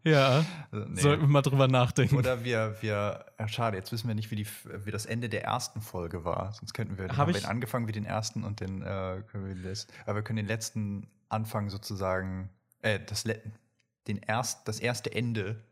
Ja. 0.06 0.45
Also, 0.72 0.86
nee. 0.88 1.02
Sollten 1.02 1.23
wir 1.23 1.27
mal 1.27 1.41
drüber 1.41 1.68
nachdenken. 1.68 2.15
Oder 2.15 2.44
wir, 2.44 2.77
wir, 2.82 3.26
ja, 3.40 3.48
schade, 3.48 3.76
jetzt 3.76 3.91
wissen 3.91 4.07
wir 4.07 4.14
nicht, 4.14 4.30
wie, 4.30 4.36
die, 4.36 4.48
wie 4.86 4.91
das 4.91 5.07
Ende 5.07 5.30
der 5.30 5.44
ersten 5.44 5.82
Folge 5.82 6.23
war. 6.23 6.53
Sonst 6.53 6.73
könnten 6.73 6.98
wir, 6.98 7.06
Hab 7.06 7.18
haben 7.18 7.34
wir 7.34 7.49
angefangen 7.49 7.88
wie 7.88 7.91
den 7.91 8.06
ersten 8.06 8.44
und 8.44 8.60
den, 8.60 8.84
äh, 8.84 9.23
können 9.27 9.48
wir 9.48 9.69
das, 9.69 9.88
aber 10.06 10.18
wir 10.18 10.22
können 10.22 10.38
den 10.38 10.48
letzten 10.48 11.07
Anfang 11.27 11.69
sozusagen, 11.69 12.49
äh, 12.82 12.99
das, 12.99 13.23
den 13.23 14.18
erst, 14.18 14.68
das 14.68 14.80
erste 14.80 15.11
Ende 15.11 15.64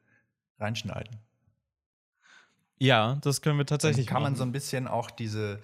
reinschneiden. 0.60 1.20
Ja, 2.80 3.20
das 3.22 3.42
können 3.44 3.60
wir 3.60 3.68
tatsächlich. 3.68 4.08
Dann 4.08 4.14
kann 4.16 4.24
man 4.24 4.36
so 4.36 4.44
ein 4.44 4.52
bisschen 4.52 4.88
auch 4.88 5.12
diese, 5.12 5.60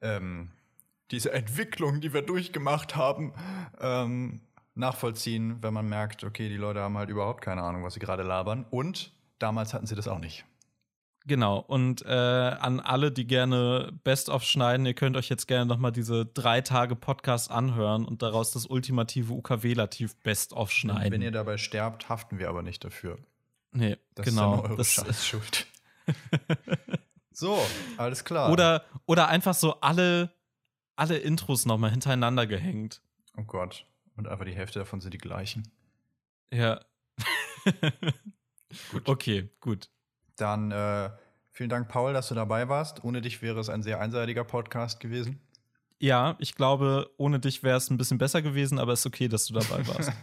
ähm, 0.00 0.50
diese 1.10 1.32
Entwicklung, 1.32 2.00
die 2.00 2.14
wir 2.14 2.22
durchgemacht 2.22 2.94
haben, 2.94 3.34
ähm, 3.80 4.40
nachvollziehen, 4.74 5.62
wenn 5.62 5.74
man 5.74 5.88
merkt, 5.88 6.24
okay, 6.24 6.48
die 6.48 6.56
Leute 6.56 6.80
haben 6.80 6.96
halt 6.96 7.10
überhaupt 7.10 7.42
keine 7.42 7.62
Ahnung, 7.62 7.84
was 7.84 7.94
sie 7.94 8.00
gerade 8.00 8.22
labern. 8.22 8.66
Und 8.70 9.12
damals 9.38 9.74
hatten 9.74 9.86
sie 9.86 9.94
das 9.94 10.08
auch 10.08 10.18
nicht. 10.18 10.44
Genau. 11.26 11.58
Und 11.58 12.04
äh, 12.06 12.08
an 12.08 12.80
alle, 12.80 13.12
die 13.12 13.26
gerne 13.26 13.92
Best-of 14.04 14.42
schneiden, 14.42 14.86
ihr 14.86 14.94
könnt 14.94 15.16
euch 15.16 15.28
jetzt 15.28 15.46
gerne 15.46 15.66
nochmal 15.66 15.92
diese 15.92 16.24
drei 16.24 16.60
Tage 16.62 16.96
Podcast 16.96 17.50
anhören 17.50 18.06
und 18.06 18.22
daraus 18.22 18.52
das 18.52 18.66
ultimative 18.66 19.32
UKW-Lativ 19.32 20.16
Best-of 20.22 20.70
schneiden. 20.70 21.12
wenn 21.12 21.22
ihr 21.22 21.30
dabei 21.30 21.58
sterbt, 21.58 22.08
haften 22.08 22.38
wir 22.38 22.48
aber 22.48 22.62
nicht 22.62 22.84
dafür. 22.84 23.18
Nee, 23.72 23.98
das 24.14 24.26
genau. 24.26 24.54
Ist 24.54 24.64
eure 24.64 24.76
das 24.76 24.98
ist 24.98 25.26
schuld. 25.26 25.66
so, 27.32 27.58
alles 27.98 28.24
klar. 28.24 28.50
Oder, 28.50 28.84
oder 29.06 29.28
einfach 29.28 29.54
so 29.54 29.80
alle, 29.80 30.32
alle 30.96 31.18
Intros 31.18 31.66
nochmal 31.66 31.90
hintereinander 31.90 32.46
gehängt. 32.46 33.02
Oh 33.36 33.44
Gott. 33.44 33.84
Und 34.16 34.28
einfach 34.28 34.44
die 34.44 34.54
Hälfte 34.54 34.78
davon 34.78 35.00
sind 35.00 35.14
die 35.14 35.18
gleichen. 35.18 35.70
Ja. 36.52 36.80
gut. 38.92 39.08
Okay, 39.08 39.48
gut. 39.60 39.88
Dann 40.36 40.70
äh, 40.70 41.10
vielen 41.52 41.70
Dank, 41.70 41.88
Paul, 41.88 42.12
dass 42.12 42.28
du 42.28 42.34
dabei 42.34 42.68
warst. 42.68 43.04
Ohne 43.04 43.20
dich 43.20 43.42
wäre 43.42 43.60
es 43.60 43.68
ein 43.68 43.82
sehr 43.82 44.00
einseitiger 44.00 44.44
Podcast 44.44 45.00
gewesen. 45.00 45.40
Ja, 45.98 46.36
ich 46.38 46.54
glaube, 46.54 47.10
ohne 47.18 47.40
dich 47.40 47.62
wäre 47.62 47.76
es 47.76 47.90
ein 47.90 47.98
bisschen 47.98 48.18
besser 48.18 48.40
gewesen, 48.40 48.78
aber 48.78 48.92
es 48.92 49.00
ist 49.00 49.06
okay, 49.06 49.28
dass 49.28 49.46
du 49.46 49.54
dabei 49.54 49.86
warst. 49.86 50.12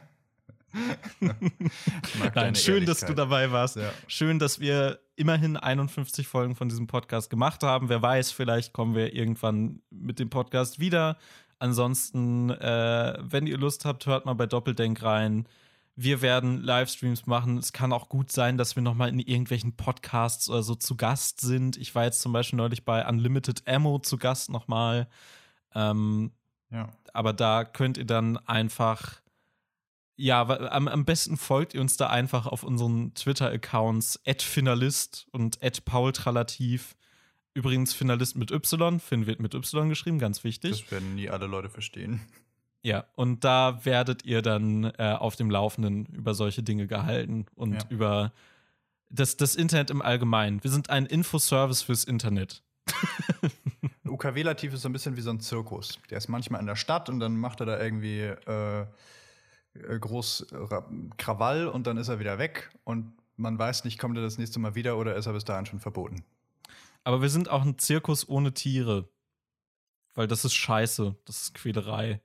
Nein, 2.35 2.55
schön, 2.55 2.85
dass 2.85 2.99
du 3.01 3.14
dabei 3.14 3.51
warst. 3.51 3.77
Ja. 3.77 3.91
Schön, 4.07 4.39
dass 4.39 4.59
wir 4.59 4.99
immerhin 5.15 5.57
51 5.57 6.27
Folgen 6.27 6.55
von 6.55 6.69
diesem 6.69 6.88
Podcast 6.88 7.30
gemacht 7.30 7.64
haben. 7.64 7.89
Wer 7.89 8.01
weiß, 8.01 8.31
vielleicht 8.31 8.73
kommen 8.73 8.95
wir 8.95 9.14
irgendwann 9.14 9.81
mit 9.89 10.19
dem 10.19 10.30
Podcast 10.30 10.80
wieder. 10.80 11.18
Ansonsten, 11.60 12.50
äh, 12.52 13.18
wenn 13.22 13.48
ihr 13.48 13.58
Lust 13.58 13.86
habt, 13.86 14.06
hört 14.06 14.26
mal 14.26 14.34
bei 14.36 14.46
Doppeldenk 14.46 15.02
rein. 15.02 15.48
Wir 15.96 16.22
werden 16.22 16.62
Livestreams 16.62 17.26
machen. 17.26 17.58
Es 17.58 17.74
kann 17.74 17.92
auch 17.92 18.10
gut 18.10 18.32
sein, 18.32 18.58
dass 18.58 18.76
wir 18.76 18.84
noch 18.84 18.94
mal 18.94 19.10
in 19.10 19.20
irgendwelchen 19.20 19.76
Podcasts 19.76 20.48
oder 20.50 20.62
so 20.62 20.76
zu 20.76 20.96
Gast 20.96 21.42
sind. 21.42 21.76
Ich 21.78 21.96
war 21.96 22.04
jetzt 22.04 22.22
zum 22.22 22.32
Beispiel 22.34 22.58
neulich 22.58 22.86
bei 22.86 23.08
Unlimited 23.08 23.68
Ammo 23.68 23.98
zu 24.00 24.18
Gast 24.18 24.52
noch 24.52 24.68
mal. 24.68 25.08
Ähm, 25.74 26.32
Ja. 26.72 26.90
aber 27.14 27.34
da 27.34 27.64
könnt 27.64 27.98
ihr 27.98 28.06
dann 28.06 28.38
einfach, 28.38 29.22
ja, 30.16 30.42
am, 30.48 30.88
am 30.88 31.06
besten 31.06 31.38
folgt 31.38 31.74
ihr 31.74 31.82
uns 31.82 31.98
da 31.98 32.08
einfach 32.08 32.46
auf 32.46 32.62
unseren 32.64 33.14
Twitter-Accounts 33.16 34.20
@finalist 34.40 35.28
und 35.32 35.60
@paultralativ. 35.86 36.96
Übrigens 37.58 37.92
Finalist 37.96 38.36
mit 38.38 38.52
Y, 38.52 39.00
Finn 39.00 39.26
wird 39.26 39.40
mit 39.40 39.56
Y 39.56 39.90
geschrieben, 39.90 40.20
ganz 40.20 40.44
wichtig. 40.44 40.82
Das 40.84 40.92
werden 40.92 41.16
nie 41.16 41.28
alle 41.28 41.48
Leute 41.48 41.70
verstehen. 41.70 42.22
Ja, 42.84 43.06
und 43.16 43.44
da 43.44 43.84
werdet 43.84 44.24
ihr 44.26 44.44
dann 44.44 44.84
äh, 44.84 45.16
auf 45.18 45.36
dem 45.36 45.50
Laufenden 45.50 46.06
über 46.08 46.36
solche 46.36 46.62
Dinge 46.62 46.86
gehalten 46.86 47.48
und 47.56 47.74
Ja. 47.74 47.80
über 47.90 48.32
das, 49.10 49.38
das 49.38 49.56
Internet 49.56 49.90
im 49.90 50.04
Allgemeinen. 50.04 50.64
Wir 50.64 50.70
sind 50.70 50.92
ein 50.92 51.08
Infoservice 51.08 51.82
fürs 51.82 52.04
Internet. 52.04 52.62
UKW-Lativ 54.08 54.74
ist 54.74 54.82
so 54.84 54.90
ein 54.90 54.94
bisschen 54.94 55.18
wie 55.18 55.22
so 55.22 55.32
ein 55.32 55.40
Zirkus. 55.40 56.00
Der 56.10 56.18
ist 56.20 56.28
manchmal 56.28 56.62
in 56.62 56.68
der 56.68 56.76
Stadt 56.76 57.10
und 57.10 57.20
dann 57.20 57.38
macht 57.38 57.60
er 57.60 57.66
da 57.66 57.82
irgendwie 57.82 58.20
äh, 58.22 58.82
äh, 58.82 60.00
groß 60.00 60.48
Ra- 60.52 60.90
Krawall 61.18 61.68
und 61.68 61.88
dann 61.88 61.98
ist 61.98 62.08
er 62.08 62.20
wieder 62.20 62.38
weg 62.38 62.70
und 62.84 63.14
man 63.36 63.58
weiß 63.60 63.84
nicht, 63.84 64.00
kommt 64.00 64.16
er 64.18 64.24
das 64.24 64.38
nächste 64.38 64.60
Mal 64.60 64.76
wieder 64.76 64.98
oder 64.98 65.16
ist 65.16 65.26
er 65.26 65.34
bis 65.34 65.44
dahin 65.44 65.66
schon 65.66 65.80
verboten. 65.80 66.24
Aber 67.08 67.22
wir 67.22 67.30
sind 67.30 67.48
auch 67.48 67.62
ein 67.62 67.78
Zirkus 67.78 68.28
ohne 68.28 68.54
Tiere. 68.54 69.08
Weil 70.14 70.28
das 70.28 70.44
ist 70.44 70.56
scheiße. 70.56 71.16
Das 71.24 71.44
ist 71.44 71.54
Quälerei. 71.54 72.22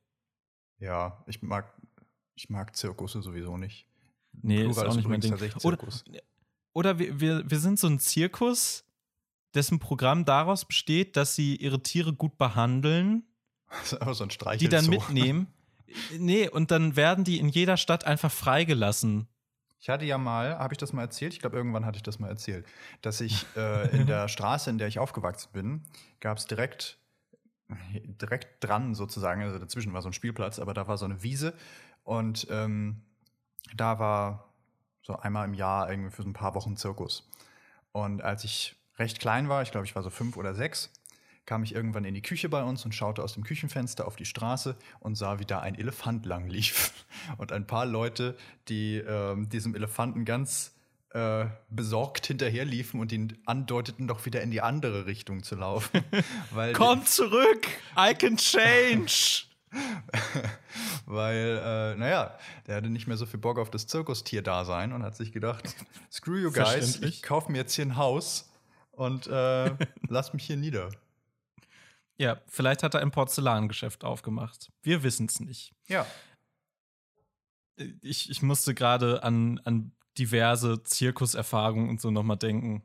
Ja, 0.80 1.22
ich 1.28 1.40
mag, 1.40 1.72
ich 2.34 2.50
mag 2.50 2.74
Zirkusse 2.74 3.22
sowieso 3.22 3.56
nicht. 3.56 3.86
Nee, 4.32 4.64
ist 4.64 4.72
Plural 4.72 4.88
auch 4.88 4.96
nicht 4.96 5.06
mein 5.06 5.20
Ding. 5.20 5.30
tatsächlich 5.30 5.64
Oder, 5.64 5.78
Zirkus. 5.78 6.04
oder 6.72 6.98
wir, 6.98 7.20
wir, 7.20 7.48
wir 7.48 7.60
sind 7.60 7.78
so 7.78 7.86
ein 7.86 8.00
Zirkus, 8.00 8.84
dessen 9.54 9.78
Programm 9.78 10.24
daraus 10.24 10.64
besteht, 10.64 11.16
dass 11.16 11.36
sie 11.36 11.54
ihre 11.54 11.80
Tiere 11.84 12.12
gut 12.12 12.36
behandeln, 12.36 13.22
Das 13.68 13.92
ist 13.92 14.00
einfach 14.00 14.14
so 14.14 14.24
ein 14.24 14.30
Streich. 14.30 14.58
die 14.58 14.68
dann 14.68 14.88
mitnehmen. 14.88 15.46
Nee, 16.18 16.48
und 16.48 16.72
dann 16.72 16.96
werden 16.96 17.22
die 17.22 17.38
in 17.38 17.48
jeder 17.48 17.76
Stadt 17.76 18.02
einfach 18.02 18.32
freigelassen. 18.32 19.28
Ich 19.82 19.88
hatte 19.88 20.04
ja 20.04 20.16
mal, 20.16 20.60
habe 20.60 20.72
ich 20.72 20.78
das 20.78 20.92
mal 20.92 21.02
erzählt? 21.02 21.32
Ich 21.34 21.40
glaube, 21.40 21.56
irgendwann 21.56 21.84
hatte 21.84 21.96
ich 21.96 22.04
das 22.04 22.20
mal 22.20 22.28
erzählt, 22.28 22.64
dass 23.00 23.20
ich 23.20 23.44
äh, 23.56 23.88
in 23.88 24.06
der 24.06 24.28
Straße, 24.28 24.70
in 24.70 24.78
der 24.78 24.86
ich 24.86 25.00
aufgewachsen 25.00 25.50
bin, 25.52 25.82
gab 26.20 26.38
es 26.38 26.46
direkt, 26.46 26.98
direkt 27.68 28.62
dran 28.62 28.94
sozusagen, 28.94 29.42
also 29.42 29.58
dazwischen 29.58 29.92
war 29.92 30.00
so 30.00 30.08
ein 30.08 30.12
Spielplatz, 30.12 30.60
aber 30.60 30.72
da 30.72 30.86
war 30.86 30.98
so 30.98 31.04
eine 31.04 31.24
Wiese 31.24 31.52
und 32.04 32.46
ähm, 32.48 33.02
da 33.74 33.98
war 33.98 34.54
so 35.02 35.16
einmal 35.16 35.48
im 35.48 35.54
Jahr 35.54 35.90
irgendwie 35.90 36.12
für 36.12 36.22
so 36.22 36.28
ein 36.28 36.32
paar 36.32 36.54
Wochen 36.54 36.76
Zirkus. 36.76 37.28
Und 37.90 38.22
als 38.22 38.44
ich 38.44 38.76
recht 39.00 39.18
klein 39.18 39.48
war, 39.48 39.62
ich 39.62 39.72
glaube, 39.72 39.84
ich 39.84 39.96
war 39.96 40.04
so 40.04 40.10
fünf 40.10 40.36
oder 40.36 40.54
sechs, 40.54 40.92
kam 41.46 41.64
ich 41.64 41.74
irgendwann 41.74 42.04
in 42.04 42.14
die 42.14 42.22
Küche 42.22 42.48
bei 42.48 42.62
uns 42.62 42.84
und 42.84 42.94
schaute 42.94 43.22
aus 43.22 43.34
dem 43.34 43.42
Küchenfenster 43.42 44.06
auf 44.06 44.16
die 44.16 44.24
Straße 44.24 44.76
und 45.00 45.16
sah, 45.16 45.38
wie 45.38 45.44
da 45.44 45.60
ein 45.60 45.74
Elefant 45.74 46.26
lang 46.26 46.48
lief. 46.48 46.92
Und 47.38 47.52
ein 47.52 47.66
paar 47.66 47.86
Leute, 47.86 48.36
die 48.68 48.96
ähm, 48.96 49.48
diesem 49.48 49.74
Elefanten 49.76 50.24
ganz 50.24 50.74
äh, 51.10 51.46
besorgt 51.68 52.26
hinterherliefen 52.26 52.98
und 52.98 53.12
ihn 53.12 53.38
andeuteten, 53.44 54.08
doch 54.08 54.24
wieder 54.24 54.40
in 54.40 54.50
die 54.50 54.62
andere 54.62 55.06
Richtung 55.06 55.42
zu 55.42 55.56
laufen. 55.56 56.02
Komm 56.72 57.04
zurück! 57.04 57.68
I 57.96 58.14
can 58.14 58.36
change! 58.36 59.44
Weil, 61.06 61.60
äh, 61.62 61.98
naja, 61.98 62.38
der 62.66 62.76
hatte 62.76 62.90
nicht 62.90 63.06
mehr 63.06 63.16
so 63.16 63.26
viel 63.26 63.40
Bock 63.40 63.58
auf 63.58 63.70
das 63.70 63.86
Zirkustier-Dasein 63.86 64.92
und 64.92 65.02
hat 65.02 65.16
sich 65.16 65.32
gedacht, 65.32 65.74
screw 66.10 66.38
you 66.38 66.50
guys, 66.50 67.00
ich 67.02 67.22
kaufe 67.22 67.52
mir 67.52 67.58
jetzt 67.58 67.74
hier 67.74 67.86
ein 67.86 67.96
Haus 67.96 68.50
und 68.92 69.26
äh, 69.26 69.70
lass 70.08 70.32
mich 70.32 70.44
hier 70.44 70.56
nieder. 70.56 70.90
Ja, 72.22 72.40
vielleicht 72.46 72.82
hat 72.84 72.94
er 72.94 73.00
ein 73.00 73.10
Porzellangeschäft 73.10 74.04
aufgemacht. 74.04 74.70
Wir 74.82 75.02
wissen 75.02 75.26
es 75.26 75.40
nicht. 75.40 75.72
Ja. 75.88 76.06
Ich, 78.00 78.30
ich 78.30 78.42
musste 78.42 78.74
gerade 78.74 79.22
an, 79.24 79.60
an 79.64 79.92
diverse 80.18 80.82
Zirkuserfahrungen 80.84 81.88
und 81.88 82.00
so 82.00 82.10
nochmal 82.10 82.36
denken. 82.36 82.82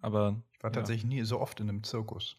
Aber 0.00 0.40
Ich 0.52 0.62
war 0.62 0.70
ja. 0.70 0.74
tatsächlich 0.74 1.04
nie 1.06 1.22
so 1.24 1.40
oft 1.40 1.58
in 1.60 1.68
einem 1.68 1.82
Zirkus. 1.82 2.36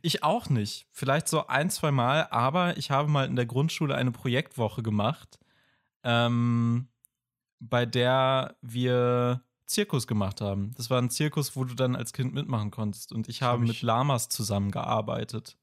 Ich 0.00 0.22
auch 0.22 0.48
nicht. 0.48 0.86
Vielleicht 0.92 1.28
so 1.28 1.48
ein, 1.48 1.68
zwei 1.68 1.90
Mal, 1.90 2.28
aber 2.30 2.76
ich 2.78 2.90
habe 2.90 3.08
mal 3.10 3.26
in 3.26 3.36
der 3.36 3.46
Grundschule 3.46 3.94
eine 3.94 4.12
Projektwoche 4.12 4.82
gemacht, 4.82 5.38
ähm, 6.02 6.88
bei 7.60 7.84
der 7.84 8.56
wir 8.62 9.42
Zirkus 9.66 10.06
gemacht 10.06 10.40
haben. 10.40 10.72
Das 10.76 10.88
war 10.90 11.00
ein 11.02 11.10
Zirkus, 11.10 11.56
wo 11.56 11.64
du 11.64 11.74
dann 11.74 11.96
als 11.96 12.12
Kind 12.12 12.32
mitmachen 12.32 12.70
konntest. 12.70 13.12
Und 13.12 13.28
ich 13.28 13.42
habe 13.42 13.58
hab 13.58 13.62
ich- 13.64 13.68
mit 13.68 13.82
Lamas 13.82 14.28
zusammengearbeitet. 14.30 15.58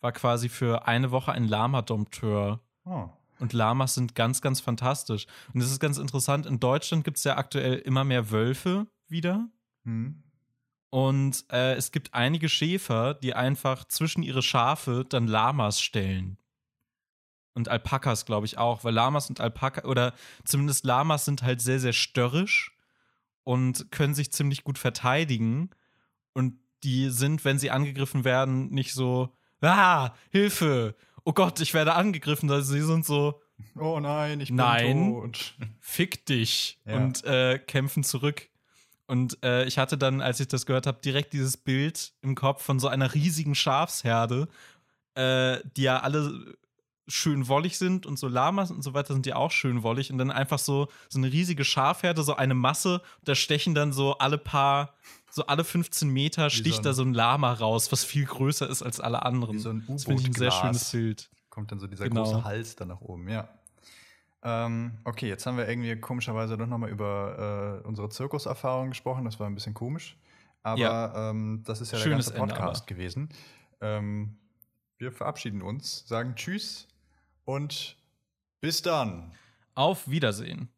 War 0.00 0.12
quasi 0.12 0.48
für 0.48 0.86
eine 0.86 1.10
Woche 1.10 1.32
ein 1.32 1.46
Lama-Dompteur. 1.46 2.60
Oh. 2.84 3.08
Und 3.38 3.52
Lamas 3.52 3.94
sind 3.94 4.14
ganz, 4.14 4.42
ganz 4.42 4.60
fantastisch. 4.60 5.26
Und 5.54 5.60
es 5.60 5.70
ist 5.70 5.80
ganz 5.80 5.98
interessant, 5.98 6.46
in 6.46 6.60
Deutschland 6.60 7.04
gibt 7.04 7.16
es 7.16 7.24
ja 7.24 7.36
aktuell 7.36 7.76
immer 7.76 8.04
mehr 8.04 8.30
Wölfe 8.30 8.86
wieder. 9.08 9.48
Hm. 9.84 10.22
Und 10.90 11.44
äh, 11.50 11.74
es 11.74 11.92
gibt 11.92 12.14
einige 12.14 12.48
Schäfer, 12.48 13.14
die 13.14 13.34
einfach 13.34 13.84
zwischen 13.86 14.22
ihre 14.22 14.42
Schafe 14.42 15.06
dann 15.08 15.26
Lamas 15.26 15.80
stellen. 15.80 16.36
Und 17.54 17.68
Alpakas, 17.68 18.26
glaube 18.26 18.46
ich, 18.46 18.58
auch, 18.58 18.84
weil 18.84 18.94
Lamas 18.94 19.28
und 19.28 19.40
Alpaka, 19.40 19.88
oder 19.88 20.14
zumindest 20.44 20.84
Lamas 20.84 21.24
sind 21.24 21.42
halt 21.42 21.60
sehr, 21.60 21.80
sehr 21.80 21.92
störrisch 21.92 22.76
und 23.44 23.90
können 23.90 24.14
sich 24.14 24.32
ziemlich 24.32 24.64
gut 24.64 24.78
verteidigen. 24.78 25.70
Und 26.32 26.58
die 26.82 27.10
sind, 27.10 27.44
wenn 27.44 27.58
sie 27.58 27.70
angegriffen 27.70 28.24
werden, 28.24 28.70
nicht 28.70 28.92
so, 28.92 29.36
ah, 29.62 30.14
Hilfe, 30.30 30.94
oh 31.24 31.32
Gott, 31.32 31.60
ich 31.60 31.74
werde 31.74 31.94
angegriffen. 31.94 32.50
Also 32.50 32.72
sie 32.72 32.82
sind 32.82 33.04
so, 33.04 33.40
Oh 33.78 34.00
nein, 34.00 34.40
ich 34.40 34.48
bin 34.48 34.56
Nein. 34.56 35.10
tot. 35.10 35.54
fick 35.80 36.24
dich 36.26 36.78
Ja. 36.86 36.96
und 36.96 37.24
äh, 37.24 37.58
kämpfen 37.58 38.02
zurück. 38.04 38.48
Und 39.06 39.42
äh, 39.44 39.64
ich 39.64 39.76
hatte 39.78 39.98
dann, 39.98 40.20
als 40.22 40.40
ich 40.40 40.48
das 40.48 40.66
gehört 40.66 40.86
habe, 40.86 41.00
direkt 41.04 41.32
dieses 41.32 41.56
Bild 41.56 42.12
im 42.22 42.34
Kopf 42.36 42.62
von 42.62 42.78
so 42.78 42.88
einer 42.88 43.12
riesigen 43.12 43.54
Schafsherde, 43.54 44.48
äh, 45.14 45.58
die 45.76 45.82
ja 45.82 45.98
alle 46.00 46.54
schön 47.08 47.48
wollig 47.48 47.76
sind 47.76 48.06
und 48.06 48.18
so 48.20 48.28
Lamas 48.28 48.70
und 48.70 48.82
so 48.82 48.94
weiter 48.94 49.12
sind 49.14 49.26
ja 49.26 49.34
auch 49.34 49.50
schön 49.50 49.82
wollig 49.82 50.12
und 50.12 50.18
dann 50.18 50.30
einfach 50.30 50.60
so 50.60 50.86
so 51.08 51.18
eine 51.18 51.32
riesige 51.32 51.64
Schafherde, 51.64 52.22
so 52.22 52.36
eine 52.36 52.54
Masse, 52.54 53.02
da 53.24 53.34
stechen 53.34 53.74
dann 53.74 53.92
so 53.92 54.16
alle 54.18 54.38
paar, 54.38 54.94
so 55.30 55.46
alle 55.46 55.64
15 55.64 56.08
Meter 56.10 56.50
sticht 56.50 56.74
so 56.76 56.80
ein- 56.80 56.84
da 56.84 56.92
so 56.92 57.02
ein 57.02 57.14
Lama 57.14 57.52
raus, 57.52 57.90
was 57.92 58.04
viel 58.04 58.24
größer 58.26 58.68
ist 58.68 58.82
als 58.82 59.00
alle 59.00 59.22
anderen. 59.24 59.56
Wie 59.56 59.60
so 59.60 59.70
ein 59.70 59.84
das 59.88 60.04
finde 60.04 60.22
ich 60.22 60.28
ein 60.28 60.32
sehr 60.34 60.48
U-Boot-Glas. 60.48 60.60
schönes 60.60 60.90
Bild. 60.90 61.30
Kommt 61.50 61.72
dann 61.72 61.78
so 61.80 61.86
dieser 61.86 62.08
Genau. 62.08 62.24
große 62.24 62.44
Hals 62.44 62.76
da 62.76 62.84
nach 62.84 63.00
oben, 63.00 63.28
ja. 63.28 63.48
Ähm, 64.42 64.98
okay, 65.04 65.28
jetzt 65.28 65.44
haben 65.46 65.56
wir 65.58 65.68
irgendwie 65.68 65.96
komischerweise 66.00 66.56
doch 66.56 66.66
nochmal 66.66 66.90
über 66.90 67.80
äh, 67.84 67.86
unsere 67.86 68.08
Zirkuserfahrung 68.08 68.88
gesprochen. 68.90 69.24
Das 69.24 69.38
war 69.38 69.46
ein 69.46 69.54
bisschen 69.54 69.74
komisch. 69.74 70.16
Aber 70.62 70.80
Ja. 70.80 71.30
ähm, 71.30 71.62
das 71.66 71.80
ist 71.80 71.92
ja 71.92 71.98
Schönes 71.98 72.26
der 72.26 72.36
ganze 72.36 72.42
Ende, 72.52 72.54
Podcast 72.54 72.82
aber. 72.82 72.86
gewesen. 72.94 73.28
Ähm, 73.80 74.36
wir 74.98 75.12
verabschieden 75.12 75.62
uns, 75.62 76.06
sagen 76.06 76.34
Tschüss 76.36 76.86
und 77.44 77.96
bis 78.60 78.82
dann. 78.82 79.32
Auf 79.74 80.08
Wiedersehen. 80.08 80.68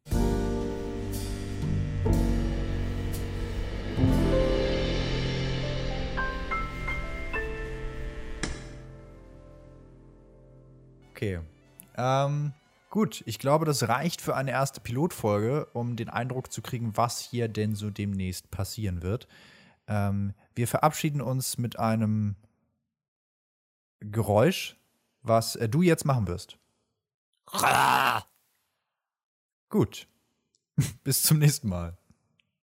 Okay. 11.23 11.39
Ähm, 11.95 12.53
gut, 12.89 13.23
ich 13.25 13.39
glaube, 13.39 13.65
das 13.65 13.87
reicht 13.87 14.21
für 14.21 14.35
eine 14.35 14.51
erste 14.51 14.81
Pilotfolge, 14.81 15.67
um 15.73 15.95
den 15.95 16.09
Eindruck 16.09 16.51
zu 16.51 16.61
kriegen, 16.61 16.97
was 16.97 17.19
hier 17.19 17.47
denn 17.47 17.75
so 17.75 17.89
demnächst 17.89 18.51
passieren 18.51 19.01
wird. 19.01 19.27
Ähm, 19.87 20.33
wir 20.55 20.67
verabschieden 20.67 21.21
uns 21.21 21.57
mit 21.57 21.79
einem 21.79 22.35
Geräusch, 23.99 24.77
was 25.21 25.55
äh, 25.55 25.69
du 25.69 25.81
jetzt 25.81 26.05
machen 26.05 26.27
wirst. 26.27 26.57
Gut. 29.69 30.07
Bis 31.03 31.21
zum 31.23 31.39
nächsten 31.39 31.69
Mal. 31.69 31.97